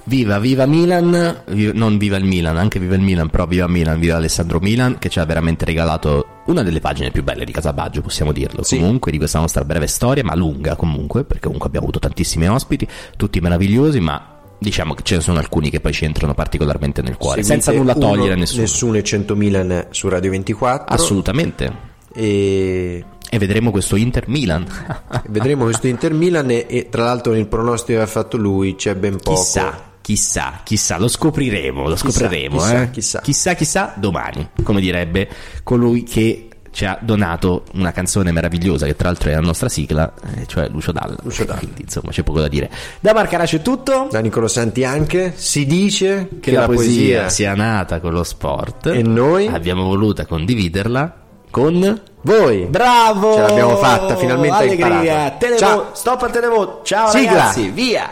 Viva, 0.04 0.38
viva 0.40 0.66
Milan, 0.66 1.42
vi- 1.50 1.70
non 1.72 1.96
viva 1.96 2.16
il 2.16 2.24
Milan, 2.24 2.56
anche 2.56 2.80
viva 2.80 2.96
il 2.96 3.00
Milan, 3.02 3.30
però 3.30 3.46
viva 3.46 3.68
Milan, 3.68 4.00
viva 4.00 4.16
Alessandro 4.16 4.58
Milan 4.60 4.98
che 4.98 5.08
ci 5.08 5.20
ha 5.20 5.24
veramente 5.24 5.64
regalato 5.64 6.26
una 6.46 6.62
delle 6.64 6.80
pagine 6.80 7.12
più 7.12 7.22
belle 7.22 7.44
di 7.44 7.52
Casabaggio, 7.52 8.00
possiamo 8.00 8.32
dirlo, 8.32 8.64
Sì. 8.64 8.78
comunque 8.78 9.12
di 9.12 9.18
questa 9.18 9.38
nostra 9.38 9.64
breve 9.64 9.86
storia, 9.86 10.24
ma 10.24 10.34
lunga 10.34 10.74
comunque, 10.74 11.22
perché 11.22 11.42
comunque 11.44 11.68
abbiamo 11.68 11.86
avuto 11.86 12.00
tantissimi 12.00 12.48
ospiti, 12.48 12.86
tutti 13.16 13.38
meravigliosi, 13.40 14.00
ma 14.00 14.38
diciamo 14.58 14.94
che 14.94 15.02
ce 15.04 15.16
ne 15.16 15.20
sono 15.22 15.38
alcuni 15.38 15.70
che 15.70 15.78
poi 15.78 15.92
ci 15.92 16.04
entrano 16.04 16.34
particolarmente 16.34 17.00
nel 17.00 17.16
cuore, 17.16 17.42
Seguite 17.44 17.62
senza 17.62 17.78
nulla 17.78 17.94
togliere 17.94 18.32
a 18.32 18.36
nessuno. 18.36 18.62
Nessuno 18.62 18.96
e 18.96 19.02
100 19.04 19.36
Milan 19.36 19.86
su 19.90 20.08
Radio 20.08 20.30
24. 20.32 20.92
Assolutamente. 20.94 21.90
E 22.12 23.04
E 23.30 23.38
vedremo 23.38 23.70
questo 23.70 23.94
Inter 23.96 24.28
Milan. 24.28 24.66
vedremo 25.30 25.62
questo 25.64 25.86
Inter 25.86 26.12
Milan 26.12 26.50
e, 26.50 26.66
e 26.68 26.88
tra 26.90 27.04
l'altro 27.04 27.32
nel 27.32 27.46
pronostico 27.46 27.98
che 27.98 28.04
ha 28.04 28.08
fatto 28.08 28.36
lui 28.36 28.74
c'è 28.74 28.94
ben 28.96 29.16
poco. 29.16 29.36
Chissà, 29.40 29.90
chissà, 30.02 30.60
chissà, 30.62 30.98
lo 30.98 31.08
scopriremo, 31.08 31.88
lo 31.88 31.96
scopriremo, 31.96 32.58
chissà, 32.58 32.82
eh. 32.82 32.90
chissà. 32.90 33.20
chissà, 33.20 33.54
chissà, 33.54 33.94
domani, 33.96 34.50
come 34.62 34.80
direbbe 34.82 35.28
colui 35.62 36.02
che 36.02 36.48
ci 36.72 36.86
ha 36.86 36.98
donato 37.00 37.64
una 37.74 37.92
canzone 37.92 38.32
meravigliosa 38.32 38.86
che 38.86 38.96
tra 38.96 39.08
l'altro 39.08 39.30
è 39.30 39.34
la 39.34 39.40
nostra 39.40 39.68
sigla, 39.68 40.12
eh, 40.36 40.46
cioè 40.46 40.68
Lucio 40.68 40.90
Dalla. 40.90 41.16
Lucio 41.22 41.44
Dalla. 41.44 41.58
Quindi, 41.58 41.82
insomma, 41.82 42.10
c'è 42.10 42.22
poco 42.22 42.40
da 42.40 42.48
dire. 42.48 42.70
Da 42.98 43.12
Marcarace 43.12 43.58
è 43.58 43.62
tutto. 43.62 44.08
Da 44.10 44.20
Nicolo 44.20 44.48
Santi 44.48 44.82
anche 44.82 45.32
si 45.36 45.66
dice 45.66 46.28
Che, 46.40 46.50
la, 46.50 46.64
poesia, 46.66 47.28
sia 47.28 47.54
nata 47.54 48.00
con 48.00 48.12
lo 48.12 48.24
sport 48.24 48.86
E 48.86 49.02
noi? 49.02 49.46
abbiamo 49.48 49.84
voluto 49.84 50.24
condividerla 50.26 51.14
con 51.50 52.00
voi. 52.22 52.64
Bravo! 52.64 53.34
Ce 53.34 53.40
l'abbiamo 53.42 53.76
fatta, 53.76 54.16
finalmente 54.16 54.56
hai 54.56 54.66
Allegria! 54.68 54.86
imparato. 54.86 55.36
Televo- 55.38 55.58
Ciao. 55.60 55.90
Stop 55.92 56.22
al 56.22 56.30
televoto. 56.32 56.80
Ciao 56.84 57.08
Sigla. 57.10 57.30
ragazzi, 57.32 57.68
via! 57.68 58.10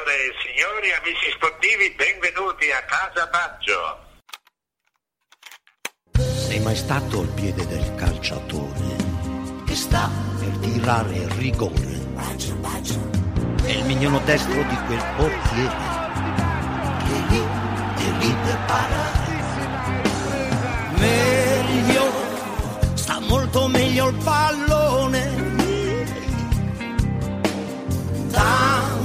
Signore 0.00 0.16
e 0.16 0.32
signori, 0.40 0.92
amici 0.92 1.30
sportivi, 1.34 1.90
benvenuti 1.90 2.70
a 2.70 2.82
Casa 2.84 3.26
Baggio. 3.26 3.98
Sei 6.14 6.58
mai 6.60 6.74
stato 6.74 7.20
al 7.20 7.26
piede 7.34 7.66
del 7.66 7.94
calciatore 7.96 8.96
che 9.66 9.74
sta 9.74 10.08
per 10.38 10.56
tirare 10.60 11.16
il 11.16 11.28
rigore? 11.32 11.98
È 13.62 13.70
il 13.70 13.84
mignolo 13.84 14.20
destro 14.20 14.62
di 14.62 14.76
quel 14.86 15.04
portiere 15.16 15.98
che 17.04 17.22
lì, 17.28 17.42
è 17.96 18.10
lì 18.20 18.34
per 18.42 18.58
parare. 18.66 19.38
Meglio, 20.96 22.10
sta 22.94 23.20
molto 23.20 23.68
meglio 23.68 24.08
il 24.08 24.16
pallone. 24.16 25.48
Tanto 28.30 28.99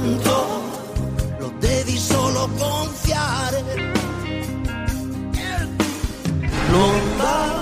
gonfiare. 2.46 3.64
L'onda 6.70 7.60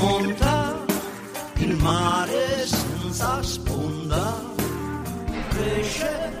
monta 0.00 0.84
il 1.56 1.76
mare 1.76 2.66
senza 2.66 3.42
sponda, 3.42 4.40
cresce 5.48 6.40